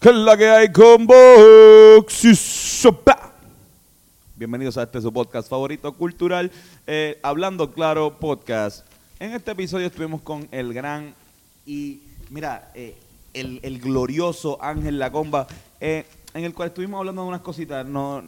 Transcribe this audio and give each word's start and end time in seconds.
¿Qué 0.00 0.10
es 0.10 0.14
la 0.14 0.36
que 0.36 0.48
hay 0.48 0.70
con 0.70 1.08
Sopa? 2.08 3.32
Bienvenidos 4.36 4.78
a 4.78 4.84
este 4.84 5.00
su 5.00 5.12
podcast 5.12 5.50
favorito 5.50 5.92
cultural, 5.92 6.52
eh, 6.86 7.18
Hablando 7.20 7.72
Claro 7.72 8.16
Podcast. 8.16 8.86
En 9.18 9.32
este 9.32 9.50
episodio 9.50 9.88
estuvimos 9.88 10.22
con 10.22 10.46
el 10.52 10.72
gran 10.72 11.14
y, 11.66 12.02
mira, 12.30 12.70
eh, 12.76 12.96
el, 13.34 13.58
el 13.64 13.80
glorioso 13.80 14.62
Ángel 14.62 15.00
Lacomba, 15.00 15.48
eh, 15.80 16.06
en 16.32 16.44
el 16.44 16.54
cual 16.54 16.68
estuvimos 16.68 17.00
hablando 17.00 17.22
de 17.22 17.28
unas 17.28 17.40
cositas. 17.40 17.84
No, 17.84 18.22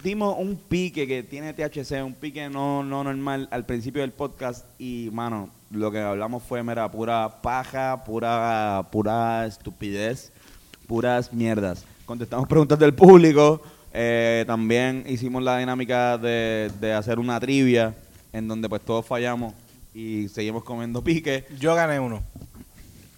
dimos 0.00 0.36
un 0.38 0.54
pique 0.54 1.08
que 1.08 1.24
tiene 1.24 1.54
THC, 1.54 2.04
un 2.04 2.14
pique 2.14 2.48
no, 2.48 2.84
no 2.84 3.02
normal 3.02 3.48
al 3.50 3.66
principio 3.66 4.02
del 4.02 4.12
podcast 4.12 4.64
y, 4.78 5.10
mano, 5.12 5.50
lo 5.72 5.90
que 5.90 5.98
hablamos 5.98 6.44
fue, 6.44 6.62
mira, 6.62 6.88
pura 6.88 7.42
paja, 7.42 8.04
pura, 8.04 8.86
pura 8.92 9.44
estupidez, 9.44 10.32
puras 10.86 11.32
mierdas. 11.32 11.84
Contestamos 12.06 12.46
preguntas 12.48 12.78
del 12.78 12.94
público, 12.94 13.62
eh, 13.92 14.44
también 14.46 15.04
hicimos 15.08 15.42
la 15.42 15.58
dinámica 15.58 16.18
de, 16.18 16.70
de 16.80 16.92
hacer 16.92 17.18
una 17.18 17.38
trivia 17.40 17.94
en 18.32 18.46
donde 18.48 18.68
pues 18.68 18.82
todos 18.82 19.06
fallamos 19.06 19.54
y 19.94 20.28
seguimos 20.28 20.64
comiendo 20.64 21.02
pique. 21.02 21.46
Yo 21.58 21.74
gané 21.74 22.00
uno. 22.00 22.22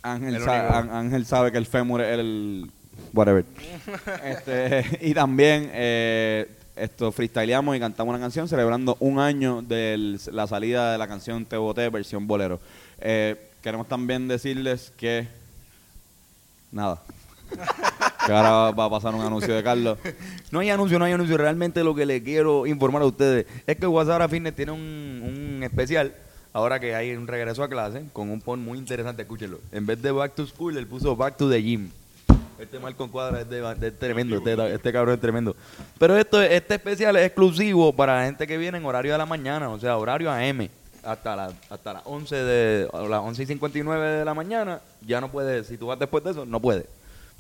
Ángel, 0.03 0.37
El 0.37 0.43
sa- 0.45 0.79
Ángel 0.99 1.27
sabe 1.27 1.51
que 1.51 1.59
el 1.59 1.67
fémur 1.67 2.01
es 2.01 2.19
el... 2.19 2.71
Whatever. 3.13 3.45
Este, 4.25 4.85
y 5.01 5.15
también 5.15 5.71
eh, 5.73 6.47
esto 6.77 7.11
freestyleamos 7.11 7.75
y 7.77 7.81
cantamos 7.81 8.13
una 8.15 8.21
canción 8.23 8.47
celebrando 8.49 8.97
un 9.01 9.19
año 9.19 9.63
de 9.63 10.19
la 10.33 10.47
salida 10.47 10.93
de 10.93 10.99
la 10.99 11.09
canción 11.09 11.45
Te 11.47 11.57
Boté 11.57 11.89
versión 11.89 12.27
bolero. 12.27 12.61
Eh, 13.01 13.51
queremos 13.63 13.89
también 13.89 14.29
decirles 14.29 14.93
que... 14.97 15.27
Nada. 16.71 17.01
Que 18.27 18.33
ahora 18.33 18.71
va 18.73 18.85
a 18.85 18.91
pasar 18.91 19.15
un 19.15 19.21
anuncio 19.23 19.55
de 19.55 19.63
Carlos. 19.63 19.99
No 20.51 20.59
hay 20.61 20.71
anuncio, 20.71 20.99
no 20.99 21.05
hay 21.05 21.13
anuncio. 21.13 21.37
Realmente 21.37 21.83
lo 21.85 21.95
que 21.95 22.07
le 22.07 22.23
quiero 22.23 22.67
informar 22.67 23.03
a 23.03 23.07
ustedes 23.07 23.47
es 23.67 23.77
que 23.77 23.87
WhatsApp 23.87 24.31
Fitness 24.31 24.55
tiene 24.55 24.73
un, 24.73 24.81
un 25.57 25.63
especial. 25.63 26.15
Ahora 26.53 26.81
que 26.81 26.95
hay 26.95 27.15
un 27.15 27.27
regreso 27.27 27.63
a 27.63 27.69
clase 27.69 28.05
con 28.15 28.31
un 28.31 28.41
post 28.41 28.63
muy 28.63 28.79
interesante, 28.79 29.23
escúchenlo. 29.23 29.61
En 29.73 29.85
vez 29.85 30.01
de 30.01 30.11
Back 30.11 30.35
to 30.35 30.47
School, 30.47 30.77
él 30.79 30.87
puso 30.87 31.15
Back 31.15 31.37
to 31.37 31.51
the 31.51 31.63
Gym. 31.63 31.91
Este 32.59 32.79
Malcolm 32.79 33.11
Cuadra 33.11 33.43
es, 33.43 33.51
de- 33.51 33.61
es 33.87 33.99
tremendo, 33.99 34.39
este, 34.39 34.75
este 34.75 34.91
cabrón 34.91 35.15
es 35.17 35.21
tremendo. 35.21 35.55
Pero 35.99 36.17
esto, 36.17 36.41
este 36.41 36.77
especial 36.77 37.15
es 37.17 37.27
exclusivo 37.27 37.93
para 37.93 38.17
la 38.21 38.25
gente 38.25 38.47
que 38.47 38.57
viene 38.57 38.79
en 38.79 38.87
horario 38.87 39.13
de 39.13 39.19
la 39.19 39.27
mañana, 39.27 39.69
o 39.69 39.79
sea, 39.79 39.99
horario 39.99 40.31
AM. 40.33 40.69
Hasta, 41.05 41.37
la, 41.37 41.53
hasta 41.69 41.93
las 41.93 42.03
11 42.07 42.35
de 42.35 42.89
a 42.93 43.03
las 43.03 43.21
11 43.21 43.43
y 43.43 43.47
59 43.47 44.07
de 44.09 44.25
la 44.25 44.33
mañana, 44.35 44.81
ya 45.07 45.21
no 45.21 45.31
puedes, 45.31 45.67
si 45.67 45.77
tú 45.77 45.87
vas 45.89 45.99
después 45.99 46.25
de 46.25 46.31
eso, 46.31 46.47
no 46.47 46.59
puedes. 46.59 46.87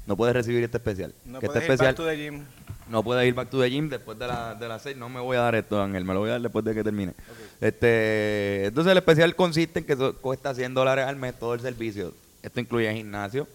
No 0.06 0.16
puedes 0.16 0.34
recibir 0.34 0.62
este 0.62 0.76
especial. 0.78 1.12
No 1.24 1.40
que 1.40 1.46
puedes 1.46 1.62
este 1.62 1.72
ir 1.72 1.72
especial 1.74 1.94
back 1.94 1.96
to 1.96 2.06
the 2.06 2.16
gym. 2.16 2.44
no 2.88 3.02
puedes 3.02 3.26
ir 3.26 3.34
back 3.34 3.50
to 3.50 3.60
the 3.60 3.68
gym 3.68 3.88
después 3.88 4.18
de, 4.18 4.26
la, 4.26 4.54
de 4.54 4.68
las 4.68 4.82
6. 4.82 4.96
No 4.96 5.08
me 5.08 5.20
voy 5.20 5.36
a 5.36 5.40
dar 5.40 5.54
esto, 5.56 5.80
Ángel. 5.82 6.04
Me 6.04 6.14
lo 6.14 6.20
voy 6.20 6.28
a 6.28 6.32
dar 6.32 6.40
después 6.42 6.64
de 6.64 6.74
que 6.74 6.84
termine. 6.84 7.12
Este, 7.60 8.66
entonces, 8.66 8.92
el 8.92 8.98
especial 8.98 9.34
consiste 9.34 9.80
en 9.80 9.84
que 9.84 9.96
so- 9.96 10.14
cuesta 10.16 10.54
100 10.54 10.74
dólares 10.74 11.06
al 11.06 11.16
mes 11.16 11.38
todo 11.38 11.54
el 11.54 11.60
servicio. 11.60 12.14
Esto 12.42 12.60
incluye 12.60 12.92
gimnasio. 12.94 13.48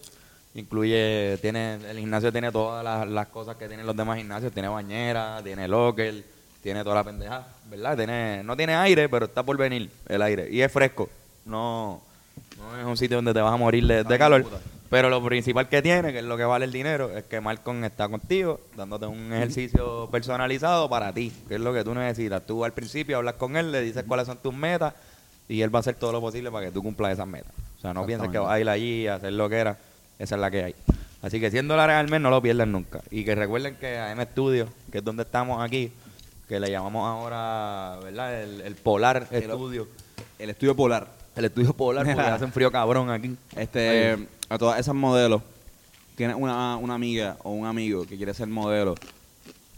Incluye, 0.54 1.38
tiene, 1.40 1.76
el 1.90 1.98
gimnasio 1.98 2.30
tiene 2.30 2.52
todas 2.52 2.84
las, 2.84 3.08
las 3.08 3.28
cosas 3.28 3.56
que 3.56 3.66
tienen 3.68 3.86
los 3.86 3.96
demás 3.96 4.18
gimnasios. 4.18 4.52
Tiene 4.52 4.68
bañera, 4.68 5.40
tiene 5.42 5.66
locker, 5.66 6.22
tiene 6.62 6.82
toda 6.84 6.96
la 6.96 7.04
pendeja, 7.04 7.46
¿verdad? 7.70 7.96
Tiene, 7.96 8.42
no 8.44 8.54
tiene 8.54 8.74
aire, 8.74 9.08
pero 9.08 9.24
está 9.24 9.42
por 9.42 9.56
venir 9.56 9.90
el 10.06 10.20
aire. 10.20 10.50
Y 10.50 10.60
es 10.60 10.70
fresco. 10.70 11.08
No, 11.46 12.02
no 12.58 12.78
es 12.78 12.84
un 12.84 12.96
sitio 12.98 13.16
donde 13.16 13.32
te 13.32 13.40
vas 13.40 13.54
a 13.54 13.56
morir 13.56 13.86
de, 13.86 14.04
de 14.04 14.18
calor. 14.18 14.44
Pero 14.92 15.08
lo 15.08 15.24
principal 15.24 15.70
que 15.70 15.80
tiene, 15.80 16.12
que 16.12 16.18
es 16.18 16.24
lo 16.26 16.36
que 16.36 16.44
vale 16.44 16.66
el 16.66 16.70
dinero, 16.70 17.16
es 17.16 17.24
que 17.24 17.40
Malcolm 17.40 17.82
está 17.82 18.10
contigo, 18.10 18.60
dándote 18.76 19.06
un 19.06 19.32
ejercicio 19.32 20.06
personalizado 20.12 20.86
para 20.90 21.14
ti, 21.14 21.32
que 21.48 21.54
es 21.54 21.60
lo 21.62 21.72
que 21.72 21.82
tú 21.82 21.94
necesitas. 21.94 22.46
Tú 22.46 22.62
al 22.62 22.74
principio 22.74 23.16
hablas 23.16 23.36
con 23.36 23.56
él, 23.56 23.72
le 23.72 23.80
dices 23.80 24.04
cuáles 24.06 24.26
son 24.26 24.36
tus 24.36 24.52
metas 24.52 24.92
y 25.48 25.62
él 25.62 25.74
va 25.74 25.78
a 25.78 25.80
hacer 25.80 25.94
todo 25.94 26.12
lo 26.12 26.20
posible 26.20 26.50
para 26.50 26.66
que 26.66 26.72
tú 26.72 26.82
cumplas 26.82 27.14
esas 27.14 27.26
metas. 27.26 27.52
O 27.78 27.80
sea, 27.80 27.94
no 27.94 28.04
pienses 28.04 28.28
que 28.28 28.36
vas 28.36 28.50
a 28.50 28.60
ir 28.60 28.68
allí 28.68 29.06
a 29.06 29.14
hacer 29.14 29.32
lo 29.32 29.48
que 29.48 29.56
era, 29.56 29.78
esa 30.18 30.34
es 30.34 30.40
la 30.42 30.50
que 30.50 30.62
hay. 30.62 30.74
Así 31.22 31.40
que 31.40 31.50
100 31.50 31.68
dólares 31.68 31.96
al 31.96 32.10
mes 32.10 32.20
no 32.20 32.28
lo 32.28 32.42
pierdan 32.42 32.70
nunca. 32.70 33.00
Y 33.10 33.24
que 33.24 33.34
recuerden 33.34 33.76
que 33.76 33.96
AM 33.96 34.20
Studio, 34.24 34.68
que 34.90 34.98
es 34.98 35.04
donde 35.04 35.22
estamos 35.22 35.64
aquí, 35.64 35.90
que 36.50 36.60
le 36.60 36.70
llamamos 36.70 37.08
ahora, 37.08 37.98
¿verdad? 38.04 38.42
El, 38.42 38.60
el 38.60 38.74
Polar 38.74 39.26
Studio. 39.32 39.88
El 40.38 40.50
estudio 40.50 40.76
polar. 40.76 41.22
El 41.34 41.46
estudio 41.46 41.72
Polar, 41.72 42.04
porque 42.04 42.20
hace 42.30 42.44
un 42.44 42.52
frío 42.52 42.70
cabrón 42.70 43.08
aquí. 43.08 43.34
Este, 43.56 44.18
a 44.52 44.58
todas 44.58 44.78
esas 44.78 44.94
modelos, 44.94 45.40
tienes 46.14 46.36
una, 46.38 46.76
una 46.76 46.94
amiga 46.94 47.38
o 47.42 47.52
un 47.52 47.64
amigo 47.64 48.04
que 48.04 48.18
quiere 48.18 48.34
ser 48.34 48.48
modelo, 48.48 48.94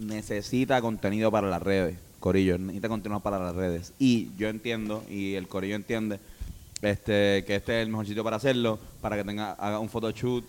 necesita 0.00 0.80
contenido 0.80 1.30
para 1.30 1.48
las 1.48 1.62
redes, 1.62 1.96
Corillo, 2.18 2.58
necesita 2.58 2.88
contenido 2.88 3.20
para 3.20 3.38
las 3.38 3.54
redes. 3.54 3.92
Y 4.00 4.30
yo 4.36 4.48
entiendo, 4.48 5.04
y 5.08 5.34
el 5.34 5.46
Corillo 5.46 5.76
entiende, 5.76 6.18
este, 6.82 7.44
que 7.46 7.54
este 7.54 7.78
es 7.78 7.86
el 7.86 7.90
mejor 7.90 8.04
sitio 8.04 8.24
para 8.24 8.34
hacerlo, 8.34 8.80
para 9.00 9.16
que 9.16 9.22
tenga, 9.22 9.52
haga 9.52 9.78
un 9.78 9.88
photoshoot, 9.88 10.44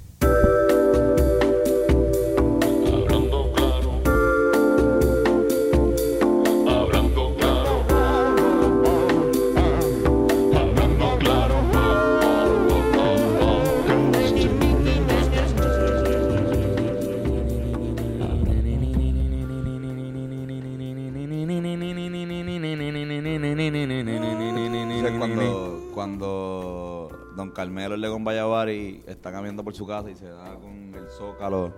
Carmelo 27.90 27.96
el 27.96 28.02
Legón 28.02 28.24
Vallavari 28.24 29.04
está 29.08 29.32
caminando 29.32 29.64
por 29.64 29.74
su 29.74 29.88
casa 29.88 30.12
y 30.12 30.16
se 30.16 30.28
da 30.28 30.54
con 30.56 30.94
el 30.94 31.10
zócalo 31.10 31.74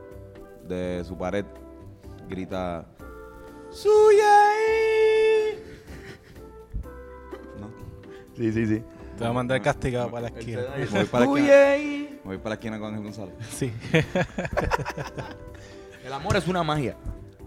de 0.67 1.03
su 1.05 1.17
pared, 1.17 1.45
grita 2.27 2.85
¡Suya! 3.69 4.39
¿No? 7.59 7.69
Sí, 8.35 8.51
sí, 8.51 8.65
sí. 8.65 8.83
Te 9.15 9.19
voy 9.19 9.27
a 9.27 9.33
mandar 9.33 9.61
castigado 9.61 10.11
para 10.11 10.29
la 10.29 10.37
esquina. 10.37 10.63
Me 10.77 10.85
voy 10.85 11.05
para 11.05 11.25
la 11.25 11.31
esquina, 11.31 11.53
me 12.23 12.25
voy 12.25 12.37
para 12.37 12.49
la 12.49 12.55
esquina 12.55 12.77
con 12.79 12.89
Ángel 12.89 13.03
González. 13.03 13.35
Sí. 13.49 13.71
El 16.05 16.11
amor 16.11 16.35
es 16.35 16.45
una 16.47 16.63
magia. 16.63 16.97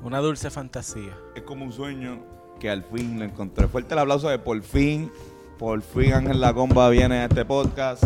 Una 0.03 0.21
dulce 0.21 0.51
fantasía. 0.51 1.15
Es 1.35 1.43
como 1.43 1.65
un 1.65 1.73
sueño 1.73 2.23
que 2.61 2.71
al 2.71 2.85
fin 2.85 3.19
lo 3.19 3.27
encontré. 3.27 3.69
Fuerte 3.69 3.93
el 3.95 4.01
aplauso 4.01 4.29
de 4.29 4.39
por 4.39 4.63
fin, 4.63 5.11
por 5.59 5.83
fin 5.83 6.13
Ángel 6.13 6.41
La 6.41 6.55
Comba 6.55 6.89
viene 6.91 7.17
a 7.17 7.25
este 7.25 7.45
podcast. 7.45 8.05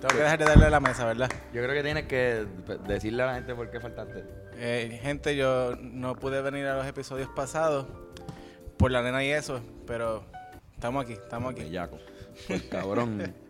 Tengo 0.00 0.08
que 0.14 0.22
dejar 0.22 0.38
de 0.38 0.44
darle 0.44 0.66
a 0.66 0.70
la 0.70 0.80
mesa, 0.80 1.06
¿verdad? 1.06 1.30
Yo 1.52 1.62
creo 1.62 1.74
que 1.74 1.82
tienes 1.82 2.04
que 2.06 2.46
decirle 2.86 3.22
a 3.22 3.26
la 3.26 3.34
gente 3.34 3.54
por 3.54 3.70
qué 3.70 3.80
faltaste. 3.80 4.24
Eh, 4.56 4.98
gente, 5.02 5.36
yo 5.36 5.74
no 5.80 6.16
pude 6.16 6.42
venir 6.42 6.66
a 6.66 6.76
los 6.76 6.86
episodios 6.86 7.28
pasados 7.34 7.86
por 8.76 8.90
la 8.90 9.02
nena 9.02 9.24
y 9.24 9.30
eso, 9.30 9.60
pero 9.86 10.24
estamos 10.74 11.04
aquí, 11.04 11.14
estamos 11.14 11.52
aquí. 11.52 11.62
Bellaco. 11.62 11.98
Pues, 12.46 12.62
cabrón. 12.64 13.34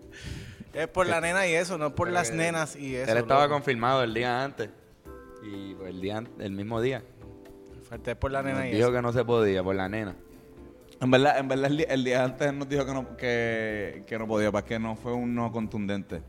Es 0.72 0.88
por 0.88 1.06
la 1.06 1.22
nena 1.22 1.46
y 1.46 1.54
eso, 1.54 1.78
no 1.78 1.94
por 1.94 2.08
Pero 2.08 2.14
las 2.16 2.30
que 2.30 2.36
nenas 2.36 2.76
y 2.76 2.96
eso. 2.96 3.10
Él 3.10 3.16
estaba 3.16 3.44
loco. 3.44 3.54
confirmado 3.54 4.02
el 4.02 4.12
día 4.12 4.44
antes. 4.44 4.68
Y 5.42 5.74
pues, 5.74 5.88
el 5.88 6.02
día 6.02 6.22
el 6.38 6.52
mismo 6.52 6.82
día. 6.82 7.02
Falta 7.88 8.10
es 8.10 8.16
por 8.18 8.30
la 8.30 8.42
Nos 8.42 8.52
nena 8.52 8.68
y 8.68 8.72
dijo 8.72 8.88
eso. 8.88 8.92
que 8.92 9.00
no 9.00 9.10
se 9.10 9.24
podía 9.24 9.62
por 9.64 9.74
la 9.74 9.88
nena. 9.88 10.14
En 11.00 11.10
verdad, 11.10 11.38
en 11.38 11.48
verdad 11.48 11.70
el, 11.70 11.76
día, 11.78 11.86
el 11.88 12.04
día 12.04 12.24
antes 12.24 12.52
nos 12.52 12.68
dijo 12.68 12.84
que 12.84 12.92
no, 12.92 13.16
que, 13.16 14.04
que 14.06 14.18
no 14.18 14.26
podía, 14.26 14.52
para 14.52 14.66
que 14.66 14.78
no 14.78 14.96
fue 14.96 15.14
un 15.14 15.34
no 15.34 15.50
contundente. 15.50 16.20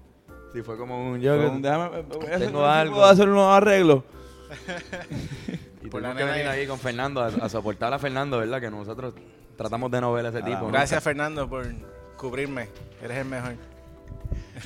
Sí, 0.54 0.62
fue 0.62 0.78
como 0.78 1.12
un 1.12 1.20
yo. 1.20 1.36
Un, 1.52 1.62
déjame, 1.62 2.02
voy 2.02 2.28
a 2.32 2.36
hacer- 2.36 2.48
Tengo 2.48 2.66
algo. 2.66 2.96
puedo 2.96 3.08
hacer 3.08 3.30
unos 3.30 3.54
arreglos. 3.54 4.04
Y 5.84 5.90
Por 5.90 6.02
la 6.02 6.14
que 6.16 6.24
venir 6.26 6.46
aquí 6.48 6.66
con 6.68 6.78
Fernando 6.80 7.22
a, 7.22 7.28
a 7.28 7.48
soportar 7.48 7.94
a 7.94 8.00
Fernando, 8.00 8.40
¿verdad? 8.40 8.60
Que 8.60 8.70
nosotros 8.70 9.14
tratamos 9.56 9.90
de 9.90 10.02
no 10.02 10.12
ver 10.12 10.26
a 10.26 10.30
ese 10.30 10.40
Ah, 10.40 10.46
tipo. 10.46 10.60
¿no? 10.62 10.68
Gracias, 10.68 11.02
Fernando, 11.02 11.48
por 11.48 11.66
cubrirme. 12.18 12.68
Eres 13.02 13.18
el 13.20 13.26
mejor. 13.26 13.54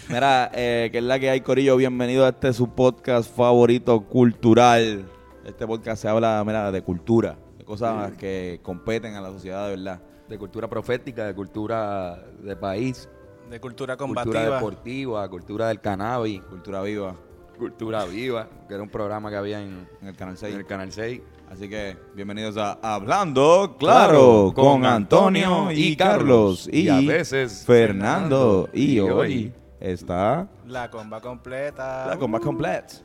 Mira, 0.09 0.49
eh, 0.55 0.89
que 0.91 0.97
es 0.97 1.03
la 1.03 1.19
que 1.19 1.29
hay, 1.29 1.41
Corillo. 1.41 1.75
Bienvenido 1.77 2.25
a 2.25 2.29
este 2.29 2.53
su 2.53 2.73
podcast 2.73 3.35
favorito 3.35 4.01
cultural. 4.01 5.05
Este 5.45 5.67
podcast 5.67 6.01
se 6.01 6.07
habla, 6.07 6.41
mira, 6.43 6.71
de 6.71 6.81
cultura, 6.81 7.35
de 7.59 7.65
cosas 7.65 8.13
que 8.13 8.59
competen 8.63 9.13
a 9.15 9.21
la 9.21 9.29
sociedad 9.29 9.65
de 9.69 9.75
verdad. 9.75 10.01
De 10.27 10.39
cultura 10.39 10.67
profética, 10.67 11.27
de 11.27 11.35
cultura 11.35 12.15
de 12.41 12.55
país, 12.55 13.07
De 13.51 13.59
cultura 13.59 13.97
cultura 13.97 14.23
combativa. 14.23 14.55
deportiva, 14.55 15.29
cultura 15.29 15.67
del 15.67 15.81
cannabis, 15.81 16.41
Cultura 16.43 16.81
viva 16.81 17.13
cultura 17.59 18.05
viva, 18.05 18.47
que 18.67 18.73
era 18.73 18.81
un 18.81 18.89
programa 18.89 19.29
que 19.29 19.35
había 19.35 19.61
en, 19.61 19.87
en 20.01 20.07
el 20.07 20.15
canal 20.15 20.33
en 20.33 20.37
6. 20.39 20.55
el 20.55 20.65
Canal 20.65 20.91
6. 20.91 21.21
Así 21.51 21.69
que 21.69 21.95
bienvenidos 22.15 22.57
a 22.57 22.79
Hablando 22.81 23.75
Claro 23.77 24.51
con 24.55 24.83
Antonio 24.85 25.69
y 25.71 25.95
Carlos 25.95 26.67
y, 26.71 26.83
Y 26.83 26.89
a 26.89 27.01
veces 27.01 27.63
Fernando. 27.67 28.67
Y 28.73 28.99
hoy 28.99 29.07
Y 29.07 29.11
hoy 29.11 29.53
está 29.79 30.47
La 30.65 30.89
comba 30.89 31.19
completa. 31.21 32.07
la 32.07 32.17
comba 32.17 32.39
completa. 32.39 32.95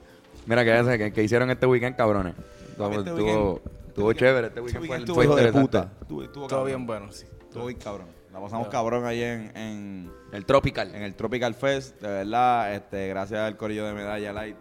Mira, 0.46 0.64
que, 0.64 0.72
hace- 0.72 0.96
que, 0.96 1.12
que 1.12 1.22
hicieron 1.25 1.50
este 1.50 1.66
weekend, 1.66 1.96
cabrones. 1.96 2.34
Estuvo, 2.70 2.88
Este 2.92 3.10
estuvo- 3.10 3.16
weekend- 3.16 3.60
estuvo 3.88 4.12
chévere, 4.14 4.46
este 4.46 4.60
weekend, 4.60 4.82
weekend 4.84 5.06
fue, 5.12 5.26
fue 5.26 5.42
de 5.42 5.52
puta. 5.52 5.90
Estuvo, 6.00 6.64
bien 6.64 6.87
bueno, 6.87 7.08
sí. 7.10 7.26
Estuvo 7.42 7.66
bien 7.66 7.78
cabrón. 7.81 8.15
La 8.37 8.43
pasamos 8.43 8.69
cabrón 8.69 9.06
ahí 9.06 9.23
en, 9.23 9.50
en, 9.56 10.11
El 10.31 10.44
Tropical. 10.44 10.94
en 10.94 11.03
el 11.03 11.15
Tropical 11.15 11.55
Fest. 11.55 11.99
De 12.03 12.09
verdad, 12.09 12.75
este, 12.75 13.09
gracias 13.09 13.41
al 13.41 13.56
corillo 13.56 13.87
de 13.87 13.94
Medalla 13.94 14.31
Light 14.35 14.56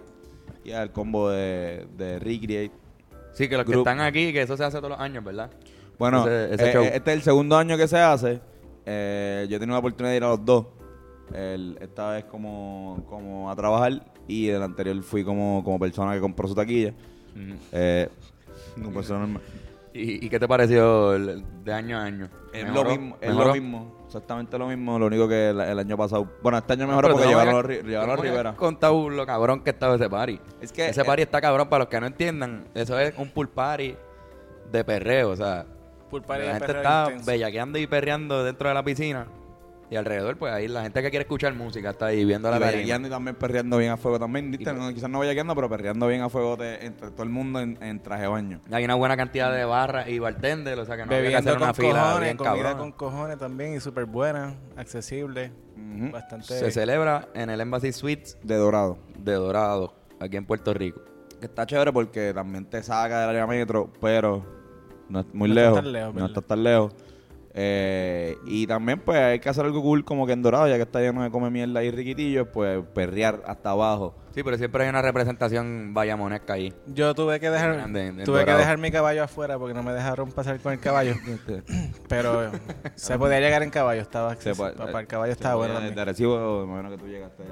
y 0.63 0.71
al 0.71 0.93
combo 0.93 1.29
de, 1.29 1.85
de 1.97 2.17
Recreate. 2.19 2.71
Sí, 3.33 3.49
que 3.49 3.57
los 3.57 3.65
que 3.65 3.73
están 3.75 3.99
aquí, 3.99 4.31
que 4.31 4.43
eso 4.43 4.55
se 4.55 4.63
hace 4.63 4.77
todos 4.77 4.91
los 4.91 4.99
años, 5.01 5.25
¿verdad? 5.25 5.51
Bueno, 5.99 6.21
Ese- 6.25 6.53
ese 6.53 6.69
eh, 6.69 6.73
show. 6.73 6.83
eh, 6.85 6.91
este 6.93 7.11
es 7.11 7.17
el 7.17 7.23
segundo 7.23 7.57
año 7.57 7.75
que 7.75 7.85
se 7.89 7.99
hace. 7.99 8.39
Eh, 8.85 9.45
yo 9.49 9.57
he 9.57 9.59
tenido 9.59 9.73
la 9.75 9.79
oportunidad 9.79 10.11
de 10.11 10.17
ir 10.17 10.23
a 10.23 10.29
los 10.29 10.45
dos. 10.45 10.67
El- 11.33 11.77
esta 11.81 12.11
vez 12.11 12.23
como, 12.23 13.03
como 13.09 13.51
a 13.51 13.55
trabajar 13.57 14.05
y 14.25 14.47
el 14.47 14.63
anterior 14.63 15.03
fui 15.03 15.25
como, 15.25 15.61
como 15.65 15.77
persona 15.79 16.13
que 16.13 16.21
compró 16.21 16.47
su 16.47 16.55
taquilla. 16.55 16.93
Eh, 17.73 18.07
como 18.75 18.91
persona 18.93 19.19
normal. 19.19 19.41
¿Y, 19.97 20.25
y 20.25 20.29
qué 20.29 20.39
te 20.39 20.47
pareció 20.47 21.13
el- 21.15 21.43
de 21.63 21.73
año 21.73 21.97
a 21.97 22.03
año? 22.03 22.27
Es 22.51 22.69
lo 22.69 22.83
mismo, 22.83 23.17
es 23.21 23.29
¿Mejoró? 23.29 23.47
lo 23.47 23.53
mismo, 23.53 23.95
exactamente 24.05 24.57
lo 24.57 24.67
mismo, 24.67 24.99
lo 24.99 25.05
único 25.07 25.27
que 25.27 25.49
el, 25.49 25.59
el 25.61 25.79
año 25.79 25.95
pasado, 25.97 26.29
bueno, 26.43 26.57
este 26.57 26.73
año 26.73 26.85
mejoró 26.87 27.09
porque 27.11 27.23
no 27.23 27.25
me 27.25 27.31
llevaron, 27.37 27.65
habías- 27.65 27.77
los, 27.83 27.87
llevaron 27.91 28.17
habías 28.19 28.31
Rivera. 28.33 28.53
contado 28.55 29.09
lo 29.09 29.25
cabrón 29.25 29.63
que 29.63 29.69
estaba 29.69 29.95
ese 29.95 30.09
party. 30.09 30.39
Es 30.61 30.71
que, 30.73 30.89
ese 30.89 31.01
eh, 31.01 31.05
party 31.05 31.21
está 31.23 31.39
cabrón 31.41 31.69
para 31.69 31.83
los 31.85 31.87
que 31.89 31.99
no 32.01 32.07
entiendan. 32.07 32.65
Eso 32.73 32.99
es 32.99 33.13
un 33.17 33.29
pool 33.29 33.47
party 33.49 33.95
de 34.71 34.83
perreo, 34.83 35.29
o 35.31 35.35
sea, 35.37 35.65
Pool 36.09 36.21
party 36.23 36.41
la 36.43 36.47
de 36.47 36.53
gente 36.59 36.65
perreo 36.67 36.81
está 36.81 37.03
intenso. 37.05 37.31
bellaqueando 37.31 37.79
y 37.79 37.87
perreando 37.87 38.43
dentro 38.43 38.67
de 38.69 38.75
la 38.75 38.83
piscina 38.83 39.27
y 39.89 39.95
alrededor, 39.95 40.37
pues 40.37 40.51
ahí 40.51 40.67
la 40.67 40.81
gente 40.83 41.01
que 41.01 41.09
quiere 41.11 41.23
escuchar 41.23 41.53
música 41.53 41.91
está 41.91 42.07
ahí 42.07 42.25
viendo 42.25 42.49
la 42.49 42.57
y 42.57 42.59
tarima. 42.59 43.07
y 43.07 43.09
también 43.09 43.35
perreando 43.35 43.77
bien 43.77 43.91
a 43.91 43.97
fuego 43.97 44.19
también, 44.19 44.49
¿viste? 44.49 44.73
No, 44.73 44.91
quizás 44.93 45.09
no 45.09 45.19
bellaqueando, 45.19 45.53
pero 45.55 45.69
perreando 45.69 46.07
bien 46.07 46.21
a 46.21 46.29
fuego 46.29 46.57
de- 46.57 46.85
entre 46.85 47.11
todo 47.11 47.23
el 47.23 47.29
mundo 47.29 47.59
en, 47.59 47.77
en 47.83 47.99
traje 48.01 48.23
de 48.23 48.27
baño. 48.27 48.61
Hay 48.71 48.83
una 48.83 48.95
buena 48.95 49.15
cantidad 49.15 49.53
de 49.53 49.63
barras 49.65 50.07
y 50.07 50.17
bartenders, 50.19 50.79
o 50.81 50.85
sea 50.85 50.97
que 50.97 51.05
no 51.05 51.11
había 51.13 51.17
que 51.17 51.23
Bebiendo 51.27 51.49
hacer 51.51 51.59
con 51.59 51.63
una 51.67 51.73
fila 51.73 52.01
cojones, 52.01 52.21
bien 52.23 52.37
comida 52.37 52.77
con 52.77 52.91
cojones 52.93 53.37
también 53.37 53.73
y 53.75 53.79
súper 53.79 54.05
buena, 54.05 54.55
accesible, 54.75 55.51
bastante... 56.11 56.57
Se 56.59 56.71
celebra 56.71 57.27
en 57.33 57.49
el 57.49 57.61
Embassy 57.61 57.91
Suites 57.91 58.37
De 58.43 58.55
dorado. 58.55 58.97
de 59.17 59.33
Dorado, 59.33 59.93
aquí 60.19 60.37
en 60.37 60.45
Puerto 60.45 60.73
Rico. 60.73 61.01
Que 61.39 61.45
está 61.47 61.65
chévere 61.65 61.91
porque 61.93 62.33
también 62.33 62.65
te 62.65 62.81
saca 62.81 63.21
del 63.21 63.29
área 63.29 63.45
metro, 63.45 63.91
pero 64.01 64.43
no 65.09 65.19
es 65.19 65.25
muy 65.33 65.49
No 65.49 65.53
está 65.55 65.61
lejos. 65.69 65.83
tan 65.83 65.91
lejos, 65.91 66.15
no 66.15 66.25
está 66.25 66.41
tan 66.41 66.63
lejos. 66.63 66.93
Eh, 67.57 68.37
y 68.45 68.67
también, 68.67 68.99
pues, 68.99 69.17
hay 69.17 69.39
que 69.39 69.47
hacer 69.47 69.63
algo 69.63 69.81
cool 69.81 70.03
como 70.03 70.27
que 70.27 70.33
en 70.33 70.41
Dorado, 70.41 70.67
ya 70.67 70.75
que 70.75 70.81
está 70.81 70.99
lleno 70.99 71.23
de 71.23 71.31
come 71.31 71.49
mierda 71.49 71.81
y 71.85 71.89
riquitillos, 71.89 72.49
pues, 72.49 72.83
perrear 72.93 73.43
hasta 73.47 73.69
abajo. 73.69 74.13
Sí, 74.31 74.43
pero 74.43 74.57
siempre 74.57 74.83
hay 74.83 74.89
una 74.89 75.01
representación 75.01 75.93
bayamonesca 75.93 76.51
ahí. 76.53 76.73
Yo 76.87 77.15
tuve 77.15 77.39
que 77.39 77.49
dejar 77.49 77.87
tuve 78.25 78.43
que 78.43 78.53
dejar 78.53 78.77
mi 78.77 78.91
caballo 78.91 79.23
afuera 79.23 79.57
porque 79.57 79.73
no 79.73 79.83
me 79.83 79.93
dejaron 79.93 80.33
pasar 80.33 80.59
con 80.59 80.73
el 80.73 80.79
caballo. 80.81 81.15
Pero 82.09 82.51
se 82.95 83.17
podía 83.17 83.39
llegar 83.39 83.63
en 83.63 83.69
caballo, 83.69 84.01
estaba 84.01 84.35
Se 84.35 84.53
Para 84.53 84.99
el 84.99 85.07
caballo 85.07 85.31
se 85.31 85.37
estaba 85.37 85.55
bueno 85.55 85.75
De 85.75 85.85
también. 85.87 86.05
recibo, 86.05 86.67
me 86.67 86.89
que 86.89 86.97
tú 86.97 87.07
llegaste. 87.07 87.43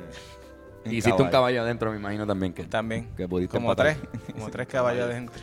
en 0.83 0.93
Hiciste 0.93 1.21
un 1.21 1.29
caballo 1.29 1.61
adentro, 1.61 1.91
me 1.91 1.97
imagino 1.97 2.27
también 2.27 2.51
que. 2.51 2.65
También. 2.65 3.07
Que 3.15 3.25
pudiste 3.25 3.55
como 3.55 3.71
empatar. 3.71 3.95
tres, 3.95 4.33
como 4.33 4.49
tres 4.49 4.67
caballos 4.67 5.05
adentro. 5.09 5.41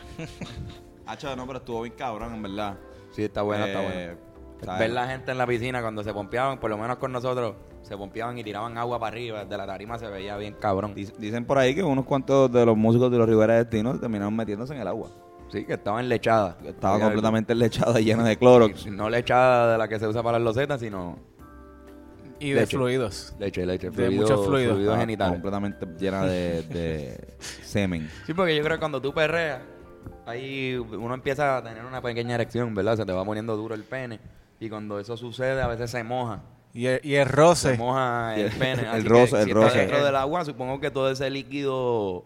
Hacho, 1.06 1.34
no, 1.34 1.46
pero 1.46 1.60
estuvo 1.60 1.80
bien 1.80 1.94
cabrón, 1.96 2.34
en 2.34 2.42
verdad. 2.42 2.76
Sí, 3.12 3.24
está 3.24 3.40
bueno, 3.40 3.64
está 3.64 3.82
Eh, 3.82 3.86
bueno. 4.14 4.30
¿Sabes? 4.64 4.80
Ver 4.80 4.90
la 4.90 5.06
gente 5.08 5.32
en 5.32 5.38
la 5.38 5.46
piscina 5.46 5.80
cuando 5.82 6.02
se 6.04 6.12
pompeaban, 6.12 6.58
por 6.60 6.70
lo 6.70 6.78
menos 6.78 6.96
con 6.98 7.12
nosotros, 7.12 7.54
se 7.82 7.96
pompeaban 7.96 8.36
y 8.38 8.44
tiraban 8.44 8.76
agua 8.78 8.98
para 8.98 9.12
arriba. 9.12 9.44
De 9.44 9.56
la 9.56 9.66
tarima 9.66 9.98
se 9.98 10.06
veía 10.08 10.36
bien 10.36 10.54
cabrón. 10.60 10.94
Dic- 10.94 11.16
Dicen 11.16 11.44
por 11.44 11.58
ahí 11.58 11.74
que 11.74 11.82
unos 11.82 12.04
cuantos 12.04 12.52
de 12.52 12.64
los 12.66 12.76
músicos 12.76 13.10
de 13.10 13.18
los 13.18 13.28
Rivera 13.28 13.54
Destinos 13.56 14.00
terminaron 14.00 14.34
metiéndose 14.36 14.74
en 14.74 14.80
el 14.80 14.88
agua. 14.88 15.08
Sí, 15.50 15.64
que 15.64 15.72
estaban 15.74 16.08
lechadas. 16.08 16.56
Estaba 16.64 16.94
Oiga, 16.94 17.06
completamente 17.06 17.54
lechada 17.54 18.00
y 18.00 18.04
llena 18.06 18.24
de 18.24 18.36
Clorox. 18.36 18.86
No 18.86 19.10
lechada 19.10 19.72
de 19.72 19.78
la 19.78 19.88
que 19.88 19.98
se 19.98 20.06
usa 20.06 20.22
para 20.22 20.38
las 20.38 20.44
losetas, 20.44 20.78
sino 20.80 21.18
Y 22.38 22.50
de 22.50 22.60
Leche. 22.60 22.76
fluidos. 22.76 23.34
leche, 23.38 23.66
leche. 23.66 23.90
De 23.90 24.10
mucho 24.10 24.38
fluido. 24.44 24.70
Fluidos 24.74 24.80
Estaba 24.80 24.98
genitales. 25.00 25.32
completamente 25.34 25.86
llena 25.98 26.22
de, 26.24 26.62
de 26.62 27.34
semen. 27.64 28.08
Sí, 28.26 28.32
porque 28.32 28.54
yo 28.56 28.62
creo 28.62 28.76
que 28.76 28.80
cuando 28.80 29.00
tú 29.02 29.12
perreas, 29.12 29.60
ahí 30.24 30.76
uno 30.76 31.14
empieza 31.14 31.56
a 31.56 31.62
tener 31.64 31.84
una 31.84 32.00
pequeña 32.00 32.36
erección, 32.36 32.72
¿verdad? 32.74 32.96
Se 32.96 33.04
te 33.04 33.12
va 33.12 33.24
poniendo 33.24 33.56
duro 33.56 33.74
el 33.74 33.82
pene. 33.84 34.20
Y 34.60 34.68
cuando 34.68 35.00
eso 35.00 35.16
sucede, 35.16 35.60
a 35.62 35.66
veces 35.66 35.90
se 35.90 36.04
moja. 36.04 36.42
Y 36.72 36.86
el, 36.86 37.00
y 37.02 37.14
el 37.14 37.26
Se 37.26 37.32
roce. 37.32 37.76
moja 37.78 38.34
el 38.36 38.50
pene. 38.52 38.82
El 38.82 38.88
Así 38.88 39.02
que 39.02 39.08
roce, 39.08 39.36
el 39.38 39.44
si 39.44 39.50
está 39.50 39.60
roce. 39.64 39.78
dentro 39.78 40.04
del 40.04 40.14
agua, 40.16 40.44
supongo 40.44 40.79
que 40.79 40.90
todo 40.90 41.10
ese 41.10 41.29
líquido, 41.31 42.24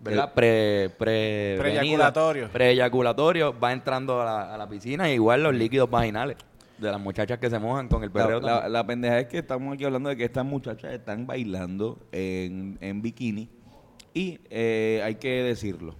¿verdad? 0.00 0.32
Pre, 0.32 0.90
pre, 0.98 1.56
Preeyaculatorio. 1.58 2.42
venida, 2.44 2.52
Preeyaculatorio 2.52 3.58
va 3.58 3.72
entrando 3.72 4.22
a 4.22 4.24
la, 4.24 4.54
a 4.54 4.56
la 4.58 4.68
piscina, 4.68 5.10
igual 5.10 5.42
los 5.42 5.54
líquidos 5.54 5.90
vaginales 5.90 6.36
de 6.78 6.90
las 6.90 7.00
muchachas 7.00 7.38
que 7.38 7.48
se 7.50 7.58
mojan 7.58 7.88
con 7.88 8.02
el 8.02 8.10
perreo. 8.10 8.40
la, 8.40 8.68
la 8.68 8.84
pendeja 8.86 9.20
es 9.20 9.26
que 9.28 9.38
estamos 9.38 9.74
aquí 9.74 9.84
hablando 9.84 10.08
de 10.08 10.16
que 10.16 10.24
estas 10.24 10.44
muchachas 10.44 10.92
están 10.92 11.26
bailando 11.26 11.98
en, 12.12 12.78
en 12.80 13.02
bikini. 13.02 13.48
Y 14.14 14.40
eh, 14.50 15.00
hay 15.04 15.14
que 15.16 15.42
decirlo. 15.42 15.94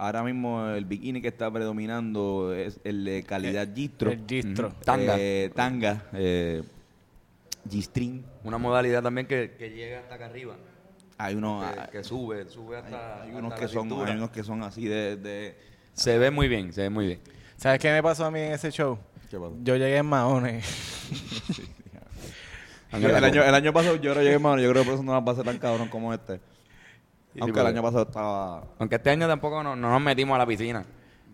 Ahora 0.00 0.22
mismo 0.22 0.66
el 0.70 0.86
bikini 0.86 1.20
que 1.20 1.28
está 1.28 1.50
predominando 1.50 2.54
es 2.54 2.80
el 2.84 3.04
de 3.04 3.22
calidad 3.22 3.68
gistro. 3.74 4.10
el 4.10 4.24
gistro. 4.26 4.72
Tanga. 4.82 5.16
Eh, 5.18 5.50
tanga. 5.54 6.04
Eh, 6.14 6.62
G-string. 7.68 8.24
Una 8.44 8.56
modalidad 8.56 9.02
también 9.02 9.26
que, 9.26 9.54
que 9.58 9.68
llega 9.68 9.98
hasta 9.98 10.14
acá 10.14 10.24
arriba. 10.24 10.56
Hay 11.18 11.34
unos, 11.34 11.70
que, 11.70 11.98
que 11.98 12.02
sube, 12.02 12.48
sube 12.48 12.78
hasta, 12.78 13.24
hay 13.24 13.32
unos 13.32 13.52
hasta 13.52 13.56
que 13.56 13.74
la 13.74 13.80
son, 13.80 14.08
hay 14.08 14.16
unos 14.16 14.30
que 14.30 14.42
son 14.42 14.62
así 14.62 14.86
de, 14.86 15.16
de 15.18 15.58
Se 15.92 16.16
ve 16.16 16.30
muy 16.30 16.48
bien, 16.48 16.72
se 16.72 16.80
ve 16.80 16.88
muy 16.88 17.04
bien. 17.04 17.20
¿Sabes 17.58 17.78
qué 17.78 17.92
me 17.92 18.02
pasó 18.02 18.24
a 18.24 18.30
mí 18.30 18.40
en 18.40 18.52
ese 18.52 18.70
show? 18.70 18.98
¿Qué 19.28 19.36
pasó? 19.36 19.54
Yo 19.62 19.76
llegué 19.76 19.98
en 19.98 20.06
maones. 20.06 20.64
el, 22.92 23.04
año, 23.22 23.44
el 23.44 23.54
año 23.54 23.72
pasado 23.74 23.96
yo 23.96 24.14
no 24.14 24.22
llegué 24.22 24.38
mano, 24.38 24.62
yo 24.62 24.70
creo 24.70 24.82
que 24.82 24.86
por 24.86 24.94
eso 24.94 25.02
no 25.02 25.12
la 25.12 25.22
pasé 25.22 25.42
tan 25.42 25.58
cabrón 25.58 25.88
como 25.88 26.14
este. 26.14 26.40
Sí, 27.32 27.38
Aunque 27.40 27.54
sí, 27.54 27.60
el 27.60 27.66
año 27.66 27.82
pasado 27.82 28.02
estaba 28.02 28.64
Aunque 28.78 28.96
este 28.96 29.10
año 29.10 29.28
tampoco 29.28 29.62
no, 29.62 29.76
no 29.76 29.90
nos 29.90 30.00
metimos 30.02 30.34
a 30.34 30.38
la 30.38 30.46
piscina. 30.46 30.84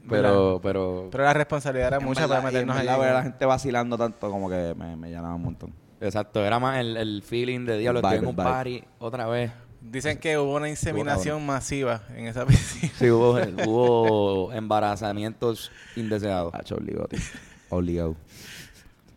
Pero, 0.09 0.61
pero, 0.63 1.09
Pero 1.11 1.25
la 1.25 1.33
responsabilidad 1.33 1.89
era 1.89 2.01
mucha 2.01 2.29
para 2.29 2.41
meternos 2.41 2.77
ahí. 2.77 2.87
allá. 2.87 2.99
ver 2.99 3.09
a 3.09 3.15
la 3.15 3.23
gente 3.25 3.45
vacilando 3.45 3.99
tanto 3.99 4.31
como 4.31 4.49
que 4.49 4.75
me, 4.77 4.95
me 4.95 5.09
llenaba 5.09 5.35
un 5.35 5.43
montón. 5.43 5.73
exacto, 6.01 6.45
era 6.45 6.61
más 6.61 6.79
el, 6.79 6.97
el 6.97 7.23
feeling 7.23 7.65
de 7.65 7.79
diablo. 7.79 8.01
Estoy 8.01 8.19
en 8.19 8.27
un 8.27 8.37
party 8.37 8.85
otra 8.99 9.27
vez. 9.27 9.51
Dicen 9.81 10.19
que 10.19 10.37
hubo 10.39 10.55
una 10.57 10.69
inseminación 10.69 11.45
masiva 11.47 12.03
en 12.15 12.27
esa 12.27 12.45
piscina. 12.47 12.93
Sí, 12.99 13.11
hubo, 13.11 13.39
hubo 13.67 14.53
embarazamientos 14.53 15.71
indeseados. 15.97 16.55
Hacho, 16.55 16.77
obligado. 16.77 17.09
tío. 17.09 17.21
Obligado. 17.71 18.17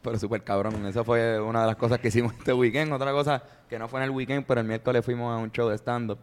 Pero 0.01 0.17
súper 0.17 0.43
cabrón. 0.43 0.85
Eso 0.85 1.03
fue 1.03 1.39
una 1.41 1.61
de 1.61 1.67
las 1.67 1.75
cosas 1.75 1.99
que 1.99 2.07
hicimos 2.07 2.33
este 2.33 2.53
weekend. 2.53 2.91
Otra 2.93 3.11
cosa 3.11 3.43
que 3.67 3.77
no 3.77 3.87
fue 3.87 3.99
en 3.99 4.05
el 4.05 4.11
weekend, 4.11 4.45
pero 4.47 4.61
el 4.61 4.67
miércoles 4.67 5.03
fuimos 5.05 5.35
a 5.35 5.37
un 5.37 5.51
show 5.51 5.69
de 5.69 5.77
stand-up. 5.77 6.17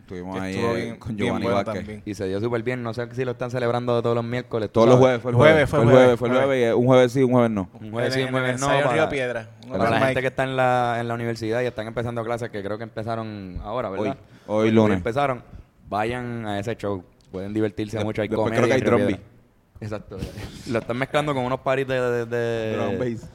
Estuvimos 0.00 0.40
ahí 0.40 0.54
eh, 0.56 0.74
bien, 0.74 0.96
con 0.96 1.16
Giovanni 1.16 1.44
bueno 1.44 1.56
Vázquez. 1.56 1.74
también. 1.74 2.02
Y 2.04 2.14
se 2.14 2.26
dio 2.28 2.40
súper 2.40 2.62
bien. 2.62 2.82
No 2.82 2.94
sé 2.94 3.08
si 3.14 3.24
lo 3.24 3.32
están 3.32 3.50
celebrando 3.50 4.00
todos 4.02 4.14
los 4.14 4.24
miércoles. 4.24 4.70
Todos 4.70 4.88
los 4.88 4.98
jueves, 4.98 5.20
fue 5.20 5.30
el 5.32 5.36
Jueves, 5.36 5.68
jueves. 5.68 5.70
fue 5.70 5.78
el 5.80 5.84
jueves. 5.84 6.04
jueves, 6.04 6.18
fue 6.18 6.28
el 6.28 6.34
jueves. 6.34 6.58
y, 6.60 6.64
eh, 6.64 6.74
Un 6.74 6.86
jueves 6.86 7.12
sí, 7.12 7.22
un 7.22 7.30
jueves 7.32 7.50
no. 7.50 7.68
Un 7.80 7.90
jueves 7.90 8.14
sí, 8.14 8.22
un 8.22 8.30
jueves 8.30 8.60
no. 8.60 8.66
Para, 8.68 8.92
Río 8.92 9.08
Piedra. 9.08 9.48
Un 9.64 9.70
para 9.78 9.90
la 9.90 10.00
gente 10.06 10.20
que 10.20 10.26
está 10.28 10.44
en 10.44 10.56
la, 10.56 10.96
en 11.00 11.08
la 11.08 11.14
universidad 11.14 11.60
y 11.62 11.66
están 11.66 11.86
empezando 11.86 12.24
clases, 12.24 12.50
que 12.50 12.62
creo 12.62 12.78
que 12.78 12.84
empezaron 12.84 13.58
ahora, 13.62 13.90
¿verdad? 13.90 14.16
Hoy, 14.46 14.66
hoy 14.66 14.70
lunes. 14.70 14.96
empezaron. 14.98 15.42
Vayan 15.88 16.46
a 16.46 16.58
ese 16.60 16.76
show. 16.76 17.04
Pueden 17.32 17.52
divertirse 17.52 17.98
De- 17.98 18.04
mucho. 18.04 18.22
Hay 18.22 18.28
comedia 18.28 18.56
creo 18.58 18.68
que 18.68 18.74
hay 18.74 18.80
drum. 18.80 19.18
Exacto. 19.80 20.18
lo 20.70 20.78
están 20.78 20.96
mezclando 20.96 21.34
con 21.34 21.44
unos 21.44 21.60
paris 21.60 21.86
de... 21.86 22.00
de, 22.00 22.26
de- 22.26 22.76
Drum 22.76 22.98
bass. 22.98 23.28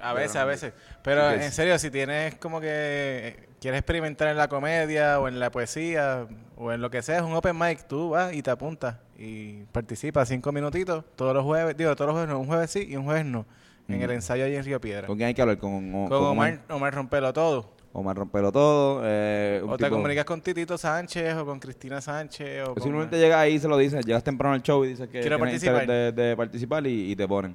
A 0.00 0.14
veces, 0.14 0.36
a 0.36 0.44
veces. 0.44 0.72
Pero 1.04 1.30
en 1.30 1.52
serio, 1.52 1.78
si 1.78 1.90
tienes 1.90 2.34
como 2.36 2.60
que 2.60 2.66
eh, 2.68 3.36
quieres 3.62 3.78
experimentar 3.78 4.28
en 4.28 4.36
la 4.36 4.48
comedia 4.48 5.18
o 5.20 5.28
en 5.28 5.40
la 5.40 5.50
poesía 5.50 6.26
o 6.56 6.70
en 6.72 6.82
lo 6.82 6.90
que 6.90 7.00
sea, 7.00 7.16
es 7.16 7.22
un 7.22 7.32
open 7.32 7.58
mic, 7.58 7.86
tú 7.88 8.10
vas 8.10 8.34
y 8.34 8.42
te 8.42 8.50
apuntas 8.50 8.96
y 9.16 9.62
participas 9.72 10.28
cinco 10.28 10.52
minutitos 10.52 11.04
todos 11.16 11.32
los 11.34 11.44
jueves, 11.44 11.76
digo, 11.76 11.94
todos 11.96 12.08
los 12.08 12.14
jueves 12.14 12.28
no, 12.28 12.40
un 12.40 12.46
jueves 12.46 12.70
sí 12.70 12.86
y 12.90 12.96
un 12.96 13.04
jueves 13.04 13.24
no, 13.24 13.46
en 13.88 14.02
el 14.02 14.10
ensayo 14.10 14.44
allí 14.44 14.56
en 14.56 14.64
Río 14.64 14.80
Piedra. 14.80 15.06
¿Con 15.06 15.16
quién 15.16 15.28
hay 15.28 15.34
que 15.34 15.42
hablar? 15.42 15.58
Con, 15.58 15.90
con, 15.92 16.08
Con 16.08 16.24
Omar, 16.26 16.58
Omar 16.68 16.94
Rompelo 16.94 17.32
todo. 17.32 17.72
Omar 17.94 18.16
Rompelo 18.16 18.50
todo. 18.50 19.02
Eh, 19.04 19.60
O 19.66 19.76
te 19.76 19.84
tipo- 19.84 19.96
comunicas 19.96 20.24
con 20.24 20.40
Titito 20.40 20.78
Sánchez 20.78 21.34
o 21.36 21.44
con 21.44 21.60
Cristina 21.60 22.00
Sánchez 22.00 22.62
o 22.66 22.72
con... 22.74 22.82
Simplemente 22.82 23.18
llegas 23.18 23.38
ahí 23.40 23.54
y 23.54 23.58
se 23.58 23.68
lo 23.68 23.76
dices. 23.76 24.02
Llegas 24.06 24.24
temprano 24.24 24.54
al 24.54 24.62
show 24.62 24.82
y 24.84 24.88
dices 24.88 25.08
que 25.08 25.20
Quiero 25.20 25.36
tienes 25.36 25.52
participar. 25.60 25.82
interés 25.82 26.14
de, 26.16 26.22
de 26.28 26.36
participar 26.36 26.86
y, 26.86 27.12
y 27.12 27.16
te 27.16 27.28
ponen. 27.28 27.54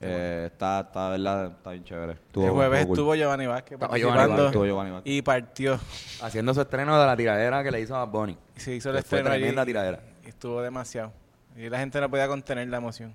Eh, 0.00 0.48
está, 0.52 0.80
está, 0.80 1.08
verdad, 1.10 1.46
está 1.56 1.70
bien 1.70 1.84
chévere. 1.84 2.12
Estuvo- 2.12 2.44
el 2.44 2.50
jueves 2.52 2.80
estuvo 2.86 3.14
Giovanni 3.14 3.46
Vázquez 3.46 3.78
participando. 3.78 4.46
Estuvo 4.46 4.64
Giovanni 4.66 4.90
Vázquez. 4.90 5.12
y 5.12 5.22
partió. 5.22 5.80
Haciendo 6.22 6.52
su 6.54 6.60
estreno 6.60 7.00
de 7.00 7.06
la 7.06 7.16
tiradera 7.16 7.62
que 7.64 7.70
le 7.70 7.80
hizo 7.80 7.96
a. 7.96 8.04
Y 8.56 8.60
se 8.60 8.74
hizo 8.74 8.90
el 8.90 8.96
estreno 8.96 9.30
allí 9.30 9.40
tremenda 9.40 9.64
tiradera. 9.64 10.00
y 10.24 10.28
estuvo 10.28 10.60
demasiado. 10.60 11.12
Y 11.56 11.70
la 11.70 11.78
gente 11.78 12.00
no 12.00 12.10
podía 12.10 12.28
contener 12.28 12.68
la 12.68 12.76
emoción. 12.76 13.14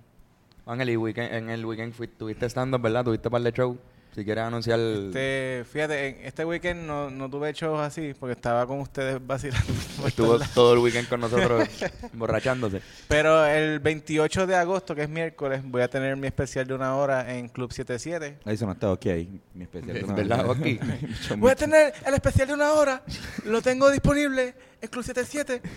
Ángel, 0.65 0.89
y 0.89 0.97
weekend, 0.97 1.33
en 1.33 1.49
el 1.49 1.65
weekend 1.65 1.93
fui- 1.93 2.07
tuviste 2.07 2.45
stand-up, 2.47 2.81
¿verdad? 2.81 3.03
Tuviste 3.03 3.27
un 3.27 3.31
par 3.31 3.41
de 3.41 3.51
show. 3.51 3.77
Si 4.13 4.25
quieres 4.25 4.43
anunciar... 4.43 4.77
Este, 4.79 5.63
fíjate, 5.71 6.07
en 6.07 6.25
este 6.25 6.43
weekend 6.43 6.85
no, 6.85 7.09
no 7.09 7.29
tuve 7.29 7.53
shows 7.53 7.79
así 7.79 8.13
porque 8.19 8.33
estaba 8.33 8.67
con 8.67 8.79
ustedes 8.81 9.19
vacilando. 9.25 9.73
Estuvo 10.05 10.37
todo 10.53 10.73
el 10.73 10.79
weekend 10.79 11.07
con 11.07 11.21
nosotros 11.21 11.67
emborrachándose. 12.13 12.81
Pero 13.07 13.45
el 13.45 13.79
28 13.79 14.47
de 14.47 14.55
agosto, 14.55 14.93
que 14.95 15.03
es 15.03 15.09
miércoles, 15.09 15.61
voy 15.63 15.81
a 15.81 15.89
tener 15.89 16.17
mi 16.17 16.27
especial 16.27 16.67
de 16.67 16.73
una 16.73 16.95
hora 16.97 17.33
en 17.33 17.47
Club 17.47 17.71
77. 17.71 18.39
Ahí 18.43 18.57
se 18.57 18.65
está 18.69 18.91
ok 18.91 19.05
ahí. 19.05 19.41
Mi 19.53 19.63
especial. 19.63 19.95
Es 19.95 20.01
de 20.01 20.05
una- 20.05 20.15
verdad. 20.15 20.45
Mucho, 20.55 21.37
Voy 21.37 21.51
a 21.51 21.55
tener 21.55 21.93
el 22.05 22.13
especial 22.13 22.49
de 22.49 22.53
una 22.53 22.73
hora. 22.73 23.03
Lo 23.45 23.61
tengo 23.61 23.89
disponible 23.89 24.53
en 24.81 24.89
Club 24.89 25.03
77. 25.03 25.61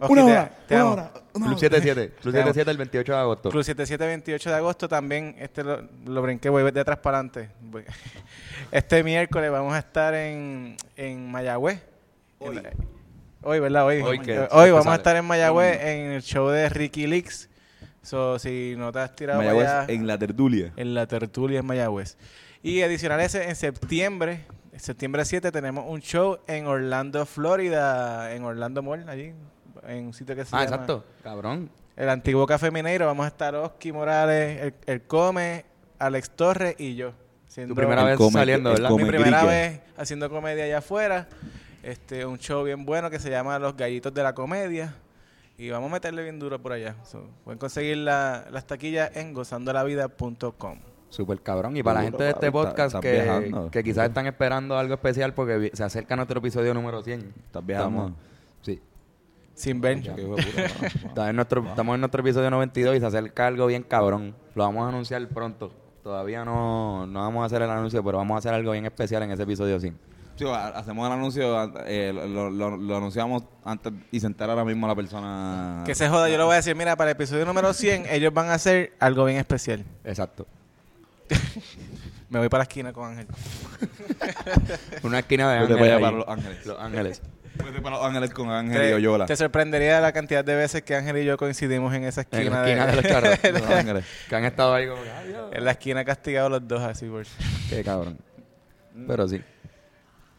Ok, 0.00 0.10
Una 0.10 0.24
hora, 0.26 0.52
te 0.68 0.74
una 0.76 0.84
hora. 0.92 1.12
una 1.34 1.46
Club 1.46 1.46
hora. 1.48 1.58
77. 1.58 2.08
Club 2.20 2.32
Te 2.32 2.40
amo. 2.40 2.52
77 2.54 2.70
el 2.70 2.76
28 2.78 3.12
de 3.12 3.18
agosto. 3.18 3.50
Club 3.50 3.64
77, 3.64 4.06
28 4.06 4.50
de 4.50 4.54
agosto. 4.56 4.88
También 4.88 5.34
este 5.40 5.64
lo, 5.64 5.82
lo 6.06 6.22
brinqué, 6.22 6.48
voy 6.48 6.70
de 6.70 6.80
atrás 6.80 6.98
para 6.98 7.18
adelante. 7.18 7.50
Voy- 7.60 7.84
Este 8.70 9.02
miércoles 9.02 9.50
vamos 9.50 9.74
a 9.74 9.78
estar 9.78 10.14
en, 10.14 10.76
en 10.96 11.30
Mayagüez. 11.32 11.80
En 12.38 12.54
la- 12.62 12.70
Hoy, 13.42 13.58
¿verdad? 13.60 13.86
Hoy, 13.86 14.02
Hoy 14.02 14.18
que- 14.20 14.46
hoy 14.52 14.70
vamos 14.70 14.86
a 14.86 14.94
estar 14.96 15.16
en 15.16 15.24
Mayagüez 15.24 15.80
en 15.82 16.12
el 16.12 16.22
show 16.22 16.48
de 16.48 16.68
Ricky 16.68 17.06
Leaks. 17.08 17.48
So, 18.02 18.38
si 18.38 18.74
no 18.78 18.92
te 18.92 19.00
has 19.00 19.16
tirado 19.16 19.38
Mayagüez 19.40 19.66
allá, 19.66 19.92
en 19.92 20.06
la 20.06 20.16
tertulia. 20.16 20.72
en 20.76 20.94
la 20.94 21.06
tertulia 21.08 21.58
en 21.58 21.66
Mayagüez. 21.66 22.16
Y 22.62 22.82
adicional 22.82 23.20
ese, 23.20 23.48
en 23.48 23.56
septiembre, 23.56 24.44
septiembre 24.80 25.24
7, 25.24 25.50
tenemos 25.52 25.84
un 25.88 26.00
show 26.00 26.38
en 26.46 26.66
Orlando, 26.66 27.24
Florida, 27.26 28.32
en 28.34 28.44
Orlando 28.44 28.82
Mall, 28.82 29.08
allí, 29.08 29.32
en 29.86 30.06
un 30.06 30.14
sitio 30.14 30.34
que 30.36 30.44
se 30.44 30.54
Ah, 30.56 30.64
llama 30.64 30.76
exacto. 30.76 31.04
Cabrón. 31.22 31.70
el 31.96 32.08
antiguo 32.08 32.46
Café 32.46 32.70
Mineiro. 32.70 33.06
Vamos 33.06 33.24
a 33.24 33.28
estar 33.28 33.54
Oski 33.54 33.92
Morales, 33.92 34.60
el, 34.62 34.74
el 34.86 35.02
Come, 35.02 35.64
Alex 35.98 36.30
Torres 36.30 36.74
y 36.78 36.94
yo. 36.96 37.12
siendo 37.48 37.74
Tu 37.74 37.76
primera 37.80 38.04
vez 38.04 38.16
come- 38.16 38.32
saliendo, 38.32 38.70
el 38.72 38.82
¿verdad? 38.82 38.96
mi 38.96 39.04
primera 39.04 39.44
vez 39.44 39.80
haciendo 39.96 40.28
comedia 40.30 40.64
allá 40.64 40.78
afuera. 40.78 41.26
Este, 41.82 42.26
un 42.26 42.38
show 42.38 42.62
bien 42.64 42.84
bueno 42.84 43.08
que 43.10 43.18
se 43.18 43.30
llama 43.30 43.58
Los 43.58 43.76
Gallitos 43.76 44.12
de 44.12 44.22
la 44.22 44.34
Comedia. 44.34 44.94
Y 45.56 45.70
vamos 45.70 45.90
a 45.90 45.94
meterle 45.94 46.22
bien 46.22 46.38
duro 46.38 46.60
por 46.62 46.72
allá. 46.72 46.94
So, 47.04 47.26
pueden 47.44 47.58
conseguir 47.58 47.96
la- 47.96 48.44
las 48.52 48.64
taquillas 48.66 49.10
en 49.16 49.32
gozandolavida.com. 49.32 50.78
Súper 51.10 51.40
cabrón. 51.40 51.76
Y 51.76 51.82
para 51.82 52.00
la 52.00 52.04
gente 52.04 52.22
de 52.22 52.30
este 52.30 52.52
podcast 52.52 52.96
que, 53.00 53.12
viajando. 53.12 53.70
que 53.70 53.82
quizás 53.84 54.08
están 54.08 54.26
esperando 54.26 54.76
algo 54.78 54.94
especial 54.94 55.32
porque 55.34 55.70
se 55.72 55.82
acerca 55.84 56.16
nuestro 56.16 56.38
episodio 56.40 56.74
número 56.74 57.02
100. 57.02 57.32
Estás 57.46 57.64
viajando. 57.64 57.98
Estamos- 58.08 58.20
Sí. 58.62 58.80
Sin 59.54 59.80
ver. 59.80 59.98
Está 61.04 61.30
en 61.30 61.36
nuestro, 61.36 61.64
estamos 61.66 61.94
en 61.94 62.00
nuestro 62.00 62.20
episodio 62.20 62.50
92 62.50 62.96
y 62.96 63.00
se 63.00 63.06
acerca 63.06 63.46
algo 63.46 63.66
bien 63.66 63.82
cabrón. 63.82 64.34
Lo 64.54 64.64
vamos 64.64 64.84
a 64.84 64.88
anunciar 64.88 65.26
pronto. 65.28 65.72
Todavía 66.02 66.44
no, 66.44 67.06
no 67.06 67.20
vamos 67.20 67.42
a 67.42 67.46
hacer 67.46 67.62
el 67.62 67.70
anuncio, 67.70 68.02
pero 68.04 68.18
vamos 68.18 68.34
a 68.36 68.38
hacer 68.38 68.54
algo 68.54 68.72
bien 68.72 68.86
especial 68.86 69.22
en 69.24 69.30
ese 69.32 69.42
episodio 69.42 69.78
100. 69.80 69.98
Sí, 70.36 70.44
ha- 70.46 70.68
hacemos 70.68 71.04
el 71.06 71.12
anuncio, 71.12 71.72
eh, 71.86 72.12
lo, 72.14 72.48
lo- 72.50 72.76
lo 72.76 72.96
anunciamos 72.96 73.42
antes 73.64 73.92
y 74.12 74.20
se 74.20 74.26
entera 74.28 74.52
ahora 74.52 74.64
mismo 74.64 74.86
la 74.86 74.94
persona. 74.94 75.82
Que 75.84 75.94
se 75.96 76.08
joda, 76.08 76.28
yo 76.28 76.38
le 76.38 76.44
voy 76.44 76.52
a 76.52 76.56
decir, 76.56 76.76
mira, 76.76 76.94
para 76.96 77.10
el 77.10 77.16
episodio 77.16 77.44
número 77.44 77.72
100 77.72 78.04
ellos 78.10 78.32
van 78.32 78.48
a 78.50 78.54
hacer 78.54 78.92
algo 79.00 79.24
bien 79.24 79.38
especial. 79.38 79.84
Exacto. 80.04 80.46
Me 82.30 82.38
voy 82.38 82.48
para 82.48 82.60
la 82.60 82.62
esquina 82.64 82.92
con 82.92 83.10
Ángel. 83.10 83.26
Una 85.02 85.20
esquina 85.20 85.50
de 85.52 85.60
Vete 85.60 85.72
ángeles. 85.74 85.78
para 85.78 85.84
allá, 85.84 85.96
ahí. 85.96 86.02
para 86.02 86.16
Los 86.18 86.28
Ángeles. 86.28 86.66
Los 86.66 86.78
ángeles. 86.80 87.22
Vete 87.64 87.80
para 87.82 87.96
Los 87.96 88.04
Ángeles 88.06 88.30
con 88.34 88.50
Ángel 88.50 88.76
y 88.76 88.86
Te, 88.88 88.94
Oyola. 88.94 89.26
te 89.26 89.36
sorprendería 89.36 90.00
la 90.00 90.12
cantidad 90.12 90.44
de 90.44 90.54
veces 90.54 90.82
que 90.82 90.94
Ángel 90.94 91.16
y 91.18 91.24
yo 91.24 91.36
coincidimos 91.36 91.94
en 91.94 92.04
esa 92.04 92.20
esquina, 92.22 92.42
En 92.42 92.50
la 92.52 92.66
esquina 92.68 92.86
de 92.86 92.96
los 92.96 93.04
charros. 93.04 93.38
Los 93.62 93.70
Ángeles. 93.70 94.04
que 94.28 94.36
han 94.36 94.44
estado 94.44 94.74
ahí 94.74 94.86
como 94.88 95.02
que, 95.02 95.10
"Ay, 95.10 95.28
Dios". 95.28 95.50
en 95.52 95.64
la 95.64 95.70
esquina 95.72 96.04
castigados 96.04 96.50
los 96.50 96.68
dos 96.68 96.82
así 96.82 97.06
por 97.06 97.24
Qué 97.70 97.82
cabrón. 97.82 98.18
Pero 99.06 99.26
sí. 99.28 99.40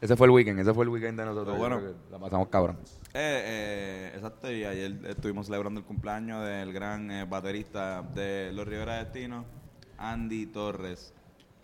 Ese 0.02 0.16
fue 0.16 0.28
el 0.28 0.32
weekend, 0.32 0.60
ese 0.60 0.74
fue 0.74 0.86
el 0.86 0.90
weekend 0.90 1.20
de 1.20 1.26
nosotros. 1.26 1.48
Pero 1.48 1.56
Yo 1.58 1.60
bueno. 1.60 1.78
creo 1.80 1.92
que 2.06 2.12
La 2.12 2.20
pasamos 2.20 2.48
cabrón. 2.48 2.78
Eh, 3.14 3.44
eh, 3.46 4.12
exacto, 4.16 4.50
y 4.52 4.64
ayer 4.64 4.94
estuvimos 5.08 5.48
celebrando 5.48 5.80
el 5.82 5.86
cumpleaños 5.86 6.46
del 6.46 6.72
gran 6.72 7.10
eh, 7.12 7.26
baterista 7.26 8.02
de 8.14 8.52
Los 8.54 8.66
Rivera 8.68 9.04
Destinos, 9.04 9.46
Andy 10.00 10.46
Torres. 10.48 11.14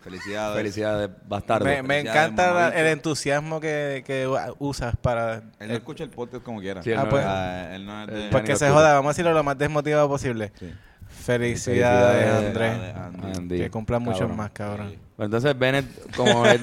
Felicidades. 0.00 0.56
Felicidades, 0.56 1.10
bastardo. 1.28 1.64
Me, 1.64 1.82
me 1.82 1.94
Felicidades, 1.96 2.22
encanta 2.32 2.52
la- 2.54 2.68
el 2.68 2.86
entusiasmo 2.86 3.58
que, 3.60 4.04
que 4.06 4.28
usas 4.60 4.94
para... 4.96 5.42
Él 5.58 5.68
no 5.68 5.74
escucha 5.74 6.04
el 6.04 6.10
podcast 6.10 6.44
como 6.44 6.60
quiera. 6.60 6.80
Sí, 6.82 6.90
él 6.92 6.98
Ah, 6.98 7.02
no- 7.04 7.08
pues. 7.10 7.24
Ah, 7.26 7.74
él 7.74 7.84
no 7.86 8.02
es 8.02 8.06
de- 8.08 8.24
Él- 8.26 8.30
Pues 8.30 8.44
que 8.44 8.54
se 8.56 8.70
joda, 8.70 8.92
vamos 8.94 9.06
a 9.06 9.12
decirlo 9.12 9.32
lo 9.32 9.42
más 9.42 9.58
desmotivado 9.58 10.08
posible. 10.08 10.52
Sí. 10.60 10.72
Felicidades, 11.08 12.24
Felicidades, 12.24 12.46
Andrés. 12.46 12.96
Andy. 12.96 13.38
Andy. 13.38 13.58
Que 13.58 13.70
cumplan 13.70 14.02
muchos 14.02 14.20
Cabrón. 14.20 14.36
más, 14.36 14.50
cabrón. 14.50 14.94
Entonces 15.18 15.58
Bennett, 15.58 15.86
como 16.14 16.46
es, 16.46 16.60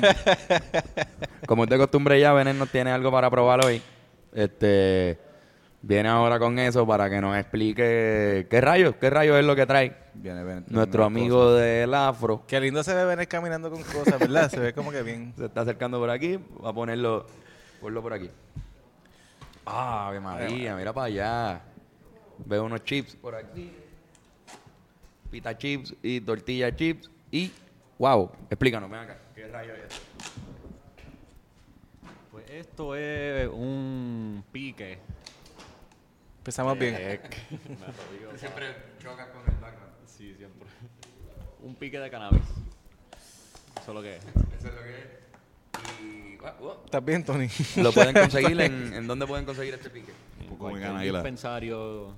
como 1.48 1.64
es 1.66 1.70
de 1.70 1.78
costumbre 1.78 2.20
ya, 2.20 2.32
Bennett 2.34 2.56
nos 2.56 2.70
tiene 2.70 2.92
algo 2.92 3.12
para 3.12 3.30
probar 3.30 3.66
hoy. 3.66 3.82
Este 4.34 5.18
viene 5.84 6.10
ahora 6.10 6.40
con 6.40 6.58
eso 6.58 6.88
para 6.88 7.10
que 7.10 7.22
nos 7.22 7.38
explique 7.38 8.48
qué 8.50 8.62
rayos, 8.62 8.96
qué 8.96 9.10
rayos 9.10 9.38
es 9.38 9.46
lo 9.46 9.56
que 9.56 9.66
trae 9.66 9.96
Viene, 10.16 10.44
viene, 10.44 10.64
nuestro 10.68 11.04
amigo 11.04 11.44
cosa. 11.44 11.58
del 11.58 11.94
afro. 11.94 12.44
Qué 12.48 12.60
lindo 12.60 12.84
se 12.84 12.94
ve 12.94 13.06
venir 13.06 13.28
caminando 13.28 13.70
con 13.70 13.84
cosas, 13.84 14.18
¿verdad? 14.20 14.50
Se 14.50 14.60
ve 14.60 14.74
como 14.74 14.92
que 14.92 15.04
bien. 15.04 15.34
Se 15.38 15.46
está 15.46 15.62
acercando 15.62 16.00
por 16.00 16.10
aquí, 16.10 16.40
va 16.64 16.70
a 16.70 16.74
ponerlo, 16.74 17.26
ponlo 17.82 18.02
por 18.02 18.14
aquí. 18.14 18.30
Ah, 19.66 20.08
Ave 20.08 20.20
María, 20.20 20.76
mira 20.76 20.94
para 20.94 21.08
allá. 21.08 21.62
Veo 22.46 22.64
unos 22.66 22.84
chips 22.84 23.16
por 23.16 23.36
aquí. 23.36 23.72
Pita 25.30 25.58
chips 25.58 25.96
y 26.02 26.22
tortilla 26.22 26.76
chips 26.76 27.10
y 27.32 27.52
wow, 27.98 28.30
explícanos, 28.50 28.90
ven 28.90 29.00
acá. 29.00 29.18
¿Qué 29.36 29.48
rayos 29.48 29.78
es? 29.78 29.86
esto? 29.86 30.02
Pues 32.32 32.50
esto 32.50 32.96
es 32.96 33.48
un 33.50 34.44
pique. 34.52 35.00
Empezamos 36.44 36.78
bien. 36.78 36.94
Siempre 38.36 38.76
chocas 39.02 39.28
con 39.28 39.42
el 39.48 39.62
background. 39.62 39.94
Sí, 40.06 40.36
siempre. 40.38 40.68
Un 41.62 41.74
pique 41.74 41.98
de 41.98 42.10
cannabis. 42.10 42.42
Eso 43.82 43.92
es 43.92 43.96
lo 43.96 44.02
que 44.02 44.18
es. 44.18 44.24
Eso 44.26 44.68
es 44.68 44.74
lo 44.76 44.82
que 44.82 44.90
es. 44.90 46.02
Y. 46.04 46.38
¿Estás 46.84 47.06
bien, 47.06 47.24
Tony? 47.24 47.48
lo 47.78 47.94
pueden 47.94 48.14
conseguir 48.24 48.60
en, 48.60 48.94
en 48.94 49.08
dónde 49.08 49.26
pueden 49.26 49.46
conseguir 49.46 49.74
este 49.76 49.90
pique. 49.90 50.12
Un 50.42 50.48
poco 50.50 50.72
Cualquier 50.72 51.14
dispensario 51.14 52.14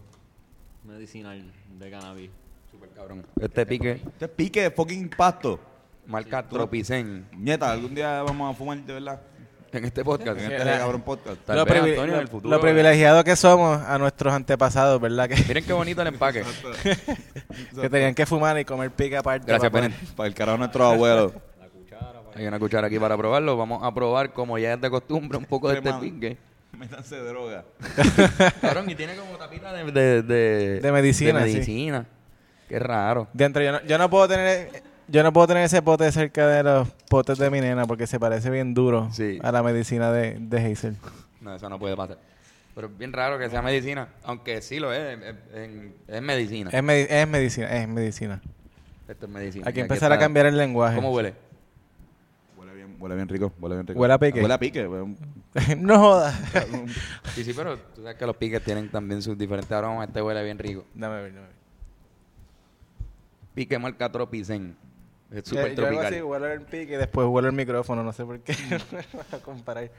medicinal 0.85 1.43
de 1.77 1.91
cannabis. 1.91 2.31
Super 2.71 2.89
cabrón. 2.89 3.27
Este 3.39 3.63
pique 3.67 4.01
Este 4.07 4.27
pique 4.27 4.63
de 4.63 4.71
fucking 4.71 5.07
pasto. 5.09 5.59
marca 6.07 6.41
Tropicen 6.47 7.27
Nieta, 7.37 7.71
algún 7.71 7.93
día 7.93 8.23
vamos 8.23 8.51
a 8.51 8.57
fumar 8.57 8.79
de 8.79 8.91
verdad. 8.91 9.21
En 9.75 9.85
este 9.85 10.03
podcast. 10.03 10.39
En 10.39 10.51
este 10.51 10.63
cabrón 10.79 11.01
podcast. 11.01 11.37
Tal 11.45 11.57
lo, 11.57 11.65
vez, 11.65 11.73
privi- 11.75 11.89
Antonio, 11.91 12.13
en 12.13 12.19
el 12.19 12.25
lo- 12.25 12.31
futuro, 12.31 12.55
lo 12.55 12.61
privilegiado 12.61 13.23
que 13.23 13.35
somos 13.35 13.81
a 13.81 13.97
nuestros 13.97 14.33
antepasados, 14.33 14.99
¿verdad? 15.01 15.29
Que, 15.29 15.35
Miren 15.47 15.65
qué 15.65 15.73
bonito 15.73 16.01
el 16.01 16.07
empaque. 16.07 16.43
que 17.81 17.89
tenían 17.89 18.13
que 18.15 18.25
fumar 18.25 18.57
y 18.59 18.65
comer 18.65 18.91
pica 18.91 19.19
aparte. 19.19 19.45
Gracias. 19.47 19.71
Bennett. 19.71 19.93
Para 20.15 20.27
el 20.27 20.33
carajo 20.35 20.53
de 20.53 20.59
nuestros 20.59 20.93
abuelos. 20.93 21.33
La 21.59 21.67
cuchara. 21.67 22.21
para- 22.21 22.39
Hay 22.39 22.47
una 22.47 22.59
cuchara 22.59 22.87
aquí 22.87 22.99
para 22.99 23.17
probarlo. 23.17 23.57
Vamos 23.57 23.83
a 23.83 23.93
probar, 23.93 24.33
como 24.33 24.57
ya 24.57 24.73
es 24.73 24.81
de 24.81 24.89
costumbre, 24.89 25.37
un 25.37 25.45
poco 25.45 25.69
de 25.69 25.75
este 25.75 25.83
Crema. 25.89 25.99
pique. 25.99 26.37
Métanse 26.77 27.15
droga. 27.19 27.63
Cabrón, 28.61 28.89
y 28.89 28.95
tiene 28.95 29.15
como 29.15 29.37
tapita 29.37 29.71
de, 29.71 29.91
de, 29.91 30.21
de, 30.23 30.79
De 30.81 30.91
medicina, 30.91 31.39
de 31.39 31.47
sí. 31.47 31.53
medicina. 31.53 32.05
Qué 32.67 32.79
raro. 32.79 33.27
Dentro, 33.31 33.63
yo 33.63 33.71
no, 33.71 33.81
yo 33.85 33.97
no 33.97 34.09
puedo 34.09 34.27
tener 34.27 34.83
yo 35.07 35.23
no 35.23 35.31
puedo 35.33 35.47
tener 35.47 35.63
ese 35.63 35.81
pote 35.81 36.11
cerca 36.11 36.47
de 36.47 36.63
los 36.63 36.87
potes 37.09 37.37
de 37.37 37.49
mi 37.49 37.61
nena 37.61 37.85
porque 37.85 38.07
se 38.07 38.19
parece 38.19 38.49
bien 38.49 38.73
duro 38.73 39.09
Sí. 39.11 39.39
a 39.43 39.51
la 39.51 39.61
medicina 39.63 40.11
de, 40.11 40.37
de 40.39 40.57
Hazel. 40.71 40.97
No, 41.41 41.55
eso 41.55 41.69
no 41.69 41.77
puede 41.79 41.95
pasar. 41.95 42.17
Pero 42.73 42.87
es 42.87 42.97
bien 42.97 43.13
raro 43.13 43.37
que 43.39 43.49
sea 43.49 43.61
medicina, 43.61 44.09
aunque 44.23 44.61
sí 44.61 44.79
lo 44.79 44.91
es, 44.91 45.17
es, 45.19 45.35
es- 45.53 45.91
es 46.07 46.21
medicina. 46.21 46.69
Es, 46.73 46.83
medi- 46.83 47.07
es 47.09 47.27
medicina, 47.27 47.67
es 47.67 47.87
medicina. 47.87 48.41
Esto 49.07 49.25
es 49.27 49.31
medicina. 49.31 49.63
Hay 49.67 49.73
que 49.73 49.81
empezar 49.81 50.11
a 50.11 50.17
cambiar 50.19 50.47
el 50.47 50.57
lenguaje. 50.57 50.95
¿Cómo 50.95 51.11
huele? 51.13 51.33
Huele 52.57 52.73
bien, 52.73 52.95
huele 52.99 53.15
bien 53.15 53.29
rico, 53.29 53.53
huele 53.59 53.75
bien 53.75 53.87
rico. 53.87 53.99
Huele 53.99 54.13
a 54.13 54.17
pique. 54.19 54.41
Huele 54.41 54.53
a 54.55 54.57
pique. 54.59 54.83
no 55.77 55.99
jodas. 55.99 56.35
Sí, 57.35 57.43
sí, 57.45 57.53
pero 57.55 57.77
tú 57.77 58.01
sabes 58.01 58.17
que 58.17 58.25
los 58.25 58.35
piques 58.35 58.61
tienen 58.63 58.89
también 58.89 59.21
sus 59.21 59.37
diferentes 59.37 59.71
aromas. 59.71 60.07
Este 60.07 60.21
huele 60.21 60.43
bien 60.43 60.57
rico. 60.59 60.83
Dame 60.95 61.21
ver, 61.21 61.33
dame 61.33 61.45
ver. 61.47 61.55
Pique 63.53 63.79
marca 63.79 64.11
Tropicen. 64.11 64.75
Es 65.31 65.47
súper 65.47 65.75
yo 65.75 65.85
hago 65.85 65.89
tropical. 65.89 66.05
así, 66.13 66.21
huelo 66.21 66.47
el 66.47 66.61
pique 66.61 66.93
y 66.93 66.97
después 66.97 67.27
huelo 67.27 67.47
el 67.49 67.55
micrófono, 67.55 68.03
no 68.03 68.13
sé 68.13 68.25
por 68.25 68.39
qué. 68.41 68.53
Voy 69.13 69.23
a 69.31 69.37
comparar. 69.39 69.89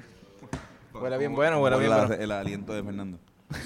Huele 0.94 1.18
bien 1.18 1.34
bueno, 1.34 1.60
huele 1.60 1.78
bien 1.78 1.90
la- 1.90 2.06
bueno. 2.06 2.22
El 2.22 2.32
aliento 2.32 2.72
de 2.74 2.82
Fernando. 2.82 3.18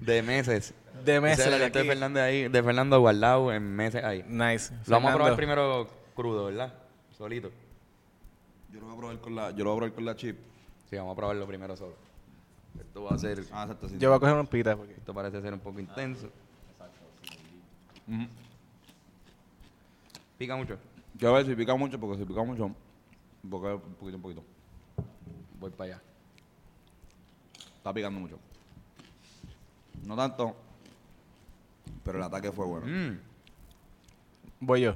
De 0.00 0.22
meses. 0.22 0.74
De 1.04 1.12
Ese 1.12 1.20
meses 1.20 1.38
es 1.40 1.46
el 1.46 1.54
aliento 1.54 1.78
de. 1.78 1.84
Fernando 1.84 2.20
ahí, 2.22 2.48
de 2.48 2.62
Fernando 2.62 2.98
guardado 3.00 3.52
en 3.52 3.62
meses 3.76 4.02
ahí. 4.02 4.24
Nice. 4.26 4.72
Lo 4.86 4.96
vamos 4.96 5.12
a 5.12 5.14
probar 5.14 5.36
primero 5.36 5.88
crudo, 6.14 6.46
¿verdad? 6.46 6.72
Solito. 7.16 7.50
Yo 8.72 8.80
lo 8.80 8.86
voy 8.86 8.94
a 8.94 8.98
probar 8.98 9.20
con 9.20 9.34
la, 9.36 9.50
yo 9.50 9.64
lo 9.64 9.70
voy 9.70 9.76
a 9.76 9.80
probar 9.80 9.94
con 9.94 10.04
la 10.06 10.16
chip. 10.16 10.38
Sí, 10.88 10.96
vamos 10.96 11.12
a 11.12 11.16
probarlo 11.16 11.46
primero 11.46 11.76
solo. 11.76 11.94
Esto 12.80 13.04
va 13.04 13.10
a 13.14 13.18
ser... 13.18 13.42
Ah, 13.52 13.62
exacto, 13.62 13.88
sí. 13.88 13.96
Yo 13.98 14.08
voy 14.10 14.16
a 14.16 14.20
coger 14.20 14.34
un 14.36 14.46
pita 14.46 14.76
porque... 14.76 14.94
Esto 14.94 15.14
parece 15.14 15.40
ser 15.40 15.52
un 15.52 15.60
poco 15.60 15.80
intenso. 15.80 16.28
Ujú. 18.08 18.26
Pica 20.38 20.56
mucho. 20.56 20.78
Yo 21.14 21.30
a 21.30 21.38
ver 21.38 21.46
si 21.46 21.54
pica 21.54 21.74
mucho, 21.74 21.98
porque 21.98 22.18
si 22.18 22.24
pica 22.24 22.42
mucho, 22.42 22.66
un 22.66 23.50
poco, 23.50 23.74
un 23.74 23.94
poquito, 23.94 24.16
un 24.16 24.22
poquito. 24.22 24.44
Voy 25.58 25.70
para 25.70 25.94
allá. 25.94 26.02
Está 27.76 27.94
picando 27.94 28.20
mucho. 28.20 28.38
No 30.04 30.14
tanto, 30.16 30.54
pero 32.04 32.18
el 32.18 32.24
ataque 32.24 32.52
fue 32.52 32.66
bueno. 32.66 32.86
Mm. 32.86 33.18
Voy 34.60 34.82
yo. 34.82 34.94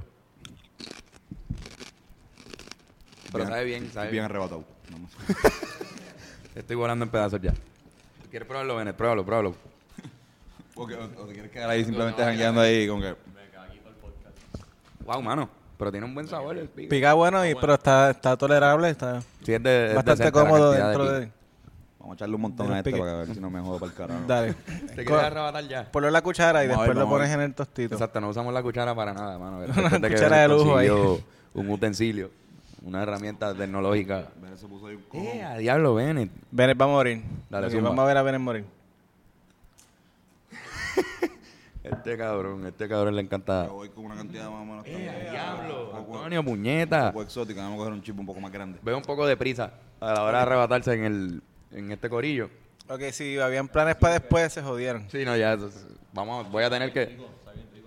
Pero 3.31 3.47
sabe 3.47 3.63
bien, 3.63 3.91
sabe 3.91 4.07
bien 4.07 4.11
bien. 4.11 4.25
arrebatado. 4.25 4.63
Vamos. 4.91 5.11
Estoy 6.53 6.75
volando 6.75 7.05
en 7.05 7.11
pedazos 7.11 7.41
ya. 7.41 7.53
¿Quieres 8.29 8.47
probarlo, 8.47 8.75
Benet? 8.75 8.95
Pruébalo, 8.95 9.25
pruébalo. 9.25 9.55
Porque, 10.75 10.95
o, 10.95 11.03
o 11.03 11.25
te 11.25 11.33
quieres 11.33 11.51
quedar 11.51 11.69
ahí 11.69 11.83
simplemente 11.83 12.23
jangueando 12.23 12.61
ahí 12.61 12.87
con 12.87 13.01
que... 13.01 13.15
Wow, 15.05 15.21
mano. 15.21 15.49
Pero 15.77 15.91
tiene 15.91 16.05
un 16.05 16.13
buen 16.13 16.27
sabor 16.27 16.57
el 16.57 16.69
pico. 16.69 16.89
Pica 16.89 17.13
bueno, 17.13 17.45
y, 17.45 17.55
pero 17.55 17.73
está, 17.73 18.11
está 18.11 18.37
tolerable, 18.37 18.89
está 18.89 19.21
Sí, 19.43 19.53
es 19.53 19.63
de, 19.63 19.87
es 19.87 19.95
bastante 19.95 20.23
decente 20.23 20.39
la 20.39 20.45
cómodo 20.45 20.71
cantidad 20.71 20.87
dentro 20.89 21.03
pico. 21.05 21.19
de... 21.19 21.31
Vamos 21.99 22.13
a 22.13 22.15
echarle 22.15 22.35
un 22.35 22.41
montón 22.41 22.67
De 22.67 22.73
a 22.73 22.77
este 22.77 22.91
para 22.91 23.13
ver 23.13 23.33
si 23.33 23.39
no 23.39 23.49
me 23.49 23.61
jodo 23.61 23.79
para 23.79 23.91
el 23.91 23.97
carajo. 23.97 24.19
Dale. 24.27 24.53
¿Te 24.95 25.05
quieres 25.05 25.23
arrebatar 25.23 25.67
ya? 25.67 25.91
Ponlo 25.91 26.07
en 26.07 26.13
la 26.13 26.21
cuchara 26.21 26.63
y 26.63 26.67
Vamos 26.67 26.81
después 26.83 26.97
ver, 26.97 27.05
lo 27.05 27.09
pones 27.09 27.29
en 27.31 27.41
el 27.41 27.53
tostito. 27.53 27.95
Exacto, 27.95 28.21
no 28.21 28.29
usamos 28.29 28.53
la 28.53 28.61
cuchara 28.61 28.93
para 28.93 29.13
nada, 29.13 29.37
mano. 29.39 29.57
Una 29.77 29.99
de 29.99 30.09
cuchara 30.09 30.37
de 30.37 30.47
lujo 30.47 30.77
ahí. 30.77 30.89
Un 31.53 31.69
utensilio, 31.69 32.31
una 32.83 33.03
herramienta 33.03 33.53
tecnológica. 33.53 34.29
Ven, 34.41 34.57
se 34.57 34.67
puso 34.67 34.87
ahí 34.87 34.95
un. 34.95 35.19
¡Eh, 35.19 35.43
a 35.43 35.57
diablo, 35.57 35.95
Benet! 35.95 36.29
Bennett 36.51 36.79
va 36.79 36.85
a 36.85 36.89
morir. 36.89 37.23
Dale, 37.49 37.81
vamos 37.81 37.99
a 37.99 38.05
ver 38.05 38.17
a 38.17 38.21
Bennett 38.23 38.41
morir. 38.41 38.65
Este 42.03 42.17
cabrón, 42.17 42.65
este 42.65 42.87
cabrón 42.89 43.15
le 43.15 43.21
encanta. 43.21 43.65
Yo 43.67 43.73
voy 43.73 43.89
con 43.89 44.05
una 44.05 44.15
cantidad 44.15 44.49
más 44.49 44.61
o 44.61 44.65
menos... 44.65 44.85
¡Eh, 44.87 45.27
diablo! 45.31 45.91
Un 45.91 45.97
poco- 46.05 46.15
Antonio, 46.17 46.39
un 46.39 46.45
puñeta. 46.45 47.11
poco 47.11 47.23
exótica, 47.23 47.61
vamos 47.61 47.75
a 47.75 47.77
coger 47.79 47.93
un 47.93 48.01
chip 48.01 48.19
un 48.19 48.25
poco 48.25 48.39
más 48.39 48.51
grande. 48.51 48.79
Veo 48.81 48.97
un 48.97 49.03
poco 49.03 49.25
de 49.27 49.37
prisa 49.37 49.73
a 49.99 50.13
la 50.13 50.23
hora 50.23 50.37
de 50.39 50.43
arrebatarse 50.43 50.93
en, 50.93 51.03
el, 51.05 51.41
en 51.71 51.91
este 51.91 52.09
corillo. 52.09 52.49
Ok, 52.89 53.01
si 53.11 53.37
habían 53.39 53.67
planes 53.67 53.95
para 53.95 54.15
después, 54.15 54.51
se 54.51 54.61
jodieron. 54.63 55.09
Sí, 55.11 55.23
no, 55.23 55.37
ya. 55.37 55.57
Vamos, 56.13 56.51
voy 56.51 56.63
a 56.63 56.69
tener 56.69 56.91
que. 56.91 57.17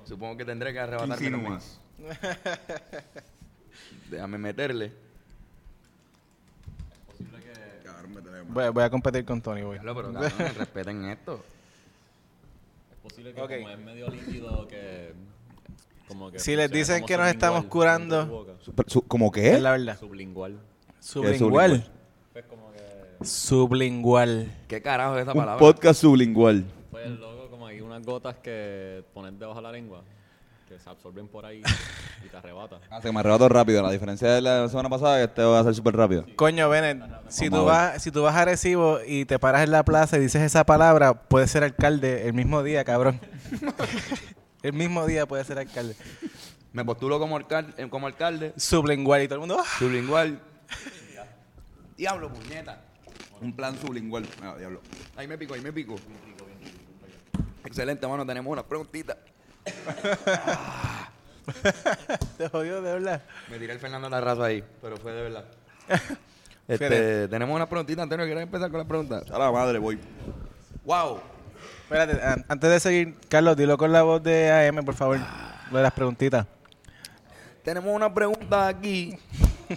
Supongo 0.04 0.36
que 0.36 0.44
tendré 0.44 0.72
que 0.72 0.78
arrebatarme. 0.80 1.14
insinúas? 1.14 1.80
Déjame 4.10 4.38
meterle. 4.38 4.92
Voy, 8.48 8.68
voy 8.68 8.82
a 8.84 8.90
competir 8.90 9.24
con 9.24 9.40
Tony, 9.42 9.62
voy. 9.62 9.78
Pero 9.78 9.94
cabrón, 9.94 10.16
respeten 10.56 11.04
esto. 11.06 11.44
Posible 13.04 13.34
que 13.34 13.40
como 13.40 13.68
es 13.70 13.78
medio 13.78 14.08
líquido 14.08 14.66
que... 14.66 15.12
Como 16.08 16.30
que 16.30 16.38
Si 16.38 16.56
les 16.56 16.70
dicen 16.70 17.04
que 17.04 17.16
nos 17.18 17.28
estamos 17.28 17.64
curando- 17.66 18.46
¿Cómo 19.08 19.30
qué? 19.30 19.52
Es 19.52 19.60
la 19.60 19.72
verdad. 19.72 19.98
Sublingual. 19.98 20.58
Sublingual. 21.00 21.38
sublingual? 21.38 21.92
Pues 22.32 22.44
como 22.46 22.72
que... 22.72 23.24
Sublingual. 23.24 24.50
¿Qué 24.68 24.80
carajo 24.80 25.16
es 25.16 25.22
esa 25.22 25.32
Un 25.32 25.38
palabra? 25.38 25.58
podcast 25.58 26.00
sublingual. 26.00 26.64
Pues 26.90 27.10
loco, 27.10 27.50
como 27.50 27.66
hay 27.66 27.80
unas 27.82 28.02
gotas 28.04 28.36
que 28.36 29.04
pones 29.12 29.38
debajo 29.38 29.58
de 29.58 29.62
la 29.62 29.72
lengua 29.72 30.02
que 30.68 30.78
se 30.78 30.88
absorben 30.90 31.28
por 31.28 31.44
ahí 31.44 31.62
y 32.24 32.28
te 32.28 32.36
arrebata. 32.36 32.78
Ah, 32.90 33.00
se 33.02 33.12
me 33.12 33.20
arrebató 33.20 33.48
rápido. 33.48 33.82
La 33.82 33.90
diferencia 33.90 34.30
de 34.30 34.40
la 34.40 34.68
semana 34.68 34.88
pasada 34.88 35.20
es 35.20 35.26
que 35.26 35.30
este 35.30 35.42
va 35.42 35.60
a 35.60 35.64
ser 35.64 35.74
súper 35.74 35.96
rápido. 35.96 36.24
Coño, 36.36 36.68
Bennett, 36.68 37.02
si 37.28 37.50
tú, 37.50 37.64
vas, 37.64 38.02
si 38.02 38.10
tú 38.10 38.22
vas 38.22 38.34
a 38.34 38.42
Arecibo 38.42 38.98
y 39.06 39.24
te 39.24 39.38
paras 39.38 39.62
en 39.64 39.70
la 39.70 39.84
plaza 39.84 40.16
y 40.16 40.20
dices 40.20 40.42
esa 40.42 40.64
palabra, 40.64 41.14
puedes 41.14 41.50
ser 41.50 41.64
alcalde 41.64 42.26
el 42.26 42.34
mismo 42.34 42.62
día, 42.62 42.84
cabrón. 42.84 43.20
el 44.62 44.72
mismo 44.72 45.06
día 45.06 45.26
puedes 45.26 45.46
ser 45.46 45.58
alcalde. 45.58 45.96
Me 46.72 46.84
postulo 46.84 47.18
como, 47.18 47.38
alcal- 47.38 47.74
eh, 47.76 47.88
como 47.88 48.06
alcalde, 48.06 48.52
Sublingual 48.56 49.22
y 49.22 49.28
todo 49.28 49.34
el 49.36 49.40
mundo... 49.40 49.58
¡ah! 49.60 49.68
sublingual. 49.78 50.40
Diablo, 51.96 52.32
puñeta. 52.32 52.80
Un 53.40 53.52
plan 53.54 53.78
sublingual. 53.80 54.26
Ah, 54.42 54.54
diablo. 54.58 54.80
Ahí 55.16 55.28
me 55.28 55.36
pico, 55.38 55.54
ahí 55.54 55.60
me 55.60 55.72
pico. 55.72 55.96
Excelente, 57.64 58.06
mano. 58.06 58.24
Tenemos 58.26 58.52
una 58.52 58.64
preguntita. 58.64 59.16
Te 62.38 62.48
jodió, 62.48 62.80
de 62.82 62.92
verdad. 62.94 63.22
Me 63.50 63.58
tiré 63.58 63.72
el 63.72 63.78
Fernando 63.78 64.08
la 64.08 64.20
raza 64.20 64.44
ahí, 64.44 64.64
pero 64.80 64.96
fue 64.96 65.12
de 65.12 65.22
verdad. 65.22 65.44
este, 66.68 67.28
tenemos 67.28 67.54
una 67.54 67.68
preguntita, 67.68 68.02
Antonio. 68.02 68.24
¿Quieres 68.26 68.42
empezar 68.44 68.70
con 68.70 68.78
la 68.78 68.84
pregunta? 68.86 69.22
A 69.32 69.38
la 69.38 69.52
madre, 69.52 69.78
voy. 69.78 69.98
¡Wow! 70.84 71.20
Espérate, 71.84 72.22
an- 72.22 72.44
antes 72.48 72.70
de 72.70 72.80
seguir, 72.80 73.14
Carlos, 73.28 73.56
dilo 73.56 73.76
con 73.76 73.92
la 73.92 74.02
voz 74.02 74.22
de 74.22 74.50
AM, 74.50 74.84
por 74.84 74.94
favor. 74.94 75.18
Lo 75.70 75.76
de 75.78 75.82
las 75.82 75.92
preguntitas. 75.92 76.46
Tenemos 77.62 77.94
una 77.94 78.12
pregunta 78.12 78.66
aquí 78.68 79.18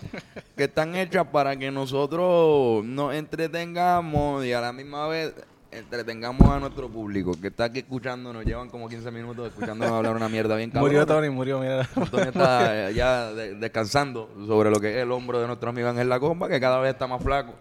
que 0.58 0.63
están 0.65 0.95
hechas 0.95 1.26
para 1.28 1.56
que 1.56 1.71
nosotros 1.71 2.84
nos 2.84 3.13
entretengamos 3.13 4.43
y 4.45 4.52
a 4.54 4.60
la 4.62 4.73
misma 4.73 5.08
vez 5.08 5.34
entretengamos 5.78 6.48
a 6.50 6.60
nuestro 6.60 6.90
público 6.90 7.32
que 7.40 7.48
está 7.48 7.66
aquí 7.66 7.80
escuchándonos. 7.80 8.46
Llevan 8.46 8.70
como 8.70 8.88
15 8.90 9.12
minutos 9.12 9.48
escuchándonos 9.48 9.94
hablar 9.94 10.16
una 10.16 10.30
mierda 10.30 10.56
bien 10.56 10.70
cabrón. 10.70 10.90
Murió 10.92 11.06
Tony, 11.06 11.30
murió, 11.30 11.60
mira. 11.60 11.88
Antonio 11.96 12.28
está 12.30 12.92
ya 12.92 13.32
de- 13.34 13.56
descansando 13.56 14.30
sobre 14.48 14.70
lo 14.70 14.80
que 14.80 14.92
es 14.98 15.04
el 15.04 15.12
hombro 15.12 15.40
de 15.40 15.48
nuestro 15.48 15.70
amigo 15.70 15.90
Ángel 15.90 16.10
Lacomba, 16.10 16.48
que 16.48 16.60
cada 16.60 16.80
vez 16.80 16.94
está 16.94 17.08
más 17.08 17.22
flaco, 17.22 17.54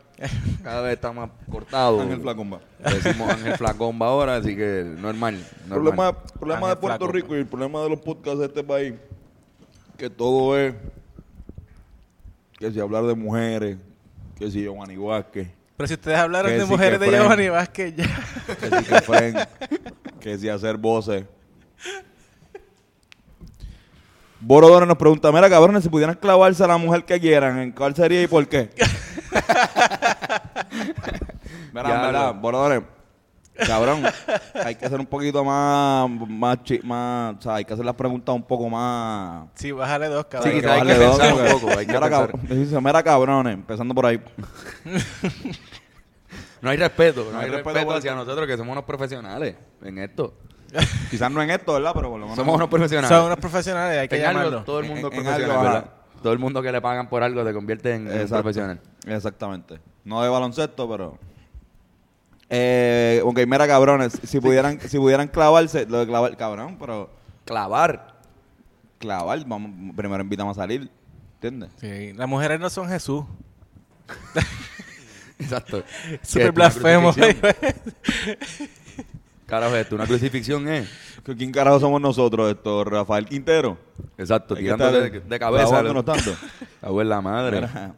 cada 0.62 0.82
vez 0.82 0.94
está 0.94 1.12
más 1.12 1.30
cortado. 1.50 2.00
Ángel 2.00 2.20
Flacomba. 2.20 2.60
Le 2.84 2.94
decimos 3.00 3.30
Ángel 3.30 3.56
Flacomba 3.56 4.06
ahora, 4.06 4.36
así 4.36 4.56
que 4.56 4.84
normal. 4.98 5.34
El 5.34 5.68
normal. 5.68 5.68
problema, 5.68 6.22
problema 6.22 6.60
de 6.60 6.64
Ángel 6.72 6.78
Puerto 6.78 6.98
Flaco. 7.06 7.12
Rico 7.12 7.36
y 7.36 7.38
el 7.40 7.46
problema 7.46 7.80
de 7.82 7.88
los 7.90 8.00
podcasts 8.00 8.38
de 8.40 8.46
este 8.46 8.64
país, 8.64 8.94
que 9.96 10.10
todo 10.10 10.58
es 10.58 10.74
que 12.58 12.70
si 12.70 12.80
hablar 12.80 13.04
de 13.04 13.14
mujeres, 13.14 13.76
que 14.38 14.50
si 14.50 14.62
Giovanni 14.62 14.96
Vázquez, 14.96 15.48
Pero 15.76 15.86
si 15.88 15.94
ustedes 15.94 16.18
hablaron 16.18 16.50
Que 16.50 16.58
de 16.58 16.64
sí, 16.64 16.70
mujeres 16.70 17.00
de. 17.00 17.10
Giovanni 17.10 17.48
Vázquez, 17.48 17.94
ya. 17.96 18.06
que 18.46 18.70
si 18.78 18.84
que 18.84 19.00
Fren, 19.02 19.36
que 20.20 20.38
si 20.38 20.48
hacer 20.48 20.76
voces. 20.76 21.24
Borodoro 24.40 24.86
nos 24.86 24.96
pregunta, 24.96 25.32
mira 25.32 25.50
cabrones, 25.50 25.82
si 25.82 25.88
pudieran 25.88 26.14
clavarse 26.16 26.62
a 26.62 26.66
la 26.66 26.76
mujer 26.76 27.04
que 27.04 27.18
quieran, 27.20 27.58
¿en 27.58 27.72
cuál 27.72 27.94
sería 27.94 28.22
y 28.22 28.26
por 28.26 28.46
qué? 28.46 28.70
mira, 31.72 32.06
en 32.06 32.12
Diablo. 32.12 32.95
Cabrón, 33.66 34.02
hay 34.54 34.74
que 34.74 34.86
hacer 34.86 34.98
un 35.00 35.06
poquito 35.06 35.44
más, 35.44 36.08
más, 36.28 36.62
chi- 36.64 36.80
más, 36.82 37.36
o 37.38 37.42
sea, 37.42 37.54
hay 37.56 37.64
que 37.64 37.72
hacer 37.74 37.84
las 37.84 37.94
preguntas 37.94 38.34
un 38.34 38.42
poco 38.42 38.68
más... 38.68 39.48
Sí, 39.54 39.72
bájale 39.72 40.08
dos, 40.08 40.24
Sí, 40.24 40.28
cabrón. 40.30 40.52
quizás 40.54 40.70
hay 40.72 40.80
que 40.82 40.86
bajarle 40.86 40.94
dos, 41.06 41.18
pensar 41.18 41.32
un 41.32 41.38
porque- 41.38 41.52
poco, 41.54 41.70
hay 41.78 41.86
que 41.86 41.92
mira, 41.92 42.00
pensar. 42.00 42.32
cab- 42.32 42.40
dice, 42.48 42.80
mira 42.80 43.02
cabrones, 43.02 43.54
empezando 43.54 43.94
por 43.94 44.06
ahí. 44.06 44.20
No 46.62 46.70
hay 46.70 46.76
respeto, 46.78 47.28
no, 47.30 47.38
hay, 47.38 47.44
hay 47.44 47.50
respeto 47.50 47.84
por 47.86 47.96
hacia 47.96 48.14
nosotros 48.14 48.46
que 48.46 48.56
somos 48.56 48.72
unos 48.72 48.84
profesionales 48.84 49.54
en 49.82 49.98
esto. 49.98 50.34
Quizás 51.10 51.30
no 51.30 51.40
en 51.42 51.50
esto, 51.50 51.74
¿verdad? 51.74 51.92
Pero 51.94 52.10
por 52.10 52.18
lo 52.18 52.26
menos... 52.26 52.36
Somos 52.36 52.56
unos 52.56 52.68
profesionales. 52.68 53.08
Son 53.16 53.26
unos 53.26 53.38
profesionales, 53.38 53.98
hay 54.00 54.08
que 54.08 54.16
En 54.16 54.26
algo, 54.26 54.38
llamarlo. 54.40 54.64
todo 54.64 54.80
el 54.80 54.86
mundo 54.86 55.08
En- 55.08 55.12
es 55.12 55.18
en 55.18 55.24
profesional, 55.24 55.50
algo, 55.58 55.62
¿verdad? 55.64 55.84
ajá. 55.88 56.22
Todo 56.22 56.32
el 56.32 56.38
mundo 56.38 56.62
que 56.62 56.72
le 56.72 56.80
pagan 56.80 57.08
por 57.08 57.22
algo 57.22 57.44
te 57.44 57.52
convierte 57.52 57.94
en, 57.94 58.06
en 58.06 58.14
un 58.14 58.20
Exacto. 58.20 58.42
profesional. 58.42 58.80
Exactamente. 59.06 59.78
No 60.04 60.22
de 60.22 60.28
baloncesto, 60.28 60.88
pero. 60.90 61.18
Eh, 62.48 63.20
ok, 63.24 63.40
mira, 63.46 63.66
cabrones. 63.66 64.18
Si 64.22 64.40
pudieran, 64.40 64.80
si 64.80 64.98
pudieran 64.98 65.28
clavarse, 65.28 65.86
lo 65.86 66.00
de 66.00 66.06
clavar, 66.06 66.36
cabrón, 66.36 66.76
pero. 66.78 67.10
Clavar. 67.44 68.14
Clavar, 68.98 69.44
vamos, 69.46 69.94
primero 69.96 70.22
invitamos 70.22 70.56
a 70.56 70.62
salir. 70.62 70.90
¿Entiendes? 71.34 71.70
Sí, 71.80 72.12
las 72.14 72.28
mujeres 72.28 72.58
no 72.58 72.70
son 72.70 72.88
Jesús. 72.88 73.24
Exacto. 75.38 75.82
Súper 76.22 76.46
¿Qué, 76.46 76.50
blasfemo. 76.50 77.12
Carajo, 79.46 79.76
esto, 79.76 79.94
una 79.94 80.06
crucifixión 80.06 80.66
es. 80.68 80.88
¿Que 81.24 81.36
¿Quién 81.36 81.52
carajo 81.52 81.80
somos 81.80 82.00
nosotros, 82.00 82.50
esto? 82.50 82.84
Rafael 82.84 83.26
Quintero. 83.26 83.76
Exacto, 84.16 84.54
tirando 84.54 84.90
de, 84.92 85.20
de 85.20 85.38
cabeza. 85.38 85.82
tanto. 86.04 86.36
Cago 86.80 87.02
en 87.02 87.08
la 87.08 87.20
madre. 87.20 87.60
Mira. 87.60 87.94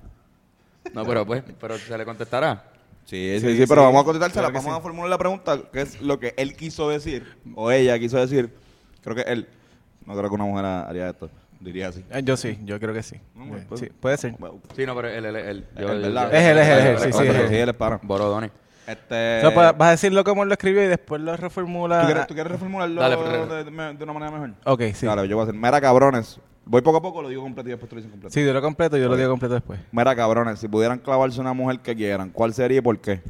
No, 0.94 1.04
pero 1.04 1.26
pues, 1.26 1.44
pero 1.60 1.78
se 1.78 1.96
le 1.96 2.04
contestará. 2.04 2.64
Sí, 3.08 3.38
sí, 3.40 3.46
sí, 3.52 3.56
Sí, 3.56 3.64
pero 3.66 3.84
vamos 3.84 4.02
a 4.02 4.04
contestársela. 4.04 4.48
Claro 4.50 4.54
vamos 4.64 4.74
sí. 4.74 4.78
a 4.78 4.82
formular 4.82 5.08
la 5.08 5.16
pregunta, 5.18 5.58
que 5.72 5.80
es 5.80 6.00
lo 6.02 6.20
que 6.20 6.34
él 6.36 6.54
quiso 6.54 6.90
decir, 6.90 7.26
o 7.54 7.70
ella 7.70 7.98
quiso 7.98 8.18
decir. 8.18 8.52
Creo 9.02 9.16
que 9.16 9.22
él. 9.22 9.48
No 10.04 10.14
creo 10.14 10.28
que 10.28 10.34
una 10.34 10.44
mujer 10.44 10.64
haría 10.66 11.08
esto. 11.10 11.30
Diría 11.60 11.88
así. 11.88 12.04
Eh, 12.10 12.20
Yo 12.22 12.36
sí, 12.36 12.58
yo 12.64 12.78
creo 12.78 12.92
que 12.94 13.02
sí. 13.02 13.16
Eh, 13.16 13.64
pues- 13.68 13.80
sí, 13.80 13.86
puede 13.86 14.16
ser. 14.18 14.34
Sí, 14.76 14.84
no, 14.86 14.94
pero 14.94 15.08
él, 15.08 15.24
él, 15.24 15.36
él. 15.36 15.66
Es 15.74 15.86
verdad. 15.86 16.34
Es 16.34 16.42
él, 16.44 16.58
es 16.58 16.68
él, 16.68 16.78
es 16.78 16.84
él, 16.84 16.98
Sí, 16.98 17.04
sí, 17.04 17.18
sí, 17.18 17.32
sí, 17.32 17.38
sí, 17.42 17.48
sí. 17.48 17.54
él 17.56 17.68
es 17.70 17.74
para. 17.74 17.98
Borodones. 18.02 18.50
Este, 18.86 19.40
pues, 19.54 19.76
vas 19.76 19.88
a 19.88 19.90
decirlo 19.92 20.24
como 20.24 20.42
él 20.44 20.48
lo 20.48 20.54
escribió 20.54 20.82
y 20.82 20.86
después 20.86 21.20
lo 21.20 21.36
reformula. 21.36 22.00
¿tú, 22.00 22.06
quieres, 22.06 22.26
tú 22.26 22.34
quieres 22.34 22.52
reformularlo 22.52 23.00
Dale, 23.00 23.16
re- 23.16 23.64
de, 23.64 23.70
de- 23.70 23.94
de 23.94 24.04
una 24.04 24.12
manera 24.14 24.30
mejor? 24.32 24.50
Ok, 24.64 24.82
sí. 24.94 25.06
Claro, 25.06 25.24
yo 25.24 25.36
voy 25.36 25.42
a 25.42 25.48
hacer. 25.48 25.54
Mera 25.58 25.80
cabrones. 25.80 26.40
Voy 26.68 26.82
poco 26.82 26.98
a 26.98 27.02
poco, 27.02 27.22
lo 27.22 27.30
digo 27.30 27.40
completo 27.42 27.66
y 27.70 27.72
después 27.72 27.88
tú 27.88 27.96
lo 27.96 28.00
dices 28.02 28.10
completo. 28.10 28.34
Sí, 28.34 28.42
dilo 28.42 28.60
completo, 28.60 28.98
yo 28.98 29.08
lo 29.08 29.16
digo 29.16 29.30
completo 29.30 29.54
después. 29.54 29.80
Mera 29.90 30.14
cabrones, 30.14 30.58
si 30.58 30.68
pudieran 30.68 30.98
clavarse 30.98 31.40
una 31.40 31.54
mujer 31.54 31.80
que 31.80 31.96
quieran, 31.96 32.28
¿cuál 32.28 32.52
sería 32.52 32.78
y 32.78 32.80
por 32.82 32.98
qué? 33.00 33.22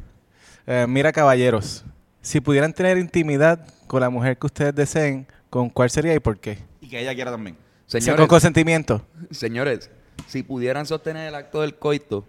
Eh, 0.67 0.85
mira, 0.89 1.13
caballeros, 1.13 1.85
si 2.21 2.41
pudieran 2.41 2.73
tener 2.73 2.97
intimidad 2.97 3.65
con 3.87 4.01
la 4.01 4.09
mujer 4.09 4.37
que 4.37 4.45
ustedes 4.45 4.75
deseen, 4.75 5.25
¿con 5.49 5.69
cuál 5.69 5.89
sería 5.89 6.13
y 6.13 6.19
por 6.19 6.37
qué? 6.37 6.59
Y 6.81 6.89
que 6.89 6.99
ella 6.99 7.15
quiera 7.15 7.31
también. 7.31 7.55
Señores, 7.85 8.17
con 8.17 8.27
consentimiento. 8.27 9.05
señores, 9.31 9.89
si 10.27 10.43
pudieran 10.43 10.85
sostener 10.85 11.29
el 11.29 11.35
acto 11.35 11.61
del 11.61 11.75
coito 11.75 12.25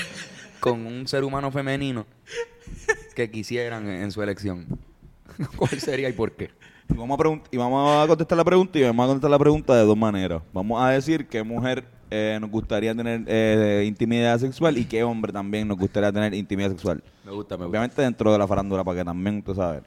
con 0.60 0.86
un 0.86 1.06
ser 1.06 1.22
humano 1.22 1.52
femenino 1.52 2.06
que 3.14 3.30
quisieran 3.30 3.86
en, 3.90 4.04
en 4.04 4.10
su 4.10 4.22
elección, 4.22 4.66
¿cuál 5.56 5.78
sería 5.78 6.08
y 6.08 6.14
por 6.14 6.32
qué? 6.32 6.50
Y 6.88 6.94
vamos, 6.96 7.18
a 7.20 7.40
y 7.50 7.56
vamos 7.56 8.04
a 8.04 8.06
contestar 8.06 8.38
la 8.38 8.44
pregunta 8.44 8.78
y 8.78 8.82
vamos 8.82 9.04
a 9.04 9.06
contestar 9.08 9.30
la 9.30 9.38
pregunta 9.38 9.74
de 9.74 9.84
dos 9.84 9.96
maneras. 9.96 10.42
Vamos 10.52 10.80
a 10.82 10.90
decir 10.90 11.26
qué 11.28 11.42
mujer 11.42 11.84
eh, 12.10 12.38
nos 12.40 12.50
gustaría 12.50 12.94
tener 12.94 13.24
eh, 13.26 13.84
intimidad 13.86 14.38
sexual 14.38 14.78
y 14.78 14.84
qué 14.84 15.02
hombre 15.02 15.32
también 15.32 15.66
nos 15.66 15.76
gustaría 15.76 16.12
tener 16.12 16.32
intimidad 16.34 16.70
sexual. 16.70 17.02
Me 17.24 17.32
gusta, 17.32 17.56
me 17.56 17.64
gusta. 17.64 17.70
Obviamente 17.70 18.02
dentro 18.02 18.32
de 18.32 18.38
la 18.38 18.46
farándula 18.46 18.84
para 18.84 18.98
que 18.98 19.04
también, 19.04 19.42
tú 19.42 19.54
sabes. 19.54 19.82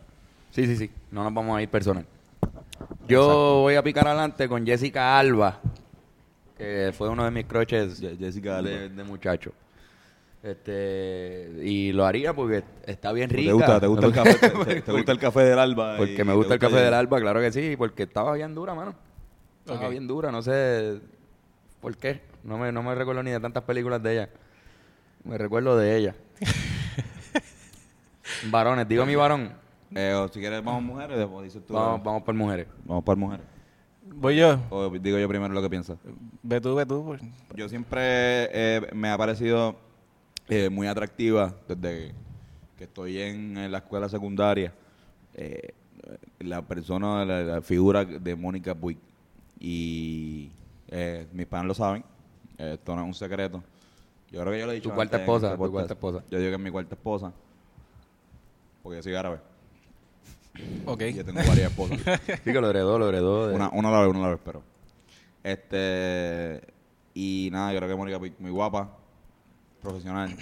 Sí, 0.52 0.66
sí, 0.66 0.76
sí. 0.76 0.92
No 1.12 1.24
nos 1.24 1.34
vamos 1.34 1.58
a 1.58 1.62
ir 1.62 1.70
personal. 1.70 2.06
Yo 3.08 3.62
voy 3.62 3.76
a 3.76 3.84
picar 3.84 4.08
adelante 4.08 4.48
con 4.48 4.66
Jessica 4.66 5.18
Alba, 5.18 5.60
que 6.58 6.94
fue 6.98 7.10
uno 7.10 7.24
de 7.24 7.32
mis 7.32 7.46
croches 7.46 8.00
Jessica 8.20 8.58
Alba. 8.58 8.70
de, 8.70 8.90
de 8.90 9.04
muchacho. 9.04 9.52
Este, 10.42 11.52
y 11.64 11.92
lo 11.92 12.06
haría 12.06 12.34
porque 12.34 12.64
está 12.86 13.12
bien 13.12 13.30
rica. 13.30 13.50
¿Te 13.50 13.54
gusta, 13.54 13.80
te 13.82 13.88
gusta 13.88 14.06
el 14.06 14.14
café? 14.14 14.34
te- 14.36 14.50
te, 14.76 14.82
te 14.84 14.92
gusta 14.94 15.12
el 15.12 15.20
café 15.20 15.40
del 15.42 15.60
alba? 15.60 15.98
Porque 15.98 16.24
me 16.24 16.34
gusta 16.34 16.54
el 16.54 16.60
café 16.60 16.78
del 16.78 16.94
alba, 16.94 17.20
claro 17.20 17.42
que 17.42 17.52
sí, 17.52 17.76
porque 17.78 18.04
estaba 18.04 18.34
bien 18.34 18.56
dura, 18.56 18.74
mano. 18.74 18.96
Estaba 19.66 19.90
bien 19.90 20.08
dura, 20.08 20.32
no 20.32 20.42
sé 20.42 21.00
por 21.82 21.96
qué. 21.98 22.22
No 22.44 22.58
me, 22.58 22.72
no 22.72 22.82
me 22.84 22.96
recuerdo 22.96 23.22
ni 23.22 23.32
de 23.32 23.40
tantas 23.40 23.64
películas 23.64 24.02
de 24.02 24.14
ella. 24.14 24.30
Me 25.26 25.38
recuerdo 25.38 25.78
de 25.78 25.98
ella. 25.98 26.16
Varones, 28.50 28.88
digo 28.88 29.06
mi 29.06 29.16
varón. 29.16 29.52
Eh, 29.94 30.14
o 30.14 30.28
si 30.28 30.40
quieres 30.40 30.64
vamos 30.64 30.84
mujeres, 30.84 31.18
después 31.18 31.44
dices 31.44 31.66
tú. 31.66 31.74
Vamos, 31.74 32.04
vamos 32.04 32.24
por 32.24 32.36
mujeres. 32.36 32.68
Vamos 32.86 33.04
por 33.04 33.18
mujeres. 33.18 33.46
Voy 34.06 34.38
yo. 34.38 34.60
O 34.70 34.90
digo 34.90 35.18
yo 35.18 35.28
primero 35.28 35.54
lo 35.54 35.62
que 35.62 35.70
piensas. 35.70 35.98
Ve 36.44 36.62
tú, 36.62 36.76
ve 36.76 36.86
tú. 36.86 37.04
pues. 37.06 37.22
Yo 37.56 37.68
siempre 37.68 38.00
eh, 38.54 38.82
me 38.94 39.10
ha 39.10 39.18
parecido 39.18 39.76
eh, 40.50 40.70
muy 40.70 40.88
atractiva 40.88 41.54
desde 41.68 42.14
que 42.78 42.84
estoy 42.86 43.20
en, 43.22 43.58
en 43.58 43.72
la 43.72 43.78
escuela 43.80 44.10
secundaria. 44.10 44.74
eh, 45.36 45.74
la 46.40 46.62
persona, 46.62 47.24
la, 47.26 47.42
la 47.44 47.62
figura 47.62 48.04
de 48.06 48.36
Mónica 48.36 48.74
Puig. 48.74 48.98
Y 49.60 50.50
eh, 50.88 51.28
mis 51.34 51.46
padres 51.46 51.68
lo 51.68 51.74
saben. 51.74 52.04
esto 52.58 52.96
no 52.96 53.02
es 53.02 53.08
un 53.08 53.14
secreto. 53.14 53.62
Yo 54.32 54.42
creo 54.42 54.54
que 54.54 54.60
yo 54.60 54.66
lo 54.66 54.72
he 54.72 54.76
dicho. 54.76 54.90
Tu 54.90 54.96
cuarta 54.96 55.18
esposa, 55.18 55.52
este 55.54 55.64
tu 55.66 55.72
cuarta 55.72 55.94
esposa. 55.94 56.24
Yo 56.32 56.38
digo 56.40 56.50
que 56.52 56.56
es 56.56 56.62
mi 56.62 56.72
cuarta 56.72 56.96
esposa. 56.96 57.32
Porque 58.82 58.98
yo 58.98 59.04
soy 59.04 59.16
árabe. 59.16 59.40
Ok. 60.86 61.02
Yo 61.16 61.26
tengo 61.26 61.40
varias 61.40 61.70
esposas. 61.72 62.00
Sí, 62.44 62.52
que 62.54 62.62
lo 62.62 62.70
heredó, 62.70 62.98
lo 62.98 63.10
heredó. 63.10 63.48
de- 63.50 63.56
Una, 63.56 63.70
una 63.70 63.90
a 63.90 63.92
la 63.92 64.00
vez, 64.02 64.10
una 64.10 64.20
a 64.20 64.24
la 64.24 64.30
vez, 64.30 64.40
pero. 64.44 64.64
Este. 65.44 66.62
Y 67.14 67.50
nada, 67.52 67.74
yo 67.74 67.80
creo 67.80 67.90
que 67.90 67.96
Mónica 67.96 68.20
Puig, 68.20 68.34
muy 68.40 68.52
guapa, 68.52 68.90
profesional. 69.82 70.36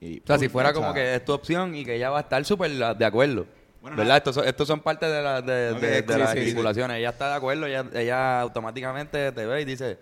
Y, 0.00 0.18
O 0.18 0.26
sea, 0.26 0.38
si 0.38 0.48
fuera 0.48 0.70
o 0.70 0.72
sea, 0.72 0.80
como 0.82 0.92
que 0.94 1.14
es 1.14 1.24
tu 1.24 1.32
opción 1.32 1.74
y 1.74 1.84
que 1.84 1.96
ella 1.96 2.10
va 2.10 2.18
a 2.18 2.22
estar 2.22 2.44
súper 2.44 2.70
de 2.96 3.04
acuerdo. 3.04 3.46
Bueno, 3.80 3.96
¿Verdad? 3.96 4.16
Estos 4.18 4.34
son, 4.34 4.46
estos 4.48 4.66
son 4.66 4.80
parte 4.80 5.06
de, 5.06 5.22
la, 5.22 5.42
de, 5.42 5.72
Ok, 5.72 5.80
de- 5.80 6.02
de 6.02 6.12
sí, 6.14 6.18
las 6.18 6.30
sí, 6.30 6.38
sí. 6.38 6.44
estipulaciones. 6.44 6.96
Ella 6.98 7.10
está 7.10 7.28
de 7.28 7.34
acuerdo, 7.34 7.66
ella, 7.66 7.84
ella 7.94 8.40
automáticamente 8.40 9.30
te 9.32 9.46
ve 9.46 9.60
y 9.60 9.64
dice, 9.66 9.98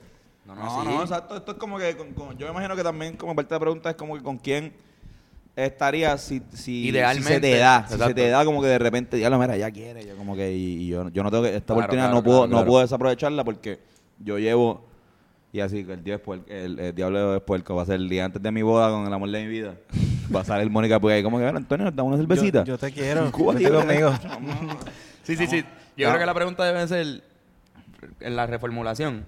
no, 0.47 0.55
no, 0.55 0.65
No, 0.65 0.85
no, 0.85 1.03
exacto. 1.03 1.37
Esto 1.37 1.53
es 1.53 1.59
como 1.59 1.79
que. 1.79 1.97
con- 1.97 2.13
con- 2.15 2.39
yo 2.39 2.47
me 2.47 2.53
imagino 2.53 2.77
que 2.77 2.83
también, 2.85 3.17
como 3.17 3.35
parte 3.35 3.49
de 3.51 3.57
la 3.57 3.61
pregunta, 3.61 3.91
es 3.91 3.97
como 3.97 4.17
que 4.17 4.23
con 4.23 4.39
quién 4.39 4.73
estaría 5.57 6.17
si, 6.19 6.43
si, 6.55 6.89
Idealmente, 6.89 7.29
si 7.29 7.35
se 7.35 7.41
te 7.41 7.59
da. 7.59 7.87
Si 7.89 7.99
se 7.99 8.15
te 8.15 8.29
da, 8.29 8.45
como 8.45 8.63
que 8.63 8.69
de 8.69 8.79
repente, 8.79 9.19
ya 9.19 9.29
lo 9.31 9.39
mira, 9.39 9.57
ya 9.57 9.71
quiere. 9.71 10.05
Yo 10.07 10.17
como 10.17 10.35
que. 10.37 10.53
Y, 10.53 10.85
y 10.85 10.89
yo, 10.89 11.09
yo 11.11 11.23
no 11.23 11.31
tengo 11.31 11.43
que. 11.45 11.57
Esta 11.57 11.67
Claro, 11.75 11.81
oportunidad 11.81 12.05
claro, 12.07 12.17
no, 12.17 12.23
puedo, 12.25 12.49
claro, 12.49 12.61
no 12.61 12.67
puedo 12.67 12.83
desaprovecharla 12.83 13.45
porque 13.45 13.81
yo 14.19 14.39
llevo. 14.39 14.92
Y 15.53 15.61
así, 15.61 15.85
que 15.85 15.93
el, 15.93 16.03
después, 16.03 16.41
el, 16.49 16.79
el 16.79 16.95
diablo 16.95 17.37
es 17.37 17.43
puerco. 17.43 17.75
Va 17.75 17.83
a 17.83 17.87
ser 17.87 17.97
el 17.97 18.09
día 18.09 18.25
antes 18.25 18.43
de 18.43 18.51
mi 18.51 18.63
boda 18.63 18.91
con 18.91 19.07
el 19.07 19.13
amor 19.13 19.31
de 19.31 19.43
mi 19.43 19.49
vida. 19.49 19.75
Va 20.35 20.41
a 20.41 20.45
salir 20.45 20.71
Mónica 20.71 20.99
Puig 20.99 21.13
ahí 21.15 21.23
como 21.23 21.37
que, 21.37 21.45
bueno, 21.45 21.59
Antonio, 21.59 21.85
nos 21.85 21.95
damos 21.95 22.15
una 22.15 22.23
cervecita. 22.23 22.65
Yo, 22.65 22.75
yo 22.75 22.79
te 22.79 22.91
quiero. 22.91 23.31
Tío. 23.57 23.75
conmigo. 23.75 24.13
Sí, 25.25 25.37
sí, 25.37 25.47
sí. 25.47 25.65
Yo 25.97 26.09
creo 26.09 26.19
que 26.19 26.27
la 26.27 26.35
pregunta 26.35 26.65
debe 26.65 26.89
ser, 26.89 27.23
en 28.19 28.35
la 28.35 28.45
reformulación, 28.47 29.25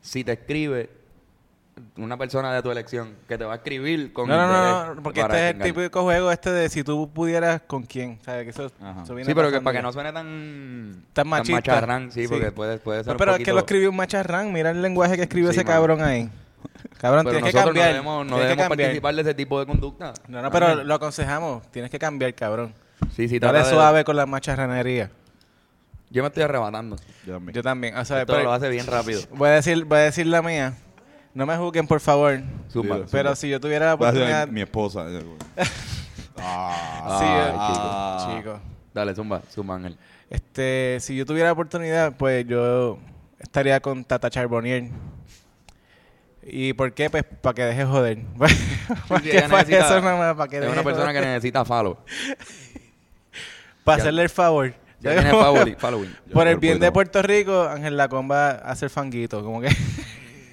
si 0.00 0.24
te 0.24 0.32
escribe 0.32 0.90
una 1.98 2.16
persona 2.16 2.52
de 2.54 2.62
tu 2.62 2.70
elección 2.70 3.14
que 3.28 3.36
te 3.36 3.44
va 3.44 3.52
a 3.54 3.56
escribir 3.56 4.12
con 4.12 4.28
No, 4.28 4.36
no, 4.36 4.46
no, 4.86 4.94
no, 4.94 5.02
porque 5.02 5.20
este 5.20 5.50
es 5.50 5.54
el 5.56 5.62
típico 5.62 6.02
juego 6.02 6.30
este 6.32 6.50
de 6.50 6.68
si 6.70 6.82
tú 6.82 7.10
pudieras 7.12 7.62
con 7.66 7.82
quién. 7.84 8.18
¿Sabes? 8.24 8.44
Que 8.44 8.50
eso, 8.50 8.66
eso 8.66 9.14
viene 9.14 9.24
Sí, 9.30 9.34
pero 9.34 9.50
que 9.50 9.60
para 9.60 9.76
que 9.78 9.82
no 9.82 9.92
suene 9.92 10.12
tan... 10.12 11.04
Tan 11.12 11.28
machista. 11.28 11.54
macharrán, 11.54 12.10
sí, 12.12 12.22
Sí. 12.22 12.28
porque 12.28 12.50
puede, 12.52 12.78
puede 12.78 13.00
ser 13.00 13.08
No, 13.08 13.12
un 13.12 13.18
pero 13.18 13.34
es 13.36 13.44
que 13.44 13.52
lo 13.52 13.58
escribió 13.60 13.90
un 13.90 13.96
macharrán. 13.96 14.52
Mira 14.52 14.70
el 14.70 14.80
lenguaje 14.80 15.16
que 15.16 15.22
escribió 15.22 15.50
Sí, 15.52 15.56
ese 15.58 15.64
cabrón 15.66 16.02
ahí. 16.02 16.30
Cabrón, 16.98 17.24
Pero 17.24 17.36
tienes 17.36 17.52
que 17.54 17.58
cambiar. 17.62 17.86
no 17.88 17.92
debemos, 17.92 18.26
no 18.26 18.36
tienes 18.36 18.42
que 18.42 18.48
debemos 18.48 18.68
cambiar. 18.68 18.86
participar 18.88 19.14
de 19.14 19.20
ese 19.22 19.34
tipo 19.34 19.60
de 19.60 19.66
conducta. 19.66 20.14
No, 20.28 20.42
no, 20.42 20.50
pero 20.50 20.82
lo 20.82 20.94
aconsejamos. 20.94 21.70
Tienes 21.70 21.90
que 21.90 21.98
cambiar, 21.98 22.34
cabrón. 22.34 22.72
Sí, 23.14 23.28
sí, 23.28 23.38
Dale 23.38 23.58
de- 23.58 23.64
suave 23.66 24.02
con 24.04 24.16
la 24.16 24.24
macharranería. 24.26 25.10
Yo 26.10 26.22
me 26.22 26.28
estoy 26.28 26.42
arrebatando. 26.44 26.96
Yo 27.26 27.34
también. 27.34 27.54
Yo 27.54 27.62
también. 27.62 27.96
O 27.96 28.04
sea, 28.04 28.20
Esto 28.22 28.32
pero- 28.32 28.44
lo 28.44 28.52
hace 28.52 28.68
bien 28.70 28.86
rápido. 28.86 29.20
voy, 29.32 29.48
a 29.50 29.52
decir, 29.52 29.84
voy 29.84 29.98
a 29.98 30.02
decir 30.02 30.26
la 30.26 30.40
mía. 30.42 30.74
No 31.36 31.44
me 31.44 31.54
juzguen, 31.54 31.86
por 31.86 32.00
favor. 32.00 32.40
Zumba. 32.72 32.96
Sí, 32.96 33.02
Pero 33.10 33.36
si 33.36 33.50
yo 33.50 33.60
tuviera 33.60 33.84
la 33.86 33.94
oportunidad... 33.94 34.48
mi 34.48 34.62
esposa. 34.62 35.04
ah, 36.38 37.18
Sí, 37.20 37.26
Ay, 37.28 37.50
eh, 37.50 38.32
chico. 38.32 38.38
chico. 38.54 38.60
Dale, 38.94 39.14
zumba, 39.14 39.42
zumba, 39.52 39.74
Ángel. 39.74 39.98
Este, 40.30 40.96
si 41.00 41.14
yo 41.14 41.26
tuviera 41.26 41.48
la 41.48 41.52
oportunidad, 41.52 42.16
pues 42.16 42.46
yo 42.48 42.98
estaría 43.38 43.78
con 43.80 44.02
Tata 44.02 44.30
Charbonnier. 44.30 44.88
¿Y 46.42 46.72
por 46.72 46.94
qué? 46.94 47.10
Pues 47.10 47.22
para 47.42 47.52
que 47.52 47.64
deje 47.64 47.84
joder. 47.84 48.18
¿Para 48.38 48.54
Para 49.06 49.20
necesita- 49.20 49.98
eso 49.98 50.00
más, 50.02 50.34
para 50.36 50.48
que 50.48 50.56
Es 50.56 50.62
deje 50.62 50.72
una 50.72 50.82
persona 50.82 51.12
que 51.12 51.18
joder. 51.18 51.34
necesita 51.34 51.66
follow. 51.66 51.98
Para 53.84 54.00
hacerle 54.00 54.22
el 54.22 54.30
favor. 54.30 54.72
Ya 55.00 55.10
¿Sabes 55.14 55.30
tiene 55.30 55.76
following. 55.76 56.16
Yo 56.26 56.32
Por 56.32 56.48
el 56.48 56.56
bien 56.56 56.80
de 56.80 56.90
Puerto 56.90 57.20
Rico, 57.20 57.62
Ángel 57.68 57.98
Lacón 57.98 58.26
va 58.30 58.52
a 58.52 58.70
hacer 58.72 58.88
fanguito. 58.88 59.44
Como 59.44 59.60
que... 59.60 59.68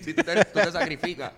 Si 0.03 0.13
tú 0.13 0.23
te, 0.23 0.35
tú 0.45 0.59
te 0.59 0.71
sacrificas 0.71 1.31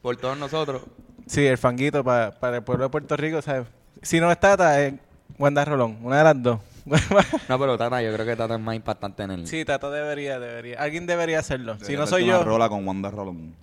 por 0.00 0.16
todos 0.16 0.36
nosotros, 0.38 0.82
sí, 1.26 1.44
el 1.46 1.58
fanguito 1.58 2.02
pa- 2.04 2.30
para 2.38 2.58
el 2.58 2.62
pueblo 2.62 2.84
de 2.84 2.90
Puerto 2.90 3.16
Rico, 3.16 3.42
¿sabes? 3.42 3.66
Si 4.02 4.20
no 4.20 4.30
es 4.30 4.38
Tata, 4.38 4.80
es 4.82 4.94
Wanda 5.38 5.64
Rolón. 5.64 5.98
Una 6.02 6.18
de 6.18 6.24
las 6.24 6.42
dos. 6.42 6.60
No, 7.48 7.58
pero 7.58 7.76
Tata, 7.76 8.00
yo 8.00 8.12
creo 8.14 8.24
que 8.24 8.34
Tata 8.36 8.54
es 8.54 8.60
más 8.60 8.74
impactante 8.74 9.22
en 9.24 9.30
el. 9.32 9.46
sí, 9.46 9.64
Tata 9.64 9.90
debería, 9.90 10.38
debería. 10.38 10.80
Alguien 10.80 11.06
debería 11.06 11.38
hacerlo. 11.40 11.76
Si 11.82 11.96
no 11.96 12.06
soy 12.06 12.24
una 12.24 12.38
yo... 12.38 12.44
rola 12.44 12.68
con 12.68 12.86
Wanda 12.86 13.10
Rolón. 13.10 13.54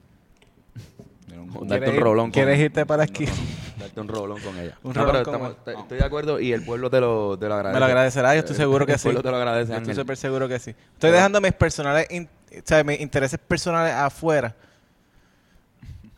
Un- 1.36 1.68
Darte 1.68 1.86
¿Quieres 1.86 1.98
un 2.00 2.04
rolón 2.04 2.26
con- 2.26 2.32
¿Quieres 2.32 2.60
irte 2.60 2.86
para 2.86 3.04
aquí? 3.04 3.26
Darte 3.80 4.00
un 4.02 4.08
rolón 4.08 4.40
con 4.42 4.58
ella. 4.58 4.78
Un 4.84 4.94
no, 4.94 5.06
rolón 5.06 5.12
pero 5.12 5.24
con 5.26 5.34
estamos- 5.36 5.50
él. 5.52 5.74
te- 5.76 5.82
estoy 5.82 5.98
de 6.00 6.04
acuerdo 6.06 6.40
y 6.40 6.52
el 6.54 6.64
pueblo 6.64 6.90
te 6.90 7.00
lo, 7.00 7.38
te 7.40 7.48
lo 7.48 7.54
agradece. 7.56 7.74
Me 7.76 7.80
lo 7.80 7.86
agradecerá, 7.86 8.34
yo 8.34 8.40
estoy 8.40 8.56
seguro 8.56 8.86
que 8.86 8.94
el 8.94 9.00
sí. 9.00 9.04
pueblo 9.04 9.22
te 9.24 9.32
lo 9.32 9.38
agradece, 9.38 9.72
Yo 9.72 9.78
estoy 9.78 9.96
súper 9.96 10.18
seguro 10.18 10.48
que 10.48 10.60
sí. 10.60 10.76
Estoy 10.94 11.12
dejando 11.12 11.40
mis 11.42 11.54
personales, 11.54 12.08
in- 12.12 12.28
o 12.60 12.62
sea, 12.66 12.84
mis 12.84 13.00
intereses 13.00 13.40
personales 13.40 13.94
afuera 13.94 14.56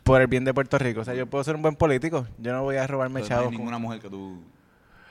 por 0.02 0.20
el 0.20 0.26
bien 0.26 0.44
de 0.44 0.54
Puerto 0.54 0.78
Rico. 0.78 1.00
O 1.00 1.04
sea, 1.04 1.14
yo 1.14 1.26
puedo 1.26 1.44
ser 1.44 1.54
un 1.56 1.62
buen 1.62 1.76
político. 1.76 2.26
Yo 2.38 2.52
no 2.52 2.62
voy 2.62 2.76
a 2.76 2.86
robarme 2.86 3.20
Entonces, 3.20 3.30
no 3.30 3.36
hay 3.36 3.40
chavos. 3.42 3.48
con- 3.48 3.58
ninguna 3.58 3.78
mujer 3.78 4.00
que 4.00 4.08
tú... 4.08 4.42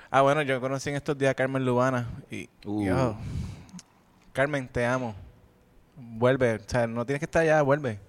Ah, 0.10 0.22
bueno, 0.22 0.42
yo 0.42 0.60
conocí 0.62 0.90
en 0.90 0.96
estos 0.96 1.18
días 1.18 1.32
a 1.32 1.36
Carmen 1.36 1.66
Lubana. 1.66 2.08
Y, 2.32 2.50
Uh. 2.66 2.84
yo, 2.86 3.16
Carmen, 4.34 4.68
te 4.68 4.86
amo. 4.86 5.14
Vuelve. 5.96 6.56
O 6.56 6.60
sea, 6.66 6.88
no 6.88 7.06
tienes 7.06 7.20
que 7.20 7.26
estar 7.26 7.42
allá, 7.44 7.62
vuelve. 7.62 8.00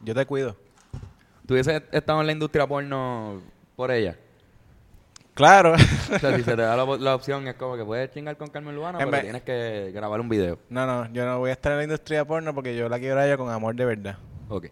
Yo 0.00 0.14
te 0.14 0.24
cuido. 0.24 0.56
¿Tú 1.46 1.54
hubieses 1.54 1.82
estado 1.90 2.20
en 2.20 2.26
la 2.26 2.32
industria 2.32 2.66
porno 2.66 3.42
por 3.76 3.90
ella? 3.90 4.16
Claro. 5.34 5.72
O 5.74 6.18
sea, 6.18 6.36
si 6.36 6.42
se 6.42 6.56
te 6.56 6.62
da 6.62 6.76
la, 6.76 6.84
la 6.98 7.14
opción, 7.14 7.46
es 7.48 7.54
como 7.54 7.76
que 7.76 7.84
puedes 7.84 8.10
chingar 8.10 8.36
con 8.36 8.48
Carmen 8.48 8.74
Lubana, 8.74 8.98
En 8.98 9.06
pero 9.06 9.10
vez- 9.12 9.22
tienes 9.22 9.42
que 9.42 9.90
grabar 9.94 10.20
un 10.20 10.28
video. 10.28 10.58
no, 10.68 10.86
no, 10.86 11.12
yo 11.12 11.24
no 11.24 11.38
voy 11.38 11.50
a 11.50 11.52
estar 11.54 11.72
en 11.72 11.78
la 11.78 11.84
industria 11.84 12.24
porno 12.24 12.54
porque 12.54 12.76
yo 12.76 12.88
la 12.88 12.98
quiero 12.98 13.18
a 13.18 13.26
ella 13.26 13.36
con 13.36 13.50
amor 13.50 13.74
de 13.74 13.84
verdad. 13.84 14.16
Ok. 14.48 14.66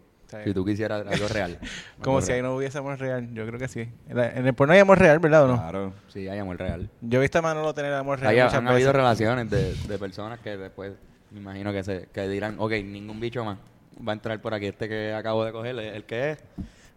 Si 0.44 0.54
tú 0.54 0.64
quisieras 0.64 1.04
algo 1.04 1.26
real. 1.26 1.58
Como 2.02 2.20
si 2.20 2.30
ahí 2.30 2.40
no 2.40 2.54
hubiese 2.54 2.78
amor 2.78 2.98
real. 3.00 3.28
Yo 3.34 3.44
creo 3.46 3.58
que 3.58 3.66
sí. 3.66 3.88
En, 4.08 4.46
el 4.46 4.54
porno 4.54 4.74
hay 4.74 4.78
amor 4.80 4.98
real, 4.98 5.18
¿verdad 5.18 5.44
o 5.44 5.48
no? 5.48 5.56
Claro. 5.56 5.92
Sí, 6.06 6.28
hay 6.28 6.38
amor 6.38 6.56
real. 6.56 6.88
Yo 7.00 7.18
he 7.18 7.22
visto 7.22 7.38
a 7.38 7.42
Manolo 7.42 7.74
tener 7.74 7.92
amor 7.94 8.20
real 8.20 8.30
Hay, 8.32 8.40
muchas 8.40 8.54
han 8.54 8.68
habido 8.68 8.92
relaciones 8.92 9.50
de, 9.50 9.74
de 9.74 9.98
personas 9.98 10.38
que 10.38 10.56
después, 10.56 10.92
me 11.32 11.40
imagino 11.40 11.72
que 11.72 11.82
se 11.82 12.06
que 12.12 12.28
dirán, 12.28 12.54
ok, 12.58 12.70
ningún 12.84 13.18
bicho 13.18 13.44
más 13.44 13.58
va 14.06 14.12
a 14.12 14.14
entrar 14.14 14.40
por 14.40 14.54
aquí. 14.54 14.66
Este 14.66 14.88
que 14.88 15.12
acabo 15.12 15.44
de 15.44 15.50
coger, 15.50 15.76
el 15.76 16.04
que 16.04 16.30
es. 16.32 16.38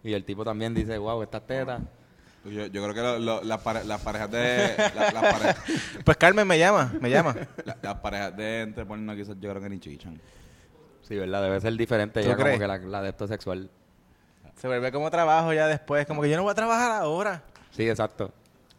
Y 0.04 0.12
el 0.12 0.24
tipo 0.24 0.44
también 0.44 0.72
dice, 0.74 0.96
wow, 0.98 1.20
estas 1.22 1.44
tetas. 1.44 1.80
Yo, 2.44 2.66
yo 2.66 2.82
creo 2.82 2.94
que 2.94 3.00
lo- 3.00 3.18
lo- 3.18 3.42
las, 3.42 3.60
pare- 3.60 3.84
las 3.84 4.00
parejas 4.02 4.30
de... 4.30 4.74
la- 4.94 5.10
las, 5.12 5.22
pare- 5.34 5.54
Pues 6.04 6.16
Carmen 6.16 6.46
me 6.46 6.58
llama, 6.58 6.92
me 7.00 7.08
llama. 7.10 7.34
la- 7.64 7.76
las 7.80 7.94
parejas 7.96 8.36
de 8.36 8.62
entre 8.62 8.84
porno 8.84 9.14
quizás 9.14 9.36
yo 9.40 9.50
creo 9.50 9.62
que 9.62 9.68
ni 9.70 9.78
chichan. 9.80 10.20
Sí, 11.02 11.16
¿verdad? 11.16 11.42
Debe 11.42 11.60
ser 11.60 11.74
diferente 11.76 12.20
¿Tú 12.22 12.28
ya 12.28 12.34
como 12.34 12.44
crees? 12.44 12.60
que 12.60 12.66
la, 12.66 12.78
la 12.78 13.02
de 13.02 13.08
esto 13.10 13.26
sexual. 13.26 13.70
Se 14.56 14.68
vuelve 14.68 14.92
como 14.92 15.10
trabajo 15.10 15.52
ya 15.52 15.66
después. 15.66 16.06
Como 16.06 16.22
que 16.22 16.30
yo 16.30 16.36
no 16.36 16.42
voy 16.42 16.52
a 16.52 16.54
trabajar 16.54 16.92
ahora. 16.92 17.42
Sí, 17.72 17.88
exacto. 17.88 18.32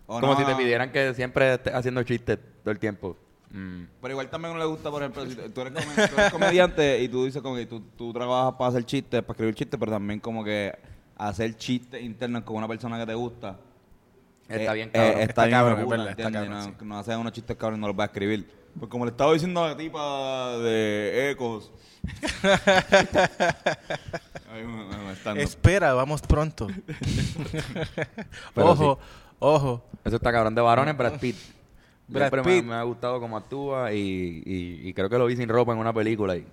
O 0.08 0.20
como 0.22 0.34
no, 0.34 0.40
si 0.40 0.46
te 0.46 0.56
pidieran 0.56 0.92
que 0.92 1.14
siempre 1.14 1.54
estés 1.56 1.74
haciendo 1.74 2.02
chistes 2.04 2.38
todo 2.64 2.72
el 2.72 2.80
tiempo. 2.80 3.18
Mm. 3.52 3.84
Pero 4.02 4.12
igual 4.12 4.30
también 4.30 4.54
no 4.54 4.60
le 4.60 4.66
gusta, 4.66 4.90
por 4.92 5.02
ejemplo, 5.02 5.26
si 5.26 5.36
tú 5.36 5.62
eres, 5.62 5.74
tú 6.10 6.16
eres 6.18 6.32
comediante 6.32 7.00
y 7.02 7.08
tú 7.10 7.26
dices 7.26 7.42
como 7.42 7.56
que 7.56 7.66
tú, 7.66 7.80
tú 7.98 8.12
trabajas 8.14 8.54
para 8.58 8.70
hacer 8.70 8.86
chistes, 8.86 9.22
para 9.22 9.34
escribir 9.34 9.56
chistes, 9.56 9.80
pero 9.80 9.92
también 9.92 10.20
como 10.20 10.44
que 10.44 10.74
hacer 11.18 11.56
chistes 11.58 12.02
internos 12.02 12.44
con 12.44 12.58
una 12.58 12.68
persona 12.68 13.00
que 13.00 13.06
te 13.06 13.14
gusta. 13.14 13.58
Está 14.48 14.72
eh, 14.72 14.76
bien, 14.76 14.90
eh, 14.90 14.92
cabrón. 14.94 15.12
está, 15.12 15.24
Está 15.24 15.46
bien, 15.46 15.52
cabrón, 15.52 16.76
no, 16.80 16.86
no 16.86 17.00
haces 17.00 17.16
unos 17.16 17.32
chistes 17.32 17.58
cabros 17.58 17.78
y 17.78 17.82
no 17.82 17.88
los 17.88 17.96
vas 17.96 18.06
a 18.06 18.12
escribir. 18.12 18.48
Pues 18.78 18.92
como 18.92 19.06
le 19.06 19.12
estaba 19.12 19.32
diciendo 19.34 19.64
a 19.64 19.70
la 19.70 19.78
tipa 19.78 20.58
de 20.58 21.32
Ecos. 21.32 21.72
Espera, 25.38 25.94
vamos 25.94 26.22
pronto. 26.22 26.68
Ojo, 28.56 29.00
ojo. 29.40 29.84
Eso 30.04 30.16
está 30.18 30.32
cabrón. 30.32 30.56
De 30.56 30.62
varones, 30.62 30.96
Brad 30.96 31.20
Pitt. 31.20 31.36
Brad 32.08 32.30
Siempre 32.30 32.44
me- 32.44 32.62
Pitt. 32.62 32.70
Me, 32.70 32.76
ha 32.76 32.84
gustado 32.84 33.20
cómo 33.20 33.38
actúa 33.38 33.94
y, 33.94 34.44
y, 34.46 34.90
y 34.90 34.94
creo 34.94 35.10
que 35.10 35.18
lo 35.18 35.26
vi 35.26 35.36
sin 35.36 35.50
ropa 35.50 35.74
en 35.74 35.80
una 35.80 35.94
película 35.94 36.36
y, 36.36 36.46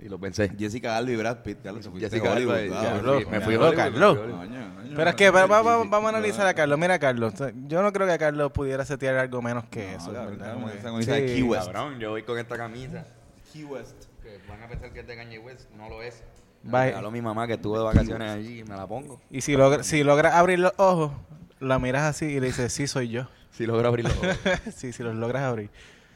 y 0.00 0.08
lo 0.08 0.18
pensé. 0.18 0.50
Jessica 0.58 0.96
Alba 0.96 1.10
y 1.10 1.16
Brad 1.16 1.38
Pitt, 1.42 1.58
Carlos, 1.62 1.84
se 1.84 1.90
fuiste 1.90 2.08
Jessica 2.08 2.30
a 2.30 2.36
Hollywood, 2.36 2.54
Alba 2.54 2.66
y- 2.66 2.82
ya, 2.84 2.94
bro. 2.98 3.18
sí, 3.20 3.26
me 3.26 3.40
fui 3.40 3.54
a 3.56 3.74
Carlos, 3.74 4.18
me 4.26 4.56
a. 4.58 4.72
Pero 4.96 5.10
es 5.10 5.16
que 5.16 5.30
va- 5.30 5.46
va- 5.46 5.62
va- 5.62 5.76
vamos 5.84 6.04
a 6.06 6.08
analizar 6.08 6.46
a 6.46 6.54
Carlos. 6.54 6.78
Mira, 6.78 6.98
Carlos, 6.98 7.34
yo 7.66 7.82
no 7.82 7.92
creo 7.92 8.06
que 8.06 8.16
Carlos 8.18 8.52
pudiera 8.52 8.84
setear 8.84 9.16
algo 9.16 9.42
menos 9.42 9.64
que 9.66 9.90
No, 9.92 9.96
eso. 9.98 10.12
cabrón, 10.12 10.38
¿verdad? 10.38 10.54
como 10.54 10.60
Como 10.66 10.72
que- 10.72 10.78
esa 10.78 10.88
camisa 10.90 11.12
de 11.14 11.28
Sí. 11.28 11.34
Key 11.34 11.42
West. 11.42 11.66
Cabrón, 11.72 11.98
yo 11.98 12.10
voy 12.10 12.22
con 12.22 12.38
esta 12.38 12.56
camisa. 12.56 13.04
Key 13.52 13.64
West. 13.64 14.04
Que 14.22 14.38
van 14.48 14.62
a 14.62 14.68
pensar 14.68 14.92
que 14.92 15.00
es 15.00 15.06
de 15.06 15.16
Kanye 15.16 15.38
West, 15.38 15.68
no 15.76 15.88
lo 15.88 16.02
es. 16.02 16.22
Me 16.62 16.70
Bye. 16.72 16.86
regaló 16.86 17.10
mi 17.10 17.22
mamá 17.22 17.46
que 17.46 17.54
estuvo 17.54 17.78
de 17.78 17.84
vacaciones 17.84 18.30
allí 18.30 18.60
y 18.60 18.64
me 18.64 18.76
la 18.76 18.86
pongo. 18.86 19.20
Y 19.30 19.40
si 19.42 19.56
logra, 19.56 19.82
si 19.84 20.02
logras 20.04 20.34
abrir 20.34 20.58
los 20.58 20.72
ojos, 20.76 21.12
la 21.60 21.78
miras 21.78 22.02
así 22.02 22.26
y 22.26 22.40
le 22.40 22.46
dices, 22.48 22.72
sí, 22.72 22.86
soy 22.86 23.08
yo. 23.08 23.28
Si 23.50 23.66
logro 23.66 23.88
abrir 23.88 24.04
los 24.04 24.16
ojos. 24.16 24.38
sí, 24.76 24.92
si 24.92 25.02
los 25.02 25.14
logras 25.16 25.42
abrir. 25.42 25.70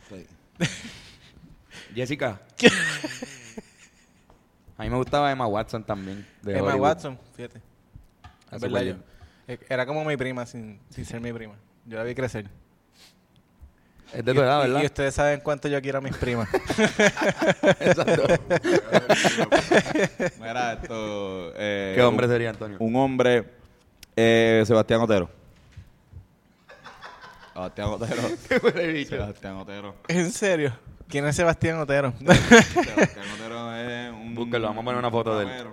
Sí. 0.09 0.27
Jessica. 1.95 2.41
A 4.83 4.85
mí 4.85 4.91
me 4.91 4.97
gustaba 4.97 5.31
Emma 5.31 5.47
Watson 5.47 5.85
también. 5.85 6.27
de 6.43 6.59
Emma 6.59 6.71
Hollywood. 6.71 6.83
Watson, 6.89 7.17
fíjate. 7.37 7.61
Es 8.51 8.61
verdad, 8.61 8.81
yo- 8.83 8.97
eh, 9.47 9.59
Era 9.69 9.87
como 9.87 10.05
mi 10.05 10.17
prima, 10.17 10.45
sin, 10.45 10.81
sin 10.91 11.05
ser 11.05 11.21
mi 11.21 11.33
prima. 11.33 11.55
Yo 11.87 11.99
la 11.99 12.03
vi 12.05 12.15
crecer. 12.17 12.49
Es 14.13 14.25
de 14.25 14.35
tu 14.35 14.41
edad, 14.43 14.59
Y- 14.59 14.63
¿verdad? 14.67 14.83
Y 14.83 14.87
ustedes 14.87 15.15
saben 15.15 15.41
cuánto 15.41 15.69
yo 15.69 15.81
quiero 15.81 15.99
a 15.99 16.01
mis 16.01 16.17
primas. 16.17 16.49
Exacto. 17.81 18.25
Mira 20.41 20.73
esto. 20.73 21.53
eh, 21.57 21.93
¿Qué 21.97 22.03
hombre 22.03 22.27
un- 22.27 22.33
sería, 22.33 22.51
Antonio? 22.51 22.77
Un 22.81 22.97
hombre, 22.97 23.49
eh, 24.17 24.65
Sebastián 24.67 25.01
Otero. 25.01 25.31
Sebastián 27.55 27.89
Otero. 27.89 28.23
¿Qué 28.49 28.59
fue 28.61 28.85
el 28.85 28.93
bicho? 28.93 29.11
Sebastián 29.11 29.57
Otero. 29.57 29.95
¿En 30.09 30.31
serio? 30.33 30.73
¿Quién 31.13 31.27
es 31.27 31.37
Sebastián 31.37 31.79
Otero? 31.79 32.15
Sebastián 32.19 33.27
Otero 33.35 33.77
es 33.77 34.11
un. 34.13 34.35
Búsquelo, 34.35 34.69
vamos 34.69 34.81
a 34.81 34.85
poner 34.87 34.99
una 34.99 35.11
foto 35.11 35.39
de 35.39 35.45
él. 35.45 35.67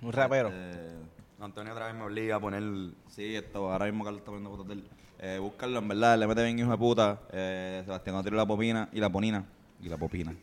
Un 0.00 0.10
rapero. 0.10 0.48
Eh, 0.50 1.02
Antonio 1.38 1.74
otra 1.74 1.84
vez 1.84 1.94
me 1.94 2.04
obliga 2.04 2.36
a 2.36 2.40
poner... 2.40 2.62
sí, 3.10 3.36
esto, 3.36 3.70
ahora 3.70 3.84
mismo 3.84 4.04
Carlos 4.04 4.20
está 4.20 4.30
poniendo 4.30 4.48
fotos 4.48 4.68
de 4.68 4.72
él. 4.72 4.88
Eh, 5.18 5.38
búscalo, 5.38 5.80
en 5.80 5.86
verdad, 5.86 6.18
le 6.18 6.26
mete 6.26 6.44
bien 6.44 6.58
hijo 6.58 6.70
de 6.70 6.78
puta. 6.78 7.20
Eh, 7.30 7.82
Sebastián 7.84 8.16
Otero 8.16 8.34
y 8.34 8.38
la 8.38 8.46
popina 8.46 8.88
y 8.90 9.00
la 9.00 9.10
ponina. 9.10 9.44
Y 9.82 9.90
la 9.90 9.98
popina. 9.98 10.34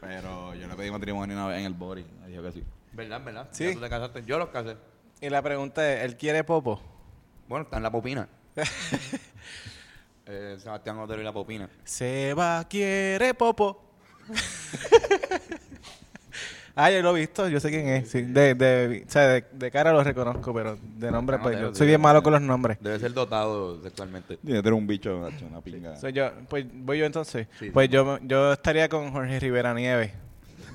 Pero 0.00 0.56
yo 0.56 0.66
le 0.66 0.74
pedí 0.74 0.90
matrimonio 0.90 1.36
una 1.36 1.46
vez 1.46 1.60
en 1.60 1.66
el 1.66 1.74
body. 1.74 2.04
Me 2.22 2.26
dijo 2.26 2.42
que 2.42 2.50
sí. 2.50 2.64
¿Verdad, 2.92 3.22
verdad? 3.24 3.48
Sí. 3.52 3.66
Ya 3.66 3.74
tú 3.74 3.80
te 3.82 3.88
casaste. 3.88 4.24
Yo 4.24 4.36
los 4.36 4.48
casé. 4.48 4.76
Y 5.20 5.30
la 5.30 5.40
pregunta 5.40 5.92
es, 5.92 6.04
¿él 6.06 6.16
quiere 6.16 6.42
popo? 6.42 6.82
Bueno, 7.48 7.62
está 7.62 7.76
en 7.76 7.84
la 7.84 7.92
popina. 7.92 8.28
eh, 10.30 10.56
Sebastián 10.58 10.98
Otero 10.98 11.20
y 11.20 11.24
la 11.24 11.32
popina. 11.32 11.68
Seba 11.84 12.64
quiere 12.68 13.34
popo. 13.34 13.82
ah, 16.76 16.90
yo 16.90 17.02
lo 17.02 17.16
he 17.16 17.20
visto, 17.20 17.48
yo 17.48 17.58
sé 17.58 17.70
quién 17.70 17.88
es. 17.88 18.08
sí. 18.08 18.22
De, 18.22 18.54
de, 18.54 19.04
o 19.06 19.10
sea, 19.10 19.26
de, 19.26 19.44
de 19.52 19.70
cara 19.70 19.92
lo 19.92 20.04
reconozco, 20.04 20.54
pero 20.54 20.78
de 20.80 21.10
nombre, 21.10 21.38
pues 21.38 21.60
yo 21.60 21.70
sí. 21.70 21.78
soy 21.78 21.88
bien 21.88 22.00
malo 22.00 22.22
con 22.22 22.32
los 22.32 22.42
nombres. 22.42 22.78
Debe 22.80 22.98
ser 23.00 23.12
dotado 23.12 23.82
sexualmente. 23.82 24.36
Tiene 24.36 24.58
que 24.58 24.62
tener 24.62 24.74
un 24.74 24.86
bicho, 24.86 25.28
una 25.48 25.60
pinga. 25.60 25.96
Soy 25.96 26.12
yo, 26.12 26.30
pues 26.48 26.64
voy 26.72 26.98
yo 26.98 27.06
entonces. 27.06 27.48
Sí. 27.58 27.70
Pues 27.70 27.90
yo, 27.90 28.18
yo 28.22 28.52
estaría 28.52 28.88
con 28.88 29.10
Jorge 29.10 29.40
Rivera 29.40 29.74
Nieves. 29.74 30.12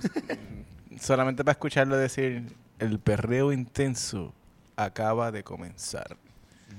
Solamente 1.00 1.44
para 1.44 1.54
escucharlo 1.54 1.98
decir, 1.98 2.44
el 2.80 3.00
perreo 3.00 3.52
intenso 3.52 4.34
acaba 4.76 5.32
de 5.32 5.44
comenzar. 5.44 6.18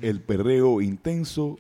El 0.03 0.21
perreo 0.21 0.83
intenso 0.83 1.59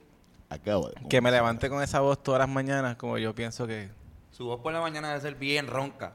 acaba 0.48 0.88
de 0.88 1.09
Que 1.09 1.20
me 1.20 1.30
levante 1.30 1.68
con 1.68 1.82
esa 1.82 2.00
voz 2.00 2.22
todas 2.22 2.40
las 2.40 2.48
mañanas, 2.48 2.96
como 2.96 3.18
yo 3.18 3.35
pienso 3.35 3.66
que... 3.66 3.90
Su 4.30 4.46
voz 4.46 4.61
por 4.61 4.72
la 4.72 4.80
mañana 4.80 5.09
debe 5.09 5.20
ser 5.20 5.35
bien 5.35 5.66
ronca. 5.66 6.12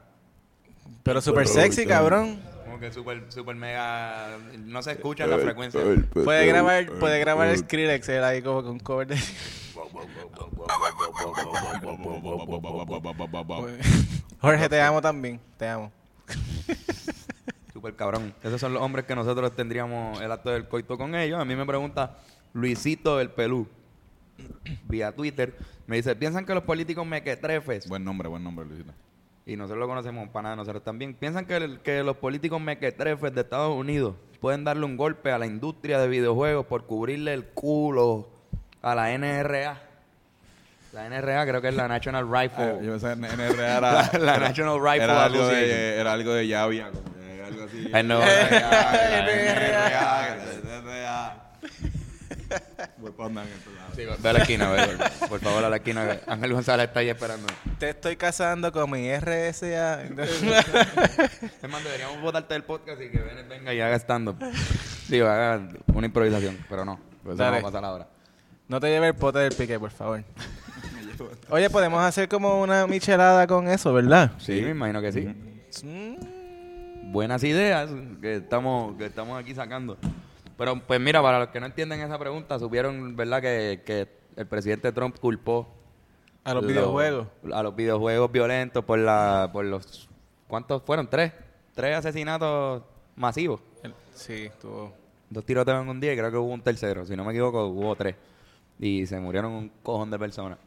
Pero 1.02 1.20
súper 1.20 1.46
sexy, 1.48 1.86
cabrón. 1.86 2.40
Como 2.64 2.78
que 2.78 2.92
súper, 2.92 3.24
súper 3.30 3.56
mega... 3.56 4.38
No 4.58 4.82
se 4.82 4.92
escucha 4.92 5.26
la 5.26 5.38
frecuencia. 5.38 5.80
Puede 6.12 6.46
grabar, 6.46 6.86
puede 6.98 7.18
grabar 7.18 7.48
el 7.48 7.58
Skrillex 7.58 8.08
él 8.08 8.24
ahí 8.24 8.42
como 8.42 8.62
con 8.62 8.78
cover 8.78 9.08
de... 9.08 9.16
Jorge, 14.40 14.68
te 14.68 14.80
amo 14.80 15.00
también, 15.00 15.40
te 15.56 15.68
amo. 15.68 15.92
Súper 17.72 17.94
cabrón. 17.96 18.34
Esos 18.42 18.60
son 18.60 18.74
los 18.74 18.82
hombres 18.82 19.04
que 19.04 19.14
nosotros 19.14 19.54
tendríamos 19.54 20.20
el 20.20 20.30
acto 20.32 20.50
del 20.50 20.68
coito 20.68 20.96
con 20.96 21.14
ellos. 21.14 21.40
A 21.40 21.44
mí 21.44 21.54
me 21.56 21.66
pregunta 21.66 22.18
Luisito 22.52 23.20
el 23.20 23.30
Pelú 23.30 23.68
vía 24.88 25.12
Twitter. 25.12 25.54
Me 25.86 25.96
dice, 25.96 26.14
¿piensan 26.16 26.44
que 26.46 26.54
los 26.54 26.62
políticos 26.64 27.06
mequetrefes 27.06 27.88
Buen 27.88 28.04
nombre, 28.04 28.28
buen 28.28 28.42
nombre, 28.44 28.64
Luisito. 28.66 28.92
y 29.46 29.56
nosotros 29.56 29.80
lo 29.80 29.88
conocemos 29.88 30.28
para 30.28 30.42
nada, 30.44 30.56
nosotros 30.56 30.82
también, 30.84 31.14
piensan 31.14 31.44
que, 31.46 31.56
el- 31.56 31.80
que 31.80 32.02
los 32.02 32.16
políticos 32.16 32.60
mequetrefes 32.60 33.34
de 33.34 33.40
Estados 33.42 33.74
Unidos 33.76 34.14
pueden 34.40 34.64
darle 34.64 34.84
un 34.84 34.96
golpe 34.96 35.30
a 35.32 35.38
la 35.38 35.46
industria 35.46 35.98
de 35.98 36.08
videojuegos 36.08 36.66
por 36.66 36.86
cubrirle 36.86 37.32
el 37.34 37.44
culo 37.46 38.28
a 38.82 38.94
la 38.94 39.10
NRA. 39.16 39.80
La 40.92 41.06
NRA 41.08 41.46
creo 41.46 41.62
que 41.62 41.68
es 41.68 41.74
la 41.74 41.88
National 41.88 42.26
Rifle. 42.30 42.64
Ah, 42.64 42.78
yo 42.82 42.90
pensaba 42.92 43.12
en 43.14 43.20
NRA 43.22 43.78
era... 43.78 43.80
La- 43.80 44.10
la 44.18 44.38
National 44.38 44.78
Rifle 44.82 45.04
era 45.04 45.24
algo, 45.24 45.46
de, 45.48 45.96
era 45.98 46.12
algo 46.12 46.34
de 46.34 46.46
Llavia, 46.48 46.90
como 46.90 47.02
era 47.24 47.46
algo 47.46 47.64
así. 47.64 47.86
Eh, 47.92 48.02
NRA, 48.02 48.26
NRA. 50.64 51.42
Voy 52.98 53.10
para 53.12 53.26
andar 53.28 53.46
en 53.46 53.52
estos 53.52 53.74
lados. 53.74 53.92
Sí, 53.96 54.02
ve 54.22 54.28
a 54.28 54.32
la 54.32 54.38
esquina, 54.40 54.70
ve, 54.70 54.86
por, 55.20 55.28
por 55.28 55.40
favor, 55.40 55.64
a 55.64 55.70
la 55.70 55.76
esquina. 55.76 56.18
Ángel 56.26 56.52
González 56.52 56.86
está 56.88 57.00
ahí 57.00 57.08
esperando. 57.08 57.46
Te 57.78 57.90
estoy 57.90 58.16
casando 58.16 58.72
con 58.72 58.90
mi 58.90 59.08
RSA. 59.16 60.02
Es 60.02 61.68
más, 61.70 61.84
deberíamos 61.84 62.20
votarte 62.22 62.54
del 62.54 62.64
podcast 62.64 63.00
y 63.00 63.10
que 63.10 63.18
ven- 63.18 63.48
venga 63.48 63.74
y 63.74 63.80
haga 63.80 63.96
stand-up. 63.96 64.36
Digo, 65.08 65.26
haga 65.28 65.68
una 65.94 66.06
improvisación, 66.06 66.58
pero 66.68 66.84
no. 66.84 66.98
Pues 67.22 67.34
eso 67.36 67.44
no 67.44 67.50
va 67.52 67.58
a 67.58 67.62
pasar 67.62 67.84
ahora. 67.84 68.08
no 68.68 68.80
te 68.80 68.88
lleves 68.88 69.10
el 69.10 69.16
pote 69.16 69.38
del 69.40 69.54
pique, 69.54 69.78
por 69.78 69.90
favor. 69.90 70.22
Oye, 71.50 71.70
podemos 71.70 72.02
hacer 72.02 72.28
como 72.28 72.60
una 72.60 72.86
michelada 72.86 73.46
con 73.46 73.68
eso, 73.68 73.92
¿verdad? 73.92 74.32
Sí, 74.38 74.60
me 74.62 74.70
imagino 74.70 75.00
que 75.00 75.12
sí. 75.12 75.20
Mm. 75.84 77.12
buenas 77.12 77.44
ideas 77.44 77.88
que 78.20 78.36
estamos, 78.36 78.96
que 78.96 79.06
estamos 79.06 79.38
aquí 79.40 79.54
sacando. 79.54 79.96
Pero 80.58 80.80
pues 80.86 81.00
mira, 81.00 81.20
para 81.22 81.38
los 81.40 81.48
que 81.48 81.60
no 81.60 81.66
entienden 81.66 82.00
esa 82.00 82.18
pregunta, 82.18 82.58
supieron, 82.58 83.16
¿verdad? 83.16 83.40
Que, 83.40 83.82
que 83.84 84.08
el 84.36 84.46
presidente 84.46 84.92
Trump 84.92 85.18
culpó 85.18 85.68
A 86.44 86.54
los 86.54 86.62
lo- 86.62 86.68
videojuegos. 86.68 87.26
A 87.52 87.62
los 87.62 87.74
videojuegos 87.74 88.30
violentos 88.30 88.84
por 88.84 88.98
la, 88.98 89.50
por 89.52 89.64
los 89.64 90.08
¿cuántos 90.48 90.82
fueron? 90.82 91.08
Tres. 91.08 91.32
Tres 91.74 91.96
asesinatos 91.96 92.82
masivos. 93.16 93.60
El- 93.82 93.94
Sí, 94.14 94.44
estuvo. 94.44 94.92
Dos 95.30 95.44
tiroteos 95.46 95.82
en 95.82 95.88
un 95.88 95.98
día 96.00 96.12
y 96.12 96.16
creo 96.16 96.30
que 96.30 96.36
hubo 96.36 96.52
un 96.52 96.60
tercero. 96.60 97.06
Si 97.06 97.16
no 97.16 97.24
me 97.24 97.32
equivoco, 97.32 97.66
hubo 97.66 97.96
tres. 97.96 98.14
Y 98.78 99.06
se 99.06 99.18
murieron 99.18 99.52
un 99.52 99.68
cojón 99.82 100.10
de 100.10 100.18
personas. 100.18 100.58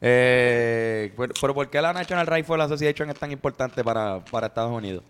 Eh, 0.00 1.12
pero, 1.16 1.32
pero 1.40 1.54
¿por 1.54 1.70
qué 1.70 1.80
la 1.80 1.92
National 1.92 2.26
Rifle 2.26 2.62
Association 2.62 3.10
es 3.10 3.18
tan 3.18 3.32
importante 3.32 3.82
para, 3.82 4.24
para 4.24 4.48
Estados 4.48 4.70
Unidos? 4.72 5.02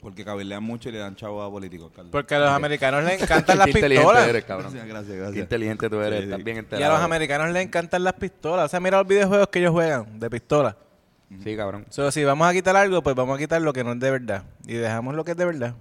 Porque 0.00 0.24
cabilean 0.24 0.62
mucho 0.62 0.88
y 0.88 0.92
le 0.92 0.98
dan 0.98 1.16
chavo 1.16 1.42
a 1.42 1.50
políticos, 1.50 1.90
Carlos. 1.94 2.12
Porque 2.12 2.34
a 2.36 2.38
los 2.38 2.50
americanos 2.50 3.02
les 3.04 3.20
encantan 3.22 3.58
las 3.58 3.64
Qué 3.66 3.72
inteligente 3.72 4.06
pistolas. 4.06 4.28
eres, 4.28 4.44
cabrón. 4.44 4.72
Gracias, 4.72 4.88
gracias, 4.88 5.16
gracias. 5.16 5.34
Qué 5.34 5.40
inteligente 5.40 5.90
tú 5.90 6.00
eres. 6.00 6.20
Sí, 6.20 6.24
sí. 6.26 6.30
Estás 6.30 6.44
bien 6.44 6.56
Y 6.56 6.60
enterado. 6.60 6.92
a 6.92 6.96
los 6.98 7.04
americanos 7.04 7.50
les 7.50 7.64
encantan 7.64 8.04
las 8.04 8.12
pistolas. 8.14 8.66
O 8.66 8.68
sea, 8.68 8.78
mira 8.80 8.98
los 8.98 9.06
videojuegos 9.08 9.48
que 9.48 9.58
ellos 9.58 9.72
juegan 9.72 10.20
de 10.20 10.30
pistola. 10.30 10.76
Sí, 11.42 11.56
cabrón. 11.56 11.84
So, 11.90 12.10
si 12.12 12.24
vamos 12.24 12.48
a 12.48 12.52
quitar 12.52 12.74
algo, 12.76 13.02
pues 13.02 13.14
vamos 13.16 13.36
a 13.36 13.38
quitar 13.38 13.60
lo 13.60 13.72
que 13.72 13.82
no 13.84 13.92
es 13.92 14.00
de 14.00 14.10
verdad. 14.10 14.44
Y 14.66 14.74
dejamos 14.74 15.14
lo 15.14 15.24
que 15.24 15.32
es 15.32 15.36
de 15.36 15.44
verdad. 15.44 15.74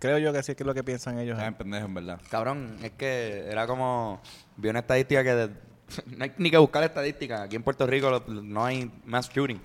Creo 0.00 0.18
yo 0.18 0.32
que 0.32 0.38
así 0.38 0.52
es 0.52 0.56
que 0.56 0.62
es 0.62 0.66
lo 0.66 0.74
que 0.74 0.84
piensan 0.84 1.18
ellos. 1.18 1.38
Están 1.38 1.54
pendejos, 1.54 1.88
en 1.88 1.94
verdad. 1.94 2.20
Cabrón, 2.30 2.76
es 2.82 2.90
que 2.92 3.46
era 3.50 3.66
como... 3.66 4.20
Vi 4.56 4.68
una 4.68 4.80
estadística 4.80 5.22
que... 5.24 5.34
de- 5.34 5.50
no 6.16 6.24
hay 6.24 6.32
ni 6.38 6.50
que 6.50 6.58
buscar 6.58 6.84
estadística. 6.84 7.42
Aquí 7.42 7.56
en 7.56 7.62
Puerto 7.62 7.86
Rico 7.86 8.10
lo- 8.10 8.24
no 8.42 8.64
hay 8.64 8.90
mass 9.06 9.30
shooting. 9.30 9.60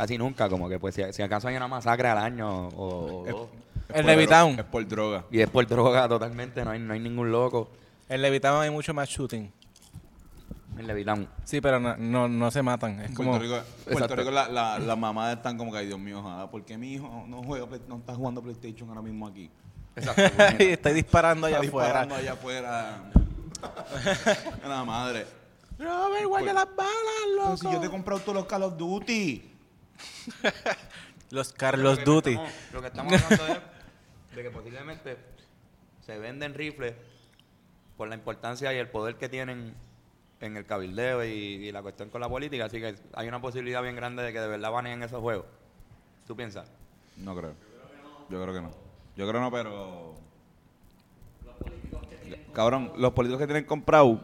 Casi 0.00 0.16
nunca. 0.16 0.48
Como 0.48 0.66
que 0.66 0.78
pues 0.78 0.94
si, 0.94 1.02
si 1.12 1.20
acaso 1.20 1.48
hay 1.48 1.56
una 1.56 1.68
masacre 1.68 2.08
al 2.08 2.16
año 2.16 2.68
o. 2.68 3.50
El 3.92 4.06
Levitown. 4.06 4.58
Es 4.58 4.64
por 4.64 4.88
droga. 4.88 5.24
Y 5.30 5.40
es 5.40 5.50
por 5.50 5.66
droga 5.66 6.08
totalmente. 6.08 6.64
No 6.64 6.70
hay, 6.70 6.78
no 6.78 6.94
hay 6.94 7.00
ningún 7.00 7.30
loco 7.30 7.68
En 8.08 8.22
Levitown 8.22 8.62
hay 8.62 8.70
mucho 8.70 8.94
más 8.94 9.10
shooting. 9.10 9.52
en 10.78 10.86
Levitown. 10.86 11.28
Sí, 11.44 11.60
pero 11.60 11.78
no, 11.78 11.98
no, 11.98 12.28
no 12.28 12.50
se 12.50 12.62
matan. 12.62 12.98
Es 13.00 13.10
como... 13.14 13.32
Puerto 13.36 13.44
Rico, 13.44 13.62
Puerto. 13.92 14.16
Rico 14.16 14.30
la, 14.30 14.48
la, 14.48 14.78
las 14.78 14.96
mamás 14.96 15.36
están 15.36 15.58
como 15.58 15.70
que, 15.70 15.78
ay 15.78 15.86
Dios 15.88 15.98
mío, 15.98 16.20
ojalá, 16.20 16.50
¿por 16.50 16.64
qué 16.64 16.78
mi 16.78 16.94
hijo 16.94 17.24
no 17.28 17.42
juega, 17.42 17.66
no 17.86 17.96
está 17.96 18.14
jugando 18.14 18.40
PlayStation 18.40 18.88
ahora 18.88 19.02
mismo 19.02 19.26
aquí? 19.26 19.50
Exacto. 19.96 20.22
y 20.64 20.68
estoy 20.68 20.94
disparando 20.94 21.46
allá 21.46 21.56
Está 21.58 21.68
afuera. 21.68 21.86
disparando 22.06 22.14
allá 22.14 22.32
afuera. 22.32 23.10
la 24.66 24.84
madre. 24.84 25.26
Robert, 25.78 26.24
guarda 26.26 26.52
las 26.54 26.68
balas, 26.74 26.94
Pero 27.26 27.44
loco. 27.44 27.56
si 27.58 27.70
yo 27.70 27.80
te 27.80 27.86
he 27.86 27.90
comprado 27.90 28.20
todos 28.20 28.34
los 28.36 28.46
Call 28.46 28.62
of 28.62 28.78
Duty. 28.78 29.49
Los 31.30 31.52
Carlos 31.52 31.98
Lo 31.98 32.04
que 32.04 32.04
Duty. 32.10 32.30
estamos- 32.30 32.52
Lo 32.72 32.80
que 32.80 32.86
estamos 32.88 33.12
hablando 33.22 33.44
es 33.54 34.36
de 34.36 34.42
que 34.42 34.50
posiblemente 34.50 35.16
se 36.04 36.18
venden 36.18 36.54
rifles 36.54 36.94
por 37.96 38.08
la 38.08 38.14
importancia 38.16 38.72
y 38.72 38.78
el 38.78 38.88
poder 38.88 39.16
que 39.16 39.28
tienen 39.28 39.74
en 40.40 40.56
el 40.56 40.64
cabildeo 40.66 41.24
y, 41.24 41.28
y 41.28 41.72
la 41.72 41.82
cuestión 41.82 42.08
con 42.10 42.20
la 42.20 42.28
política. 42.28 42.64
Así 42.64 42.80
que 42.80 42.96
hay 43.14 43.28
una 43.28 43.40
posibilidad 43.40 43.82
bien 43.82 43.94
grande 43.94 44.22
de 44.22 44.32
que 44.32 44.40
de 44.40 44.48
verdad 44.48 44.70
baneen 44.72 45.02
esos 45.02 45.20
juegos. 45.20 45.46
¿Tú 46.26 46.34
piensas? 46.34 46.68
No 47.16 47.36
creo. 47.36 47.52
Yo 48.30 48.40
creo 48.42 48.54
que 48.54 48.60
no. 48.62 48.70
Yo 49.16 49.28
creo 49.28 49.32
que 49.34 49.40
no, 49.40 49.50
pero. 49.50 50.14
Cabrón, 52.54 52.92
los 52.96 53.12
políticos 53.12 53.40
que 53.40 53.46
tienen 53.46 53.64
comprado 53.64 54.20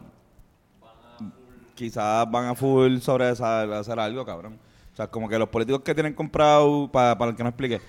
quizás 1.75 2.29
van 2.31 2.47
a 2.47 2.55
full 2.55 2.97
sobre 2.99 3.29
esa- 3.29 3.61
hacer 3.79 3.99
algo, 3.99 4.25
cabrón. 4.25 4.59
O 4.97 4.99
sea, 4.99 5.05
como 5.11 5.29
que 5.29 5.37
los 5.37 5.47
políticos 5.49 5.81
que 5.83 5.93
tienen 5.93 6.15
comprado, 6.15 6.89
pa- 6.91 7.15
para 7.15 7.29
el 7.29 7.37
que 7.37 7.43
no 7.43 7.49
explique, 7.49 7.79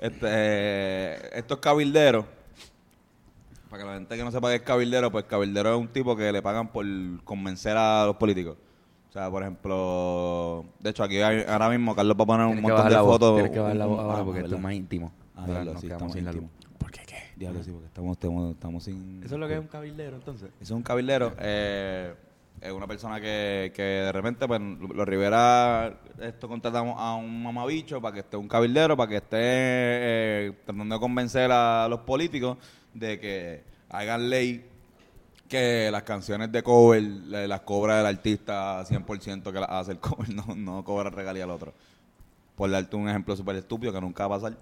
este, 0.00 1.38
estos 1.38 1.58
cabilderos, 1.58 2.24
para 3.68 3.82
que 3.82 3.88
la 3.90 3.94
gente 3.96 4.16
que 4.16 4.24
no 4.24 4.30
sepa 4.32 4.48
qué 4.48 4.54
es 4.56 4.62
cabildero, 4.62 5.12
pues 5.12 5.24
cabildero 5.26 5.74
es 5.74 5.78
un 5.78 5.88
tipo 5.88 6.16
que 6.16 6.32
le 6.32 6.40
pagan 6.40 6.68
por 6.68 6.86
convencer 7.24 7.76
a 7.76 8.06
los 8.06 8.16
políticos. 8.16 8.56
O 9.10 9.12
sea, 9.12 9.30
por 9.30 9.42
ejemplo, 9.42 10.64
de 10.80 10.88
hecho 10.88 11.04
aquí 11.04 11.18
hay- 11.20 11.44
ahora 11.46 11.68
mismo 11.68 11.94
Carlos 11.94 12.16
va 12.18 12.22
a 12.22 12.26
poner 12.26 12.46
un 12.46 12.62
montón 12.62 12.88
de 12.88 12.94
la 12.94 13.02
voz, 13.02 13.12
fotos. 13.12 13.34
tienes 13.34 13.52
que 13.52 13.58
bajar 13.60 13.76
la 13.76 13.84
voz 13.86 13.98
ahora 14.00 14.20
ah, 14.20 14.24
porque 14.24 14.40
esto 14.40 14.54
es 14.54 14.60
más 14.62 14.72
íntimo. 14.72 15.12
Ah, 15.36 15.44
diablo, 15.46 15.78
sí, 15.78 15.86
estamos 15.88 16.12
sin 16.14 16.24
la. 16.24 16.32
¿Por 16.78 16.90
qué 16.90 17.00
qué? 17.06 17.16
Diablo, 17.36 17.62
sí, 17.62 17.72
porque 17.72 17.86
estamos, 17.88 18.12
estamos, 18.16 18.54
estamos 18.54 18.84
sin... 18.84 19.22
¿Eso 19.22 19.34
es 19.34 19.40
lo 19.40 19.46
que 19.48 19.54
es 19.54 19.60
un 19.60 19.66
cabildero 19.66 20.16
entonces? 20.16 20.48
Eso 20.48 20.62
es 20.62 20.70
un 20.70 20.82
cabildero. 20.82 21.34
eh, 21.40 22.14
es 22.64 22.72
una 22.72 22.86
persona 22.86 23.20
que, 23.20 23.72
que 23.76 23.82
de 23.82 24.10
repente, 24.10 24.48
pues, 24.48 24.58
los 24.58 25.06
Rivera, 25.06 26.00
esto 26.18 26.48
contratamos 26.48 26.96
a 26.98 27.14
un 27.14 27.42
mamabicho 27.42 28.00
para 28.00 28.14
que 28.14 28.20
esté 28.20 28.38
un 28.38 28.48
cabildero, 28.48 28.96
para 28.96 29.10
que 29.10 29.16
esté 29.16 29.38
eh, 29.38 30.52
tratando 30.64 30.94
de 30.94 31.00
convencer 31.00 31.50
a 31.52 31.86
los 31.90 32.00
políticos 32.00 32.56
de 32.94 33.20
que 33.20 33.64
hagan 33.90 34.30
ley 34.30 34.66
que 35.46 35.90
las 35.90 36.04
canciones 36.04 36.50
de 36.52 36.62
cover 36.62 37.02
las 37.02 37.60
cobra 37.60 38.00
el 38.00 38.06
artista 38.06 38.82
100% 38.82 39.52
que 39.52 39.60
las 39.60 39.68
hace 39.68 39.92
el 39.92 39.98
cover, 39.98 40.28
no, 40.34 40.54
no 40.54 40.82
cobra 40.84 41.10
regalía 41.10 41.44
al 41.44 41.50
otro. 41.50 41.74
Por 42.56 42.70
darte 42.70 42.96
un 42.96 43.10
ejemplo 43.10 43.36
súper 43.36 43.56
estúpido 43.56 43.92
que 43.92 44.00
nunca 44.00 44.26
va 44.26 44.36
a 44.36 44.40
pasar. 44.40 44.56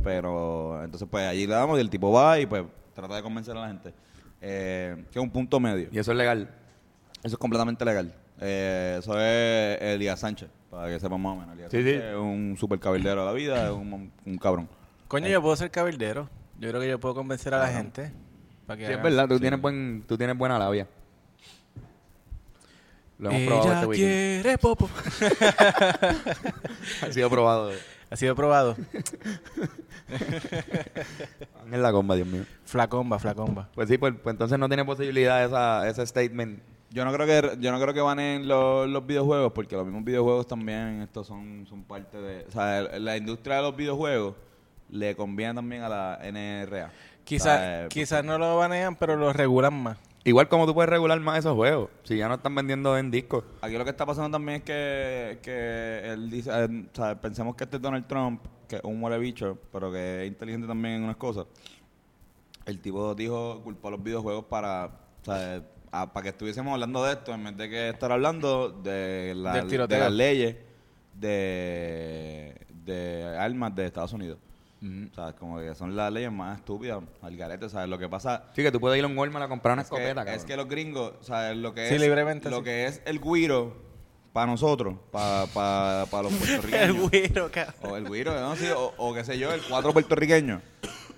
Pero 0.00 0.80
entonces 0.84 1.08
pues 1.10 1.26
allí 1.26 1.44
le 1.44 1.54
damos 1.54 1.76
y 1.76 1.80
el 1.80 1.90
tipo 1.90 2.12
va 2.12 2.38
y 2.38 2.46
pues 2.46 2.62
trata 2.94 3.16
de 3.16 3.22
convencer 3.22 3.56
a 3.56 3.62
la 3.62 3.68
gente. 3.68 3.92
Eh, 4.40 5.06
que 5.10 5.18
es 5.18 5.22
un 5.22 5.30
punto 5.30 5.58
medio. 5.58 5.88
Y 5.90 5.98
eso 5.98 6.12
es 6.12 6.18
legal. 6.18 6.65
Eso 7.26 7.34
es 7.34 7.38
completamente 7.38 7.84
legal. 7.84 8.14
Eh, 8.40 8.96
eso 9.00 9.18
es 9.20 9.82
Elías 9.82 10.20
Sánchez, 10.20 10.48
para 10.70 10.88
que 10.88 11.00
sepan 11.00 11.20
más 11.20 11.32
o 11.32 11.36
menos. 11.40 11.54
Elías 11.54 11.70
Sí, 11.70 11.78
Sánchez 11.78 12.00
sí. 12.02 12.08
es 12.10 12.16
un 12.16 12.56
super 12.58 12.78
cabildero 12.78 13.22
de 13.22 13.26
la 13.26 13.32
vida, 13.32 13.64
es 13.66 13.72
un, 13.72 14.12
un 14.24 14.38
cabrón. 14.38 14.68
Coño, 15.08 15.28
yo 15.28 15.42
puedo 15.42 15.56
ser 15.56 15.70
cabildero. 15.70 16.28
Yo 16.58 16.68
creo 16.70 16.80
que 16.80 16.88
yo 16.88 17.00
puedo 17.00 17.14
convencer 17.14 17.52
a 17.54 17.58
la 17.58 17.68
gente. 17.68 18.12
Para 18.66 18.78
que 18.78 18.86
Sí, 18.86 18.92
es 18.92 19.02
verdad, 19.02 19.28
tú, 19.28 19.38
tienes 19.40 19.60
buen, 19.60 20.04
tú 20.06 20.16
tienes 20.16 20.36
buena 20.36 20.58
labia. 20.58 20.86
Lo 23.18 23.30
hemos 23.30 23.46
probado 23.46 23.64
Ella 23.66 23.74
este 23.74 23.86
weekend. 23.86 24.42
quiere 24.42 24.58
popo. 24.58 24.88
Ha 27.02 27.12
sido 27.12 27.30
probado. 27.30 27.70
ha 28.10 28.16
sido 28.16 28.34
probado. 28.36 28.76
En 31.72 31.82
la 31.82 31.90
comba, 31.90 32.14
Dios 32.14 32.28
mío. 32.28 32.44
Flacomba, 32.64 33.18
flacomba. 33.18 33.68
Pues 33.74 33.88
sí, 33.88 33.98
pues, 33.98 34.14
pues 34.22 34.34
entonces 34.34 34.56
no 34.58 34.68
tiene 34.68 34.84
posibilidad 34.84 35.44
esa, 35.44 35.88
ese 35.88 36.06
statement. 36.06 36.60
Yo 36.90 37.04
no 37.04 37.12
creo 37.12 37.26
que 37.26 37.58
yo 37.60 37.72
no 37.72 37.80
creo 37.80 37.92
que 37.92 38.00
van 38.00 38.20
en 38.20 38.46
los, 38.48 38.88
los 38.88 39.06
videojuegos, 39.06 39.52
porque 39.52 39.76
los 39.76 39.84
mismos 39.84 40.04
videojuegos 40.04 40.46
también 40.46 41.02
estos 41.02 41.26
son, 41.26 41.66
son 41.68 41.82
parte 41.82 42.16
de... 42.16 42.44
O 42.46 42.50
sea, 42.50 42.82
la 42.82 43.16
industria 43.16 43.56
de 43.56 43.62
los 43.62 43.76
videojuegos 43.76 44.34
le 44.90 45.16
conviene 45.16 45.54
también 45.54 45.82
a 45.82 45.88
la 45.88 46.20
NRA. 46.22 46.90
Quizás 47.24 47.46
O 47.46 47.58
sea, 47.58 47.84
eh, 47.84 47.88
quizás 47.88 48.24
no 48.24 48.38
lo 48.38 48.56
banean, 48.56 48.94
pero 48.94 49.16
lo 49.16 49.32
regulan 49.32 49.74
más. 49.82 49.98
Igual 50.26 50.48
como 50.48 50.66
tú 50.66 50.74
puedes 50.74 50.90
regular 50.90 51.20
más 51.20 51.38
esos 51.38 51.54
juegos, 51.54 51.88
si 52.02 52.16
ya 52.16 52.26
no 52.26 52.34
están 52.34 52.52
vendiendo 52.54 52.98
en 52.98 53.12
discos. 53.12 53.44
Aquí 53.60 53.78
lo 53.78 53.84
que 53.84 53.90
está 53.90 54.04
pasando 54.04 54.30
también 54.30 54.56
es 54.56 54.62
que, 54.64 55.38
que 55.40 56.12
él 56.12 56.28
dice, 56.28 56.50
eh, 56.52 56.86
o 56.92 56.96
sea, 56.96 57.20
pensemos 57.20 57.54
que 57.54 57.62
este 57.62 57.76
es 57.76 57.82
Donald 57.82 58.08
Trump, 58.08 58.42
que 58.68 58.76
es 58.76 58.82
un 58.82 58.98
muere 58.98 59.18
bicho, 59.18 59.56
pero 59.72 59.92
que 59.92 60.22
es 60.22 60.28
inteligente 60.28 60.66
también 60.66 60.96
en 60.96 61.04
unas 61.04 61.14
cosas. 61.14 61.46
El 62.64 62.80
tipo 62.80 63.14
dijo, 63.14 63.60
culpó 63.62 63.86
a 63.86 63.90
los 63.92 64.02
videojuegos 64.02 64.46
para, 64.46 64.86
o 64.86 65.24
sea, 65.24 65.62
a- 65.92 66.12
para 66.12 66.22
que 66.24 66.28
estuviésemos 66.30 66.72
hablando 66.72 67.04
de 67.04 67.12
esto, 67.12 67.32
en 67.34 67.44
vez 67.44 67.56
de 67.56 67.68
que 67.70 67.88
estar 67.90 68.10
hablando 68.12 68.68
de, 68.70 69.32
la- 69.36 69.62
las 69.64 70.12
leyes 70.12 70.56
de, 71.14 72.54
de 72.84 73.36
armas 73.38 73.74
de 73.74 73.86
Estados 73.86 74.12
Unidos. 74.12 74.38
O 74.82 75.14
sea, 75.14 75.32
como 75.32 75.58
que 75.58 75.74
son 75.74 75.96
las 75.96 76.12
leyes 76.12 76.30
más 76.30 76.58
estúpidas, 76.58 77.02
al 77.20 77.36
garete, 77.36 77.68
¿sabes? 77.68 77.88
Lo 77.88 77.98
que 77.98 78.08
pasa 78.08 78.44
Sí, 78.54 78.62
que 78.62 78.70
tú 78.70 78.78
puedes 78.78 78.96
ir 78.98 79.04
a 79.04 79.08
un 79.08 79.18
Walmart 79.18 79.46
a 79.46 79.48
comprar 79.48 79.72
una 79.72 79.82
es 79.82 79.88
que, 79.88 79.96
escopeta, 79.96 80.20
es 80.20 80.26
cabrón. 80.26 80.46
que 80.46 80.56
los 80.56 80.68
gringos, 80.68 81.12
o 81.20 81.24
sea, 81.24 81.54
lo 81.54 81.74
que 81.74 81.88
Sí, 81.88 81.94
es 81.94 82.00
libremente, 82.00 82.50
lo 82.50 82.58
sí. 82.58 82.64
que 82.64 82.86
es 82.86 83.02
el 83.04 83.18
guiro 83.20 83.74
para 84.32 84.46
nosotros, 84.46 84.94
para 85.10 85.46
pa, 85.46 86.06
pa 86.08 86.22
los 86.22 86.32
El 86.42 86.60
puertorriqueños. 86.60 87.10
güiro, 87.10 87.50
cabrón. 87.50 87.74
o 87.90 87.96
el 87.96 88.08
guiro, 88.08 88.38
¿no? 88.38 88.54
Sí, 88.54 88.66
o, 88.76 88.92
o 88.98 89.14
qué 89.14 89.24
sé 89.24 89.38
yo, 89.38 89.52
el 89.52 89.62
cuatro 89.68 89.92
puertorriqueño. 89.92 90.60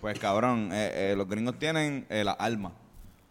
Pues 0.00 0.18
cabrón, 0.18 0.70
eh, 0.72 1.10
eh, 1.12 1.14
los 1.16 1.28
gringos 1.28 1.58
tienen 1.58 2.06
eh, 2.08 2.22
las 2.24 2.36
armas. 2.38 2.72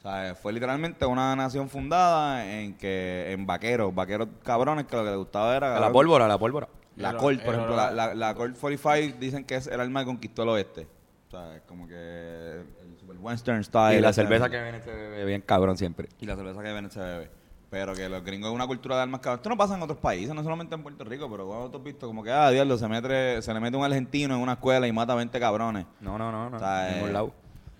Sea, 0.10 0.36
fue 0.36 0.54
literalmente 0.54 1.06
una 1.06 1.36
nación 1.36 1.70
fundada 1.70 2.46
en 2.50 2.76
que 2.78 3.32
en 3.32 3.46
vaqueros, 3.46 3.94
vaqueros 3.94 4.30
cabrones 4.44 4.86
que 4.86 4.96
lo 4.96 5.04
que 5.04 5.10
les 5.10 5.18
gustaba 5.18 5.56
era 5.56 5.68
A 5.68 5.70
la 5.72 5.76
cabrón, 5.76 5.94
pólvora, 5.94 6.28
la 6.28 6.38
pólvora. 6.38 6.68
la 6.96 7.18
Colt, 7.18 7.42
por 7.44 7.54
ejemplo, 7.56 7.76
la, 7.76 7.92
la, 7.92 8.16
la 8.16 8.34
Colt 8.36 8.58
45 8.58 9.18
dicen 9.20 9.44
que 9.46 9.56
es 9.56 9.68
el 9.68 9.80
arma 9.80 10.02
que 10.02 10.06
conquistó 10.06 10.44
el 10.44 10.50
oeste. 10.50 10.88
O 11.28 11.32
sea, 11.32 11.56
es 11.58 11.62
como 11.64 11.88
que 11.88 11.94
el 11.96 12.98
super 13.00 13.18
western 13.20 13.64
style. 13.64 13.98
Y 13.98 14.02
la 14.02 14.10
ese- 14.10 14.22
cerveza 14.22 14.50
que 14.50 14.62
viene 14.62 14.82
se 14.82 14.92
bebe 14.92 15.26
bien 15.26 15.42
cabrón 15.42 15.78
siempre. 15.78 16.08
y 16.22 16.26
la 16.26 16.36
cerveza 16.38 16.62
que 16.62 16.68
beben 16.70 16.90
se 16.90 17.00
bebe. 17.02 17.30
Pero 17.70 17.94
que 17.94 18.08
los 18.08 18.24
gringos 18.24 18.50
es 18.50 18.56
una 18.56 18.66
cultura 18.66 18.96
de 18.96 19.02
armas 19.02 19.20
cabrón. 19.20 19.40
Esto 19.40 19.50
no 19.50 19.58
pasa 19.58 19.76
en 19.76 19.82
otros 19.82 19.98
países, 19.98 20.34
no 20.34 20.42
solamente 20.42 20.74
en 20.74 20.84
Puerto 20.84 21.04
Rico, 21.04 21.30
pero 21.30 21.46
cuando 21.48 21.70
tú 21.70 21.80
has 21.80 21.84
visto 21.84 22.08
como 22.08 22.24
que, 22.24 22.32
ah, 22.32 22.50
diablo, 22.50 22.78
se, 22.78 22.88
mete, 22.88 23.42
se 23.42 23.54
le 23.54 23.60
mete 23.60 23.76
un 23.76 23.84
argentino 23.84 24.36
en 24.36 24.42
una 24.42 24.54
escuela 24.54 24.88
y 24.88 24.94
mata 24.94 25.14
20 25.16 25.38
cabrones. 25.38 25.86
No, 26.00 26.18
no, 26.18 26.32
no, 26.32 26.50
no. 26.50 26.56
O 26.56 26.60
sea, 26.62 26.88
en 26.88 26.94
ningún 26.96 27.10
eh, 27.10 27.14
lado. 27.14 27.34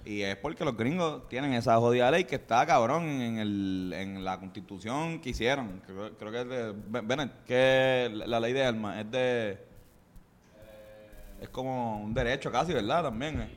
Y 0.10 0.22
es 0.22 0.38
porque 0.38 0.64
los 0.64 0.78
gringos 0.78 1.28
tienen 1.28 1.52
esa 1.54 1.76
jodida 1.78 2.10
ley 2.10 2.24
que 2.24 2.36
está 2.36 2.66
cabrón 2.66 3.04
en, 3.04 3.40
el, 3.40 3.92
en 3.94 4.24
la 4.24 4.40
constitución 4.40 5.20
que 5.20 5.32
hicieron. 5.32 5.82
Creo, 5.86 6.18
creo 6.18 6.32
que 6.32 6.42
es 6.42 6.48
de. 6.48 6.74
Ven- 6.88 7.06
Bennett, 7.06 7.44
que 7.46 8.10
la, 8.26 8.40
ley 8.40 8.54
de 8.54 8.64
armas 8.64 9.00
es 9.04 9.12
de. 9.12 9.58
es 11.42 11.50
como 11.50 12.02
un 12.02 12.14
derecho 12.14 12.50
casi, 12.50 12.72
¿verdad? 12.74 13.04
También. 13.04 13.42
eh. 13.42 13.50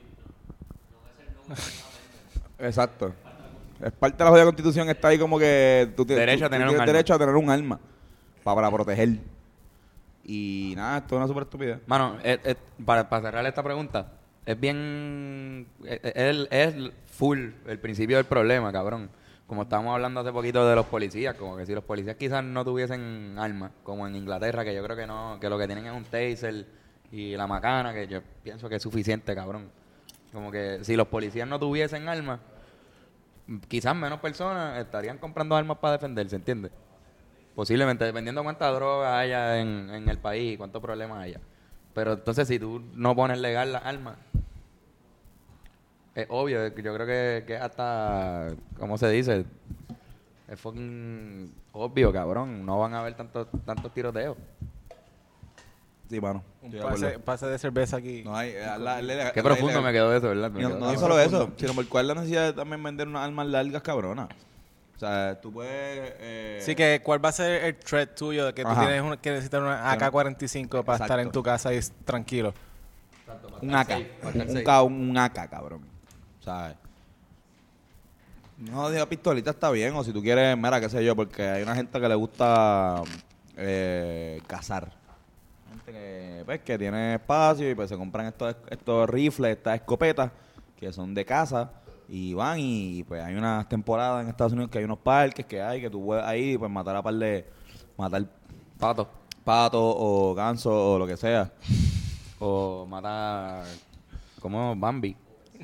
Exacto. 2.59 3.13
Es 3.81 3.91
parte 3.93 4.17
de 4.17 4.23
la 4.25 4.29
jodida 4.29 4.45
constitución, 4.45 4.89
está 4.89 5.07
ahí 5.07 5.17
como 5.17 5.39
que 5.39 5.91
tú, 5.95 6.05
tienes- 6.05 6.21
Derecho 6.25 6.39
tú- 6.39 6.45
a 6.45 6.49
tú 6.49 6.51
tener 6.51 6.67
un 6.67 6.71
tienes 6.73 6.81
arma. 6.81 6.91
derecho 6.93 7.13
a 7.13 7.17
tener 7.19 7.35
un 7.35 7.49
arma 7.49 7.79
pa- 8.43 8.55
para, 8.55 8.69
proteger. 8.69 9.09
Y 10.25 10.73
nada, 10.75 10.97
esto 10.97 11.15
es 11.15 11.17
una 11.17 11.27
super 11.27 11.43
estupidez. 11.43 11.79
Mano, 11.87 12.17
eh, 12.23 12.39
eh, 12.43 12.55
para, 12.85 13.07
para 13.09 13.21
cerrar 13.23 13.45
esta 13.47 13.63
pregunta, 13.63 14.11
es 14.45 14.59
bien. 14.59 15.67
eh, 15.85 15.99
eh, 16.03 16.47
Es, 16.49 16.75
full 17.05 17.49
el 17.67 17.79
principio 17.79 18.17
del 18.17 18.25
problema, 18.25 18.71
cabrón. 18.71 19.09
Como 19.47 19.63
estábamos 19.63 19.93
hablando 19.93 20.21
hace 20.21 20.31
poquito 20.31 20.65
de 20.67 20.75
los 20.75 20.85
policías, 20.85 21.35
como 21.35 21.57
que 21.57 21.65
si 21.65 21.73
los 21.75 21.83
policías 21.83 22.15
quizás 22.15 22.41
no 22.43 22.63
tuviesen 22.63 23.35
armas, 23.37 23.71
como 23.83 24.07
en 24.07 24.15
Inglaterra, 24.15 24.63
que 24.63 24.73
yo 24.73 24.81
creo 24.81 24.95
que 24.95 25.05
no, 25.05 25.37
que 25.41 25.49
lo 25.49 25.57
que 25.57 25.65
tienen 25.67 25.85
es 25.85 25.91
un 25.91 26.05
taser 26.05 26.65
y 27.11 27.35
la 27.35 27.47
macana, 27.47 27.93
que 27.93 28.07
yo 28.07 28.21
pienso 28.43 28.69
que 28.69 28.75
es 28.75 28.81
suficiente, 28.81 29.35
cabrón. 29.35 29.69
Como 30.31 30.49
que 30.51 30.79
si 30.83 30.95
los 30.95 31.07
policías 31.07 31.45
no 31.47 31.59
tuviesen 31.59 32.07
armas, 32.07 32.39
quizás 33.67 33.93
menos 33.93 34.21
personas 34.21 34.79
estarían 34.79 35.17
comprando 35.17 35.55
armas 35.57 35.77
para 35.79 35.93
defenderse, 35.93 36.37
¿entiendes? 36.37 36.71
Posiblemente, 37.53 38.05
dependiendo 38.05 38.39
de 38.39 38.45
cuánta 38.45 38.69
droga 38.71 39.19
haya 39.19 39.59
en, 39.59 39.89
en 39.89 40.07
el 40.07 40.17
país 40.17 40.53
y 40.53 40.57
cuántos 40.57 40.81
problemas 40.81 41.21
haya. 41.21 41.41
Pero 41.93 42.13
entonces, 42.13 42.47
si 42.47 42.57
tú 42.57 42.81
no 42.93 43.13
pones 43.13 43.37
legal 43.39 43.73
las 43.73 43.85
armas, 43.85 44.15
es 46.15 46.25
obvio, 46.29 46.67
yo 46.67 46.93
creo 46.95 47.05
que, 47.07 47.43
que 47.45 47.57
hasta, 47.57 48.47
¿cómo 48.79 48.97
se 48.97 49.09
dice? 49.09 49.45
Es 50.47 50.59
fucking 50.59 51.53
obvio, 51.73 52.11
cabrón. 52.11 52.65
No 52.65 52.79
van 52.79 52.93
a 52.93 52.99
haber 52.99 53.15
tantos 53.15 53.47
tantos 53.65 53.93
tiroteos. 53.93 54.35
Sí, 56.09 56.19
mano. 56.19 56.43
Un 56.61 56.71
pase, 56.73 57.19
pase 57.19 57.45
de 57.47 57.57
cerveza 57.57 57.95
aquí. 57.97 58.21
No 58.25 58.35
hay, 58.35 58.49
eh, 58.49 58.59
la- 58.65 58.77
la- 58.77 59.01
la- 59.01 59.31
Qué 59.31 59.39
la- 59.41 59.43
profundo 59.43 59.75
la- 59.79 59.81
me 59.87 59.93
quedó 59.93 60.13
eso, 60.13 60.27
¿verdad? 60.27 60.51
Me 60.51 60.61
no, 60.61 60.67
quedó 60.69 60.79
no 60.79 60.85
tan 60.87 60.99
solo 60.99 61.15
profundo. 61.15 61.43
eso, 61.45 61.53
sino 61.57 61.73
por 61.73 61.87
cuál 61.87 62.07
la 62.09 62.15
necesidad 62.15 62.47
de 62.47 62.53
también 62.53 62.83
vender 62.83 63.07
unas 63.07 63.23
armas 63.25 63.47
largas 63.47 63.81
cabronas. 63.81 64.27
O 64.97 64.99
sea, 64.99 65.39
tú 65.41 65.53
puedes... 65.53 66.13
Eh, 66.19 66.59
Sí, 66.61 66.75
que 66.75 67.01
cuál 67.01 67.23
va 67.23 67.29
a 67.29 67.31
ser 67.31 67.63
el 67.63 67.75
threat 67.77 68.13
tuyo 68.13 68.45
de 68.45 68.53
que 68.53 68.63
tú 68.63 68.67
Ajá. 68.69 68.81
tienes 68.81 69.01
una- 69.01 69.17
que 69.17 69.31
necesitar 69.31 69.61
una 69.61 69.89
AK-45 69.93 70.83
para 70.83 70.97
estar 71.05 71.17
en 71.19 71.27
Exacto. 71.27 71.39
tu 71.39 71.43
casa 71.43 71.73
y 71.73 71.79
tranquilo. 72.03 72.53
Un 73.61 73.73
AK. 73.73 73.87
Para 74.21 74.29
estar 74.43 74.57
Un. 74.57 74.63
K- 74.63 74.83
un 74.83 75.17
AK, 75.17 75.47
cabrón. 75.49 75.90
¿Sabes? 76.43 76.75
No, 78.57 78.89
diga 78.89 79.07
pistolita 79.07 79.51
está 79.51 79.71
bien, 79.71 79.95
o 79.95 80.03
si 80.03 80.13
tú 80.13 80.21
quieres, 80.21 80.55
mira, 80.55 80.79
qué 80.79 80.89
sé 80.89 81.03
yo, 81.03 81.15
porque 81.15 81.43
hay 81.43 81.63
una 81.63 81.75
gente 81.75 81.99
que 81.99 82.07
le 82.07 82.15
gusta 82.15 83.01
eh, 83.57 84.39
cazar. 84.45 84.91
Gente 85.69 85.91
que, 85.91 86.43
pues, 86.45 86.59
que 86.61 86.77
tiene 86.77 87.15
espacio 87.15 87.69
y 87.69 87.73
pues 87.73 87.89
se 87.89 87.97
compran 87.97 88.27
estos, 88.27 88.55
estos 88.69 89.09
rifles, 89.09 89.57
estas 89.57 89.75
escopetas, 89.75 90.31
que 90.79 90.93
son 90.93 91.13
de 91.15 91.25
caza, 91.25 91.71
y 92.07 92.33
van 92.33 92.59
y 92.59 93.03
pues 93.03 93.23
hay 93.23 93.35
unas 93.35 93.67
temporadas 93.69 94.23
en 94.23 94.29
Estados 94.29 94.53
Unidos 94.53 94.69
que 94.69 94.79
hay 94.79 94.83
unos 94.83 94.99
parques 94.99 95.45
que 95.45 95.61
hay, 95.61 95.79
que 95.79 95.89
tú 95.89 96.03
puedes 96.03 96.25
ahí 96.25 96.57
pues 96.57 96.69
matar 96.69 96.97
a 96.97 97.01
par 97.01 97.13
de, 97.13 97.45
matar 97.97 98.25
Pato. 98.77 99.07
patos 99.43 99.79
o 99.81 100.33
gansos 100.33 100.73
o 100.73 100.97
lo 100.99 101.05
que 101.05 101.15
sea. 101.15 101.51
O 102.39 102.87
mata. 102.89 103.63
como 104.41 104.75
Bambi. 104.75 105.15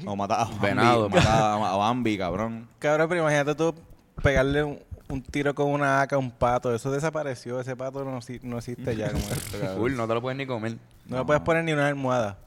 O 0.06 0.16
matar 0.16 0.41
a 0.41 0.43
Bambi, 0.45 0.60
Venado. 0.68 1.10
matar 1.10 1.54
a, 1.64 1.76
Bambi, 1.78 2.18
cabrón. 2.18 2.68
Cabrón, 2.80 3.10
pero 3.10 3.22
imagínate 3.22 3.56
tú 3.56 3.74
pegarle 4.22 4.64
un, 4.64 4.80
un 5.10 5.22
tiro 5.22 5.54
con 5.56 5.68
una 5.72 6.02
AK 6.02 6.14
a 6.14 6.18
un 6.18 6.32
pato. 6.32 6.74
Eso 6.74 6.91
desapareció. 6.91 7.60
Ese 7.60 7.76
pato 7.76 8.04
no, 8.04 8.20
no 8.43 8.58
existe 8.58 8.95
ya. 8.95 9.12
como 9.12 9.24
esto, 9.26 9.58
cabrón. 9.62 9.78
Full, 9.78 9.95
no 9.95 10.08
te 10.08 10.14
lo 10.14 10.22
puedes 10.22 10.38
ni 10.38 10.45
comer. 10.45 10.78
No 11.08 11.18
le 11.20 11.26
puedes 11.26 11.41
poner 11.41 11.64
ni 11.64 11.72
una 11.74 11.88
almohada. 11.88 12.38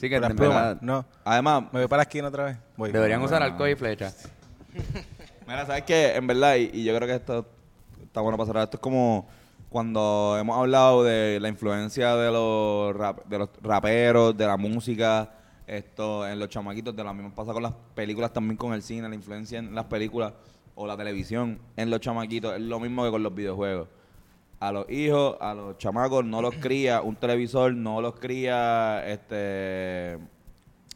Sí 0.00 0.08
que 0.08 0.18
las 0.18 0.32
plumas. 0.32 0.78
No. 0.80 1.04
Además, 1.24 1.64
Me 1.72 1.80
voy 1.80 1.86
para 1.88 1.98
la 1.98 2.02
esquina 2.04 2.28
otra 2.28 2.44
vez. 2.44 2.56
Voy. 2.76 2.90
Deberían 2.92 3.20
usar 3.22 3.40
no. 3.40 3.46
alcohol 3.46 3.68
y 3.68 3.74
flecha. 3.74 4.10
Mira, 5.46 5.66
¿sabes 5.66 5.82
qué? 5.82 6.14
En 6.16 6.26
verdad, 6.26 6.56
y, 6.56 6.70
y 6.72 6.84
yo 6.84 6.94
creo 6.96 7.06
que 7.08 7.14
esto 7.16 7.46
está 8.02 8.20
bueno 8.20 8.38
para 8.38 8.46
cerrar. 8.46 8.64
Esto 8.64 8.78
es 8.78 8.80
como 8.80 9.28
cuando 9.68 10.36
hemos 10.40 10.56
hablado 10.58 11.04
de 11.04 11.38
la 11.40 11.48
influencia 11.48 12.14
de 12.16 12.30
los, 12.30 12.94
rap- 12.96 13.24
de 13.26 13.38
los 13.38 13.48
raperos, 13.62 14.36
de 14.36 14.46
la 14.46 14.56
música, 14.56 15.30
esto 15.66 16.26
en 16.28 16.38
los 16.38 16.48
chamaquitos, 16.48 16.94
de 16.94 17.04
lo 17.04 17.14
mismo 17.14 17.34
pasa 17.34 17.52
con 17.52 17.62
las 17.62 17.72
películas 17.94 18.32
también 18.32 18.56
con 18.56 18.72
el 18.72 18.82
cine, 18.82 19.08
la 19.08 19.14
influencia 19.14 19.58
en 19.58 19.74
las 19.74 19.84
películas 19.86 20.32
o 20.74 20.86
la 20.86 20.96
televisión 20.96 21.58
en 21.76 21.90
los 21.90 22.00
chamaquitos. 22.00 22.54
Es 22.54 22.60
lo 22.62 22.80
mismo 22.80 23.04
que 23.04 23.10
con 23.10 23.22
los 23.22 23.34
videojuegos. 23.34 23.88
A 24.60 24.70
los 24.72 24.88
hijos, 24.90 25.36
a 25.40 25.54
los 25.54 25.76
chamacos 25.78 26.24
no 26.24 26.40
los 26.40 26.54
cría 26.56 27.00
un 27.02 27.16
televisor, 27.16 27.74
no 27.74 28.00
los 28.00 28.14
cría 28.18 29.04
este 29.08 30.18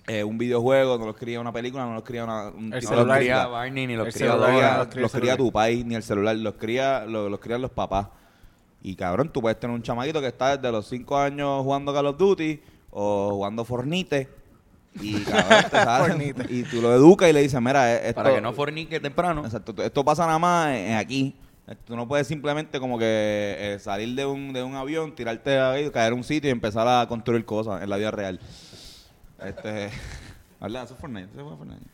eh, 0.08 0.22
un 0.22 0.38
videojuego, 0.38 0.98
no 0.98 1.06
los 1.06 1.16
cría 1.16 1.40
una 1.40 1.52
película, 1.52 1.84
no 1.84 1.94
los 1.94 2.04
cría 2.04 2.22
una, 2.22 2.48
un 2.50 2.72
El 2.72 2.80
de 2.80 2.80
No 2.80 2.80
los 2.80 2.88
celular. 2.90 3.18
cría. 3.18 3.46
Barney 3.48 3.86
ni 3.88 3.96
los 3.96 4.14
cría 4.14 4.26
Los 4.26 4.34
celular, 4.46 4.50
cría, 4.54 4.78
los 4.78 4.86
cría 4.88 5.02
los 5.02 5.12
cría 5.12 5.32
celular. 5.32 5.36
tu 5.36 5.52
país 5.52 5.84
ni 5.84 5.94
el 5.96 6.02
celular, 6.04 6.36
los 6.36 6.54
cría, 6.54 7.04
los, 7.06 7.28
los 7.28 7.40
crían 7.40 7.60
los 7.60 7.72
papás. 7.72 8.06
Y 8.82 8.94
cabrón, 8.94 9.30
tú 9.32 9.40
puedes 9.40 9.58
tener 9.58 9.74
un 9.74 9.82
chamaquito 9.82 10.20
que 10.20 10.28
está 10.28 10.56
desde 10.56 10.70
los 10.70 10.86
5 10.86 11.18
años 11.18 11.62
jugando 11.64 11.92
Call 11.92 12.06
of 12.06 12.18
Duty 12.18 12.60
o 12.92 13.30
jugando 13.32 13.64
Fornite. 13.64 14.28
Y 15.00 15.20
cabrón, 15.70 16.18
te 16.18 16.52
y 16.52 16.62
tú 16.64 16.80
lo 16.80 16.94
educas 16.94 17.28
y 17.30 17.32
le 17.32 17.42
dices, 17.42 17.60
mira, 17.60 17.94
esto, 17.94 18.22
Para 18.22 18.34
que 18.34 18.40
no 18.40 18.52
fornique 18.52 19.00
temprano. 19.00 19.44
Exacto, 19.44 19.74
esto 19.82 20.04
pasa 20.04 20.26
nada 20.26 20.38
más 20.38 20.68
en, 20.68 20.92
en 20.92 20.96
aquí. 20.96 21.34
Tú 21.84 21.96
no 21.96 22.06
puedes 22.06 22.28
simplemente 22.28 22.78
como 22.78 22.96
que 22.96 23.56
eh, 23.58 23.78
salir 23.80 24.14
de 24.14 24.24
un, 24.24 24.52
de 24.52 24.62
un 24.62 24.76
avión, 24.76 25.16
tirarte 25.16 25.58
ahí, 25.58 25.90
caer 25.90 26.12
a 26.12 26.14
un 26.14 26.22
sitio 26.22 26.48
y 26.48 26.52
empezar 26.52 26.86
a 26.86 27.08
construir 27.08 27.44
cosas 27.44 27.82
en 27.82 27.90
la 27.90 27.96
vida 27.96 28.12
real. 28.12 28.38
Este, 29.42 29.90
¿verdad? 30.60 30.84
Eso 30.84 30.94
es 30.94 31.00
Fortnite, 31.00 31.28
eso 31.32 31.40
es 31.40 31.58
Fortnite. 31.58 31.86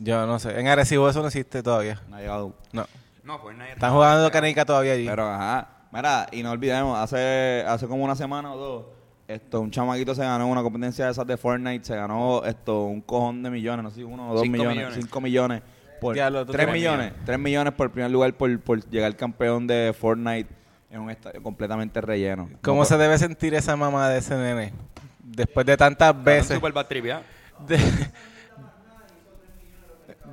Yo 0.00 0.26
no 0.26 0.38
sé. 0.38 0.60
En 0.60 0.68
Arecibo 0.68 1.08
eso 1.08 1.22
no 1.22 1.28
existe 1.28 1.62
todavía. 1.62 2.02
No 2.08 2.16
ha 2.16 2.20
llegado. 2.20 2.54
No. 2.72 2.86
No, 3.24 3.38
Fortnite. 3.38 3.72
Están 3.72 3.92
jugando 3.94 4.30
canica 4.30 4.66
todavía 4.66 4.92
allí. 4.92 5.06
Pero 5.06 5.26
ajá, 5.26 5.68
mira, 5.90 6.26
y 6.30 6.42
no 6.42 6.50
olvidemos, 6.50 6.98
hace, 6.98 7.64
hace 7.66 7.86
como 7.86 8.04
una 8.04 8.14
semana 8.14 8.52
o 8.52 8.58
dos, 8.58 8.86
esto, 9.28 9.60
un 9.60 9.70
chamaquito 9.70 10.14
se 10.14 10.22
ganó 10.22 10.46
una 10.48 10.62
competencia 10.62 11.04
de 11.04 11.10
esas 11.12 11.26
de 11.26 11.36
Fortnite, 11.36 11.84
se 11.84 11.94
ganó 11.94 12.42
esto, 12.44 12.84
un 12.84 13.00
cojón 13.02 13.42
de 13.42 13.50
millones, 13.50 13.84
no 13.84 13.90
sé, 13.90 14.02
uno 14.02 14.30
o 14.30 14.34
dos 14.34 14.42
Cinco 14.42 14.56
millones, 14.56 14.76
millones. 14.76 14.98
cinco 15.04 15.20
millones. 15.20 15.62
Por, 16.00 16.14
Diablo, 16.14 16.46
tres 16.46 16.70
millones, 16.72 17.12
tres 17.26 17.38
millones 17.38 17.74
por 17.74 17.90
primer 17.90 18.10
lugar 18.10 18.32
por, 18.34 18.58
por 18.60 18.88
llegar 18.88 19.14
campeón 19.16 19.66
de 19.66 19.94
Fortnite 19.98 20.48
en 20.90 21.00
un 21.00 21.10
estadio 21.10 21.42
completamente 21.42 22.00
relleno. 22.00 22.48
¿Cómo 22.62 22.80
No, 22.80 22.84
se 22.86 22.96
debe 22.96 23.18
sentir 23.18 23.52
esa 23.54 23.76
mamá 23.76 24.08
de 24.08 24.18
ese 24.18 24.34
nene? 24.36 24.72
Después 25.22 25.66
de 25.66 25.76
tantas 25.76 26.24
veces. 26.24 26.54
Super 26.54 26.72
bad 26.72 26.86
trip, 26.86 27.04
¿ya? 27.04 27.22
de- 27.66 27.78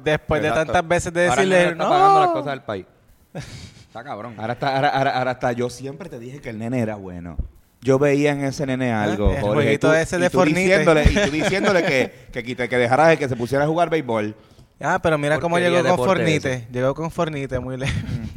después 0.03 0.41
de 0.41 0.51
tantas 0.51 0.87
veces 0.87 1.11
de 1.13 1.27
Ahora 1.27 1.41
el 1.41 1.49
decirle, 1.49 1.71
nene 1.71 1.71
está 1.83 1.89
pagando 1.89 2.19
las 2.19 2.29
no. 2.29 2.33
cosas 2.33 2.51
del 2.53 2.61
país. 2.61 2.85
Está 3.33 4.03
cabrón. 4.03 4.35
Ahora 4.37 4.53
está, 4.53 4.75
ahora, 4.75 4.89
ahora, 4.89 5.17
ahora 5.17 5.31
está, 5.31 5.51
yo 5.51 5.69
siempre 5.69 6.09
te 6.09 6.19
dije 6.19 6.39
que 6.41 6.49
el 6.49 6.59
nene 6.59 6.79
era 6.79 6.95
bueno. 6.95 7.37
Yo 7.85 7.99
veía 7.99 8.31
en 8.31 8.43
ese 8.43 8.65
nene 8.65 8.91
algo, 8.91 9.29
el 9.31 9.41
Jorge, 9.41 9.53
jueguito 9.63 9.87
tú- 9.89 9.93
ese 9.93 10.17
y 10.17 10.19
de 10.21 10.29
tú 10.31 10.39
Fornite. 10.39 10.59
diciéndole, 10.59 11.03
y 11.03 11.13
tú 11.13 11.31
diciéndole 11.31 11.83
que, 11.83 12.11
que, 12.33 12.43
quite- 12.43 12.67
que 12.67 12.77
dejara 12.77 13.07
de 13.09 13.17
que 13.17 13.29
se 13.29 13.35
pusiera 13.35 13.63
a 13.63 13.67
jugar 13.67 13.89
béisbol. 13.91 14.35
Ah, 14.81 14.99
pero 15.01 15.17
mira 15.17 15.39
cómo 15.39 15.53
Porquería 15.55 15.69
llegó 15.81 15.95
con 15.95 15.97
deporte 15.97 16.23
Fornite. 16.23 16.67
Llegó 16.71 16.95
con 16.95 17.11
Fornite 17.11 17.59
muy 17.59 17.77
lejos. 17.77 17.95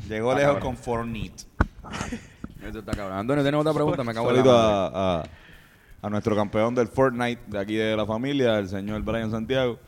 Llegó 0.09 0.32
Ah, 0.32 0.38
lejos 0.38 0.59
con 0.59 0.76
Fortnite. 0.76 1.44
Eso 2.68 2.80
está 2.80 2.92
cabrón. 2.92 3.16
Antonio, 3.18 3.42
¿tienes 3.42 3.59
otra 3.61 3.72
pregunta? 3.72 4.05
Me 4.05 4.11
en 4.11 4.16
la 4.16 4.22
Saludito 4.22 4.53
madre. 4.53 4.92
a, 4.94 5.22
a, 5.22 6.07
a 6.07 6.11
nuestro 6.11 6.36
campeón 6.36 6.74
del 6.74 6.88
Fortnite 6.88 7.40
de 7.46 7.59
aquí 7.59 7.74
de 7.76 7.96
la 7.96 8.05
familia, 8.05 8.59
el 8.59 8.68
señor 8.68 9.01
Brian 9.03 9.30
Santiago. 9.30 9.78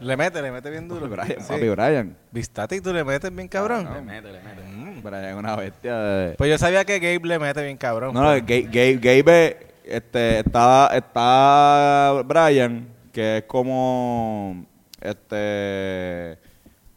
Le 0.00 0.16
mete, 0.16 0.40
le 0.42 0.52
mete 0.52 0.70
bien 0.70 0.86
duro. 0.88 1.08
Brian, 1.10 1.40
Sí. 1.40 1.48
papi 1.48 1.68
Brian. 1.70 2.16
Vistati, 2.30 2.80
tú 2.80 2.92
le 2.92 3.02
metes 3.04 3.34
bien 3.34 3.48
cabrón. 3.48 3.88
Le 3.92 4.00
mete, 4.02 4.32
le 4.32 4.40
mete. 4.42 4.62
Brian 5.04 5.24
es 5.26 5.34
una 5.34 5.54
bestia 5.54 5.96
de... 5.98 6.34
Pues 6.36 6.50
yo 6.50 6.56
sabía 6.56 6.84
que 6.84 6.98
Gabe 6.98 7.28
le 7.28 7.38
mete 7.38 7.62
bien 7.62 7.76
cabrón. 7.76 8.14
No, 8.14 8.22
no, 8.22 8.30
Gabe, 8.30 8.62
Gabe, 8.62 8.96
Gabe, 8.96 9.66
este, 9.84 10.38
está, 10.38 10.90
está 10.96 12.22
Brian, 12.24 12.88
que 13.12 13.38
es 13.38 13.44
como, 13.44 14.64
este, 15.00 16.38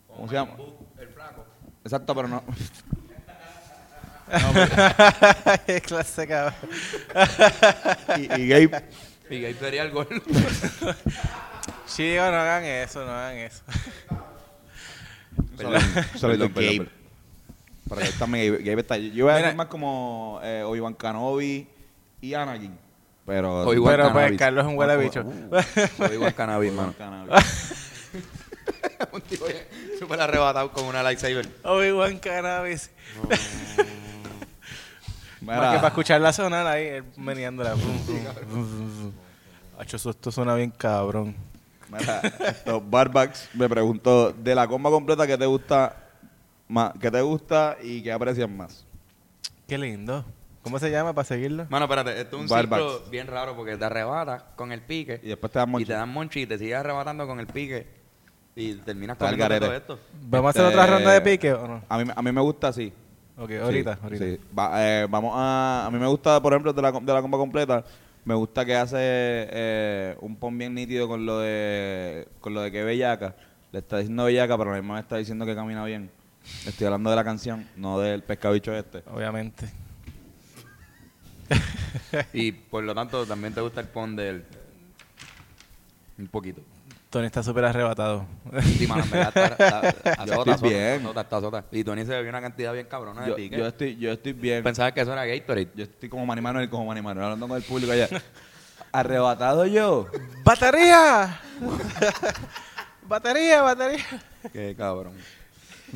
¿cómo 0.07 0.27
se 0.29 0.33
llama? 0.35 0.51
El 0.97 1.07
flaco. 1.09 1.45
Exacto, 1.83 2.15
pero 2.15 2.27
no. 2.29 2.43
Qué 5.65 5.81
clase 5.81 6.27
cabrón. 6.27 6.55
Y, 8.17 8.41
y 8.41 8.47
Gabe, 8.47 8.83
Y 9.29 9.45
ahí 9.45 9.53
sería 9.53 9.83
el 9.83 9.91
gol. 9.91 10.07
Chicos, 11.87 12.31
no 12.31 12.37
hagan 12.37 12.63
eso, 12.63 13.05
no 13.05 13.11
hagan 13.11 13.37
eso. 13.37 13.63
Perdón, 15.57 15.81
Gabe. 16.21 16.49
perdón, 16.49 16.89
Que 17.89 18.09
también 18.19 18.51
Gabe, 18.53 18.63
Gabe 18.63 18.81
está. 18.81 18.97
Yo 18.97 19.25
voy 19.25 19.33
a 19.33 19.37
decir 19.37 19.55
más 19.55 19.67
como 19.67 20.39
eh, 20.43 20.63
Obi-Wan 20.65 20.93
Kenobi 20.95 21.67
y 22.21 22.33
Anakin. 22.33 22.77
Pero. 23.25 23.61
Obi-Wan 23.67 23.95
Pero 23.95 24.13
pues. 24.13 24.37
Carlos 24.37 24.65
es 24.65 24.71
un 24.71 24.77
huele 24.77 24.97
bicho. 24.97 25.23
Soy 25.97 26.13
igual 26.15 26.33
cannabis, 26.33 26.71
mano. 26.73 26.93
Kenobi. 26.97 27.31
Un 29.11 29.21
tipo 29.21 29.45
súper 29.99 30.19
arrebatado 30.19 30.71
con 30.71 30.85
una 30.85 31.03
lightsaber. 31.03 31.47
Obi-Wan 31.63 32.17
Cannabis. 32.19 32.89
Más 35.41 35.55
Mira. 35.57 35.71
que 35.71 35.75
para 35.77 35.87
escucharla 35.89 36.33
sonar 36.33 36.65
ahí, 36.65 36.87
él 36.87 37.03
meneándola. 37.15 37.75
Brum, 37.75 38.05
brum, 38.05 38.23
brum, 38.23 38.49
brum, 38.49 38.97
brum. 38.99 39.11
Acho, 39.79 39.97
eso- 39.97 40.09
esto 40.09 40.31
suena 40.31 40.55
bien 40.55 40.71
cabrón. 40.71 41.35
Mira, 41.89 42.19
esto, 42.21 42.81
Barbax 42.81 43.49
me 43.53 43.69
preguntó 43.69 44.31
de 44.33 44.55
la 44.55 44.67
comba 44.67 44.89
completa 44.89 45.25
que 45.27 45.37
te 45.37 45.45
gusta 45.45 45.95
más, 46.67 46.93
que 46.99 47.09
te 47.11 47.21
gusta 47.21 47.77
y 47.81 48.01
que 48.01 48.11
aprecias 48.11 48.49
más. 48.49 48.85
Qué 49.67 49.77
lindo. 49.77 50.25
¿Cómo 50.63 50.79
se 50.79 50.91
llama 50.91 51.13
para 51.13 51.25
seguirlo? 51.25 51.65
Mano, 51.69 51.85
espérate, 51.85 52.19
esto 52.19 52.35
es 52.37 52.41
un 52.43 52.47
Barbax. 52.49 52.81
ciclo 52.83 53.09
bien 53.09 53.27
raro 53.27 53.55
porque 53.55 53.77
te 53.77 53.85
arrebatas 53.85 54.43
con 54.57 54.71
el 54.73 54.81
pique 54.81 55.19
Y 55.23 55.27
después 55.29 55.51
te 55.51 55.59
dan 55.59 55.69
y 55.69 55.71
monchi. 55.71 55.85
te 55.85 55.93
dan 55.93 56.09
monchi 56.09 56.41
y 56.41 56.45
te 56.45 56.57
sigues 56.57 56.75
arrebatando 56.75 57.25
con 57.25 57.39
el 57.39 57.47
pique 57.47 57.87
y 58.55 58.73
terminas 58.75 59.15
Está 59.15 59.29
el 59.29 59.37
comiendo 59.37 59.55
todo 59.59 59.69
garete. 59.69 59.93
esto. 59.93 59.99
¿Vamos 60.29 60.47
a 60.47 60.49
hacer 60.49 60.65
Este, 60.65 60.77
otra 60.77 60.91
ronda 60.93 61.11
de 61.13 61.21
pique 61.21 61.53
o 61.53 61.67
no? 61.67 61.81
A 61.87 61.97
mí, 61.99 62.11
a 62.13 62.21
mí 62.21 62.31
me 62.33 62.41
gusta 62.41 62.67
así. 62.69 62.91
Ok, 63.37 63.51
ahorita, 63.61 63.93
Sí, 63.95 63.99
ahorita. 64.03 64.25
sí. 64.25 64.39
Va- 64.57 64.71
eh, 64.83 65.07
vamos 65.09 65.31
a, 65.35 65.85
a 65.85 65.91
mí 65.91 65.99
me 65.99 66.07
gusta, 66.07 66.41
por 66.41 66.51
ejemplo, 66.53 66.73
de 66.73 66.81
la, 66.81 66.91
de 66.91 67.13
la 67.13 67.21
comba 67.21 67.37
completa, 67.37 67.85
me 68.25 68.33
gusta 68.33 68.65
que 68.65 68.75
hace 68.75 68.97
eh, 68.99 70.17
un 70.21 70.35
pon 70.35 70.57
bien 70.57 70.73
nítido 70.73 71.07
con 71.07 71.25
lo 71.25 71.39
de 71.39 72.27
con 72.41 72.53
lo 72.53 72.61
de 72.61 72.71
que 72.71 72.83
bellaca. 72.83 73.35
Le 73.71 73.79
está 73.79 73.99
diciendo 73.99 74.25
bellaca, 74.25 74.57
pero 74.57 74.71
a 74.71 74.73
la 74.75 74.81
misma 74.81 74.99
está 74.99 75.15
diciendo 75.17 75.45
que 75.45 75.55
camina 75.55 75.85
bien. 75.85 76.09
Estoy 76.65 76.85
hablando 76.85 77.09
de 77.09 77.15
la 77.15 77.23
canción, 77.23 77.67
no 77.75 77.99
del 77.99 78.23
pescabicho 78.23 78.73
este. 78.73 79.03
Obviamente. 79.11 79.69
Y 82.33 82.51
por 82.51 82.83
lo 82.83 82.93
tanto 82.93 83.25
también 83.25 83.53
te 83.53 83.61
gusta 83.61 83.81
el 83.81 83.87
pon 83.87 84.15
del... 84.15 84.45
Un 86.17 86.27
poquito. 86.27 86.61
Tony 87.09 87.27
está 87.27 87.41
súper 87.41 87.63
arrebatado. 87.63 88.25
Sí, 88.77 88.85
mano, 88.85 89.03
en 89.03 89.09
verdad 89.11 89.51
está, 89.53 89.89
está, 89.89 90.25
Yo 90.25 90.33
azota, 90.33 90.51
estoy 90.51 90.53
azota, 90.53 90.67
bien. 90.67 91.01
azota, 91.05 91.21
está 91.21 91.37
azota. 91.37 91.65
Y 91.71 91.83
Tony 91.83 92.05
se 92.05 92.11
bebió 92.11 92.29
una 92.29 92.41
cantidad 92.41 92.73
bien 92.73 92.87
cabrona 92.87 93.21
de 93.21 93.29
Yo, 93.29 93.35
pique. 93.35 93.57
yo 93.57 93.67
estoy, 93.67 93.95
yo 93.95 94.11
estoy 94.11 94.33
bien. 94.33 94.63
Pensaba 94.63 94.91
que 94.91 95.01
eso 95.01 95.13
era 95.13 95.25
Gatorade. 95.25 95.69
Yo 95.73 95.83
estoy 95.83 96.09
como 96.09 96.25
Manny 96.25 96.41
Manuel, 96.41 96.69
como 96.69 96.85
Manny 96.85 97.01
Manuel, 97.01 97.25
hablando 97.25 97.47
con 97.47 97.55
el 97.57 97.63
público 97.63 97.91
allá. 97.93 98.09
Arrebatado 98.91 99.65
yo. 99.65 100.07
¡Batería! 100.43 101.39
¡Batería, 103.07 103.61
batería! 103.61 104.05
Qué 104.51 104.75
cabrón. 104.77 105.13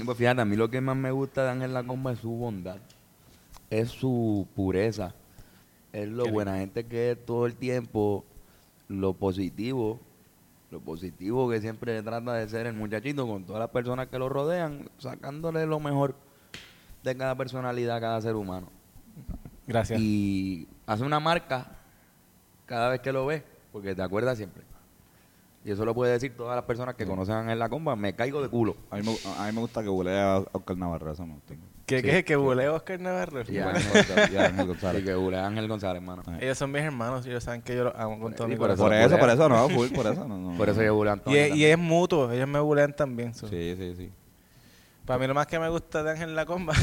Pues 0.05 0.17
fíjate, 0.17 0.41
a 0.41 0.45
mí 0.45 0.55
lo 0.55 0.69
que 0.69 0.81
más 0.81 0.95
me 0.95 1.11
gusta 1.11 1.43
de 1.43 1.51
Ángel 1.51 1.73
La 1.73 1.83
Comba 1.83 2.13
es 2.13 2.19
su 2.19 2.31
bondad. 2.31 2.77
Es 3.69 3.89
su 3.89 4.47
pureza. 4.55 5.13
Es 5.91 6.07
lo 6.07 6.25
buena 6.27 6.57
gente 6.57 6.85
que 6.85 7.11
es 7.11 7.25
todo 7.25 7.45
el 7.45 7.55
tiempo. 7.55 8.23
Lo 8.87 9.13
positivo. 9.13 9.99
Lo 10.69 10.79
positivo 10.79 11.49
que 11.49 11.59
siempre 11.59 12.01
trata 12.01 12.33
de 12.33 12.47
ser 12.47 12.65
el 12.67 12.73
muchachito 12.73 13.27
con 13.27 13.43
todas 13.43 13.59
las 13.59 13.69
personas 13.69 14.07
que 14.07 14.17
lo 14.17 14.29
rodean. 14.29 14.89
Sacándole 14.97 15.65
lo 15.65 15.79
mejor 15.79 16.15
de 17.03 17.17
cada 17.17 17.35
personalidad, 17.35 17.99
cada 17.99 18.21
ser 18.21 18.35
humano. 18.35 18.67
Gracias. 19.67 19.99
Y 19.99 20.67
hace 20.85 21.03
una 21.03 21.19
marca 21.19 21.77
cada 22.65 22.89
vez 22.89 23.01
que 23.01 23.11
lo 23.11 23.25
ves, 23.25 23.43
porque 23.73 23.93
te 23.93 24.01
acuerdas 24.01 24.37
siempre. 24.37 24.63
Y 25.63 25.71
eso 25.71 25.85
lo 25.85 25.93
puede 25.93 26.13
decir 26.13 26.35
todas 26.35 26.55
las 26.55 26.65
personas 26.65 26.95
que 26.95 27.05
conocen 27.05 27.35
a 27.35 27.39
Ángel 27.41 27.59
La 27.59 27.69
Comba. 27.69 27.95
Me 27.95 28.15
caigo 28.15 28.41
de 28.41 28.49
culo. 28.49 28.75
A 28.89 28.95
mí 28.97 29.03
me, 29.03 29.11
a 29.37 29.45
mí 29.45 29.51
me 29.53 29.59
gusta 29.61 29.83
que 29.83 29.89
bulea 29.89 30.37
a 30.37 30.43
Oscar 30.53 30.75
Navarro, 30.77 31.11
eso 31.11 31.25
me 31.25 31.35
gusta. 31.35 31.53
¿Qué, 31.85 31.97
sí. 31.97 32.03
qué? 32.03 32.23
¿Que 32.23 32.35
buleo 32.35 32.73
Oscar 32.75 32.99
Navarro? 32.99 33.43
Y 33.47 33.57
a 33.59 33.69
Ángel 33.69 33.83
González. 33.93 34.31
Y 34.31 34.37
a 34.37 34.45
Ángel 34.45 34.67
González. 34.67 35.01
Y 35.01 35.05
que 35.05 35.13
bulea 35.13 35.43
a 35.43 35.47
Ángel 35.47 35.67
González, 35.67 36.01
hermano. 36.01 36.23
Ellos 36.39 36.57
son 36.57 36.71
mis 36.71 36.81
hermanos 36.81 37.25
y 37.27 37.29
ellos 37.29 37.43
saben 37.43 37.61
que 37.61 37.75
yo 37.75 37.83
los 37.83 37.95
amo 37.95 38.19
con 38.19 38.33
todo 38.33 38.47
mi 38.47 38.55
por 38.55 38.75
corazón. 38.75 38.85
Por 38.87 38.93
Eso, 38.95 39.19
por 39.19 39.29
eso, 39.29 39.49
no, 39.49 39.69
full, 39.69 39.87
por 39.89 40.07
eso. 40.07 40.25
No, 40.27 40.37
no, 40.37 40.57
Por 40.57 40.69
eso 40.69 40.81
yo 40.81 40.95
buleo 40.95 41.13
a 41.13 41.15
Y, 41.15 41.19
Antonio 41.19 41.39
es- 41.39 41.45
y 41.47 41.49
también. 41.49 41.71
es 41.71 41.77
mutuo, 41.77 42.31
ellos 42.31 42.47
me 42.47 42.59
bulean 42.59 42.95
también. 42.95 43.33
so. 43.35 43.47
Sí, 43.47 43.75
sí, 43.77 43.93
sí. 43.95 44.11
Para 45.05 45.19
mí 45.19 45.27
lo 45.27 45.33
más 45.33 45.45
que 45.47 45.59
me 45.59 45.67
gusta 45.69 46.01
de 46.03 46.11
Ángel 46.11 46.35
La 46.35 46.45
Comba 46.45 46.73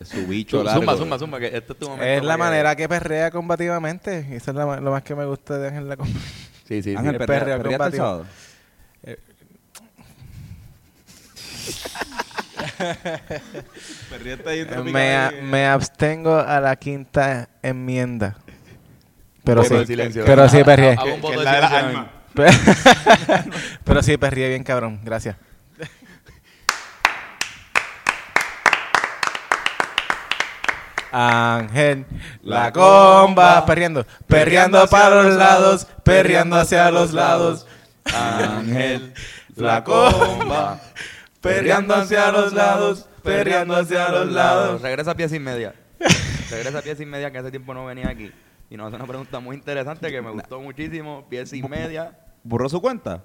Es 0.00 0.08
su 0.08 0.26
bicho 0.26 0.62
largo. 0.64 0.80
Zumba, 0.80 0.96
zumba, 0.96 1.18
zumba, 1.18 1.38
que 1.40 1.46
este 1.56 1.72
es 1.72 1.78
tu 1.78 1.86
momento. 1.88 2.04
es 2.06 2.24
la 2.24 2.36
manera 2.36 2.74
que 2.74 2.88
perrea 2.88 3.30
combativamente. 3.30 4.26
Y 4.30 4.34
eso 4.36 4.50
es 4.52 4.56
la 4.56 4.80
lo 4.80 4.90
más 4.90 5.02
que 5.02 5.14
me 5.14 5.24
gusta 5.26 5.58
de 5.58 5.68
Ángel 5.68 5.88
La 5.88 5.96
Comba. 5.96 6.18
Sí, 6.68 6.82
sí, 6.82 6.90
sí. 6.90 6.96
Ángel, 6.96 7.14
el 7.14 7.18
perrea, 7.18 7.38
perreo 7.40 7.56
perrea 7.62 7.76
hasta 7.76 7.86
el 7.86 7.92
sábado. 7.96 8.26
En 14.76 14.84
me, 14.92 15.16
a- 15.16 15.32
me 15.42 15.66
abstengo 15.66 16.38
a 16.38 16.60
la 16.60 16.76
quinta 16.76 17.48
enmienda. 17.62 18.36
Pero 19.44 19.64
sí, 19.64 19.86
silencio. 19.86 20.24
pero 20.26 20.48
sí 20.48 20.62
perrié. 20.62 20.96
Pero 23.84 24.02
sí 24.02 24.16
perrié 24.18 24.48
bien 24.50 24.62
cabrón. 24.62 25.00
Gracias. 25.02 25.36
Ángel, 31.10 32.06
la 32.42 32.72
comba, 32.72 33.64
perreando, 33.64 34.06
perreando 34.26 34.86
para 34.88 35.22
los 35.22 35.34
lados, 35.36 35.86
perreando 36.02 36.56
hacia 36.56 36.90
los 36.90 37.12
lados. 37.12 37.66
Ángel, 38.04 39.14
la 39.56 39.84
comba, 39.84 40.80
perreando 41.40 41.94
hacia 41.94 42.30
los 42.30 42.52
lados, 42.52 43.08
perreando 43.22 43.76
hacia 43.76 44.08
los 44.10 44.32
lados. 44.32 44.82
Regresa 44.82 45.12
a 45.12 45.14
pies 45.14 45.32
y 45.32 45.38
media. 45.38 45.74
Regresa 46.50 46.78
a 46.78 46.82
pies 46.82 47.00
y 47.00 47.06
media, 47.06 47.30
que 47.30 47.38
hace 47.38 47.50
tiempo 47.50 47.74
no 47.74 47.86
venía 47.86 48.08
aquí. 48.08 48.30
Y 48.70 48.76
nos 48.76 48.88
hace 48.88 48.96
una 48.96 49.06
pregunta 49.06 49.40
muy 49.40 49.56
interesante 49.56 50.10
que 50.10 50.20
me 50.20 50.30
gustó 50.30 50.60
muchísimo. 50.60 51.26
Pies 51.28 51.52
y 51.52 51.62
media. 51.62 52.18
¿Borró 52.42 52.68
su 52.68 52.80
cuenta? 52.80 53.24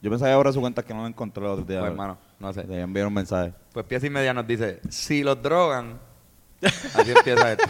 Yo 0.00 0.10
pensaba 0.10 0.30
que 0.30 0.36
borró 0.36 0.52
su 0.52 0.60
cuenta 0.60 0.82
que 0.84 0.94
no 0.94 1.02
la 1.02 1.08
encontré 1.08 1.44
el 1.44 1.50
otro 1.50 1.64
día. 1.64 1.80
Pues, 1.80 1.90
hermano, 1.90 2.18
no 2.38 2.52
sé. 2.52 2.64
Le 2.64 2.80
enviaron 2.80 3.08
un 3.08 3.14
mensaje. 3.14 3.52
Pues 3.72 3.84
pies 3.86 4.04
y 4.04 4.10
media 4.10 4.32
nos 4.32 4.46
dice, 4.46 4.80
si 4.88 5.24
los 5.24 5.42
drogan, 5.42 5.98
así 6.62 7.10
empieza 7.10 7.52
esto. 7.52 7.64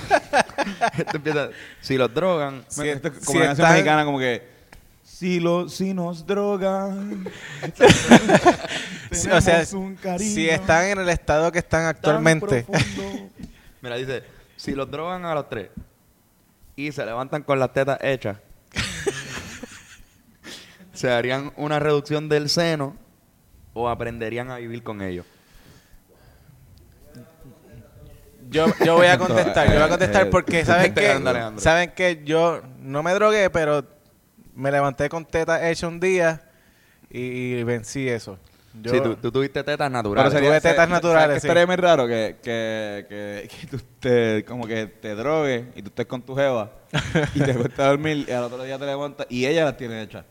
esto 0.98 1.16
empieza, 1.16 1.50
si 1.80 1.96
los 1.96 2.12
drogan, 2.12 2.64
Si- 2.68 2.88
Esto 2.88 3.08
es 3.08 3.14
si 3.18 3.24
como 3.24 3.38
una 3.38 3.46
canción 3.48 3.64
están- 3.66 3.72
mexicana, 3.76 4.04
como 4.04 4.18
que. 4.18 4.58
Si, 5.04 5.40
lo, 5.40 5.68
si 5.68 5.94
nos 5.94 6.26
drogan. 6.26 7.28
O 9.32 9.40
sea, 9.40 9.64
un 9.72 9.96
cariño 9.96 10.34
si 10.34 10.48
están 10.50 10.84
en 10.84 10.98
el 11.00 11.08
estado 11.08 11.50
que 11.50 11.58
están 11.60 11.86
actualmente, 11.86 12.66
mira, 13.80 13.96
dice, 13.96 14.22
si 14.56 14.74
los 14.74 14.90
drogan 14.90 15.24
a 15.24 15.34
los 15.34 15.48
tres 15.48 15.70
y 16.76 16.92
se 16.92 17.06
levantan 17.06 17.42
con 17.42 17.58
las 17.58 17.72
tetas 17.72 17.98
hechas, 18.02 18.36
se 20.92 21.10
harían 21.10 21.52
una 21.56 21.78
reducción 21.78 22.28
del 22.28 22.50
seno 22.50 22.96
o 23.72 23.88
aprenderían 23.88 24.50
a 24.50 24.56
vivir 24.58 24.82
con 24.82 25.00
ellos. 25.00 25.24
Yo, 28.50 28.66
yo 28.84 28.94
voy 28.96 29.06
a 29.06 29.18
contestar, 29.18 29.66
yo 29.68 29.74
voy 29.74 29.82
a 29.82 29.88
contestar 29.88 30.26
Eh, 30.26 30.30
porque 30.30 30.64
saben 30.64 30.94
que, 30.94 31.20
saben 31.58 31.90
que 31.92 32.22
yo 32.24 32.62
no 32.80 33.02
me 33.02 33.12
drogué, 33.14 33.50
pero 33.50 33.84
me 34.54 34.70
levanté 34.72 35.08
con 35.08 35.24
teta 35.24 35.68
hecha 35.70 35.86
un 35.88 36.00
día 36.00 36.42
y, 37.10 37.20
y 37.20 37.62
vencí 37.64 38.08
eso. 38.08 38.38
Yo, 38.80 38.92
Sí, 38.92 39.00
tú, 39.00 39.16
tú 39.16 39.32
tuviste 39.32 39.64
tetas 39.64 39.76
Pero 39.88 39.90
naturales. 39.90 40.32
sería- 40.32 40.50
tuve 40.50 40.60
tetas 40.60 40.76
¿sabes- 40.76 40.90
naturales, 40.90 41.22
¿sabes 41.22 41.34
qué 41.36 41.40
sí. 41.40 41.46
estaría 41.48 41.66
muy 41.66 41.76
raro 41.76 42.06
que, 42.06 42.36
que, 42.42 43.06
que, 43.08 43.48
que 43.48 43.66
tú 43.66 43.80
te, 43.98 44.44
como 44.44 44.66
que 44.66 44.86
te 44.86 45.14
drogues 45.16 45.64
y 45.74 45.82
tú 45.82 45.88
estés 45.88 46.06
con 46.06 46.22
tu 46.22 46.36
jeva 46.36 46.70
y 47.34 47.40
te 47.40 47.54
cuesta 47.56 47.86
dormir 47.88 48.24
y 48.28 48.30
al 48.32 48.44
otro 48.44 48.62
día 48.62 48.78
te 48.78 48.86
levantas 48.86 49.26
y 49.30 49.46
ella 49.46 49.64
las 49.64 49.76
tiene 49.76 50.02
hechas. 50.02 50.24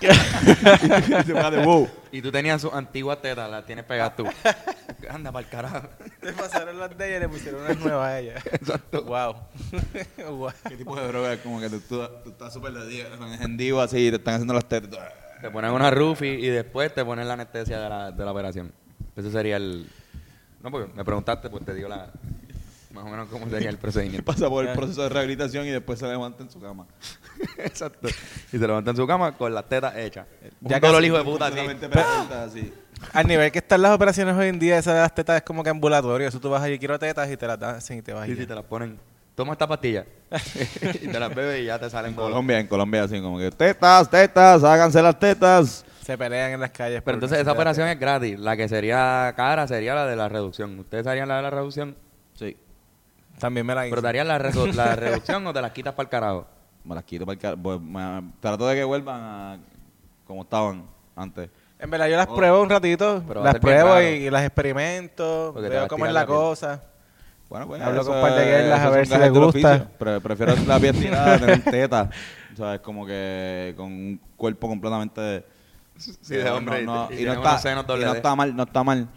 Y 0.00 1.24
tú 1.24 1.34
vas 1.34 1.50
de 1.50 1.64
wow. 1.64 1.88
Y 2.10 2.22
tú 2.22 2.30
tenías 2.30 2.60
sus 2.60 2.72
antiguas 2.72 3.20
tetas, 3.20 3.50
las 3.50 3.64
tienes 3.64 3.84
pegadas 3.84 4.16
tú. 4.16 4.26
Anda 5.10 5.32
para 5.32 5.44
el 5.44 5.50
carajo. 5.50 5.88
le 6.22 6.32
pasaron 6.32 6.78
las 6.78 6.96
de 6.96 7.08
ella 7.08 7.16
y 7.16 7.20
le 7.20 7.28
pusieron 7.28 7.62
unas 7.62 7.78
nuevas 7.78 8.08
a 8.08 8.18
ella. 8.18 8.34
Exacto. 8.52 9.04
Wow. 9.04 9.36
Wow. 10.32 10.52
¿Qué 10.68 10.76
tipo 10.76 10.96
de 10.96 11.06
droga? 11.08 11.36
Como 11.38 11.60
que 11.60 11.68
tú, 11.68 11.80
tú, 11.80 12.06
tú 12.24 12.30
estás 12.30 12.52
súper 12.52 12.72
de 12.72 12.86
día, 12.86 13.06
en 13.40 13.56
divo 13.56 13.80
así, 13.80 14.10
te 14.10 14.16
están 14.16 14.34
haciendo 14.34 14.54
las 14.54 14.68
tetas. 14.68 15.12
Te 15.40 15.50
ponen 15.50 15.72
una 15.72 15.90
rufi 15.90 16.26
y 16.26 16.48
después 16.48 16.94
te 16.94 17.04
ponen 17.04 17.26
la 17.26 17.34
anestesia 17.34 17.80
de 17.80 17.88
la, 17.88 18.10
de 18.12 18.24
la 18.24 18.30
operación. 18.30 18.72
Ese 19.16 19.30
sería 19.30 19.56
el... 19.56 19.88
No, 20.62 20.70
porque 20.70 20.92
me 20.94 21.04
preguntaste, 21.04 21.50
pues 21.50 21.64
te 21.64 21.74
digo 21.74 21.88
la... 21.88 22.10
Más 22.92 23.04
o 23.04 23.08
menos 23.08 23.28
cómo 23.28 23.48
sería 23.48 23.70
el 23.70 23.78
procedimiento. 23.78 24.24
pasa 24.32 24.48
por 24.48 24.66
el 24.66 24.74
proceso 24.74 25.02
de 25.02 25.08
rehabilitación 25.08 25.66
y 25.66 25.70
después 25.70 25.98
se 25.98 26.06
levanta 26.06 26.42
en 26.42 26.50
su 26.50 26.60
cama. 26.60 26.86
Exacto. 27.58 28.08
Y 28.08 28.58
se 28.58 28.66
levanta 28.66 28.90
en 28.90 28.96
su 28.96 29.06
cama 29.06 29.36
con 29.36 29.54
las 29.54 29.68
tetas 29.68 29.96
hechas. 29.96 30.26
Ya 30.60 30.78
dolor 30.78 30.96
casi- 30.96 31.06
hijo 31.06 31.18
de 31.18 31.24
puta 31.24 31.46
así. 32.44 32.72
Al 33.12 33.26
nivel 33.26 33.50
que 33.50 33.58
están 33.58 33.82
las 33.82 33.92
operaciones 33.94 34.36
hoy 34.36 34.48
en 34.48 34.58
día, 34.58 34.78
esa 34.78 34.94
de 34.94 35.00
las 35.00 35.14
tetas 35.14 35.36
es 35.36 35.42
como 35.42 35.64
que 35.64 35.70
ambulatorio. 35.70 36.28
Eso 36.28 36.38
tú 36.38 36.50
vas 36.50 36.62
allí, 36.62 36.78
quiero 36.78 36.98
tetas 36.98 37.30
y 37.30 37.36
te 37.36 37.46
las 37.46 37.58
dan 37.58 37.76
así 37.76 37.94
y 37.94 38.02
te 38.02 38.12
vas 38.12 38.28
y 38.28 38.34
sí, 38.34 38.40
ya. 38.42 38.46
te 38.46 38.54
las 38.54 38.64
ponen. 38.64 38.98
Toma 39.34 39.52
esta 39.52 39.66
pastilla. 39.66 40.04
y 41.00 41.08
te 41.08 41.18
las 41.18 41.34
bebes 41.34 41.60
y 41.62 41.64
ya 41.64 41.78
te 41.78 41.88
salen 41.88 42.10
En. 42.10 42.16
Colombia, 42.16 42.60
en 42.60 42.66
Colombia 42.66 43.04
así 43.04 43.20
como 43.20 43.38
que 43.38 43.50
tetas, 43.50 44.10
tetas, 44.10 44.62
háganse 44.62 45.02
las 45.02 45.18
tetas. 45.18 45.84
Se 46.04 46.18
pelean 46.18 46.52
en 46.52 46.60
las 46.60 46.70
calles. 46.70 47.00
Pero 47.02 47.14
entonces 47.14 47.38
esa 47.38 47.52
operación 47.52 47.88
es 47.88 47.98
gratis. 47.98 48.38
La 48.38 48.56
que 48.56 48.68
sería 48.68 49.32
cara 49.36 49.66
sería 49.66 49.94
la 49.94 50.06
de 50.06 50.16
la 50.16 50.28
reducción. 50.28 50.78
¿Ustedes 50.78 51.06
harían 51.06 51.28
la 51.28 51.36
de 51.36 51.42
la 51.42 51.50
reducción? 51.50 51.96
También 53.42 53.66
me 53.66 53.74
la 53.74 53.86
hice. 53.86 53.90
¿Pero 53.96 54.02
te 54.08 54.24
la, 54.24 54.38
reso- 54.38 54.72
la 54.72 54.96
reducción 54.96 55.46
o 55.46 55.52
te 55.52 55.60
las 55.60 55.72
quitas 55.72 55.92
para 55.94 56.04
el 56.04 56.08
carajo? 56.10 56.46
Me 56.84 56.94
las 56.94 57.04
quito 57.04 57.26
para 57.26 57.34
el 57.34 57.38
car- 57.40 57.56
pues, 57.60 57.80
me- 57.80 58.22
Trato 58.40 58.66
de 58.68 58.74
que 58.76 58.84
vuelvan 58.84 59.20
a 59.20 59.58
como 60.26 60.42
estaban 60.42 60.84
antes. 61.16 61.50
En 61.78 61.90
verdad, 61.90 62.06
yo 62.08 62.16
las 62.16 62.28
Oh. 62.28 62.36
pruebo 62.36 62.62
un 62.62 62.70
ratito. 62.70 63.22
Pero 63.26 63.40
va 63.40 63.50
a 63.50 63.52
las 63.52 63.60
ser 63.60 63.60
bien 63.60 63.74
pruebo 63.80 63.94
raro. 63.96 64.02
y, 64.08 64.12
y 64.12 64.30
las 64.30 64.44
experimento. 64.44 65.50
Porque 65.52 65.66
te 65.68 65.70
veo 65.70 65.80
vas 65.80 65.86
a 65.86 65.88
cómo 65.88 66.06
es 66.06 66.10
tirar 66.10 66.14
la 66.14 66.20
la 66.20 66.26
piel. 66.26 66.36
cosa. 66.38 66.82
Bueno, 67.48 67.66
pues 67.66 67.82
Hablo 67.82 68.04
con 68.04 68.14
un 68.16 68.22
par 68.22 68.34
de 68.34 68.44
guerras 68.46 68.80
a 68.80 68.90
ver 68.90 69.06
si 69.06 69.18
les 69.18 69.30
gusta. 69.32 69.88
prefiero 69.98 70.54
la 70.66 70.78
piel 70.80 70.98
tirada 70.98 71.38
tener 71.38 71.62
teta. 71.70 72.08
O 72.52 72.56
sea, 72.56 72.74
es 72.76 72.80
como 72.80 73.04
que 73.04 73.74
con 73.76 73.86
un 73.92 74.20
cuerpo 74.36 74.68
completamente... 74.68 75.44
Sí, 75.96 76.36
de 76.36 76.48
hombre, 76.50 76.82
No, 76.84 76.94
no, 77.08 77.12
y 77.12 77.16
tiene 77.16 77.34
no 77.34 77.40
unos 77.40 77.52
está, 77.52 77.62
senos 77.68 77.84
y 77.84 77.86
doble 77.88 78.04
no 78.06 78.12
D. 78.12 78.16
está 78.18 78.34
mal, 78.34 78.56
no 78.56 78.62
está 78.62 78.82
mal. 78.82 79.08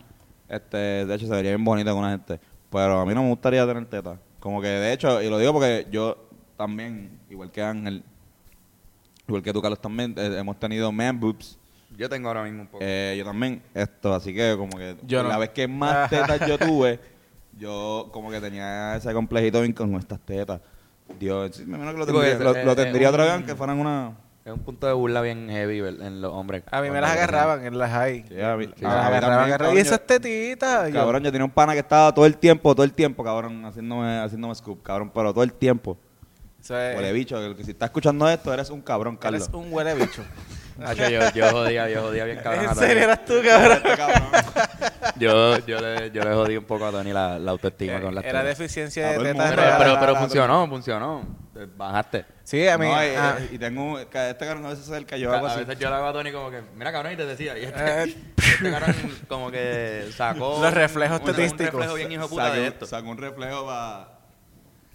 Este, 0.49 0.77
de 1.05 1.15
hecho, 1.15 1.25
se 1.27 1.31
vería 1.31 1.51
bien 1.51 1.63
bonita 1.63 1.91
con 1.91 1.99
una 1.99 2.11
gente. 2.11 2.39
Pero 2.75 2.99
a 2.99 3.05
mí 3.05 3.13
no 3.13 3.23
me 3.23 3.29
gustaría 3.29 3.65
tener 3.65 3.85
teta. 3.85 4.19
Como 4.41 4.61
que, 4.61 4.67
de 4.67 4.91
hecho, 4.91 5.21
y 5.21 5.29
lo 5.29 5.39
digo 5.39 5.53
porque 5.53 5.87
yo 5.89 6.17
también, 6.57 7.21
igual 7.29 7.49
que 7.49 7.61
Ángel, 7.63 8.03
igual 9.27 9.41
que 9.41 9.53
tú, 9.53 9.61
Carlos, 9.61 9.79
también, 9.79 10.13
eh, 10.17 10.35
hemos 10.37 10.59
tenido 10.59 10.91
man 10.91 11.17
boobs. 11.17 11.57
Yo 11.95 12.09
tengo 12.09 12.27
ahora 12.27 12.43
mismo 12.43 12.63
un 12.63 12.67
poco. 12.67 12.83
Eh, 12.85 13.15
yo 13.17 13.23
también, 13.23 13.63
esto, 13.73 14.13
así 14.13 14.33
que 14.33 14.55
como 14.57 14.77
que 14.77 14.97
Yo 15.07 15.23
no. 15.23 15.29
la 15.29 15.37
vez 15.37 15.51
que 15.51 15.69
más 15.69 16.09
tetas 16.09 16.45
yo 16.45 16.57
tuve, 16.57 16.99
yo 17.57 18.09
como 18.11 18.29
que 18.29 18.41
tenía 18.41 18.97
ese 18.97 19.13
complejito 19.13 19.61
con 19.77 19.95
estas 19.95 20.19
tetas. 20.19 20.59
Dios, 21.17 21.55
sí, 21.55 21.65
me 21.65 21.77
imagino 21.77 21.93
que 21.93 21.99
lo 21.99 22.05
Sí, 22.05 22.11
tendría, 22.11 22.39
lo, 22.65 22.71
es- 22.71 22.75
tendría 22.75 23.07
es 23.07 23.13
otra 23.13 23.23
vez 23.23 23.31
un- 23.31 23.37
aunque 23.39 23.55
fueran 23.55 23.79
una... 23.79 24.17
es 24.45 24.53
un 24.53 24.59
punto 24.59 24.85
de 24.85 24.93
burla 24.93 25.21
bien 25.21 25.49
heavy 25.49 25.79
en 25.79 26.21
los 26.21 26.31
hombres. 26.31 26.61
A 26.69 26.79
mí 26.81 26.91
me 26.91 27.01
las 27.01 27.09
agarraban 27.11 27.65
en 27.65 27.79
las 27.79 27.89
high. 27.91 28.25
Sí, 28.29 28.39
a 28.39 28.55
mí- 28.55 28.67
Me 28.79 28.87
a 28.87 28.93
las 28.93 29.01
mí 29.03 29.07
agarraban, 29.17 29.39
agarraban. 29.45 29.75
Y 29.75 29.79
esas 29.79 30.05
tetitas. 30.05 30.91
Cabrón, 30.91 31.23
yo 31.23 31.31
tenía 31.31 31.45
un 31.45 31.51
pana 31.51 31.73
que 31.73 31.79
estaba 31.79 32.13
todo 32.13 32.27
el 32.27 32.37
tiempo, 32.37 32.75
todo 32.75 32.83
el 32.83 32.93
tiempo, 32.93 33.23
cabrón, 33.23 33.65
haciéndome, 33.65 34.19
haciéndome 34.19 34.53
scoop, 34.53 34.83
cabrón, 34.83 35.09
pero 35.11 35.33
todo 35.33 35.43
el 35.43 35.51
tiempo. 35.51 35.97
Eso 36.61 36.79
es- 36.79 36.95
Huele 36.95 37.11
bicho, 37.11 37.55
que, 37.55 37.63
si 37.63 37.71
estás 37.71 37.87
escuchando 37.87 38.29
esto, 38.29 38.53
eres 38.53 38.69
un 38.69 38.81
cabrón, 38.81 39.17
Carlos. 39.17 39.41
Eres 39.41 39.53
un 39.53 39.73
huele 39.73 39.95
bicho. 39.95 40.21
Yo, 40.97 41.29
yo 41.33 41.49
jodía, 41.51 41.89
yo 41.89 42.01
jodía 42.01 42.25
bien 42.25 42.39
cabrón. 42.43 42.65
a 42.65 42.69
¿En 42.69 42.75
Tony. 42.75 42.85
serio 42.87 43.03
eras 43.05 43.23
tú, 43.23 43.33
cabrón? 43.45 43.79
Este. 43.85 45.15
Yo, 45.25 45.57
yo, 45.65 45.79
le, 45.79 46.11
yo 46.11 46.21
le 46.21 46.33
jodí 46.33 46.57
un 46.57 46.65
poco 46.65 46.85
a 46.85 46.91
Tony 46.91 47.13
la, 47.13 47.39
la 47.39 47.51
autoestima 47.51 48.01
con 48.01 48.13
las 48.13 48.25
Era 48.25 48.41
tetas. 48.41 48.57
deficiencia 48.59 49.11
de 49.11 49.19
tetas. 49.19 49.53
Pero, 49.77 49.97
pero, 49.99 50.15
funcionó, 50.17 50.67
funcionó. 50.67 51.44
Bajaste. 51.77 52.25
Sí, 52.43 52.67
a 52.67 52.77
mí. 52.77 52.85
No, 52.87 52.91
y, 53.03 53.07
ah, 53.15 53.37
y 53.51 53.57
tengo, 53.57 53.97
este 53.97 54.35
cabrón 54.37 54.65
a 54.65 54.69
veces 54.69 54.85
se 54.85 54.93
acerca, 54.93 55.15
yo 55.17 55.31
A, 55.31 55.37
hago 55.37 55.47
a 55.47 55.55
veces 55.55 55.79
yo 55.79 55.89
le 55.89 55.95
hago 55.95 56.05
a 56.07 56.13
Tony 56.13 56.31
como 56.31 56.51
que, 56.51 56.61
mira 56.75 56.91
cabrón, 56.91 57.13
y 57.13 57.15
te 57.15 57.25
decía. 57.25 57.57
Y 57.57 57.63
este, 57.65 58.03
Eh. 58.03 58.15
este 58.37 58.71
cabrón 58.71 58.95
como 59.29 59.49
que 59.51 60.09
sacó. 60.15 60.59
Los 60.61 60.73
reflejos 60.73 61.21
un- 61.21 61.29
un 61.29 61.35
reflejo 61.35 61.93
bien 61.95 62.11
hijo 62.11 62.23
de 62.23 62.27
puta 62.29 62.43
Saqué, 62.47 62.55
de 62.57 62.61
un- 62.61 62.67
esto. 62.73 62.85
saqué 62.85 63.07
un 63.07 63.17
reflejo 63.17 63.65
para... 63.65 64.09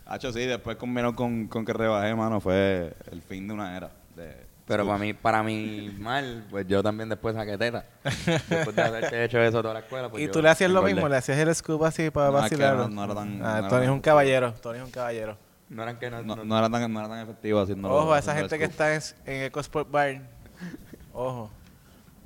Hacho, 0.06 0.32
sí, 0.32 0.44
después 0.44 0.76
combinó 0.76 1.14
con, 1.14 1.46
con 1.48 1.64
que 1.64 1.72
rebajé, 1.72 2.14
mano, 2.14 2.40
fue 2.40 2.94
el 3.10 3.22
fin 3.22 3.46
de 3.46 3.54
una 3.54 3.76
era. 3.76 3.90
De, 4.16 4.44
Pero 4.66 4.84
para 4.84 4.98
mí, 4.98 5.14
para 5.14 5.42
mí 5.44 5.94
mal, 5.98 6.44
pues 6.50 6.66
yo 6.66 6.82
también 6.82 7.08
después 7.08 7.34
saqué 7.36 7.56
teta. 7.56 7.84
Después 8.48 8.74
de 8.74 8.82
haberte 8.82 9.24
hecho 9.24 9.38
eso 9.40 9.62
toda 9.62 9.74
la 9.74 9.80
escuela. 9.80 10.08
Pues 10.10 10.22
y 10.24 10.28
tú 10.28 10.42
le 10.42 10.48
hacías 10.50 10.70
lo 10.70 10.82
mismo, 10.82 11.08
le 11.08 11.16
hacías 11.16 11.38
el 11.38 11.54
scoop 11.54 11.84
así 11.84 12.10
para 12.10 12.26
No, 12.26 12.32
vacilarlo. 12.34 12.88
no- 12.88 12.94
no 12.96 13.04
era 13.04 13.14
tan- 13.14 13.40
Ah, 13.42 13.52
no 13.52 13.58
era 13.60 13.68
Tony 13.68 13.84
es 13.84 13.90
un 13.90 14.00
caballero, 14.00 14.52
Tony 14.60 14.78
es 14.78 14.84
un 14.84 14.90
caballero. 14.90 15.38
No 15.70 15.82
eran 15.82 15.98
que 15.98 16.10
no. 16.10 16.22
no, 16.22 16.36
no- 16.36 16.44
no 16.44 16.58
era 16.58 16.68
tan, 16.68 16.92
no 16.92 17.00
era 17.00 17.08
tan 17.08 17.20
efectivo 17.20 17.60
haciendo 17.60 17.88
Ojo, 17.90 18.12
a 18.12 18.18
esa 18.18 18.34
gente 18.34 18.58
que 18.58 18.64
está 18.64 18.94
en, 18.94 19.00
en 19.24 19.42
Eco 19.44 19.60
Sport 19.60 19.90
Bar. 19.90 20.20
Ojo. 21.14 21.50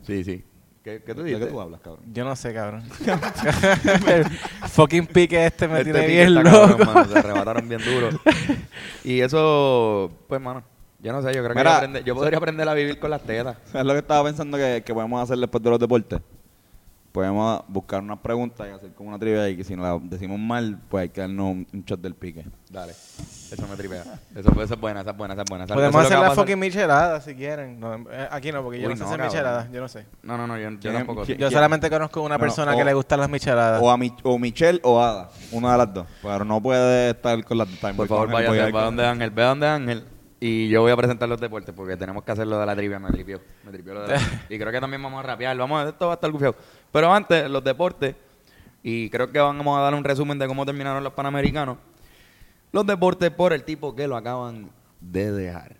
Sí, 0.02 0.24
sí. 0.24 0.44
¿Qué, 0.82 1.02
qué 1.02 1.14
tú 1.14 1.22
¿De 1.22 1.30
dices? 1.30 1.44
qué 1.46 1.50
tú 1.52 1.60
hablas, 1.60 1.80
cabrón? 1.80 2.04
Yo 2.12 2.24
no 2.24 2.34
sé, 2.36 2.52
cabrón. 2.52 2.82
el 4.06 4.24
fucking 4.68 5.06
pique 5.06 5.46
este 5.46 5.66
me 5.68 5.78
Este 5.80 5.92
tiene 5.92 6.06
bien 6.06 6.28
está 6.36 6.42
cabrón, 6.42 6.70
loco. 6.78 6.84
mano, 6.84 7.04
se 7.06 7.18
arrebataron 7.18 7.68
bien 7.68 7.80
duro. 7.84 8.10
y 9.04 9.20
eso, 9.20 10.10
pues, 10.28 10.40
mano, 10.42 10.62
yo 11.00 11.12
no 11.12 11.22
sé, 11.22 11.34
yo 11.34 11.42
creo 11.42 11.54
que 11.54 11.62
yo, 11.64 11.70
aprende- 11.70 12.02
yo 12.04 12.14
podría 12.14 12.36
aprender 12.38 12.68
a 12.68 12.74
vivir 12.74 12.98
con 12.98 13.10
las 13.10 13.22
tetas. 13.22 13.56
¿Sabes 13.72 13.86
lo 13.86 13.92
que 13.94 14.00
estaba 14.00 14.24
pensando 14.24 14.58
que, 14.58 14.82
que 14.84 14.92
podemos 14.94 15.22
hacer 15.22 15.38
después 15.38 15.62
de 15.62 15.70
los 15.70 15.78
deportes? 15.78 16.20
Podemos 17.14 17.62
buscar 17.68 18.02
unas 18.02 18.18
preguntas 18.18 18.66
y 18.68 18.74
hacer 18.74 18.90
como 18.92 19.10
una 19.10 19.20
trivia 19.20 19.48
y 19.48 19.56
que 19.56 19.62
si 19.62 19.76
nos 19.76 19.84
la 19.86 20.00
decimos 20.02 20.36
mal, 20.36 20.80
pues 20.88 21.02
hay 21.02 21.08
que 21.10 21.20
darnos 21.20 21.46
un, 21.52 21.66
un 21.72 21.84
shot 21.84 22.00
del 22.00 22.16
pique. 22.16 22.44
Dale. 22.68 22.90
Eso 22.90 23.68
me 23.70 23.76
tripea. 23.76 24.02
Eso, 24.34 24.50
eso 24.60 24.74
es 24.74 24.80
buena, 24.80 25.02
esa 25.02 25.12
es 25.12 25.16
buena, 25.16 25.34
esa 25.34 25.44
es 25.44 25.48
buena. 25.48 25.64
Podemos 25.68 26.04
hacer 26.04 26.18
la 26.18 26.32
fucking 26.32 26.58
michelada 26.58 27.20
si 27.20 27.36
quieren. 27.36 27.78
No, 27.78 27.94
eh, 28.10 28.28
aquí 28.32 28.50
no, 28.50 28.64
porque 28.64 28.80
yo 28.80 28.88
Uy, 28.88 28.94
no 28.94 28.96
sé 28.96 29.02
no, 29.04 29.06
hacer 29.06 29.18
cabrón. 29.20 29.32
michelada. 29.32 29.68
Yo 29.72 29.80
no 29.80 29.86
sé. 29.86 30.06
No, 30.24 30.36
no, 30.36 30.48
no, 30.48 30.58
yo, 30.58 30.70
yo 30.70 30.78
¿Quién- 30.80 30.92
tampoco. 30.94 31.22
quién- 31.22 31.38
Yo 31.38 31.48
solamente 31.52 31.88
conozco 31.88 32.20
una 32.20 32.34
No, 32.34 32.40
persona 32.40 32.74
o- 32.74 32.76
que 32.78 32.84
le 32.84 32.94
gustan 32.94 33.20
las 33.20 33.30
micheladas. 33.30 33.80
O, 33.80 33.88
a 33.92 33.96
Mi- 33.96 34.12
o 34.24 34.36
Michelle 34.36 34.80
o 34.82 35.00
Ada, 35.00 35.30
una 35.52 35.70
de 35.70 35.78
las 35.78 35.94
dos. 35.94 36.06
Pero 36.20 36.44
no 36.44 36.60
puede 36.60 37.10
estar 37.10 37.44
con 37.44 37.58
las 37.58 37.70
dos. 37.70 37.78
Por 37.78 37.94
voy 37.94 38.08
favor, 38.08 38.28
con 38.28 38.40
él, 38.42 38.48
voy 38.48 38.58
váyase, 38.58 38.64
a 38.64 38.68
ir 38.70 38.74
va 38.74 38.78
con- 38.80 38.96
donde 38.96 39.06
Ángel, 39.06 39.30
ve 39.30 39.42
donde 39.44 39.68
Ángel. 39.68 40.04
Y 40.40 40.68
yo 40.68 40.82
voy 40.82 40.90
a 40.90 40.96
presentar 40.96 41.26
los 41.28 41.40
deportes 41.40 41.72
porque 41.74 41.96
tenemos 41.96 42.22
que 42.24 42.32
hacer 42.32 42.46
lo 42.46 42.58
de 42.58 42.66
la 42.66 42.74
trivia. 42.74 42.98
Me 42.98 43.08
tripió. 43.10 43.40
Me 43.64 43.70
tripió 43.70 43.94
lo 43.94 44.02
de 44.02 44.08
la 44.08 44.14
Y 44.50 44.58
creo 44.58 44.72
que 44.72 44.80
también 44.80 45.00
vamos 45.02 45.20
a 45.20 45.22
rapear. 45.28 45.56
Vamos 45.56 45.82
a 45.82 45.88
esto 45.88 46.06
va 46.08 46.12
a 46.12 46.16
estar 46.16 46.30
gufiado. 46.30 46.56
Pero 46.94 47.12
antes, 47.12 47.50
los 47.50 47.64
deportes. 47.64 48.14
Y 48.84 49.10
creo 49.10 49.32
que 49.32 49.40
vamos 49.40 49.76
a 49.76 49.80
dar 49.80 49.94
un 49.96 50.04
resumen 50.04 50.38
de 50.38 50.46
cómo 50.46 50.64
terminaron 50.64 51.02
los 51.02 51.12
panamericanos. 51.12 51.76
Los 52.70 52.86
deportes 52.86 53.32
por 53.32 53.52
el 53.52 53.64
tipo 53.64 53.96
que 53.96 54.06
lo 54.06 54.16
acaban 54.16 54.70
de 55.00 55.32
dejar. 55.32 55.74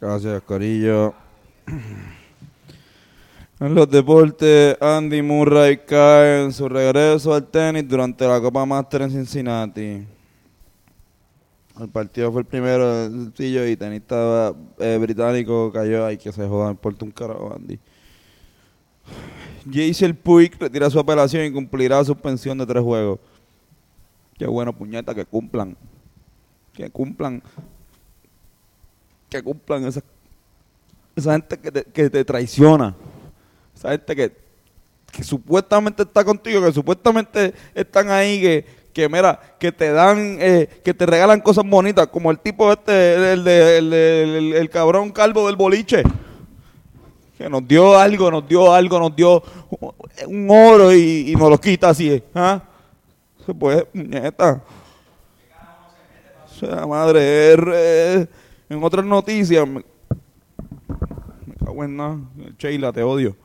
Gracias, 0.00 0.42
Corillo. 0.42 1.12
En 3.58 3.74
los 3.74 3.88
deportes, 3.88 4.76
Andy 4.82 5.22
Murray 5.22 5.78
cae 5.78 6.44
en 6.44 6.52
su 6.52 6.68
regreso 6.68 7.32
al 7.32 7.46
tenis 7.46 7.88
durante 7.88 8.26
la 8.26 8.38
Copa 8.40 8.66
Master 8.66 9.02
en 9.02 9.10
Cincinnati. 9.10 10.06
El 11.80 11.88
partido 11.88 12.30
fue 12.30 12.42
el 12.42 12.46
primero 12.46 13.02
del 13.02 13.12
sencillo 13.12 13.66
y 13.66 13.76
tenista 13.76 14.54
eh, 14.78 14.98
británico 15.00 15.72
cayó. 15.72 16.04
Ay, 16.04 16.18
que 16.18 16.30
se 16.32 16.46
joda, 16.46 16.70
importa 16.70 17.04
un 17.04 17.10
carajo, 17.10 17.54
Andy. 17.54 17.78
Jason 19.72 20.14
Puig 20.22 20.52
retira 20.58 20.90
su 20.90 20.98
apelación 20.98 21.44
y 21.44 21.52
cumplirá 21.52 22.04
suspensión 22.04 22.58
de 22.58 22.66
tres 22.66 22.82
juegos. 22.82 23.18
Qué 24.38 24.46
bueno, 24.46 24.72
puñeta, 24.74 25.14
que 25.14 25.24
cumplan. 25.24 25.76
Que 26.74 26.90
cumplan 26.90 27.42
que 29.28 29.42
cumplan 29.42 29.84
esa, 29.86 30.02
esa 31.14 31.32
gente 31.32 31.58
que 31.58 31.72
te, 31.72 31.84
que 31.84 32.10
te 32.10 32.24
traiciona, 32.24 32.94
esa 33.76 33.90
gente 33.90 34.16
que, 34.16 34.32
que 35.12 35.22
supuestamente 35.22 36.02
está 36.02 36.24
contigo, 36.24 36.64
que 36.64 36.72
supuestamente 36.72 37.54
están 37.74 38.10
ahí, 38.10 38.40
que, 38.40 38.64
que 38.92 39.08
mira, 39.08 39.38
que 39.58 39.70
te 39.70 39.92
dan, 39.92 40.38
eh, 40.40 40.80
que 40.82 40.92
te 40.94 41.06
regalan 41.06 41.40
cosas 41.40 41.64
bonitas, 41.64 42.06
como 42.08 42.30
el 42.30 42.38
tipo 42.38 42.72
este, 42.72 43.32
el, 43.34 43.44
de- 43.44 43.78
el, 43.78 43.92
el- 43.92 44.52
el 44.54 44.70
cabrón 44.70 45.10
calvo 45.12 45.46
del 45.46 45.56
boliche, 45.56 46.02
que 47.36 47.50
nos 47.50 47.68
dio 47.68 47.98
algo, 47.98 48.30
nos 48.30 48.48
dio 48.48 48.72
algo, 48.72 48.98
nos 48.98 49.14
dio 49.14 49.42
un 50.26 50.48
oro 50.50 50.92
y, 50.94 51.30
y 51.32 51.36
nos 51.36 51.50
lo 51.50 51.58
quita 51.58 51.90
así, 51.90 52.22
¿ah? 52.34 52.62
Se 53.44 53.52
puede, 53.54 53.86
muñeta. 53.92 54.62
O 56.46 56.58
sea, 56.58 56.86
madre. 56.86 58.26
En 58.68 58.82
otras 58.82 59.04
noticias, 59.04 59.68
me, 59.68 59.84
me 61.46 61.54
cago 61.62 61.84
en 61.84 61.96
nada. 61.96 62.18
Sheila, 62.58 62.92
te 62.92 63.02
odio. 63.02 63.36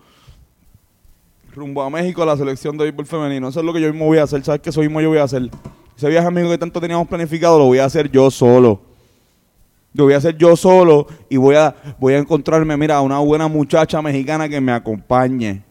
Rumbo 1.53 1.81
a 1.83 1.89
México, 1.89 2.25
la 2.25 2.37
selección 2.37 2.77
de 2.77 2.85
béisbol 2.85 3.05
femenino. 3.05 3.49
Eso 3.49 3.59
es 3.59 3.65
lo 3.65 3.73
que 3.73 3.81
yo 3.81 3.89
mismo 3.91 4.05
voy 4.05 4.17
a 4.19 4.23
hacer. 4.23 4.43
¿Sabes 4.43 4.61
qué? 4.61 4.69
Eso 4.69 4.81
mismo 4.81 5.01
yo 5.01 5.09
voy 5.09 5.17
a 5.17 5.23
hacer. 5.23 5.49
Ese 5.97 6.09
viaje 6.09 6.27
amigo 6.27 6.49
que 6.49 6.57
tanto 6.57 6.79
teníamos 6.79 7.07
planificado, 7.07 7.59
lo 7.59 7.65
voy 7.65 7.79
a 7.79 7.85
hacer 7.85 8.09
yo 8.09 8.31
solo. 8.31 8.81
Lo 9.93 10.05
voy 10.05 10.13
a 10.13 10.17
hacer 10.17 10.37
yo 10.37 10.55
solo 10.55 11.05
y 11.29 11.35
voy 11.35 11.55
a, 11.55 11.75
voy 11.99 12.13
a 12.13 12.17
encontrarme, 12.19 12.77
mira, 12.77 13.01
una 13.01 13.19
buena 13.19 13.47
muchacha 13.49 14.01
mexicana 14.01 14.47
que 14.47 14.61
me 14.61 14.71
acompañe. 14.71 15.63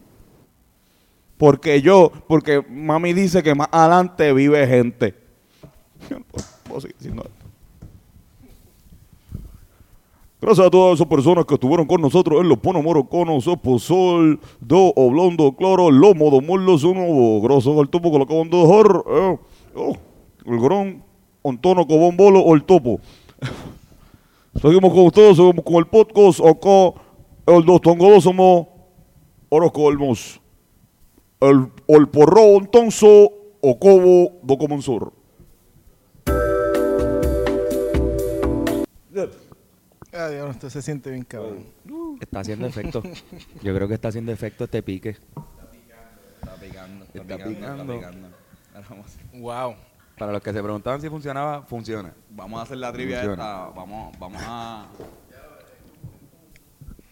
Porque 1.38 1.80
yo, 1.80 2.12
porque 2.28 2.62
mami 2.68 3.14
dice 3.14 3.42
que 3.42 3.54
más 3.54 3.68
adelante 3.72 4.30
vive 4.34 4.66
gente. 4.66 5.14
Yo 6.10 6.18
no 6.18 6.24
puedo- 6.26 6.44
puedo 6.64 6.80
seguir 6.82 6.96
diciendo 6.98 7.22
esto. 7.24 7.46
Gracias 10.40 10.66
a 10.66 10.70
todas 10.70 10.94
esas 10.94 11.06
personas 11.06 11.44
que 11.44 11.52
estuvieron 11.52 11.86
con 11.86 12.00
nosotros 12.00 12.40
en 12.40 12.48
los 12.48 12.56
Pono 12.58 12.82
Morocono, 12.82 13.42
Soposol, 13.42 14.40
Do, 14.58 14.90
Oblondo, 14.96 15.52
Cloro, 15.52 15.90
Lomo, 15.90 16.30
do 16.30 16.40
Mollo, 16.40 16.78
Suno, 16.78 17.42
Grosso, 17.42 17.78
el 17.82 17.90
topo 17.90 18.10
que 18.10 18.16
lo 18.16 18.24
acaban 18.24 18.48
de 18.48 18.56
dejar, 18.56 19.04
eh, 19.06 19.38
oh, 19.76 19.96
el 20.46 20.60
gran 20.60 21.04
Antonio 21.44 21.86
Cobón 21.86 22.16
Bolo 22.16 22.40
o 22.40 22.54
el 22.54 22.64
topo. 22.64 23.00
Seguimos 24.62 24.94
con 24.94 25.06
ustedes, 25.06 25.36
seguimos 25.36 25.62
con 25.62 25.74
el 25.74 25.86
podcast, 25.86 26.40
acá, 26.40 26.94
el 27.46 27.64
dos 27.66 27.82
Tongo 27.82 28.18
somos 28.22 28.66
Orozco 29.50 29.82
Olmos, 29.82 30.40
el, 31.40 31.66
el 31.86 32.08
porro 32.08 32.44
Ontonso, 32.44 33.30
o 33.60 33.78
Cobo, 33.78 34.32
do 34.42 34.56
Ay, 40.12 40.34
Dios, 40.34 40.50
esto 40.50 40.70
se 40.70 40.82
siente 40.82 41.10
bien 41.10 41.24
cabrón. 41.24 41.66
Está 42.20 42.40
haciendo 42.40 42.66
efecto. 42.66 43.02
Yo 43.62 43.74
creo 43.74 43.86
que 43.88 43.94
está 43.94 44.08
haciendo 44.08 44.32
efecto 44.32 44.64
este 44.64 44.82
pique. 44.82 45.10
Está 45.10 46.54
picando, 46.60 47.04
Está 47.14 47.36
picando. 47.36 47.92
Ahora 47.94 48.86
vamos 48.88 49.06
a 49.06 49.08
hacer- 49.08 49.40
Wow. 49.40 49.74
Para 50.18 50.32
los 50.32 50.42
que 50.42 50.52
se 50.52 50.62
preguntaban 50.62 51.00
si 51.00 51.08
funcionaba, 51.08 51.62
funciona. 51.62 52.12
Vamos 52.30 52.60
a 52.60 52.62
hacer 52.64 52.76
la 52.76 52.92
trivia 52.92 53.18
Funciona. 53.22 53.42
esta. 53.42 53.68
Vamos, 53.70 54.18
vamos 54.18 54.42
a. 54.44 54.86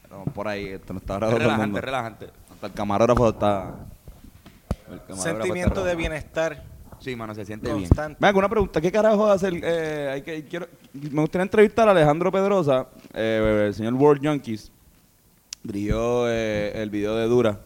Estamos 0.02 0.28
por 0.34 0.48
ahí, 0.48 0.66
esto 0.68 0.92
no 0.92 0.98
está 1.00 1.14
Es 1.14 1.20
grabando 1.20 1.36
todo 1.38 1.44
el 1.44 1.50
relajante, 1.56 1.80
relajante. 1.80 2.30
Hasta 2.52 2.66
el 2.66 2.72
camarógrafo 2.72 3.28
está. 3.30 3.74
el 4.90 5.00
camarógrafo 5.00 5.22
Sentimiento 5.22 5.74
está 5.80 5.84
de 5.84 5.96
bienestar 5.96 6.62
Sí, 7.00 7.14
mano, 7.16 7.34
se 7.34 7.44
siente 7.44 7.66
bien. 7.68 7.78
constante. 7.86 8.18
Venga, 8.20 8.38
una 8.38 8.48
pregunta. 8.48 8.80
¿Qué 8.80 8.90
carajo 8.92 9.26
a 9.26 9.34
hacer? 9.34 9.54
Eh, 9.62 10.10
hay 10.14 10.22
que, 10.22 10.44
quiero, 10.44 10.66
me 10.92 11.20
gustaría 11.20 11.44
entrevistar 11.44 11.88
a 11.88 11.92
Alejandro 11.92 12.30
Pedrosa, 12.32 12.86
eh, 13.14 13.64
el 13.68 13.74
señor 13.74 13.94
World 13.94 14.26
Junkies. 14.26 14.70
Dirigió 15.62 16.28
eh, 16.28 16.72
el 16.82 16.90
video 16.90 17.16
de 17.16 17.26
Dura. 17.26 17.60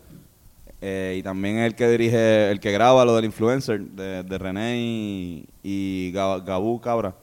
eh, 0.81 1.17
y 1.19 1.23
también 1.23 1.59
el 1.59 1.75
que 1.75 1.89
dirige, 1.89 2.51
el 2.51 2.59
que 2.61 2.73
graba 2.73 3.05
lo 3.05 3.15
del 3.17 3.25
influencer 3.27 3.81
de, 3.81 4.23
de 4.25 4.39
René 4.39 4.77
y, 4.79 5.47
y 5.63 6.13
Gab- 6.13 6.45
Gabú 6.45 6.81
Cabra. 6.81 7.15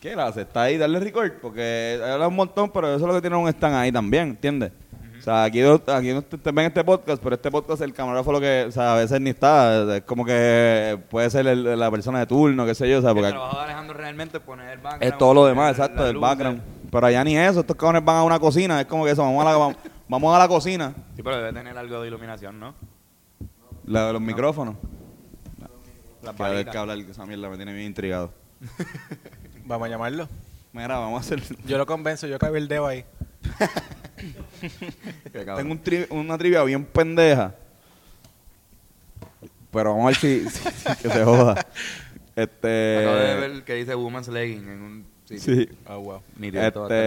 ¿Qué 0.00 0.12
él 0.12 0.20
hace? 0.20 0.40
Está 0.42 0.62
ahí, 0.62 0.76
darle 0.78 0.98
record, 0.98 1.32
porque 1.40 2.00
habla 2.04 2.26
un 2.26 2.34
montón, 2.34 2.70
pero 2.72 2.88
eso 2.88 2.96
es 2.96 3.02
lo 3.08 3.14
que 3.14 3.20
tiene 3.20 3.36
un 3.36 3.48
stand 3.48 3.74
ahí 3.76 3.92
también, 3.92 4.30
¿entiendes? 4.30 4.72
O 5.22 5.24
sea, 5.24 5.44
aquí, 5.44 5.60
no- 5.60 5.80
aquí 5.86 6.12
no 6.12 6.20
te, 6.22 6.36
te 6.36 6.50
ven 6.50 6.66
este 6.66 6.82
podcast, 6.82 7.22
pero 7.22 7.36
este 7.36 7.48
podcast 7.50 7.80
el 7.82 7.94
camarógrafo 7.94 8.32
lo 8.32 8.40
que, 8.40 8.64
o 8.68 8.72
sea, 8.72 8.94
a 8.94 8.96
veces 8.96 9.20
ni 9.20 9.30
está, 9.30 9.96
es 9.98 10.02
como 10.02 10.24
que 10.24 10.98
puede 11.10 11.30
ser 11.30 11.46
el- 11.46 11.78
la 11.78 11.90
persona 11.92 12.18
de 12.18 12.26
turno, 12.26 12.66
qué 12.66 12.74
sé 12.74 12.90
yo, 12.90 12.98
o 12.98 13.00
sea, 13.00 13.10
El 13.10 13.16
porque 13.16 13.30
trabajo 13.30 13.56
de 13.56 13.62
Alejandro 13.62 13.96
realmente 13.96 14.38
es 14.38 14.42
poner 14.42 14.68
el 14.70 14.78
background. 14.80 15.04
es 15.12 15.18
todo 15.18 15.32
lo 15.34 15.46
demás, 15.46 15.70
exacto, 15.70 16.06
el 16.08 16.18
background. 16.18 16.60
Pero 16.90 17.06
allá 17.06 17.22
ni 17.24 17.36
eso, 17.38 17.60
estos 17.60 17.76
cabrones 17.76 18.04
van 18.04 18.16
a 18.16 18.22
una 18.24 18.40
cocina, 18.40 18.80
es 18.80 18.86
como 18.86 19.04
que 19.04 19.12
eso, 19.12 19.22
vamos 19.22 19.46
a 19.46 19.50
la, 19.50 19.56
vamos, 19.56 19.76
vamos 20.08 20.34
a 20.34 20.38
la 20.40 20.48
cocina, 20.48 20.92
Sí, 21.14 21.22
pero 21.22 21.36
debe 21.36 21.52
tener 21.52 21.78
algo 21.78 22.00
de 22.02 22.08
iluminación, 22.08 22.58
¿no? 22.58 22.74
la 23.86 24.08
de 24.08 24.12
los 24.14 24.22
micrófonos. 24.22 24.74
Las 26.22 26.34
Cada 26.36 26.48
vez 26.50 26.54
balitas. 26.54 26.72
que 26.72 26.78
hablar 26.78 26.98
esa 26.98 27.26
mierda 27.26 27.48
me 27.48 27.56
tiene 27.56 27.72
bien 27.72 27.86
intrigado. 27.86 28.32
Vamos 29.64 29.86
a 29.86 29.90
llamarlo. 29.90 30.28
Mira, 30.72 30.98
vamos 30.98 31.18
a 31.18 31.20
hacer... 31.20 31.42
Yo 31.66 31.78
lo 31.78 31.84
convenzo, 31.86 32.26
yo 32.26 32.38
cabildeo 32.38 32.86
ahí. 32.86 33.04
Qué 33.42 33.50
cabrón. 33.58 33.82
Tengo 35.32 35.72
un 35.72 35.82
tri- 35.82 36.06
una 36.10 36.36
trivia 36.38 36.62
bien 36.64 36.84
pendeja. 36.84 37.54
Pero 39.70 39.90
vamos 39.90 40.04
a 40.04 40.06
ver 40.08 40.16
si, 40.16 40.40
si- 40.50 40.70
si- 40.70 40.96
que 41.02 41.08
se 41.08 41.24
joda. 41.24 41.66
Este. 42.36 42.98
Acabo 43.00 43.16
de 43.16 43.34
ver 43.48 43.64
que 43.64 43.74
dice 43.74 43.94
Woman's 43.94 44.28
Legging 44.28 44.68
en 44.68 44.82
un 44.82 45.06
sitio. 45.24 45.54
Sí. 45.54 45.68
Oh, 45.88 45.98
wow. 46.00 46.22
Nítido, 46.36 46.62
esto 46.62 46.80
va 46.80 46.86
a 46.86 46.88
estar- 46.90 46.98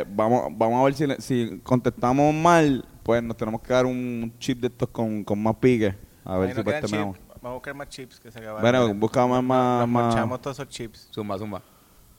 Este, 0.00 0.12
vamos, 0.14 0.44
vamos 0.56 0.80
a 0.80 0.84
ver 0.84 0.94
si, 0.94 1.06
le- 1.06 1.20
si 1.20 1.60
contestamos 1.62 2.32
mal, 2.34 2.84
pues 3.02 3.22
nos 3.22 3.36
tenemos 3.36 3.60
que 3.62 3.72
dar 3.72 3.86
un 3.86 4.32
chip 4.38 4.60
de 4.60 4.68
estos 4.68 4.88
con, 4.90 5.24
con 5.24 5.42
más 5.42 5.56
pique. 5.56 5.94
A 6.24 6.38
ver 6.38 6.48
Ahí 6.48 6.54
si 6.54 6.58
no 6.58 6.64
pues 6.64 6.74
quedan 6.76 6.80
terminamos. 6.90 7.16
chips. 7.16 7.28
Vamos 7.42 7.50
a 7.50 7.54
buscar 7.54 7.74
más 7.74 7.88
chips 7.88 8.20
que 8.20 8.30
se 8.30 8.38
acabaron. 8.38 8.62
Bueno, 8.62 8.94
buscamos 8.94 9.42
más. 9.44 9.80
Nos 9.80 9.88
más 9.88 10.04
mochamos 10.14 10.40
todos 10.40 10.56
esos 10.58 10.68
chips. 10.68 11.08
Zumba, 11.12 11.36
zumba. 11.38 11.62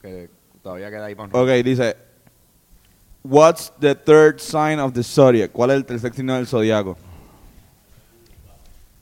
Que 0.02 0.30
todavía 0.62 0.90
queda 0.92 1.06
ahí 1.06 1.16
para 1.16 1.30
un 1.30 1.36
ok, 1.36 1.50
dice. 1.64 1.96
What's 3.28 3.72
the 3.80 3.96
third 3.96 4.40
sign 4.40 4.80
of 4.80 4.94
the 4.94 5.02
zodiac? 5.04 5.52
¿Cuál 5.52 5.72
es 5.72 5.78
el 5.78 5.86
tercer 5.86 6.14
signo 6.14 6.36
del 6.36 6.46
zodiaco? 6.46 6.96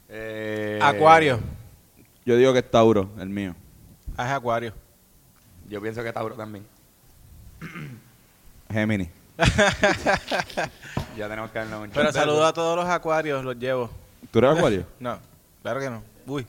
Eh, 0.08 0.80
Acuario. 0.82 1.40
Yo 2.26 2.38
digo 2.38 2.54
que 2.54 2.60
es 2.60 2.72
Tauro, 2.72 3.10
el 3.20 3.28
mío. 3.28 3.54
Ah, 4.16 4.28
es 4.28 4.32
acuario. 4.32 4.74
Yo 5.68 5.82
pienso 5.82 6.02
que 6.04 6.14
Tauro 6.14 6.36
también. 6.36 6.66
Gemini. 8.72 9.10
Ya 11.18 11.28
tenemos 11.30 11.52
que 11.52 11.60
darnos 11.60 11.84
un 11.84 11.90
Pero 11.92 12.12
saludo 12.12 12.46
a 12.46 12.54
todos 12.54 12.76
los 12.76 12.86
acuarios, 12.86 13.44
los 13.44 13.58
llevo. 13.58 13.90
¿Tú 14.32 14.40
eres 14.40 14.56
Acuario? 14.58 14.86
No, 15.00 15.18
claro 15.62 15.80
que 15.80 15.90
no. 15.90 16.02
Uy. 16.28 16.48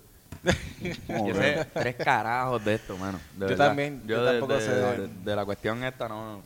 ¿Cómo 1.07 1.29
Yo 1.29 1.35
sé 1.35 1.67
tres 1.75 1.97
carajos 1.97 2.65
de 2.65 2.75
esto, 2.75 2.97
mano. 2.97 3.19
de 3.35 3.41
Yo 3.41 3.47
verdad. 3.49 3.67
también, 3.69 4.03
yo 4.07 4.23
de, 4.25 4.31
tampoco 4.33 4.55
de- 4.55 4.61
sé 4.61 4.71
de- 4.75 4.99
de- 4.99 5.09
de 5.25 5.37
la 5.37 5.45
cuestión 5.45 5.83
esta, 5.85 6.09
no. 6.09 6.41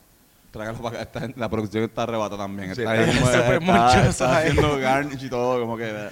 Tráigalo 0.51 0.79
para 0.81 1.01
acá. 1.03 1.27
La 1.35 1.47
producción 1.49 1.83
está 1.83 2.03
arrebata 2.03 2.35
también. 2.35 2.73
Sí, 2.75 2.81
está 2.81 2.95
está 2.95 3.11
ahí 3.11 3.19
como- 3.19 3.31
súper 3.31 3.53
está- 3.61 3.65
monchosa 3.73 4.09
está 4.09 4.37
haciendo 4.39 4.77
garnish 4.79 5.23
y 5.23 5.29
todo, 5.29 5.59
como 5.61 5.77
que... 5.77 6.09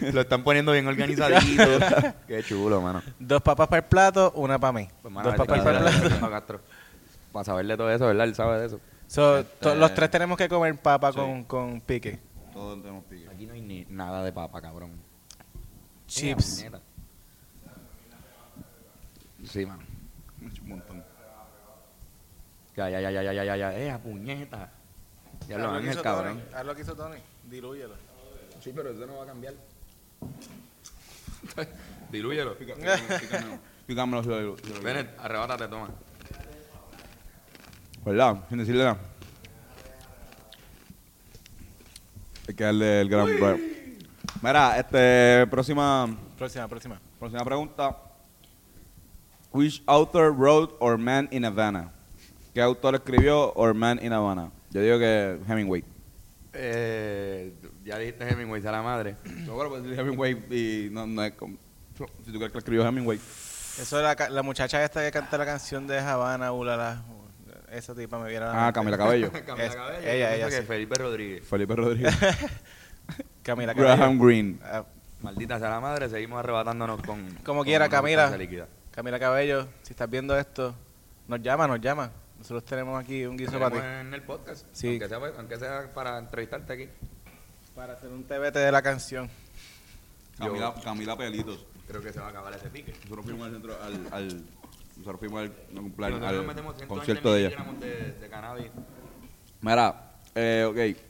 Lo 0.12 0.20
están 0.20 0.42
poniendo 0.42 0.72
bien 0.72 0.86
organizadito. 0.88 1.62
Qué 2.26 2.42
chulo, 2.42 2.80
mano. 2.80 3.02
Dos 3.18 3.40
papas 3.42 3.68
para 3.68 3.80
el 3.80 3.84
plato, 3.88 4.32
una 4.34 4.58
para 4.58 4.72
mí. 4.72 4.88
Pues, 5.00 5.14
mano, 5.14 5.28
Dos 5.28 5.36
papas 5.38 5.60
para 5.62 5.78
el 5.90 6.00
plato. 6.08 6.30
Castro. 6.30 6.60
Para 7.32 7.44
saberle 7.44 7.76
todo 7.76 7.90
eso, 7.90 8.06
¿verdad? 8.06 8.26
Él 8.26 8.34
sabe 8.34 8.58
de 8.60 8.66
eso. 8.66 8.80
So, 9.06 9.38
Este- 9.38 9.74
los 9.76 9.94
tres 9.94 10.10
tenemos 10.10 10.36
que 10.36 10.48
comer 10.48 10.76
papa 10.76 11.12
Sí. 11.12 11.18
con, 11.18 11.44
con 11.44 11.80
pique. 11.80 12.18
Todos 12.52 12.80
tenemos 12.82 13.04
pique. 13.04 13.28
Aquí 13.28 13.46
no 13.46 13.54
hay 13.54 13.60
ni 13.60 13.86
nada 13.88 14.24
de 14.24 14.32
papa, 14.32 14.60
cabrón. 14.60 14.90
Chips. 16.08 16.62
Eh. 16.62 16.70
Sí, 19.44 19.64
mano. 19.64 19.82
Ya, 22.78 22.88
ya, 22.88 23.00
ya, 23.00 23.10
ya, 23.10 23.22
ya, 23.24 23.32
ya, 23.32 23.42
ya, 23.42 23.56
ya. 23.56 23.68
Eh, 23.76 23.90
a 23.90 23.98
puñeta. 23.98 24.70
Ya 25.48 25.58
lo 25.58 25.70
ángel, 25.72 25.90
hizo 25.90 26.00
cabrón. 26.02 26.38
Tony. 26.38 26.54
Haz 26.54 26.64
lo 26.64 26.74
que 26.76 26.82
hizo 26.82 26.94
Tony. 26.94 27.18
Dilúyelo. 27.50 27.94
Sí, 28.62 28.72
pero 28.72 28.90
eso 28.90 29.04
no 29.04 29.16
va 29.16 29.24
a 29.24 29.26
cambiar. 29.26 29.54
Dilúyelo. 32.12 32.54
Pícamelo 33.84 34.22
si 34.22 34.28
lo- 34.28 34.56
Ven, 34.82 35.10
arrebátate, 35.18 35.66
toma. 35.66 35.88
¿Verdad? 38.04 38.44
Sin 38.48 38.58
decirle 38.58 38.84
nada. 38.84 38.98
Hay 42.46 42.54
que 42.54 42.62
darle 42.64 43.00
el 43.00 43.08
gran 43.08 43.26
break. 43.40 43.60
Mira, 44.40 44.78
este, 44.78 45.48
próxima, 45.48 46.16
Próxima, 46.38 46.68
próxima. 46.68 47.00
próxima 47.18 47.44
pregunta. 47.44 47.96
Which 49.50 49.82
author 49.86 50.30
wrote 50.32 50.74
Or 50.78 50.96
Man 50.96 51.28
in 51.32 51.44
Havana? 51.44 51.92
¿Qué 52.58 52.62
autor 52.62 52.96
escribió 52.96 53.52
Or 53.54 53.72
Man 53.72 54.00
in 54.02 54.12
Havana? 54.12 54.50
Yo 54.72 54.80
digo 54.80 54.98
que 54.98 55.38
Hemingway. 55.48 55.84
Eh, 56.52 57.52
ya 57.84 57.96
dijiste 57.98 58.28
Hemingway 58.28 58.66
a 58.66 58.72
la 58.72 58.82
madre. 58.82 59.14
Yo 59.46 59.56
creo 59.56 59.72
que 59.72 59.80
decir 59.82 60.00
Hemingway 60.00 60.32
y 60.50 60.88
no, 60.90 61.06
no 61.06 61.22
es 61.22 61.34
como... 61.34 61.56
Si 62.24 62.32
tú 62.32 62.38
crees 62.38 62.48
que 62.50 62.54
lo 62.54 62.58
escribió 62.58 62.84
Hemingway. 62.84 63.18
Eso 63.18 64.00
es 64.00 64.18
la, 64.18 64.28
la 64.30 64.42
muchacha 64.42 64.82
esta 64.82 65.04
que 65.04 65.12
canta 65.12 65.38
la 65.38 65.46
canción 65.46 65.86
de 65.86 66.00
Havana, 66.00 66.50
ulala. 66.50 67.04
Esa 67.70 67.94
tipa 67.94 68.18
me 68.18 68.28
viera. 68.28 68.66
Ah, 68.66 68.72
Camila 68.72 68.98
Cabello. 68.98 69.30
Camila 69.46 69.64
Es- 69.64 69.76
Cabello. 69.76 70.08
ella, 70.08 70.34
ella, 70.34 70.48
que 70.48 70.56
sí. 70.56 70.62
Felipe 70.66 70.94
Rodríguez. 70.96 71.46
Felipe 71.46 71.76
Rodríguez. 71.76 72.16
Camila 73.44 73.72
Cabello. 73.72 73.96
Graham 73.96 74.18
Greene. 74.18 74.58
Ah, 74.64 74.84
Maldita 75.22 75.60
sea 75.60 75.70
la 75.70 75.78
madre, 75.78 76.08
seguimos 76.08 76.40
arrebatándonos 76.40 77.02
con. 77.02 77.24
Como 77.44 77.60
con 77.60 77.66
quiera, 77.66 77.88
Camila. 77.88 78.36
Camila 78.90 79.20
Cabello, 79.20 79.68
si 79.82 79.92
estás 79.92 80.10
viendo 80.10 80.36
esto, 80.36 80.74
nos 81.28 81.40
llama, 81.40 81.68
nos 81.68 81.80
llama. 81.80 82.10
Nosotros 82.38 82.64
tenemos 82.64 82.98
aquí 82.98 83.24
un 83.26 83.36
guiso 83.36 83.58
para 83.58 83.70
ti. 83.70 83.78
En 83.78 84.14
el 84.14 84.22
podcast. 84.22 84.66
Sí. 84.72 84.88
Aunque 84.88 85.08
sea, 85.08 85.18
aunque 85.36 85.56
sea 85.56 85.92
para 85.92 86.18
entrevistarte 86.18 86.72
aquí. 86.72 86.88
Para 87.74 87.94
hacer 87.94 88.10
un 88.10 88.24
TBT 88.24 88.54
de 88.54 88.72
la 88.72 88.82
canción. 88.82 89.28
Camila, 90.38 90.74
Camila 90.82 91.16
Pelitos. 91.16 91.66
Creo 91.86 92.00
que 92.00 92.12
se 92.12 92.20
va 92.20 92.26
a 92.26 92.30
acabar 92.30 92.54
ese 92.54 92.68
pique. 92.70 92.92
Nosotros 93.04 93.24
fuimos 93.24 93.46
al 93.46 93.52
centro, 93.52 93.82
al, 93.82 94.08
al 94.12 94.44
nosotros 94.96 95.18
fuimos 95.20 95.40
al, 95.42 95.52
no, 95.72 95.82
cumpleaños, 95.82 96.20
Nosotros 96.20 96.40
al 96.40 96.46
nos 96.46 96.46
metemos 96.46 96.76
120 96.76 96.86
concierto 96.86 97.32
de 97.32 97.46
ella. 97.46 97.64
de, 97.80 98.12
de 98.20 98.28
cannabis. 98.28 98.70
Mira, 99.60 100.12
eh, 100.34 100.64
ok. 100.68 101.08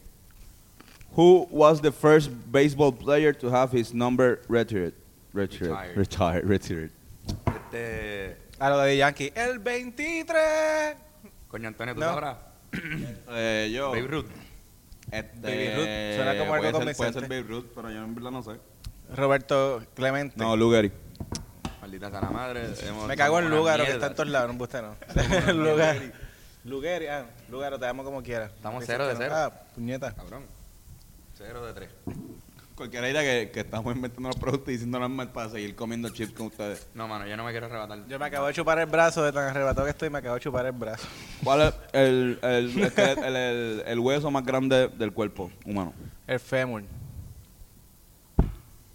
Who 1.16 1.48
was 1.50 1.80
the 1.80 1.90
first 1.90 2.30
baseball 2.50 2.92
player 2.92 3.32
to 3.34 3.50
have 3.50 3.72
his 3.76 3.92
number 3.92 4.40
retired? 4.48 4.94
Retired. 5.32 5.96
Retired. 5.96 5.96
Retired. 5.96 6.44
Retired. 6.44 6.90
Este. 7.46 8.36
A 8.58 8.70
lo 8.70 8.78
de 8.78 8.96
Yankee. 8.96 9.32
El 9.34 9.58
23. 9.58 10.96
Coño, 11.48 11.68
Antonio, 11.68 11.94
¿tú 11.94 12.00
No. 12.00 12.06
sabrás? 12.06 12.36
Eh, 13.30 13.70
yo. 13.74 13.90
Babe 13.90 14.06
Ruth. 14.06 14.26
Este, 15.10 15.40
Baby 15.40 15.68
Ruth, 15.74 16.16
suena 16.16 16.38
como 16.38 16.54
algo 16.54 16.60
puede 16.60 16.64
ser, 16.64 16.72
puede 16.72 16.94
convincente. 16.94 17.20
ser 17.20 17.28
Babe 17.28 17.42
Ruth, 17.48 17.66
pero 17.74 17.90
yo 17.90 18.04
en 18.04 18.14
verdad 18.14 18.30
no 18.30 18.42
sé. 18.42 18.52
Roberto 19.16 19.82
Clemente. 19.94 20.34
No, 20.36 20.54
Lugeri. 20.56 20.92
Maldita 21.80 22.10
sea 22.10 22.20
la 22.20 22.30
madre. 22.30 22.68
hemos- 22.82 23.06
Me 23.08 23.16
cago 23.16 23.38
en 23.38 23.46
una 23.46 23.56
Lugaro, 23.56 23.84
que 23.84 23.90
mierda. 23.92 23.94
está 23.94 24.06
en 24.08 24.14
todos 24.16 24.28
lados. 24.28 24.54
No, 24.54 24.62
usted 24.62 24.82
no. 24.82 25.52
Lugar. 25.54 25.96
Lugari, 26.64 27.06
ah, 27.06 27.24
Lugaro, 27.48 27.78
te 27.78 27.86
amo 27.86 28.04
como 28.04 28.22
quieras. 28.22 28.50
Estamos 28.54 28.84
cero 28.86 29.06
de 29.06 29.14
que 29.14 29.18
no. 29.20 29.24
cero. 29.24 29.34
Ah, 29.36 29.52
puñeta. 29.74 30.12
Cabrón. 30.14 30.44
Cero 31.38 31.64
de 31.64 31.72
tres. 31.72 31.90
Cualquiera 32.78 33.08
dirá 33.08 33.22
que, 33.22 33.50
que 33.52 33.60
estamos 33.60 33.92
inventando 33.94 34.28
los 34.28 34.36
productos 34.38 34.68
y 34.68 34.72
diciéndolos 34.72 35.10
mal 35.10 35.32
para 35.32 35.50
seguir 35.50 35.74
comiendo 35.74 36.08
chips 36.10 36.32
con 36.32 36.46
ustedes. 36.46 36.86
No, 36.94 37.08
mano, 37.08 37.26
yo 37.26 37.36
no 37.36 37.42
me 37.44 37.50
quiero 37.50 37.66
arrebatar. 37.66 38.06
Yo 38.06 38.18
me 38.20 38.24
acabo 38.26 38.46
de 38.46 38.52
chupar 38.52 38.78
el 38.78 38.86
brazo 38.86 39.24
de 39.24 39.32
tan 39.32 39.48
arrebatado 39.48 39.84
que 39.84 39.90
estoy, 39.90 40.10
me 40.10 40.18
acabo 40.18 40.36
de 40.36 40.40
chupar 40.40 40.64
el 40.64 40.70
brazo. 40.72 41.06
¿Cuál 41.42 41.62
es 41.62 41.74
el, 41.92 42.38
el, 42.40 42.78
el, 42.78 42.92
el, 42.96 43.34
el- 43.34 43.82
el 43.84 43.98
hueso 43.98 44.30
más 44.30 44.44
grande 44.46 44.86
del 44.96 45.12
cuerpo 45.12 45.50
humano? 45.66 45.92
El 46.28 46.38
fémur. 46.38 46.84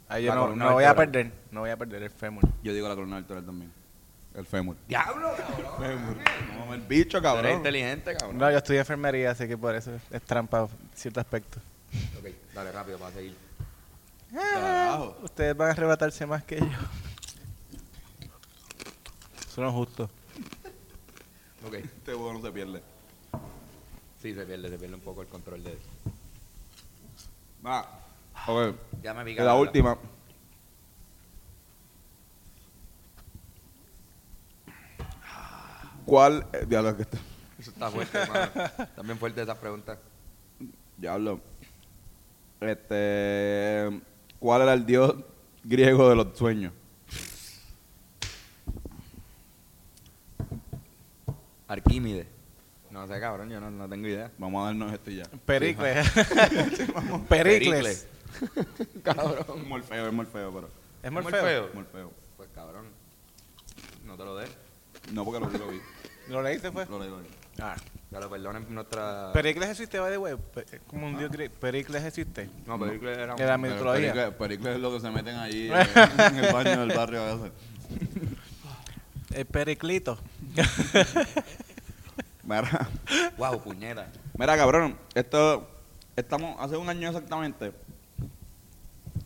Ahí 0.08 0.24
yo 0.24 0.30
La 0.30 0.36
no, 0.36 0.42
columna 0.44 0.66
no 0.66 0.74
voy 0.74 0.84
a 0.86 0.94
vertebral. 0.94 1.12
perder, 1.32 1.42
no 1.52 1.60
voy 1.62 1.70
a 1.72 1.78
perder 1.78 2.04
el 2.04 2.10
fémur. 2.10 2.44
Yo 2.64 2.74
digo 2.74 2.88
la 2.88 2.96
columna 2.96 3.16
vertebral 3.18 3.46
también. 3.46 3.72
El 4.34 4.46
fémur. 4.46 4.78
¡Diablo, 4.88 5.32
cabrón! 5.38 5.72
Fémur. 5.80 6.18
No, 6.68 6.74
el 6.74 6.82
bicho, 6.82 7.22
Tú 7.22 7.28
eres 7.28 7.34
cabrón. 7.36 7.58
inteligente, 7.58 8.14
cabrón. 8.16 8.38
No, 8.38 8.50
yo 8.50 8.58
estudié 8.60 8.80
enfermería, 8.80 9.32
así 9.32 9.46
que 9.48 9.58
por 9.58 9.76
eso 9.76 9.92
es 10.10 10.22
trampa 10.22 10.62
en 10.62 10.68
cierto 10.96 11.20
aspecto. 11.20 11.60
Ok, 12.20 12.30
dale 12.56 12.72
rápido 12.72 12.98
para 12.98 13.12
seguir. 13.14 13.36
Carajo. 14.34 15.18
Ustedes 15.24 15.56
van 15.56 15.70
a 15.70 15.72
arrebatarse 15.72 16.26
más 16.26 16.44
que 16.44 16.60
yo. 16.60 16.66
Eso 19.48 19.62
no 19.62 19.70
es 19.70 19.74
justo. 19.74 20.10
Ok. 21.68 21.76
Este 21.76 22.14
juego 22.14 22.34
no 22.34 22.42
se 22.42 22.52
pierde. 22.52 22.82
Sí, 24.22 24.34
se 24.34 24.46
pierde, 24.46 24.70
se 24.70 24.78
pierde 24.78 24.96
un 24.96 25.02
poco 25.02 25.22
el 25.22 25.28
control 25.28 25.64
de 25.64 25.78
Va. 27.66 27.88
Ok. 28.48 28.76
Ya 29.02 29.14
me 29.14 29.24
vi 29.24 29.36
La 29.36 29.56
última. 29.56 29.98
¿Cuál? 36.06 36.46
eh, 36.54 36.66
diablo, 36.68 36.96
que 36.98 37.04
está. 37.04 37.18
Eso 37.60 37.72
está 37.72 37.90
fuerte, 37.90 38.18
hermano. 38.18 38.52
También 38.96 39.18
fuerte 39.18 39.42
esas 39.42 39.58
preguntas. 39.58 39.98
Diablo. 40.98 41.40
Este. 42.60 44.02
¿Cuál 44.44 44.64
era 44.64 44.74
el 44.74 44.86
dios 44.86 45.16
griego 45.64 46.10
de 46.10 46.18
los 46.18 46.38
sueños? 46.38 46.74
Arquímedes. 51.66 52.28
No 52.91 53.08
sé, 53.08 53.22
cabrón, 53.22 53.50
yo 53.50 53.62
no, 53.62 53.72
no 53.72 53.88
tengo 53.88 54.06
idea. 54.06 54.34
Vamos 54.38 54.62
a 54.62 54.66
darnos 54.66 54.91
esto 54.91 55.12
y 55.12 55.16
ya. 55.16 55.24
Pericles. 55.46 56.12
Pericles. 57.30 58.06
cabrón. 59.04 59.66
Morfeo, 59.66 60.08
es 60.08 60.14
Morfeo, 60.14 60.54
pero. 60.54 60.70
Es 61.02 61.10
Morfeo. 61.10 61.41
feo. 61.41 61.70
Morfeo. 61.74 62.12
Pues 62.36 62.50
cabrón. 62.54 62.88
No 64.06 64.18
te 64.18 64.26
lo 64.26 64.36
dé. 64.36 64.48
No, 65.14 65.24
porque 65.24 65.39
lo 65.39 65.48
vi, 65.48 65.58
lo 65.58 65.68
vi. 65.70 65.80
¿Lo 66.28 66.41
leíste 66.41 66.70
fue? 66.70 66.86
Lo 66.88 67.00
leí, 67.00 67.10
lo 67.10 67.22
leí. 67.22 67.32
Ah. 67.62 67.78
Claro, 68.14 68.30
perdonen 68.30 68.66
nuestra. 68.70 69.32
Pericles 69.34 69.70
existe, 69.72 69.99
by 69.99 70.11
the 70.11 70.18
way. 70.20 70.36
Como 70.86 71.07
un 71.07 71.18
dios 71.18 71.32
griego. 71.32 71.51
Pericles 71.59 72.03
existe. 72.03 72.47
no, 72.68 72.78
Pericles 72.80 73.18
era 73.18 73.34
un. 73.34 73.61
Mitología. 73.61 74.14
Pericles, 74.14 74.34
Pericles 74.38 74.76
es 74.76 74.82
lo 74.82 74.93
que 74.93 74.99
se 74.99 75.09
meten 75.09 75.36
allí 75.38 75.68
en, 75.72 76.38
en 76.38 76.45
el 76.45 76.53
baño 76.53 76.80
del 76.86 76.95
barrio 76.95 77.22
a 77.24 77.36
veces. 77.36 77.51
El 79.34 79.45
periclito. 79.47 80.20
Mira, 82.43 82.88
Wow, 83.36 83.59
puñeta. 83.64 84.05
mira, 84.38 84.55
cabrón, 84.55 84.95
esto, 85.16 85.68
estamos, 86.16 86.55
hace 86.59 86.78
un 86.78 86.88
año 86.88 87.07
exactamente, 87.07 87.72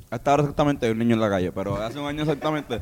a 0.09 0.15
esta 0.15 0.33
hora 0.33 0.43
exactamente 0.43 0.85
hay 0.85 0.93
un 0.93 0.99
niño 0.99 1.15
en 1.15 1.19
la 1.19 1.29
calle, 1.29 1.51
pero 1.51 1.75
hace 1.75 1.99
un 1.99 2.05
año 2.07 2.21
exactamente, 2.21 2.79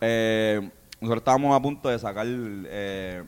eh, 0.00 0.68
nosotros 1.00 1.20
estábamos 1.20 1.56
a 1.56 1.62
punto 1.62 1.88
de 1.88 1.98
sacar 2.00 2.26
eh, 2.28 3.22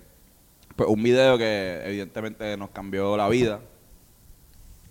pues, 0.83 0.97
un 0.97 1.03
video 1.03 1.39
que 1.39 1.81
evidentemente 1.85 2.57
nos 2.57 2.71
cambió 2.71 3.17
la 3.17 3.29
vida. 3.29 3.61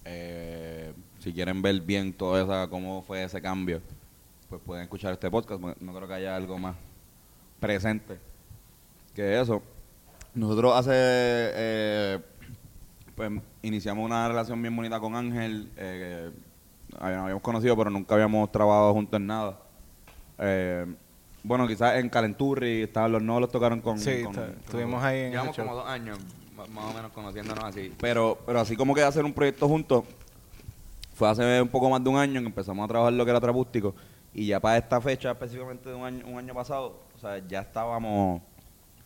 Eh, 0.05 0.93
si 1.19 1.33
quieren 1.33 1.61
ver 1.61 1.81
bien 1.81 2.13
todo 2.13 2.39
eso, 2.39 2.69
cómo 2.69 3.01
fue 3.01 3.23
ese 3.23 3.41
cambio, 3.41 3.81
pues 4.49 4.61
pueden 4.65 4.83
escuchar 4.83 5.11
este 5.11 5.29
podcast. 5.29 5.59
porque 5.59 5.83
No 5.83 5.93
creo 5.93 6.07
que 6.07 6.13
haya 6.13 6.35
algo 6.35 6.57
más 6.57 6.77
presente 7.59 8.17
que 9.13 9.41
eso. 9.41 9.61
Nosotros 10.33 10.73
hace, 10.77 10.91
eh, 10.95 12.19
pues 13.13 13.29
iniciamos 13.61 14.05
una 14.05 14.29
relación 14.29 14.61
bien 14.61 14.73
bonita 14.73 14.97
con 15.01 15.13
Ángel, 15.15 15.69
eh, 15.75 16.31
habíamos 16.99 17.41
conocido 17.41 17.75
pero 17.75 17.89
nunca 17.89 18.15
habíamos 18.15 18.49
trabajado 18.49 18.93
juntos 18.93 19.19
en 19.19 19.27
nada. 19.27 19.59
Eh, 20.37 20.85
bueno, 21.43 21.67
quizás 21.67 21.97
en 21.97 22.09
Calenturri, 22.09 22.83
estaban 22.83 23.11
los 23.11 23.21
no 23.21 23.39
los 23.39 23.49
tocaron 23.51 23.81
con... 23.81 23.97
Sí, 23.99 24.23
con- 24.23 24.35
está- 24.35 24.49
estuvimos 24.59 25.03
ahí 25.03 25.19
en 25.21 25.31
Llevamos 25.31 25.55
como 25.55 25.75
dos 25.75 25.87
años, 25.87 26.19
más 26.71 26.85
o 26.85 26.93
menos, 26.93 27.11
conociéndonos 27.11 27.63
así. 27.63 27.93
Pero, 27.99 28.37
pero 28.45 28.59
así 28.59 28.75
como 28.75 28.93
que 28.93 29.01
hacer 29.01 29.25
un 29.25 29.33
proyecto 29.33 29.67
juntos, 29.67 30.03
fue 31.13 31.29
hace 31.29 31.61
un 31.61 31.67
poco 31.69 31.89
más 31.89 32.03
de 32.03 32.09
un 32.09 32.17
año 32.17 32.39
que 32.41 32.47
empezamos 32.47 32.83
a 32.85 32.87
trabajar 32.87 33.13
lo 33.13 33.25
que 33.25 33.31
era 33.31 33.39
Trapústico. 33.39 33.95
Y 34.33 34.47
ya 34.47 34.59
para 34.59 34.77
esta 34.77 35.01
fecha, 35.01 35.31
específicamente 35.31 35.89
de 35.89 35.95
un 35.95 36.05
año, 36.05 36.25
un 36.25 36.37
año 36.37 36.53
pasado, 36.53 36.99
o 37.15 37.19
sea, 37.19 37.37
ya 37.47 37.61
estábamos... 37.61 38.41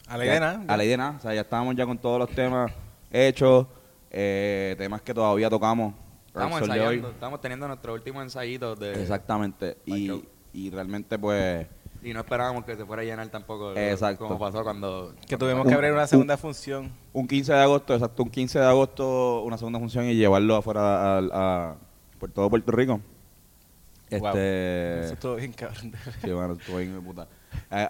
A 0.07 0.17
la 0.17 0.25
idea, 0.25 0.39
¿no? 0.57 0.71
A 0.71 0.77
la 0.77 0.83
idea, 0.85 0.97
nada. 0.97 1.15
O 1.17 1.21
sea, 1.21 1.33
ya 1.33 1.41
estábamos 1.41 1.75
ya 1.75 1.85
con 1.85 1.97
todos 1.97 2.19
los 2.19 2.29
temas 2.29 2.71
hechos, 3.11 3.65
eh, 4.11 4.75
temas 4.77 5.01
que 5.01 5.13
todavía 5.15 5.49
tocamos. 5.49 5.95
Estamos 6.27 6.61
ensayando, 6.61 7.09
estamos 7.09 7.41
teniendo 7.41 7.67
nuestro 7.67 7.93
último 7.93 8.21
ensayito 8.21 8.75
de... 8.75 9.01
Exactamente. 9.01 9.77
Y, 9.85 10.11
y 10.53 10.69
realmente, 10.69 11.17
pues... 11.17 11.65
Y 12.05 12.13
no 12.13 12.19
esperábamos 12.19 12.63
que 12.65 12.75
se 12.75 12.85
fuera 12.85 13.01
a 13.01 13.05
llenar 13.05 13.27
tampoco. 13.29 13.73
Exacto. 13.75 14.25
Como 14.27 14.37
pasó 14.39 14.63
cuando... 14.63 15.15
Que 15.27 15.37
tuvimos 15.37 15.63
Un- 15.65 15.69
que 15.69 15.73
abrir 15.75 15.91
una 15.91 16.03
un- 16.03 16.07
segunda 16.07 16.37
función. 16.37 16.91
Un 17.13 17.27
15 17.27 17.51
de 17.53 17.59
agosto, 17.59 17.93
exacto, 17.95 18.21
un 18.23 18.29
15 18.29 18.59
de 18.59 18.65
agosto, 18.65 19.41
una 19.43 19.57
segunda 19.57 19.79
función 19.79 20.05
y 20.05 20.13
llevarlo 20.15 20.55
afuera 20.55 21.17
a, 21.17 21.21
a- 21.71 21.75
por 22.19 22.29
todo 22.31 22.47
Puerto 22.49 22.71
Rico. 22.71 23.01
Wow. 24.11 24.27
Este, 24.27 24.99
Eso 25.05 25.13
estuvo 25.13 25.35
bien 25.35 25.51
cabrón. 25.53 25.93
sí, 26.23 26.31
bueno, 26.31 26.53
estuvo 26.53 26.77
bien 26.77 26.93
de 26.93 27.01
puta. 27.01 27.27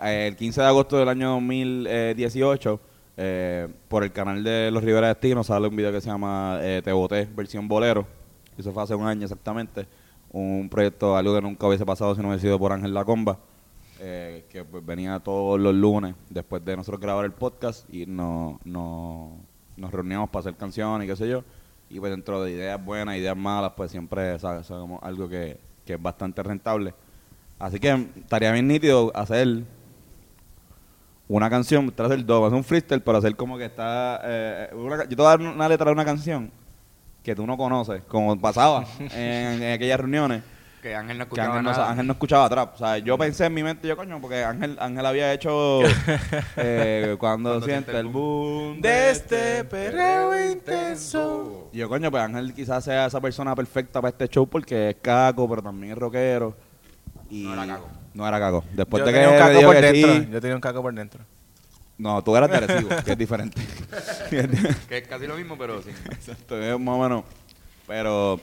El 0.02 0.36
15 0.38 0.62
de 0.62 0.68
agosto 0.68 0.98
del 0.98 1.10
año 1.10 1.32
2018, 1.32 2.80
eh, 3.18 3.68
por 3.90 4.04
el 4.06 4.12
canal 4.14 4.44
de 4.44 4.72
Los 4.72 4.82
Rivera 4.84 5.10
Destino, 5.10 5.44
sale 5.44 5.68
un 5.68 5.76
video 5.76 5.92
que 5.92 6.00
se 6.00 6.08
llama 6.08 6.60
eh, 6.62 6.82
Te 6.84 6.92
Boté, 6.94 7.28
versión 7.36 7.68
bolero. 7.68 8.08
Eso 8.58 8.72
fue 8.72 8.82
hace 8.84 8.96
un 8.96 9.06
año 9.06 9.24
exactamente. 9.24 9.86
Un 10.32 10.70
proyecto, 10.70 11.18
algo 11.18 11.36
que 11.36 11.42
nunca 11.42 11.68
hubiese 11.68 11.86
pasado 11.86 12.16
si 12.16 12.22
no 12.22 12.30
hubiese 12.30 12.44
sido 12.44 12.58
por 12.60 12.72
Ángel 12.72 12.94
Lacomba, 12.94 13.38
eh, 14.00 14.46
que 14.50 14.64
pues, 14.64 14.86
venía 14.86 15.20
todos 15.20 15.60
los 15.60 15.74
lunes 15.74 16.16
después 16.30 16.64
de 16.66 16.76
nosotros 16.78 17.02
grabar 17.02 17.26
el 17.26 17.32
podcast 17.32 17.92
y 17.94 18.06
no, 18.06 18.60
no- 18.66 19.38
nos 19.78 19.92
reuníamos 19.92 20.30
para 20.30 20.42
hacer 20.42 20.56
canciones 20.56 21.06
y 21.06 21.10
qué 21.10 21.16
sé 21.16 21.28
yo. 21.30 21.44
Y 21.90 22.00
pues 22.00 22.12
dentro 22.12 22.44
de 22.44 22.52
ideas 22.52 22.84
buenas, 22.84 23.16
ideas 23.18 23.38
malas, 23.38 23.74
pues 23.76 23.92
siempre 23.92 24.38
sa- 24.40 24.64
sacamos 24.64 25.02
algo 25.04 25.28
que, 25.30 25.60
que 25.86 25.94
es 25.94 26.02
bastante 26.02 26.42
rentable. 26.44 26.94
Así 27.60 27.80
que 27.80 27.92
estaría 28.18 28.52
bien 28.52 28.68
nítido 28.68 29.12
hacer 29.16 29.64
una 31.28 31.50
canción, 31.50 31.92
tras 31.96 32.12
el 32.12 32.26
dos, 32.26 32.46
hacer 32.46 32.58
un 32.58 32.64
freestyle, 32.64 33.02
pero 33.02 33.18
hacer 33.18 33.36
como 33.36 33.58
que 33.58 33.66
está... 33.66 34.22
eh, 34.24 34.70
una 34.76 35.04
yo 35.04 35.10
te 35.10 35.16
voy 35.16 35.26
a 35.26 35.30
dar 35.30 35.42
una 35.42 35.68
letra 35.68 35.86
de 35.88 35.92
una 35.94 36.06
canción 36.06 36.52
que 37.24 37.36
tú 37.36 37.48
no 37.48 37.58
conoces, 37.58 38.04
como 38.04 38.40
pasaba 38.40 38.86
en, 39.00 39.62
en 39.64 39.74
aquellas 39.74 40.00
reuniones, 40.00 40.44
Que 40.86 40.94
Ángel 40.94 41.18
no 41.18 41.24
que 41.24 41.30
escuchaba 41.30 41.48
Ángel 41.50 41.64
no, 41.64 41.72
nada. 41.72 41.90
Ángel 41.90 42.06
no 42.06 42.14
escuchaba 42.14 42.48
trap. 42.48 42.76
O 42.76 42.78
sea, 42.78 43.00
yo 43.00 43.18
pensé 43.18 43.46
en 43.46 43.56
mi 43.56 43.64
mente, 43.64 43.88
yo 43.88 43.98
coño, 43.98 44.22
porque 44.22 44.44
Ángel, 44.44 44.78
Ángel 44.80 45.04
había 45.04 45.34
hecho 45.34 45.80
eh, 46.58 47.16
cuando, 47.18 47.50
Cuando 47.50 47.66
siente 47.66 47.98
el 47.98 48.06
boom 48.06 48.82
De 48.82 49.10
este 49.10 49.64
perreo 49.64 50.52
intenso. 50.52 51.70
y 51.74 51.80
yo, 51.80 51.90
coño, 51.90 52.12
pues 52.12 52.22
Ángel 52.22 52.54
quizás 52.54 52.84
sea 52.84 53.08
esa 53.08 53.20
persona 53.20 53.56
perfecta 53.56 54.00
para 54.00 54.12
este 54.12 54.28
show 54.28 54.48
porque 54.48 54.92
es 54.92 54.98
caco, 55.02 55.50
pero 55.50 55.64
también 55.64 55.94
es 55.94 55.98
rockero. 55.98 56.56
Y 57.32 57.46
No 57.46 57.54
era 57.54 57.66
caco. 57.66 57.90
No 58.14 58.28
era 58.28 58.40
caco. 58.40 58.64
Después 58.72 59.02
Yo 59.02 59.08
de 59.08 59.12
que 59.12 59.20
tenía 59.20 59.34
un 59.34 59.40
caco 59.40 59.58
dijo 59.58 59.64
por 59.64 59.76
que 59.76 59.82
dentro. 59.82 60.14
sí- 60.14 60.28
Yo 60.34 60.40
tenía 60.42 60.56
un 60.56 60.62
caco 60.62 60.82
por 60.84 60.94
dentro. 60.94 61.24
No, 61.98 62.24
tú 62.24 62.36
eras 62.38 62.48
de 62.52 62.58
Arecibo, 62.58 62.90
que 63.04 63.12
es 63.14 63.18
diferente. 63.18 63.60
Que 64.88 64.98
es 65.00 65.08
casi 65.08 65.26
lo 65.26 65.36
mismo, 65.36 65.58
pero 65.58 65.82
sin... 65.82 65.96
Exacto, 66.12 66.62
es 66.62 66.80
más 66.80 66.96
o 66.96 67.00
menos. 67.02 67.24
Pero, 67.88 68.40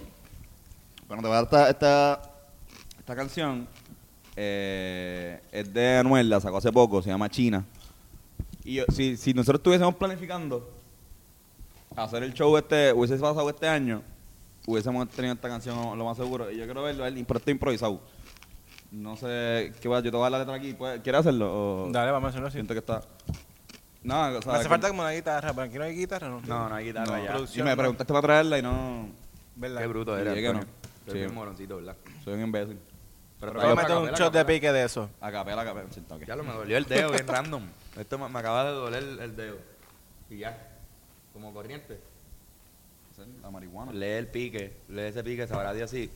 bueno, 1.07 1.23
te 1.23 1.29
voy 1.29 1.37
a 1.37 1.43
dar 1.43 1.45
esta, 1.45 1.71
esta, 1.71 2.32
esta 3.03 3.17
canción. 3.17 3.67
eh, 4.35 5.41
es 5.53 5.75
de 5.75 5.97
Anuel, 5.99 6.31
la 6.31 6.41
sacó 6.41 6.57
hace 6.57 6.73
poco, 6.73 7.03
se 7.03 7.11
llama 7.11 7.29
China. 7.29 7.65
Y 8.65 8.75
yo- 8.77 8.85
si, 8.91 9.17
si 9.19 9.35
nosotros 9.35 9.59
estuviésemos 9.59 9.95
planificando 9.97 10.71
hacer 11.95 12.23
el 12.23 12.33
show 12.33 12.57
este, 12.57 12.93
hubiese 12.95 13.19
pasado 13.19 13.51
este 13.51 13.69
año, 13.69 14.03
hubiésemos 14.67 15.07
tenido 15.11 15.35
esta 15.35 15.49
canción 15.49 15.99
lo 15.99 16.05
más 16.07 16.17
seguro. 16.17 16.51
Y 16.51 16.57
yo 16.57 16.65
quiero 16.65 16.83
verlo, 16.83 17.05
él, 17.05 17.23
pero 17.27 17.39
está 17.39 17.51
improvisado. 17.51 18.01
No 18.91 19.17
sé, 19.17 19.73
¿qué 19.83 19.89
va? 19.89 20.01
Yo 20.01 20.11
te 20.11 20.17
voy 20.17 20.21
a 20.21 20.31
dar 20.31 20.33
la 20.33 20.39
letra 20.39 20.55
aquí. 20.55 20.73
¿puedes- 20.73 21.01
¿Quieres 21.03 21.21
hacerlo? 21.21 21.85
O 21.85 21.91
Dale, 21.91 22.11
vamos 22.11 22.29
a 22.29 22.31
hacerlo 22.31 22.49
así. 22.49 22.55
Siento 22.57 22.73
que 22.73 22.79
está... 22.81 23.03
No, 24.03 24.29
o 24.39 24.43
sea, 24.43 24.53
Me 24.53 24.59
hace 24.61 24.69
falta 24.69 24.89
como 24.89 25.03
una 25.03 25.11
guitarra. 25.13 25.53
¿Para 25.53 25.69
aquí 25.69 25.77
no 25.79 25.85
hay 25.85 25.95
guitarra? 25.95 26.29
No, 26.29 26.41
No, 26.41 26.69
no 26.71 26.75
hay 26.75 26.87
guitarra 26.87 27.19
no, 27.19 27.45
ya. 27.47 27.61
Y 27.61 27.63
me 27.63 27.77
preguntaste 27.77 28.13
para 28.13 28.23
traerla 28.23 28.59
y 28.59 28.63
no... 28.63 29.09
¿Verdad? 29.57 29.81
Qué 29.83 29.87
bruto. 29.89 30.17
Soy 31.07 31.29
Sí. 31.29 31.35
moroncito, 31.35 31.77
¿verdad? 31.77 31.97
Soy 32.25 32.35
un 32.35 32.41
imbécil. 32.43 32.79
Pero 33.43 33.61
a 33.61 33.75
meter 33.75 33.97
un 33.97 34.05
capela, 34.05 34.19
shot 34.19 34.33
de 34.33 34.45
pique 34.45 34.71
de 34.71 34.85
eso. 34.85 35.11
A 35.21 35.33
capela, 35.33 35.63
a 35.63 35.65
capela. 35.65 35.89
Ya 36.25 36.37
lo 36.37 36.45
me 36.45 36.53
dolió 36.53 36.77
el 36.77 36.85
dedo 36.85 37.11
bien 37.11 37.27
random. 37.27 37.65
Esto 37.99 38.17
me, 38.17 38.29
me 38.29 38.39
acaba 38.39 38.65
de 38.67 38.71
doler 38.71 39.03
el, 39.03 39.35
dedo. 39.35 39.57
Y 40.31 40.39
ya. 40.39 40.57
Como 41.33 41.53
corriente. 41.53 41.99
La 43.43 43.51
marihuana. 43.51 43.91
Lee 43.91 44.13
el 44.13 44.29
pique. 44.29 44.77
Lee 44.89 45.03
ese 45.03 45.25
pique, 45.25 45.49
sabrá 45.49 45.73
Dios 45.73 45.91
así. 45.91 46.09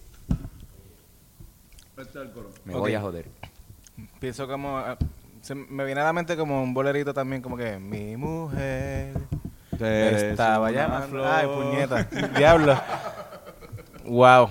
Este 1.97 2.03
es 2.03 2.17
el 2.17 2.31
coro. 2.31 2.51
Me 2.65 2.75
voy 2.75 2.95
a 2.95 3.01
joder. 3.01 3.27
Pienso 4.21 4.47
como... 4.47 4.79
ah, 4.79 4.97
se 5.43 5.57
me 5.57 5.85
viene 5.85 6.03
a 6.03 6.05
la 6.05 6.13
mente 6.13 6.37
como 6.37 6.63
un 6.63 6.73
bolerito 6.73 7.13
también, 7.13 7.43
como 7.43 7.57
que 7.57 7.79
mi 7.79 8.17
mujer 8.17 9.15
estaba 9.81 10.71
llamando. 10.71 11.27
Ay, 11.27 11.47
puñeta. 11.49 12.05
Diablo. 12.37 12.81
Wow. 14.05 14.49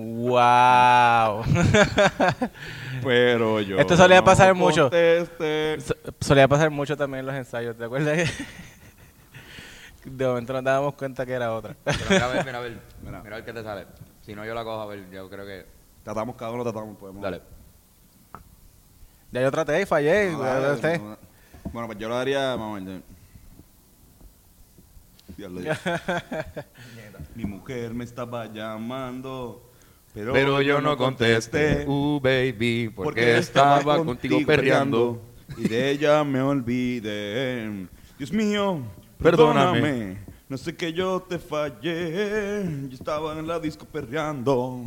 Wow. 0.00 1.42
Pero 3.02 3.60
yo. 3.60 3.78
Esto 3.78 3.96
solía 3.96 4.18
no 4.18 4.24
pasar 4.24 4.54
mucho. 4.54 4.88
So- 4.90 5.96
Solía 6.20 6.46
pasar 6.46 6.70
mucho 6.70 6.96
también 6.96 7.20
en 7.20 7.26
los 7.26 7.34
ensayos, 7.34 7.76
¿te 7.76 7.84
acuerdas? 7.84 8.30
De 10.04 10.26
momento 10.26 10.52
nos 10.52 10.62
dábamos 10.64 10.94
cuenta 10.94 11.26
que 11.26 11.32
era 11.32 11.52
otra. 11.52 11.74
Pero 11.84 11.98
mira 12.08 12.24
a 12.24 12.28
ver, 12.28 12.44
mira 12.44 12.58
a 12.58 12.60
ver. 12.60 12.80
Mira. 13.02 13.22
Mira 13.22 13.36
a 13.36 13.38
ver 13.40 13.44
qué 13.44 13.52
te 13.52 13.62
sale. 13.64 13.86
Si 14.22 14.34
no, 14.34 14.44
yo 14.46 14.54
la 14.54 14.62
cojo 14.62 14.80
a 14.82 14.86
ver, 14.86 15.10
yo 15.10 15.28
creo 15.28 15.44
que... 15.44 15.66
Tratamos, 16.04 16.36
cada 16.36 16.52
uno 16.52 16.62
tratamos. 16.62 16.96
Podemos. 16.96 17.20
Dale. 17.22 17.42
Ya 19.32 19.42
yo 19.42 19.50
traté 19.50 19.82
y 19.82 19.86
fallé. 19.86 20.30
No, 20.30 20.38
ya 20.44 20.60
dale, 20.60 20.80
traté. 20.80 20.98
no, 20.98 21.10
no. 21.10 21.18
Bueno, 21.72 21.86
pues 21.88 21.98
yo 21.98 22.08
lo 22.08 22.14
daría. 22.14 22.54
Vamos 22.56 22.80
a 22.80 22.84
ver. 22.84 23.02
Mi 27.34 27.44
mujer 27.44 27.92
me 27.94 28.04
estaba 28.04 28.46
llamando. 28.46 29.64
Pero, 30.14 30.32
Pero 30.32 30.62
yo 30.62 30.80
no 30.80 30.96
contesté, 30.96 31.84
uh, 31.86 32.18
baby, 32.20 32.90
porque 32.94 33.38
estaba 33.38 34.04
contigo 34.04 34.38
perreando. 34.46 35.20
Y 35.56 35.68
de 35.68 35.90
ella 35.90 36.24
me 36.24 36.40
olvidé. 36.40 37.86
Dios 38.18 38.32
mío, 38.32 38.80
Perdóname. 39.22 39.80
perdóname. 39.80 40.28
No 40.48 40.56
sé 40.56 40.74
que 40.74 40.94
yo 40.94 41.20
te 41.28 41.38
fallé. 41.38 42.62
Yo 42.88 42.94
estaba 42.94 43.38
en 43.38 43.46
la 43.46 43.60
disco 43.60 43.84
perreando. 43.84 44.80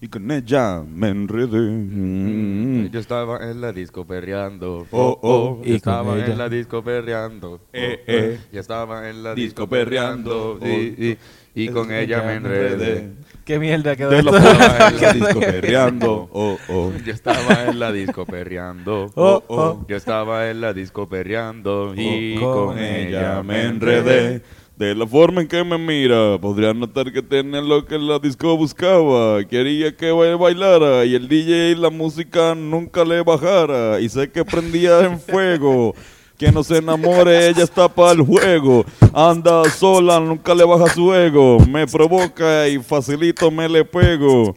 Y 0.00 0.08
con 0.08 0.30
ella 0.30 0.82
me 0.88 1.10
enredé. 1.10 2.88
Yo 2.90 2.98
estaba 2.98 3.50
en 3.50 3.60
la 3.60 3.72
disco 3.72 4.06
perreando. 4.06 4.86
Oh, 4.90 5.18
oh. 5.22 5.62
Yo 5.62 5.70
Y 5.72 5.76
estaba 5.76 6.18
en 6.18 6.38
la 6.38 6.48
disco 6.48 6.82
perreando. 6.82 7.60
Eh, 7.74 8.02
eh. 8.06 8.40
Yo 8.52 8.60
estaba 8.60 9.08
en 9.10 9.22
la 9.22 9.34
Disco 9.34 9.62
disco 9.64 9.68
perreando. 9.68 10.58
perreando. 10.58 11.02
Y, 11.02 11.10
y- 11.10 11.18
y 11.54 11.68
con 11.68 11.92
ella 11.92 12.22
me 12.22 12.34
enredé. 12.36 13.10
Qué 13.44 13.58
mierda 13.58 13.96
quedó 13.96 14.12
esto. 14.12 14.32
forma 14.32 14.88
en 14.88 15.00
la 15.00 15.12
disco 15.14 15.40
perreando. 15.40 16.28
Oh, 16.32 16.58
oh. 16.68 16.92
Yo 17.04 17.12
estaba 17.12 17.64
en 17.66 17.78
la 17.80 17.92
disco 17.92 18.24
perreando. 18.26 19.10
Oh, 19.14 19.42
oh. 19.48 19.84
Yo 19.88 19.96
estaba 19.96 20.48
en 20.50 20.60
la 20.60 20.72
disco 20.72 21.08
perreando. 21.08 21.94
Y 21.96 22.36
Oh, 22.38 22.40
con 22.40 22.66
Con 22.74 22.78
ella 22.78 23.42
me 23.42 23.64
enredé. 23.64 24.42
De 24.76 24.94
la 24.94 25.06
forma 25.06 25.42
en 25.42 25.48
que 25.48 25.62
me 25.62 25.76
mira, 25.76 26.38
podría 26.40 26.72
notar 26.72 27.12
que 27.12 27.22
tenía 27.22 27.60
lo 27.60 27.84
que 27.84 27.98
la 27.98 28.18
disco 28.18 28.56
buscaba. 28.56 29.44
Quería 29.44 29.94
que 29.94 30.10
ba- 30.10 30.34
bailara 30.36 31.04
y 31.04 31.14
el 31.14 31.28
DJ 31.28 31.76
la 31.76 31.90
música 31.90 32.54
nunca 32.54 33.04
le 33.04 33.22
bajara. 33.22 34.00
Y 34.00 34.08
sé 34.08 34.30
que 34.30 34.44
prendía 34.44 35.00
en 35.00 35.20
fuego. 35.20 35.94
Que 36.42 36.50
no 36.50 36.64
se 36.64 36.78
enamore, 36.78 37.46
ella 37.46 37.62
está 37.62 37.88
para 37.88 38.10
el 38.10 38.22
juego. 38.22 38.84
Anda 39.14 39.62
sola, 39.70 40.18
nunca 40.18 40.52
le 40.56 40.64
baja 40.64 40.92
su 40.92 41.14
ego. 41.14 41.60
Me 41.60 41.86
provoca 41.86 42.66
y 42.66 42.80
facilito 42.80 43.48
me 43.52 43.68
le 43.68 43.84
pego. 43.84 44.52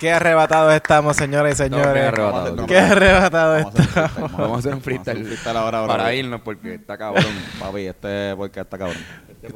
Qué 0.00 0.10
arrebatados 0.10 0.74
estamos, 0.74 1.16
señoras 1.16 1.54
y 1.54 1.56
señores. 1.56 1.92
qué 1.92 2.00
arrebatados. 2.00 2.66
Qué 2.66 2.78
arrebatados 2.78 3.64
Vamos 3.64 3.76
a 3.76 3.78
hacer 3.78 3.92
estamos. 3.92 4.02
freestyle, 4.16 4.38
Vamos 4.38 4.56
a 4.56 4.58
hacer 4.58 4.74
un 4.74 4.80
freestyle. 4.82 5.56
ahora, 5.56 5.78
ahora, 5.78 5.96
Para 5.96 6.14
irnos 6.14 6.40
porque 6.40 6.74
está 6.74 6.98
cabrón. 6.98 7.32
Papi, 7.60 7.86
este 7.86 8.34
porque 8.34 8.58
está 8.58 8.76
cabrón. 8.76 8.98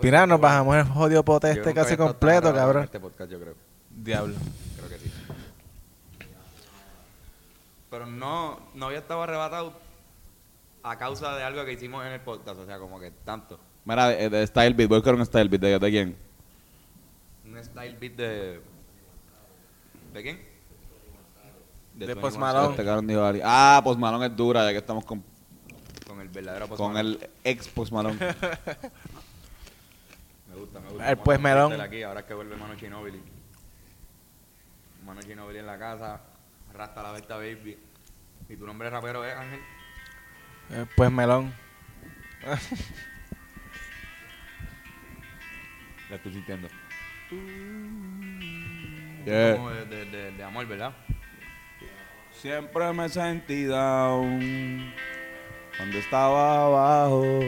Mira, 0.00 0.28
nos 0.28 0.40
bajamos 0.40 0.76
el 0.76 0.84
jodido 0.84 1.24
pote 1.24 1.50
este 1.50 1.74
casi 1.74 1.96
completo, 1.96 2.54
cabrón. 2.54 2.84
Este 2.84 3.00
podcast, 3.00 3.32
yo 3.32 3.40
creo. 3.40 3.54
Diablo. 3.90 4.36
Creo 4.76 4.88
que 4.88 4.94
sí. 4.96 5.19
Pero 7.90 8.06
no, 8.06 8.60
no 8.74 8.86
había 8.86 8.98
estado 8.98 9.22
arrebatado 9.22 9.72
a 10.82 10.96
causa 10.96 11.36
de 11.36 11.42
algo 11.42 11.64
que 11.64 11.72
hicimos 11.72 12.04
en 12.06 12.12
el 12.12 12.20
podcast. 12.20 12.60
O 12.60 12.66
sea, 12.66 12.78
como 12.78 13.00
que 13.00 13.10
tanto. 13.10 13.58
Mira, 13.84 14.08
de, 14.08 14.30
de 14.30 14.46
Style 14.46 14.74
Beat, 14.74 14.88
voy 14.88 14.96
a 14.96 15.00
buscar 15.00 15.14
un 15.14 15.26
Style 15.26 15.48
Beat. 15.48 15.60
¿De, 15.62 15.78
de 15.78 15.90
quién? 15.90 16.16
Un 17.44 17.64
style 17.64 17.96
beat 17.98 18.12
de. 18.14 18.60
¿De 20.12 20.22
quién? 20.22 20.36
De 21.94 22.06
21 22.06 22.20
Post 22.20 22.38
Malone. 22.38 22.70
Este 22.70 22.84
cabrón 22.84 23.06
dijo 23.08 23.24
alguien. 23.24 23.44
Ah, 23.48 23.80
Post 23.82 23.98
Malone 23.98 24.26
es 24.26 24.36
dura, 24.36 24.64
ya 24.64 24.70
que 24.70 24.78
estamos 24.78 25.04
con, 25.04 25.24
Con 26.06 26.20
el 26.20 26.28
verdadero 26.28 26.68
Post 26.68 26.80
con 26.80 26.92
Malone. 26.92 27.18
el 27.18 27.30
ex 27.42 27.66
Post 27.68 27.92
Malone. 27.92 28.18
Me 30.48 30.56
gusta, 30.56 30.80
me 30.80 30.88
gusta. 30.90 31.10
El 31.10 31.16
pues 31.18 31.40
melón. 31.40 31.68
freestyle 31.70 31.86
Aquí, 31.88 32.02
ahora 32.02 32.20
es 32.20 32.26
que 32.26 32.34
vuelve 32.34 32.56
Mano 32.56 32.74
Ginobili. 32.76 33.20
Mano 35.04 35.20
Ginobili 35.22 35.58
en 35.60 35.66
la 35.66 35.78
casa. 35.78 36.20
Rasta 36.80 37.02
la 37.02 37.12
Berta 37.12 37.36
Baby. 37.36 37.76
¿Y 38.48 38.56
tu 38.56 38.66
nombre 38.66 38.88
de 38.88 38.96
rapero 38.96 39.22
es 39.22 39.36
Ángel? 39.36 39.60
Eh, 40.70 40.86
Pues 40.96 41.10
melón. 41.12 41.52
La 46.08 46.16
estoy 46.16 46.32
sintiendo. 46.32 46.68
Yeah. 49.26 49.56
Como 49.56 49.70
de, 49.72 49.84
de- 49.84 50.04
de- 50.06 50.32
de 50.32 50.42
amor, 50.42 50.66
¿verdad? 50.66 50.94
Siempre 52.32 52.90
me 52.94 53.10
sentí 53.10 53.64
down 53.64 54.90
cuando 55.76 55.98
estaba 55.98 56.64
abajo. 56.64 57.40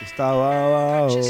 Estaba 0.00 0.64
abajo. 0.64 1.22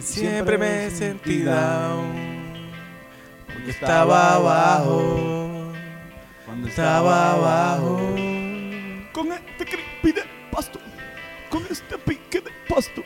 Siempre 0.00 0.58
me 0.58 0.90
sentí 0.90 1.42
down. 1.42 2.35
Estaba 3.66 4.34
abajo. 4.34 5.72
Cuando 6.44 6.68
Estaba 6.68 7.32
abajo. 7.32 7.96
Con 9.12 9.32
este 9.32 9.64
creepy 9.64 10.12
de 10.12 10.22
pasto. 10.50 10.78
Con 11.50 11.66
este 11.68 11.98
pique 11.98 12.40
de 12.40 12.50
pasto. 12.68 13.02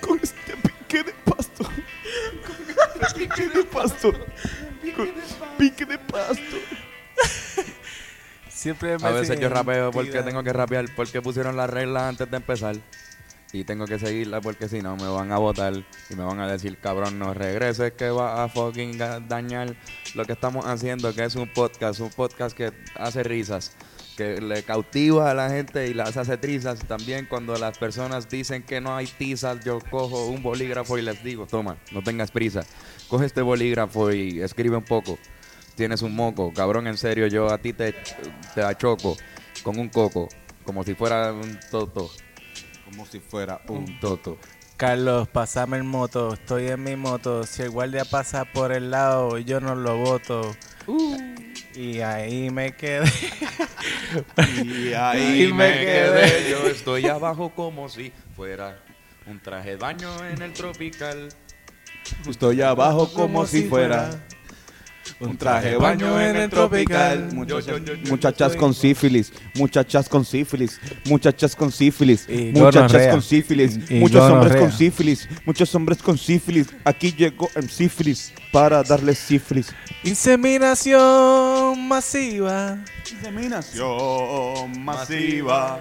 Con 0.00 0.18
este 0.20 0.56
pique 0.56 1.04
de 1.04 1.12
pasto. 1.24 1.64
Con 1.64 2.56
este 3.02 3.18
pique 3.18 3.48
de 3.48 3.64
pasto. 3.64 4.12
Con 4.96 5.08
pique 5.56 5.86
de 5.86 5.98
pasto. 5.98 6.56
Siempre 8.48 8.98
me 8.98 9.06
A 9.06 9.10
veces 9.12 9.38
yo 9.38 9.48
rapeo 9.48 9.92
porque 9.92 10.22
tengo 10.22 10.42
que 10.42 10.52
rapear, 10.52 10.86
porque 10.96 11.22
pusieron 11.22 11.56
las 11.56 11.70
reglas 11.70 12.04
antes 12.04 12.28
de 12.28 12.36
empezar. 12.36 12.76
Y 13.56 13.64
tengo 13.64 13.86
que 13.86 13.98
seguirlas 13.98 14.42
porque 14.42 14.68
si 14.68 14.82
no 14.82 14.96
me 14.96 15.08
van 15.08 15.32
a 15.32 15.38
votar 15.38 15.72
y 16.10 16.14
me 16.14 16.24
van 16.24 16.40
a 16.40 16.46
decir, 16.46 16.76
cabrón, 16.76 17.18
no 17.18 17.32
regreses 17.32 17.92
que 17.92 18.10
va 18.10 18.44
a 18.44 18.48
fucking 18.50 18.98
dañar 18.98 19.74
lo 20.14 20.26
que 20.26 20.32
estamos 20.32 20.66
haciendo, 20.66 21.14
que 21.14 21.24
es 21.24 21.36
un 21.36 21.50
podcast, 21.50 22.00
un 22.00 22.10
podcast 22.10 22.54
que 22.54 22.72
hace 22.96 23.22
risas, 23.22 23.74
que 24.14 24.42
le 24.42 24.62
cautiva 24.62 25.30
a 25.30 25.34
la 25.34 25.48
gente 25.48 25.88
y 25.88 25.94
las 25.94 26.18
hace 26.18 26.36
trizas. 26.36 26.80
También 26.80 27.24
cuando 27.24 27.56
las 27.56 27.78
personas 27.78 28.28
dicen 28.28 28.62
que 28.62 28.82
no 28.82 28.94
hay 28.94 29.06
tizas, 29.06 29.64
yo 29.64 29.78
cojo 29.90 30.26
un 30.26 30.42
bolígrafo 30.42 30.98
y 30.98 31.02
les 31.02 31.24
digo, 31.24 31.46
toma, 31.46 31.78
no 31.92 32.02
tengas 32.02 32.30
prisa, 32.30 32.60
coge 33.08 33.24
este 33.24 33.40
bolígrafo 33.40 34.12
y 34.12 34.42
escribe 34.42 34.76
un 34.76 34.84
poco. 34.84 35.18
Tienes 35.76 36.02
un 36.02 36.14
moco, 36.14 36.52
cabrón, 36.52 36.88
en 36.88 36.98
serio, 36.98 37.26
yo 37.26 37.50
a 37.50 37.56
ti 37.56 37.72
te, 37.72 37.94
te 38.54 38.62
achoco 38.62 39.16
con 39.62 39.78
un 39.78 39.88
coco, 39.88 40.28
como 40.64 40.84
si 40.84 40.94
fuera 40.94 41.32
un 41.32 41.58
toto. 41.70 42.10
Como 42.86 43.04
si 43.04 43.20
fuera 43.20 43.60
un 43.68 43.78
Un 43.78 44.00
toto. 44.00 44.38
Carlos, 44.76 45.28
pasame 45.28 45.78
el 45.78 45.84
moto, 45.84 46.34
estoy 46.34 46.68
en 46.68 46.82
mi 46.82 46.96
moto. 46.96 47.44
Si 47.44 47.62
el 47.62 47.70
guardia 47.70 48.04
pasa 48.04 48.44
por 48.44 48.72
el 48.72 48.90
lado, 48.90 49.38
yo 49.38 49.60
no 49.60 49.74
lo 49.74 49.96
voto. 49.96 50.54
Y 51.74 52.00
ahí 52.00 52.50
me 52.50 52.72
quedé. 52.72 53.10
Y 54.64 54.92
ahí 54.94 55.52
me 55.52 55.72
quedé. 55.72 56.50
Yo 56.50 56.68
estoy 56.68 57.06
abajo 57.06 57.50
como 57.50 57.88
si 57.88 58.12
fuera 58.34 58.78
un 59.26 59.40
traje 59.40 59.70
de 59.70 59.76
baño 59.76 60.24
en 60.24 60.40
el 60.42 60.52
tropical. 60.52 61.28
Estoy 62.28 62.62
abajo 62.62 63.12
como 63.12 63.46
si 63.46 63.64
fuera 63.64 64.10
un 65.20 65.36
traje 65.36 65.70
de 65.70 65.76
baño 65.76 66.20
en 66.20 66.36
el 66.36 66.50
tropical. 66.50 67.28
Muchachas 68.08 68.56
con 68.56 68.74
sífilis, 68.74 69.32
muchachas 69.54 70.08
con 70.08 70.24
sífilis, 70.24 70.80
muchachas 71.06 71.56
con 71.56 71.70
sífilis, 71.72 72.26
Y 72.28 72.52
muchachas 72.52 72.92
gonorrea. 72.92 73.10
con 73.12 73.22
sífilis, 73.22 73.78
Y 73.90 73.94
muchos 73.94 74.20
hombres 74.22 74.52
gonorrea. 74.52 74.60
con 74.60 74.72
sífilis, 74.72 75.28
muchos 75.44 75.74
hombres 75.74 76.02
con 76.02 76.18
sífilis. 76.18 76.68
Aquí 76.84 77.12
llegó 77.12 77.48
el 77.54 77.68
sífilis 77.70 78.32
para 78.52 78.82
darles 78.82 79.18
sífilis. 79.18 79.72
Inseminación 80.04 81.88
masiva. 81.88 82.78
Inseminación 83.10 84.84
masiva. 84.84 85.80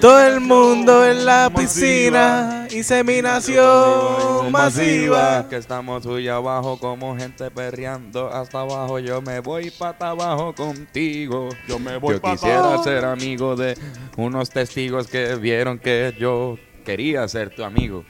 Todo 0.00 0.20
el 0.26 0.40
mundo 0.40 1.06
en 1.06 1.24
la 1.24 1.50
piscina. 1.54 2.66
Inseminación 2.70 4.50
masiva. 4.52 5.46
Que 5.48 5.56
estamos 5.56 6.06
hoy 6.06 6.28
abajo 6.28 6.78
como 6.78 7.16
gente 7.16 7.50
perreando. 7.50 8.28
Hasta 8.32 8.59
abajo 8.60 8.98
yo 8.98 9.20
me 9.22 9.40
voy 9.40 9.70
para 9.70 10.10
abajo 10.10 10.54
contigo. 10.54 11.48
Yo 11.68 11.78
me 11.78 11.96
voy 11.96 12.14
Yo 12.14 12.20
pa' 12.20 12.32
quisiera 12.32 12.58
abajo. 12.60 12.84
ser 12.84 13.04
amigo 13.04 13.56
de 13.56 13.76
unos 14.16 14.50
testigos 14.50 15.06
que 15.06 15.34
vieron 15.36 15.78
que 15.78 16.14
yo 16.18 16.58
quería 16.84 17.26
ser 17.28 17.54
tu 17.54 17.64
amigo. 17.64 18.04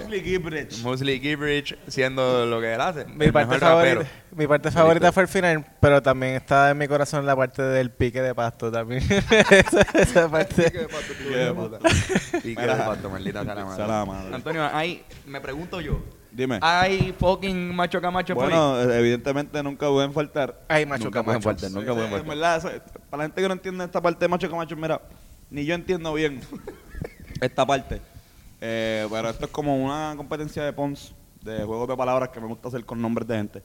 Mosley 0.01 0.21
Gibbridge. 0.23 0.83
Mosley 0.83 1.21
Gibbridge 1.21 1.77
siendo 1.89 2.47
lo 2.47 2.61
que 2.61 2.75
él 2.75 2.81
hace. 2.81 3.05
Mi 3.05 3.31
parte, 3.31 3.59
favorita, 3.59 3.95
rapero. 3.95 4.07
mi 4.33 4.47
parte 4.47 4.71
favorita 4.71 5.13
fue 5.13 5.25
el 5.25 5.29
final, 5.29 5.67
pero 5.81 6.01
también 6.01 6.35
está 6.35 6.71
en 6.71 6.79
mi 6.79 6.87
corazón 6.87 7.27
la 7.27 7.35
parte 7.37 7.63
del 7.63 7.91
pique 7.91 8.23
de 8.23 8.35
pasto 8.35 8.71
también. 8.71 9.03
esa, 9.51 9.81
esa 9.95 10.31
parte. 10.31 10.65
Pique 10.65 10.79
de 10.79 10.89
pato, 10.89 11.15
pique 11.19 11.37
de 11.37 11.55
pato. 11.55 11.79
Pique 12.43 12.63
de 12.63 12.75
pato, 12.75 13.11
maldita 13.11 13.45
sea 13.45 13.55
la 13.55 13.65
madre. 13.65 13.77
Sea 13.77 13.87
la 13.87 14.05
madre. 14.05 14.35
Antonio, 14.35 14.71
hay, 14.73 15.05
me 15.27 15.41
pregunto 15.41 15.81
yo. 15.81 16.01
Dime. 16.31 16.59
¿Hay 16.63 17.15
fucking 17.19 17.75
macho 17.75 18.01
camacho 18.01 18.35
por 18.35 18.45
ahí? 18.45 18.51
Bueno, 18.51 18.81
evidentemente 18.93 19.63
nunca 19.63 19.89
pueden 19.89 20.13
faltar. 20.13 20.61
Ay, 20.69 20.85
macho 20.87 21.05
Nunca 21.05 21.23
pueden 21.25 21.41
camacho. 21.41 21.61
faltar, 21.61 21.71
nunca 21.81 21.93
pueden 21.95 22.13
en 22.13 22.19
faltar. 22.19 22.29
verdad, 22.29 22.57
eso- 22.59 22.83
para 23.11 23.23
la 23.23 23.25
gente 23.29 23.43
que 23.43 23.49
no 23.49 23.55
entiende 23.55 23.85
esta 23.85 24.01
parte 24.01 24.25
de 24.25 24.29
macho 24.29 24.51
camacho, 24.51 24.77
mira, 24.77 25.01
ni 25.51 25.65
yo 25.65 25.75
entiendo 25.75 26.13
bien 26.15 26.41
esta 27.41 27.67
parte. 27.67 28.01
Eh, 28.61 29.07
pero 29.11 29.31
esto 29.31 29.47
es 29.47 29.51
como 29.51 29.77
una 29.85 30.15
competencia 30.17 30.65
de 30.65 30.73
Pons, 30.73 31.15
de 31.43 31.63
juegos 31.65 31.89
de 31.89 31.97
palabras 31.97 32.29
que 32.31 32.41
me 32.41 32.47
gusta 32.47 32.69
hacer 32.69 32.85
con 32.85 33.01
nombres 33.01 33.27
de 33.27 33.37
gente. 33.37 33.63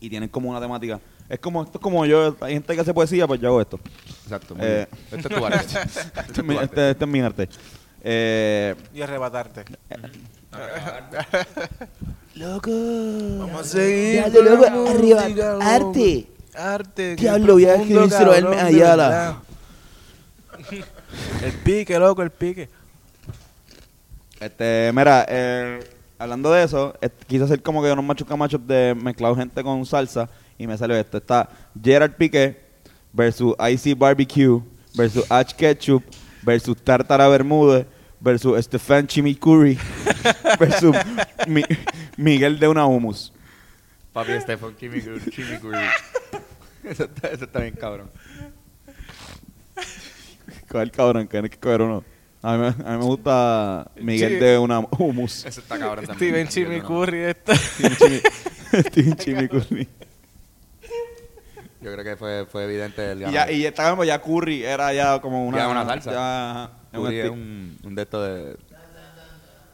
y 0.00 0.10
tienen 0.10 0.28
como 0.28 0.50
una 0.50 0.60
temática. 0.60 1.00
Es 1.28 1.38
como, 1.38 1.62
esto 1.62 1.78
es 1.78 1.82
como 1.82 2.04
yo, 2.04 2.36
hay 2.42 2.52
gente 2.54 2.74
que 2.74 2.80
hace 2.82 2.92
poesía, 2.92 3.26
pues 3.26 3.40
yo 3.40 3.48
hago 3.48 3.60
esto. 3.62 3.80
Exacto, 4.24 4.54
muy 4.54 4.66
Eh, 4.66 4.86
bien. 5.10 5.20
Este 5.22 5.34
es 5.34 5.40
tu 5.40 5.46
arte. 5.46 5.58
Este 6.28 6.40
es 6.40 6.44
mi, 6.46 6.56
este- 6.56 6.90
este 6.90 7.04
es 7.04 7.10
mi 7.10 7.20
arte. 7.20 7.48
Eh, 8.02 8.74
Y 8.92 9.00
arrebatarte. 9.00 9.64
Loco. 12.34 12.70
Vamos 13.38 13.60
a 13.60 13.64
seguir. 13.64 14.22
Dale, 14.22 14.42
loco, 14.42 14.88
arriba. 14.90 15.22
Arte. 15.60 16.26
Arte. 16.54 17.16
qué 17.16 17.22
Diablo, 17.22 17.56
cabrón, 18.10 18.50
de 18.50 18.60
Ayala. 18.60 19.08
verdad. 19.08 19.36
El 21.42 21.52
pique, 21.52 21.98
loco, 21.98 22.22
el 22.22 22.30
pique. 22.30 22.68
Este, 24.40 24.90
mira, 24.94 25.24
eh, 25.28 25.80
hablando 26.18 26.52
de 26.52 26.64
eso, 26.64 26.94
eh, 27.00 27.08
quise 27.26 27.44
hacer 27.44 27.62
como 27.62 27.82
que 27.82 27.92
unos 27.92 28.04
machos 28.04 28.26
camachos 28.26 28.60
de 28.66 28.94
mezclado 29.00 29.36
gente 29.36 29.62
con 29.62 29.84
salsa 29.86 30.28
y 30.58 30.66
me 30.66 30.76
salió 30.76 30.96
esto. 30.96 31.18
Está 31.18 31.48
Gerard 31.82 32.12
Piqué 32.12 32.60
versus 33.12 33.54
Icy 33.70 33.94
Barbecue 33.94 34.60
versus 34.94 35.24
Ash 35.30 35.52
Ketchup 35.52 36.02
versus 36.42 36.76
Tartara 36.82 37.28
Bermúdez 37.28 37.86
versus 38.24 38.64
Stefan 38.64 39.06
Chimichurri 39.06 39.78
versus 40.58 40.96
Mi- 41.46 41.62
Miguel 42.16 42.58
de 42.58 42.66
una 42.68 42.86
humus. 42.86 43.32
Papi 44.12 44.32
Stefan 44.40 44.74
Chimicuri. 44.76 45.20
Chimicuri. 45.30 45.78
Eso 46.84 47.04
está, 47.04 47.28
eso 47.28 47.44
está 47.46 47.60
bien 47.60 47.74
cabrón. 47.74 48.10
Coger 50.68 50.90
cabrón, 50.90 51.26
que 51.28 51.38
hay 51.38 51.48
que 51.48 51.58
coger 51.58 51.80
uno. 51.82 52.04
A 52.42 52.52
mí, 52.56 52.58
me- 52.58 52.66
a 52.68 52.92
mí 52.92 52.98
me 52.98 53.04
gusta 53.04 53.90
Miguel 53.96 54.32
Sí. 54.34 54.36
de 54.38 54.58
una 54.58 54.80
humus. 54.80 55.44
Eso 55.46 55.60
está 55.60 55.78
cabrón 55.78 56.04
también. 56.06 56.46
Steven 56.46 56.48
Chimicurri. 56.48 57.32
Steven 57.32 59.16
Chimi- 59.16 59.62
Steven. 59.64 59.88
Yo 61.80 61.92
creo 61.92 62.04
que 62.04 62.16
fue, 62.16 62.46
fue 62.50 62.64
evidente 62.64 63.12
el 63.12 63.18
Y 63.18 63.24
ganador. 63.24 63.48
ya, 63.48 63.52
y 63.52 63.66
está 63.66 63.90
como 63.90 64.04
ya 64.04 64.20
curry, 64.20 64.62
era 64.64 64.92
ya 64.92 65.20
como 65.20 65.46
una, 65.46 65.58
Ya 65.58 65.68
una 65.68 65.84
salsa. 65.86 66.12
ya, 66.12 66.70
un 67.00 67.94
de 67.94 68.02
estos 68.02 68.26
de... 68.26 68.56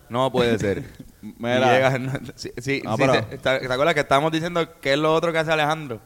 No 0.09 0.31
puede 0.33 0.59
ser. 0.59 0.83
Mira. 1.23 1.73
Llega- 1.73 1.99
no, 1.99 2.13
sí, 2.35 2.51
sí, 2.57 2.81
sí, 2.81 2.83
pero- 2.97 3.13
te, 3.13 3.39
te- 3.39 3.59
¿te 3.61 3.73
acuerdas 3.73 3.95
que 3.95 4.01
estábamos 4.01 4.33
diciendo 4.33 4.67
qué 4.81 4.95
es 4.95 4.99
lo 4.99 5.15
otro 5.15 5.33
que 5.33 5.39
hace 5.39 5.53
Alejandro? 5.53 6.01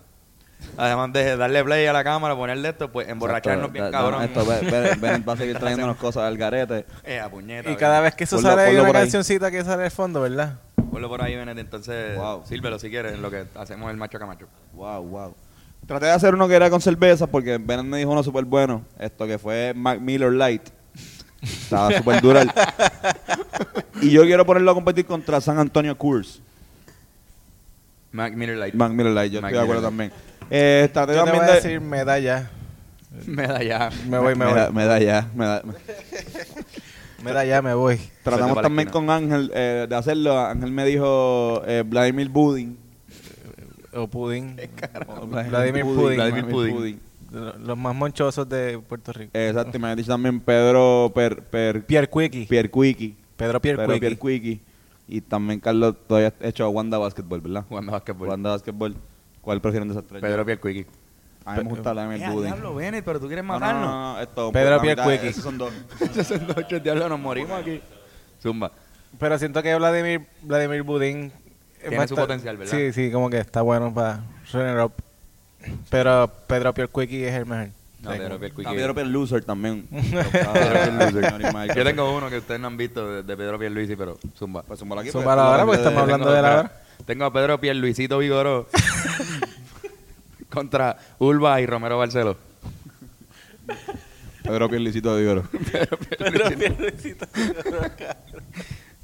Además 0.77 1.13
de 1.13 1.37
darle 1.37 1.63
play 1.65 1.87
a 1.87 1.93
la 1.93 2.05
cámara, 2.05 2.35
ponerle 2.37 2.71
esto, 2.71 2.91
pues 2.91 3.09
emborracharnos 3.09 3.69
Exacto, 3.69 3.83
bien 3.83 3.93
cabrón. 3.93 4.23
Esto, 4.25 4.47
va 5.29 5.33
a 5.33 5.37
seguir 5.37 5.59
trayéndonos 5.59 5.97
cosas 5.97 6.25
al 6.25 6.37
garete. 6.37 6.85
Eh, 7.05 7.19
a 7.21 7.29
puñeta. 7.31 7.71
Y 7.71 7.77
cada 7.77 8.01
vez 8.01 8.15
que 8.15 8.25
eso 8.25 8.37
Ponlo- 8.37 8.43
sale 8.51 8.63
hay 8.63 8.67
ponlo 8.69 8.83
una 8.83 8.89
por 8.89 8.97
ahí. 8.97 9.03
cancionciencita 9.03 9.51
que 9.51 9.65
sale 9.65 9.85
al 9.85 9.91
fondo, 9.91 10.21
¿verdad? 10.23 10.59
Ponlo 10.91 11.09
por 11.09 11.23
ahí, 11.23 11.35
Benet, 11.37 11.59
entonces 11.59 12.17
Wow. 12.17 12.45
sírvelo 12.47 12.79
si 12.79 12.89
quieres 12.91 13.15
en 13.15 13.23
lo 13.23 13.31
que 13.31 13.45
hacemos 13.55 13.91
el 13.91 13.97
macho 13.97 14.19
camacho. 14.19 14.47
Wow, 14.75 15.03
wow. 15.03 15.35
Traté 15.87 16.07
de 16.07 16.13
hacer 16.13 16.35
uno 16.35 16.47
que 16.49 16.55
era 16.55 16.71
con 16.71 16.81
cerveza 16.81 17.27
porque 17.27 17.59
Ben 17.59 17.89
me 17.89 17.99
dijo 17.99 18.11
uno 18.11 18.23
súper 18.23 18.45
bueno. 18.45 18.83
Esto 18.99 19.27
que 19.27 19.39
fue 19.39 19.73
Mac 19.75 20.01
Miller 20.01 20.33
Light. 20.33 20.63
Estaba 21.45 21.93
súper 21.97 22.21
dura. 22.21 22.43
el- 22.43 22.51
y 24.03 24.11
yo 24.11 24.23
quiero 24.25 24.45
ponerlo 24.45 24.71
a 24.71 24.75
competir 24.75 25.05
contra 25.07 25.41
San 25.41 25.59
Antonio 25.59 25.97
Coors. 25.97 26.41
Mac 28.13 28.33
Miller 28.35 28.57
Light. 28.57 28.75
Mac 28.75 28.93
Miller 28.93 29.13
Light, 29.13 29.33
yo 29.33 29.41
Mac 29.43 29.51
estoy 29.51 29.59
de 29.59 29.65
acuerdo 29.65 29.83
también. 29.89 30.13
Eh, 30.51 30.89
traté 30.93 31.15
Yo 31.15 31.25
te 31.25 31.31
voy 31.31 31.39
también 31.39 31.45
a 31.45 31.47
de- 31.57 31.61
decir 31.61 31.81
medalla. 31.81 32.51
Me 33.27 33.47
da 33.47 33.63
ya. 33.63 33.91
Me 34.09 34.19
voy, 34.19 34.35
me 34.35 34.45
da, 34.45 34.67
voy. 34.67 34.75
me 34.75 34.85
da 34.85 34.99
ya. 34.99 35.29
Me 35.35 35.45
da, 35.47 35.63
Medalla, 37.23 37.63
me 37.63 37.73
voy. 37.75 37.99
Tratamos 38.23 38.51
para 38.51 38.57
la 38.57 38.63
también 38.63 38.89
esquina. 38.89 39.07
con 39.07 39.11
Ángel 39.11 39.51
eh, 39.55 39.87
de 39.89 39.97
hacerlo. 39.97 40.39
Ángel 40.39 40.71
me 40.73 40.85
dijo 40.85 41.63
eh, 41.67 41.83
Vladimir 41.87 42.29
Budin. 42.29 42.77
O 43.95 44.09
pudín. 44.09 44.57
O 45.07 45.27
Vladimir 45.27 45.85
Pudding. 45.85 46.17
Vladimir 46.17 46.45
Pudding. 46.47 47.01
Lo- 47.35 47.59
Los 47.59 47.77
más 47.79 47.95
monchosos 47.95 48.49
de 48.49 48.79
Puerto 48.79 49.13
Rico. 49.13 49.31
Exacto, 49.35 49.77
y 49.77 49.81
me 49.81 49.89
ha 49.89 49.97
dicho 49.97 50.11
también 50.13 50.41
Pedro 50.41 51.11
per, 51.15 51.43
per, 51.43 51.85
Pierre 51.85 52.09
Quickie. 52.09 52.47
Piercuiqui. 52.47 53.17
Pedro 53.37 53.61
Pierre 53.61 53.85
Pedro. 53.87 53.99
Piercuiqui. 54.01 54.61
Y 55.09 55.21
también 55.21 55.61
Carlos 55.61 55.95
todavía 56.07 56.33
ha 56.43 56.47
hecho 56.47 56.69
Wanda 56.71 56.97
Basketball, 56.99 57.41
¿verdad? 57.41 57.65
Jugando 57.69 57.93
básquetbol. 57.93 58.29
Wanda 58.29 58.51
Basketball. 58.51 58.97
¿Cuál 59.43 59.61
prefieren 59.61 59.89
de 59.89 59.95
esas 59.95 60.07
tres? 60.07 60.23
Pedro 60.23 60.47
Piercuiqui. 60.47 60.87
A 61.45 61.57
mí 61.57 61.65
me 61.65 61.69
gusta 61.71 61.93
Vladimir 61.93 62.23
Eh, 62.23 62.31
Budin. 62.31 62.53
diablo, 62.53 62.75
Bennett, 62.75 63.05
pero 63.05 63.21
tú 63.21 63.27
quieres 63.27 63.45
No, 63.45 63.53
no, 63.53 63.61
matarnos. 63.61 63.87
no, 63.87 64.13
no, 64.15 64.21
esto, 64.21 64.51
Pedro 64.53 64.77
la 64.77 64.81
Piercuiqui. 64.81 65.27
Esos 65.27 65.43
son 65.45 65.59
dos. 65.59 65.73
Esos 66.01 66.27
son 66.27 66.47
dos 66.47 66.57
ocho 66.57 66.81
diablos, 66.81 67.09
nos 67.11 67.21
morimos 67.21 67.61
aquí. 67.61 67.83
Zumba. 68.43 68.73
Pero 69.19 69.39
siento 69.39 69.63
que 69.63 69.75
Vladimir, 69.75 70.27
Vladimir 70.43 70.83
Budín... 70.83 71.33
eh, 71.81 71.89
Tiene 71.91 72.09
su 72.09 72.15
estar- 72.15 72.25
potencial, 72.25 72.57
¿verdad? 72.57 72.75
Sí, 72.75 72.93
sí, 72.95 73.11
como 73.13 73.29
que 73.29 73.39
está 73.39 73.61
bueno 73.61 73.93
para 73.93 74.25
runner 74.53 74.81
up. 74.85 74.93
Pero 75.91 76.31
Pedro 76.47 76.75
Pierre 76.75 76.91
Quickie 76.93 77.27
es 77.27 77.35
el 77.35 77.47
mejor. 77.47 77.69
No, 78.03 78.11
Pedro 78.11 78.39
Pedro 78.95 79.05
Loser 79.05 79.45
también. 79.45 79.89
Yo 81.75 81.85
tengo 81.85 82.15
uno 82.15 82.29
que 82.29 82.39
ustedes 82.39 82.61
no 82.61 82.67
han 82.67 82.77
visto 82.77 83.11
de, 83.11 83.23
de 83.23 83.37
Pedro 83.37 83.59
Pierluisi, 83.59 83.97
pero 83.97 84.19
zumba. 84.37 84.63
Pues 84.63 84.79
zúmbalo 84.79 85.01
aquí, 85.01 85.11
Zúmbalo 85.11 85.43
pues, 85.43 85.51
ahora, 85.51 85.63
tú 85.63 85.67
porque 85.67 85.81
estamos 85.81 86.03
hablando 86.03 86.33
de 86.33 86.43
la 86.43 86.59
hora. 86.59 86.73
Tengo 87.07 87.25
a 87.25 87.33
Pedro 87.33 87.59
Pierluisito 87.61 88.19
Vigoró 88.19 88.69
contra 90.51 90.99
Ulva 91.19 91.61
y 91.61 91.67
Romero 91.67 91.99
Barceló. 91.99 92.37
Pedro 94.43 94.69
Pierlicito 94.69 95.17
de 95.17 95.29
Oro. 95.29 95.45
Pedro 95.73 95.99
Pierluisito. 96.59 97.27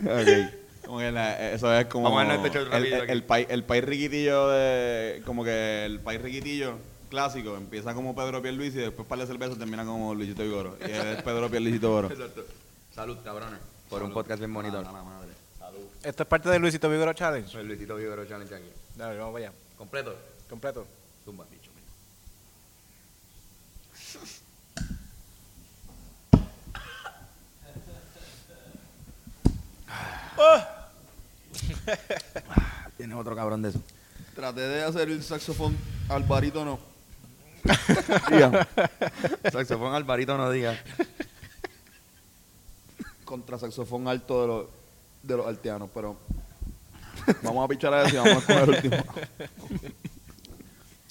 Ok. 0.04 0.59
Como 0.90 0.98
que 0.98 1.12
la- 1.12 1.52
eso 1.52 1.72
es 1.72 1.86
como 1.86 2.10
Vamos 2.10 2.24
a 2.28 2.34
este 2.34 2.50
shot 2.50 2.74
el, 2.74 3.22
país 3.22 3.46
el 3.48 3.62
país 3.62 3.84
riquitillo 3.84 4.48
de 4.48 5.22
como 5.24 5.44
que 5.44 5.84
el 5.84 6.00
país 6.00 6.20
riquitillo 6.20 6.78
clásico 7.08 7.56
empieza 7.56 7.94
como 7.94 8.12
Pedro 8.12 8.42
Pierluisi 8.42 8.78
y 8.78 8.80
después 8.80 9.06
para 9.06 9.22
el 9.22 9.28
cerveza 9.28 9.56
termina 9.56 9.84
como 9.84 10.12
Luisito 10.16 10.42
Vigoro 10.42 10.76
y 10.80 10.90
él 10.90 11.06
es 11.16 11.22
Pedro 11.22 11.48
Pierluisito 11.48 11.94
Oro. 11.94 12.08
Salud, 12.92 13.18
cabrones. 13.22 13.60
Por 13.88 14.02
un 14.02 14.12
podcast 14.12 14.40
bien 14.40 14.52
bonito. 14.52 14.82
Esto 16.02 16.22
es 16.24 16.28
parte 16.28 16.48
del 16.48 16.60
Luisito 16.60 16.90
Vigoro 16.90 17.12
Challenge. 17.12 17.60
El 17.60 17.68
Luisito 17.68 17.94
Vigoro 17.94 18.26
Challenge 18.26 18.52
aquí. 18.52 18.70
Dale, 18.96 19.16
vamos 19.16 19.34
para 19.34 19.46
allá. 19.46 19.56
Completo. 19.78 20.16
Completo. 20.48 20.84
Zumba, 21.24 21.44
bicho. 21.52 21.70
Tiene 32.96 33.14
otro 33.14 33.34
cabrón 33.34 33.62
de 33.62 33.70
eso. 33.70 33.80
Traté 34.34 34.60
de 34.60 34.82
hacer 34.84 35.08
el 35.08 35.22
saxofón 35.22 35.76
al 36.08 36.22
barítono. 36.24 36.78
Saxofón 39.52 39.94
Alvarito 39.94 40.34
no 40.38 40.50
diga. 40.50 40.78
contra 43.24 43.58
saxofón 43.58 44.08
alto 44.08 44.40
de 44.40 44.46
los 44.46 44.66
de 45.22 45.36
los 45.36 45.46
altianos, 45.46 45.90
pero 45.92 46.16
vamos 47.42 47.64
a 47.64 47.68
pichar 47.68 47.92
a 47.92 48.04
eso 48.04 48.16
y 48.16 48.18
vamos 48.18 48.44
con 48.44 48.56
el 48.56 48.68
último. 48.70 48.96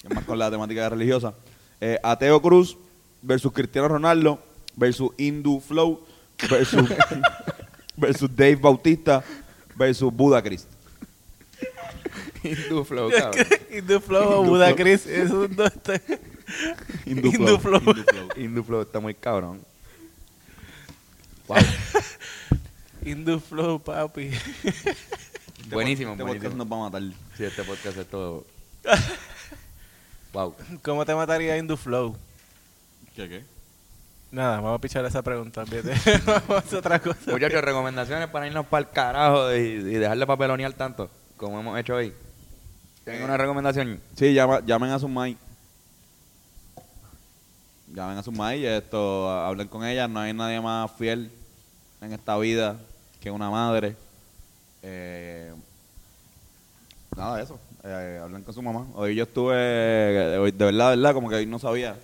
Es 0.02 0.14
más 0.14 0.24
con 0.24 0.38
la 0.38 0.50
temática 0.50 0.88
religiosa. 0.88 1.34
Eh, 1.78 1.98
Ateo 2.02 2.40
Cruz 2.40 2.76
versus 3.20 3.52
Cristiano 3.52 3.86
Ronaldo 3.86 4.42
versus 4.74 5.10
Hindu 5.18 5.60
Flow 5.60 6.00
versus, 6.48 6.88
versus 7.96 8.34
Dave 8.34 8.56
Bautista 8.56 9.22
versus 9.80 10.12
Buda 10.12 10.42
Christ. 10.42 10.68
Hindu 12.42 12.84
Flow, 12.84 13.10
cabrón. 13.10 13.46
Hindu 13.70 14.00
Flow 14.00 14.40
o 14.40 14.44
Buda 14.44 14.74
Chris. 14.76 15.06
Es 15.06 15.30
un 15.30 15.56
dos, 15.56 15.72
tres. 15.82 16.02
Hindu 17.06 17.28
Hindu 17.28 17.58
Flow. 17.58 17.80
Flow. 17.80 17.80
Hindu 17.80 18.04
Flow. 18.04 18.28
Hindu 18.36 18.62
Flow 18.62 18.82
está 18.82 19.00
muy 19.00 19.14
cabrón. 19.14 19.60
Wow. 21.48 21.58
Hindu 23.04 23.40
Flow, 23.40 23.78
papi. 23.78 24.30
buenísimo, 25.70 26.12
Este 26.12 26.22
buenísimo. 26.22 26.26
podcast 26.26 26.54
nos 26.56 26.66
va 26.70 26.76
a 26.76 26.90
matar. 26.90 27.02
Sí, 27.36 27.44
este 27.44 27.64
podcast 27.64 27.96
es 27.98 28.06
todo. 28.06 28.44
wow. 30.32 30.54
¿Cómo 30.82 31.06
te 31.06 31.14
mataría 31.14 31.56
Hindu 31.56 31.76
Flow? 31.76 32.16
¿Qué 33.16 33.28
qué? 33.28 33.44
Nada, 34.32 34.60
vamos 34.60 34.78
a 34.78 34.80
pichar 34.80 35.04
esa 35.04 35.22
pregunta, 35.22 35.64
vamos 36.26 36.50
a 36.50 36.58
hacer 36.58 36.78
otra 36.78 37.00
cosa. 37.00 37.32
Muchachos, 37.32 37.62
recomendaciones 37.62 38.28
para 38.28 38.46
irnos 38.46 38.64
para 38.66 38.86
el 38.86 38.90
carajo 38.92 39.52
y, 39.54 39.58
y 39.58 39.94
dejarle 39.94 40.24
papelonear 40.26 40.72
tanto, 40.74 41.10
como 41.36 41.58
hemos 41.58 41.78
hecho 41.80 41.96
hoy. 41.96 42.12
¿Tienen 43.04 43.24
una 43.24 43.36
recomendación? 43.36 44.00
Sí, 44.14 44.32
llama- 44.32 44.60
llamen 44.64 44.90
a 44.90 44.98
su 45.00 45.08
mai. 45.08 45.36
Llamen 47.92 48.18
a 48.18 48.22
su 48.22 48.30
mai, 48.30 48.64
esto, 48.64 49.28
hablen 49.28 49.66
con 49.66 49.84
ella. 49.84 50.06
No 50.06 50.20
hay 50.20 50.32
nadie 50.32 50.60
más 50.60 50.92
fiel 50.92 51.32
en 52.00 52.12
esta 52.12 52.36
vida 52.38 52.76
que 53.20 53.32
una 53.32 53.50
madre. 53.50 53.96
Eh, 54.82 55.52
nada 57.16 57.36
de 57.38 57.42
eso. 57.42 57.58
Eh, 57.82 58.20
hablen 58.22 58.44
con 58.44 58.54
su 58.54 58.62
mamá. 58.62 58.86
Hoy 58.94 59.16
yo 59.16 59.24
estuve, 59.24 59.54
eh, 59.56 60.52
de 60.54 60.64
verdad, 60.66 60.90
de 60.90 60.96
verdad, 60.96 61.14
como 61.14 61.28
que 61.28 61.34
hoy 61.34 61.46
no 61.46 61.58
sabía 61.58 61.96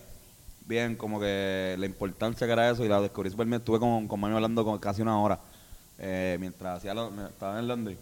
bien 0.66 0.96
como 0.96 1.20
que 1.20 1.76
la 1.78 1.86
importancia 1.86 2.46
que 2.46 2.52
era 2.52 2.70
eso 2.70 2.84
y 2.84 2.88
la 2.88 3.00
descubrí 3.00 3.30
súper 3.30 3.46
bien. 3.46 3.60
Estuve 3.60 3.78
con, 3.78 4.06
con 4.08 4.20
mami 4.20 4.34
hablando 4.34 4.64
con 4.64 4.78
casi 4.78 5.02
una 5.02 5.18
hora 5.20 5.38
eh, 5.98 6.36
mientras 6.40 6.78
hacía 6.78 6.94
lo- 6.94 7.10
estaba 7.26 7.58
en 7.58 7.68
laundry. 7.68 7.96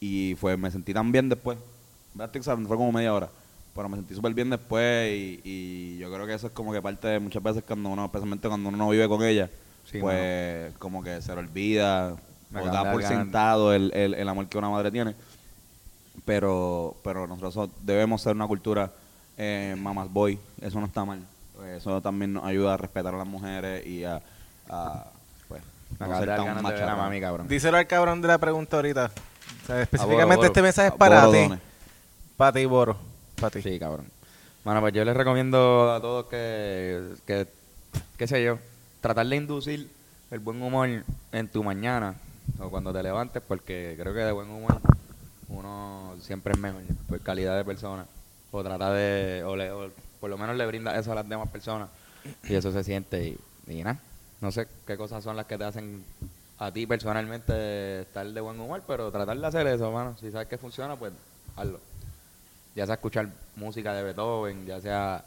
Y 0.00 0.36
fue, 0.38 0.56
me 0.56 0.70
sentí 0.70 0.94
tan 0.94 1.10
bien 1.10 1.28
después. 1.28 1.58
Fue 2.14 2.76
como 2.76 2.92
media 2.92 3.14
hora. 3.14 3.28
Pero 3.74 3.88
me 3.88 3.96
sentí 3.96 4.14
súper 4.14 4.34
bien 4.34 4.50
después 4.50 5.10
y, 5.12 5.40
y 5.44 5.98
yo 5.98 6.12
creo 6.12 6.26
que 6.26 6.34
eso 6.34 6.48
es 6.48 6.52
como 6.52 6.72
que 6.72 6.82
parte 6.82 7.06
de 7.08 7.20
muchas 7.20 7.42
veces 7.42 7.62
cuando 7.66 7.88
uno, 7.90 8.04
especialmente 8.06 8.48
cuando 8.48 8.68
uno 8.70 8.78
no 8.78 8.88
vive 8.90 9.08
con 9.08 9.22
ella, 9.22 9.48
Sí, 9.84 10.00
pues 10.00 10.74
como 10.78 11.02
que 11.02 11.22
se 11.22 11.32
le 11.32 11.38
olvida 11.40 12.16
Me 12.50 12.60
o 12.60 12.66
da 12.66 12.90
por 12.90 13.02
sentado 13.04 13.72
el, 13.72 13.92
el, 13.94 14.14
el 14.14 14.28
amor 14.28 14.48
que 14.48 14.58
una 14.58 14.68
madre 14.68 14.90
tiene. 14.90 15.14
Pero, 16.24 16.96
pero 17.04 17.26
nosotros 17.26 17.70
debemos 17.82 18.20
ser 18.20 18.34
una 18.34 18.46
cultura 18.46 18.92
eh, 19.36 19.76
mamas 19.78 20.12
boy, 20.12 20.38
eso 20.60 20.80
no 20.80 20.86
está 20.86 21.04
mal. 21.04 21.20
Eso 21.76 22.00
también 22.00 22.32
nos 22.32 22.44
ayuda 22.44 22.74
a 22.74 22.76
respetar 22.76 23.14
a 23.14 23.18
las 23.18 23.26
mujeres 23.26 23.84
y 23.86 24.04
a, 24.04 24.20
a, 24.68 25.06
pues, 25.48 25.62
no 25.98 26.18
ser 26.18 26.28
tan 26.28 26.44
ganas 26.46 26.62
de 26.62 26.70
ver 26.70 26.82
a 26.82 26.84
macharrón. 26.86 26.98
mami, 26.98 27.20
cabrón. 27.20 27.48
Díselo 27.48 27.76
al 27.78 27.86
cabrón 27.86 28.20
de 28.22 28.28
la 28.28 28.38
pregunta 28.38 28.76
ahorita. 28.76 29.10
O 29.62 29.66
sea, 29.66 29.82
específicamente 29.82 30.36
Boro. 30.36 30.46
este 30.46 30.62
mensaje 30.62 30.88
es 30.88 30.94
para 30.94 31.30
ti. 31.30 31.48
Para 32.36 32.52
ti, 32.52 32.64
Boro. 32.66 32.96
Para 33.40 33.50
ti. 33.50 33.62
Sí, 33.62 33.78
cabrón. 33.78 34.06
Bueno, 34.64 34.80
pues 34.80 34.92
yo 34.92 35.04
les 35.04 35.16
recomiendo 35.16 35.92
a 35.92 36.00
todos 36.00 36.26
que, 36.26 37.14
que, 37.26 37.46
qué 38.16 38.26
sé 38.26 38.42
yo, 38.44 38.58
tratar 39.00 39.26
de 39.26 39.36
inducir 39.36 39.90
el 40.30 40.38
buen 40.40 40.60
humor 40.60 40.88
en 41.32 41.48
tu 41.48 41.64
mañana 41.64 42.14
o 42.60 42.68
cuando 42.68 42.92
te 42.92 43.02
levantes, 43.02 43.42
porque 43.46 43.96
creo 43.98 44.12
que 44.12 44.20
de 44.20 44.32
buen 44.32 44.50
humor 44.50 44.80
uno 45.48 46.14
siempre 46.20 46.52
es 46.52 46.58
mejor 46.58 46.82
por 47.08 47.20
calidad 47.20 47.56
de 47.56 47.64
persona. 47.64 48.04
O 48.50 48.62
tratar 48.62 48.92
de, 48.94 49.42
o, 49.46 49.56
le- 49.56 49.70
o 49.72 49.90
por 50.20 50.30
lo 50.30 50.38
menos 50.38 50.56
le 50.56 50.66
brinda 50.66 50.98
eso 50.98 51.12
a 51.12 51.14
las 51.14 51.28
demás 51.28 51.48
personas 51.48 51.88
y 52.44 52.54
eso 52.54 52.72
se 52.72 52.82
siente 52.84 53.24
y, 53.28 53.38
y 53.72 53.82
nada. 53.82 53.98
No 54.40 54.52
sé 54.52 54.66
qué 54.86 54.96
cosas 54.96 55.22
son 55.24 55.36
las 55.36 55.46
que 55.46 55.58
te 55.58 55.64
hacen 55.64 56.04
a 56.58 56.70
ti 56.72 56.86
personalmente 56.86 58.00
estar 58.02 58.26
de 58.26 58.40
buen 58.40 58.58
humor, 58.60 58.82
pero 58.86 59.10
tratar 59.10 59.38
de 59.38 59.46
hacer 59.46 59.66
eso, 59.66 59.90
mano. 59.92 60.16
Si 60.20 60.30
sabes 60.30 60.48
que 60.48 60.58
funciona, 60.58 60.96
pues 60.96 61.12
hazlo 61.56 61.80
ya 62.74 62.86
sea 62.86 62.94
escuchar 62.94 63.28
música 63.56 63.92
de 63.92 64.04
Beethoven, 64.04 64.64
ya 64.64 64.80
sea 64.80 65.24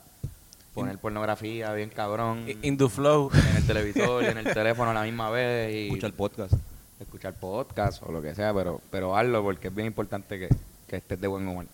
poner 0.73 0.97
pornografía 0.99 1.73
bien 1.73 1.89
cabrón 1.89 2.45
In 2.61 2.77
the 2.77 2.88
flow. 2.88 3.30
en 3.34 3.57
el 3.57 3.68
televisor 3.68 4.23
y 4.23 4.27
en 4.27 4.38
el 4.38 4.53
teléfono 4.53 4.91
a 4.91 4.93
la 4.93 5.03
misma 5.03 5.30
vez 5.30 5.73
y 5.73 5.88
Escucha 5.88 6.07
el 6.07 6.13
podcast. 6.13 6.53
escuchar 7.01 7.34
podcast 7.34 8.01
o 8.03 8.11
lo 8.13 8.22
que 8.22 8.34
sea, 8.35 8.53
pero 8.53 8.80
pero 8.89 9.18
hazlo 9.18 9.43
porque 9.43 9.68
es 9.68 9.76
bien 9.76 9.88
importante 9.88 10.39
que, 10.39 10.47
que 10.88 10.95
estés 10.97 11.19
de 11.19 11.27
buen 11.27 11.45
humor. 11.45 11.65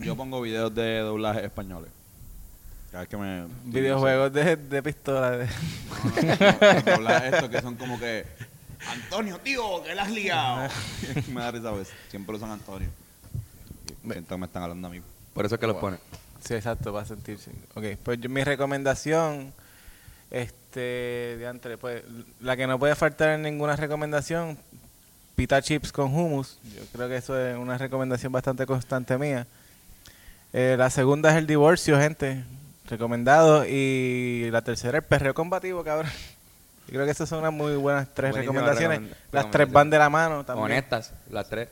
Yo 0.00 0.16
pongo 0.16 0.40
videos 0.40 0.74
de 0.74 0.98
doblaje 0.98 1.44
españoles. 1.44 1.90
Cada 2.96 3.02
vez 3.02 3.08
que 3.10 3.16
me... 3.18 3.46
Videojuegos 3.64 4.32
de, 4.32 4.56
de 4.56 4.82
pistola. 4.82 5.32
de- 5.32 5.46
No, 6.86 6.98
no, 6.98 7.10
estos 7.18 7.50
que 7.50 7.60
son 7.60 7.76
como 7.76 8.00
que... 8.00 8.24
Antonio, 8.90 9.38
tío, 9.40 9.82
que 9.82 9.94
la 9.94 10.04
has 10.04 10.10
liado. 10.10 10.70
me 11.28 11.42
da 11.42 11.50
risa, 11.50 11.72
pues. 11.72 11.88
Siempre 12.08 12.36
usan 12.36 12.52
Antonio. 12.52 12.88
Siento 14.10 14.34
que 14.34 14.38
me 14.38 14.46
están 14.46 14.62
hablando 14.62 14.88
a 14.88 14.90
mí. 14.92 15.02
Por 15.34 15.44
eso 15.44 15.56
es 15.56 15.60
que 15.60 15.66
los 15.66 15.76
pone. 15.76 15.98
Sí, 16.42 16.54
exacto, 16.54 16.90
para 16.90 17.04
sentirse. 17.04 17.50
Ok, 17.74 17.84
pues 18.02 18.18
yo- 18.18 18.30
mi 18.30 18.42
recomendación, 18.44 19.52
este, 20.30 21.36
diantre, 21.38 21.76
pues, 21.76 22.02
la 22.40 22.56
que 22.56 22.66
no 22.66 22.78
puede 22.78 22.94
faltar 22.94 23.28
en 23.28 23.42
ninguna 23.42 23.76
recomendación, 23.76 24.56
pita 25.34 25.60
chips 25.60 25.92
con 25.92 26.14
hummus. 26.14 26.56
Yo 26.74 26.80
creo 26.94 27.08
que 27.10 27.16
eso 27.18 27.38
es 27.38 27.58
una 27.58 27.76
recomendación 27.76 28.32
bastante 28.32 28.64
constante 28.64 29.18
mía. 29.18 29.46
Eh, 30.54 30.76
la 30.78 30.88
segunda 30.88 31.28
es 31.32 31.36
el 31.36 31.46
divorcio, 31.46 31.98
gente, 32.00 32.42
recomendado. 32.88 33.64
Y 33.66 34.48
la 34.50 34.62
tercera, 34.62 34.98
el 34.98 35.04
perreo 35.04 35.34
combativo, 35.34 35.82
cabrón. 35.84 36.10
Yo 36.86 36.92
creo 36.94 37.04
que 37.04 37.10
esas 37.10 37.28
son 37.28 37.40
unas 37.40 37.52
muy 37.52 37.74
buenas 37.76 38.12
tres 38.14 38.34
recomendaciones. 38.34 39.00
recomend- 39.00 39.14
Las 39.32 39.50
tres 39.50 39.70
van 39.72 39.90
de 39.90 39.98
la 39.98 40.08
mano 40.08 40.44
también. 40.44 40.66
Honestas, 40.66 41.12
las 41.30 41.48
tres. 41.48 41.68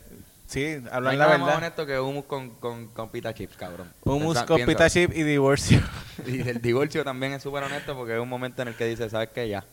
Sí, 0.47 0.77
No 0.83 0.91
hablan 0.93 1.13
hay 1.13 1.17
la 1.19 1.25
nada 1.27 1.39
más 1.39 1.47
verdad. 1.47 1.59
honesto 1.59 1.87
que 1.87 1.99
humus 2.01 2.25
con, 2.27 2.51
con, 2.57 2.89
con 2.89 3.09
pita 3.11 3.33
chips, 3.33 3.57
cabrón. 3.57 3.91
Hummus 4.03 4.35
Pensa- 4.37 4.47
con 4.47 4.57
piensa. 4.57 4.73
pita 4.73 4.91
chip 4.91 5.13
y 5.17 5.23
divorcio. 5.23 5.81
Y 6.27 6.47
el 6.49 6.61
divorcio 6.61 7.03
también 7.05 7.33
es 7.33 7.43
súper 7.43 7.63
honesto 7.65 7.95
porque 7.97 8.15
es 8.15 8.21
un 8.21 8.29
momento 8.29 8.63
en 8.63 8.69
el 8.69 8.75
que 8.75 8.85
dices, 8.87 9.11
¿sabes 9.13 9.31
qué? 9.35 9.49
Ya. 9.49 9.65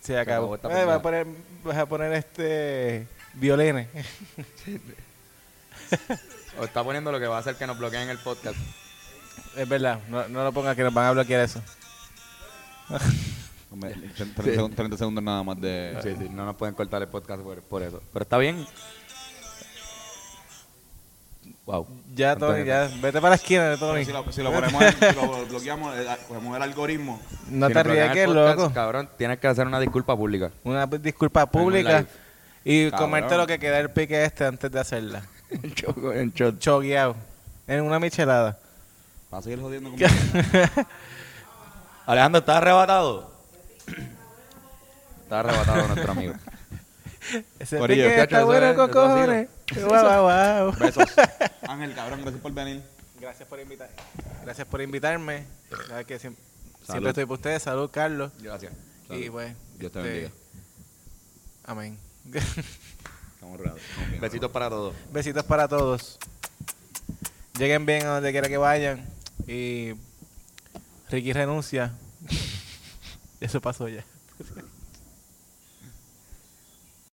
Se 0.00 0.18
acabó. 0.18 0.54
acabó 0.54 0.72
esta 0.72 0.82
Eh, 0.82 0.84
vas, 0.84 0.96
a 0.96 1.02
poner, 1.02 1.26
vas 1.64 1.76
a 1.78 1.86
poner 1.86 2.12
este 2.12 3.06
violines. 3.34 3.86
O 6.58 6.64
está 6.64 6.82
poniendo 6.84 7.10
lo 7.12 7.18
que 7.20 7.26
va 7.26 7.36
a 7.36 7.40
hacer 7.40 7.54
que 7.56 7.66
nos 7.66 7.78
bloqueen 7.78 8.08
el 8.10 8.18
podcast. 8.18 8.56
Es 9.56 9.68
verdad, 9.68 9.98
no, 10.08 10.26
no 10.28 10.44
lo 10.44 10.52
pongas 10.52 10.74
que 10.76 10.82
nos 10.82 10.92
van 10.94 11.06
a 11.06 11.12
bloquear 11.12 11.40
eso. 11.42 11.60
Hombre, 13.70 13.94
30, 14.16 14.42
segundos, 14.42 14.76
30 14.76 14.96
segundos 14.98 15.24
nada 15.24 15.42
más 15.42 15.58
de... 15.58 15.96
Sí, 16.02 16.10
sí, 16.18 16.28
no 16.30 16.44
nos 16.44 16.56
pueden 16.56 16.74
cortar 16.74 17.00
el 17.00 17.08
podcast 17.08 17.42
por, 17.42 17.62
por 17.62 17.82
eso. 17.82 18.02
Pero 18.12 18.22
está 18.22 18.36
bien. 18.36 18.66
Wow. 21.64 21.86
Ya, 22.14 22.36
Tony, 22.36 22.64
ya. 22.64 22.90
Vete 23.00 23.20
para 23.20 23.30
la 23.30 23.34
esquina, 23.36 23.76
Tony. 23.78 24.04
Si 24.04 24.12
lo, 24.12 24.30
si 24.32 24.42
lo 24.42 24.52
ponemos, 24.52 24.82
en- 24.82 24.92
si 24.92 25.14
lo 25.14 25.46
bloqueamos, 25.48 25.96
eh, 25.96 26.06
cogemos 26.28 26.56
el 26.56 26.62
algoritmo. 26.62 27.20
No 27.48 27.68
Si 27.68 27.72
te 27.72 27.78
nos 27.78 27.84
bloquean 27.94 28.18
el 28.18 28.26
podcast, 28.26 28.58
loco. 28.58 28.74
Cabrón, 28.74 29.08
tienes 29.16 29.38
que 29.38 29.46
hacer 29.46 29.66
una 29.66 29.80
disculpa 29.80 30.16
pública. 30.16 30.50
Una 30.64 30.86
disculpa 30.86 31.46
pública 31.46 32.00
live. 32.00 32.08
y 32.64 32.90
Cabrón. 32.90 33.00
comerte 33.10 33.36
lo 33.36 33.46
que 33.46 33.58
queda 33.58 33.78
el 33.78 33.90
pique 33.90 34.24
este 34.24 34.44
antes 34.44 34.70
de 34.70 34.80
hacerla. 34.80 35.22
en 35.50 35.72
show, 35.74 35.94
en. 36.12 36.32
Chogueado. 36.58 37.14
En 37.66 37.80
una 37.82 37.98
michelada. 38.00 38.58
Va 39.32 39.38
a 39.38 39.42
seguir 39.42 39.60
jodiendo 39.60 39.90
conmigo. 39.90 40.08
Alejandro, 42.06 42.40
¿estás 42.40 42.56
arrebatado? 42.56 43.32
Está 45.22 45.40
arrebatado 45.40 45.88
nuestro 45.88 46.12
amigo. 46.12 46.34
Ese 47.58 47.78
Corillo, 47.78 48.08
pique 48.08 48.22
está 48.22 48.44
bueno 48.44 48.74
con 48.74 48.90
cojones. 48.90 49.48
Guau, 49.74 49.88
guau, 49.88 50.22
guau. 50.22 50.72
Besos. 50.78 51.04
Ángel, 51.68 51.94
cabrón, 51.94 52.20
gracias 52.22 52.42
por 52.42 52.52
venir. 52.52 52.82
Gracias 53.20 53.48
por 53.48 53.60
invitar. 53.60 53.88
Gracias 54.42 54.66
por 54.66 54.82
invitarme. 54.82 55.46
Sabes 55.88 56.06
que 56.06 56.18
siempre, 56.18 56.42
estoy 57.08 57.24
por 57.24 57.36
ustedes. 57.36 57.62
Salud, 57.62 57.88
Carlos. 57.90 58.32
Gracias. 58.40 58.72
Y 59.08 59.30
pues. 59.30 59.54
Dios 59.78 59.92
te 59.92 60.00
este, 60.00 60.10
bendiga. 60.10 60.30
Amén. 61.64 61.98
Estamos 63.34 63.58
bien. 63.60 63.74
Besitos 64.20 64.50
para 64.50 64.68
todos. 64.68 64.94
Besitos 65.10 65.44
para 65.44 65.68
todos. 65.68 66.18
Lleguen 67.58 67.86
bien 67.86 68.06
a 68.06 68.14
donde 68.14 68.32
quiera 68.32 68.48
que 68.48 68.56
vayan. 68.56 69.06
Eh, 69.46 69.94
Ricky 71.10 71.32
renuncia. 71.32 71.92
Eso 73.40 73.60
pasó 73.60 73.88
ya. 73.88 74.04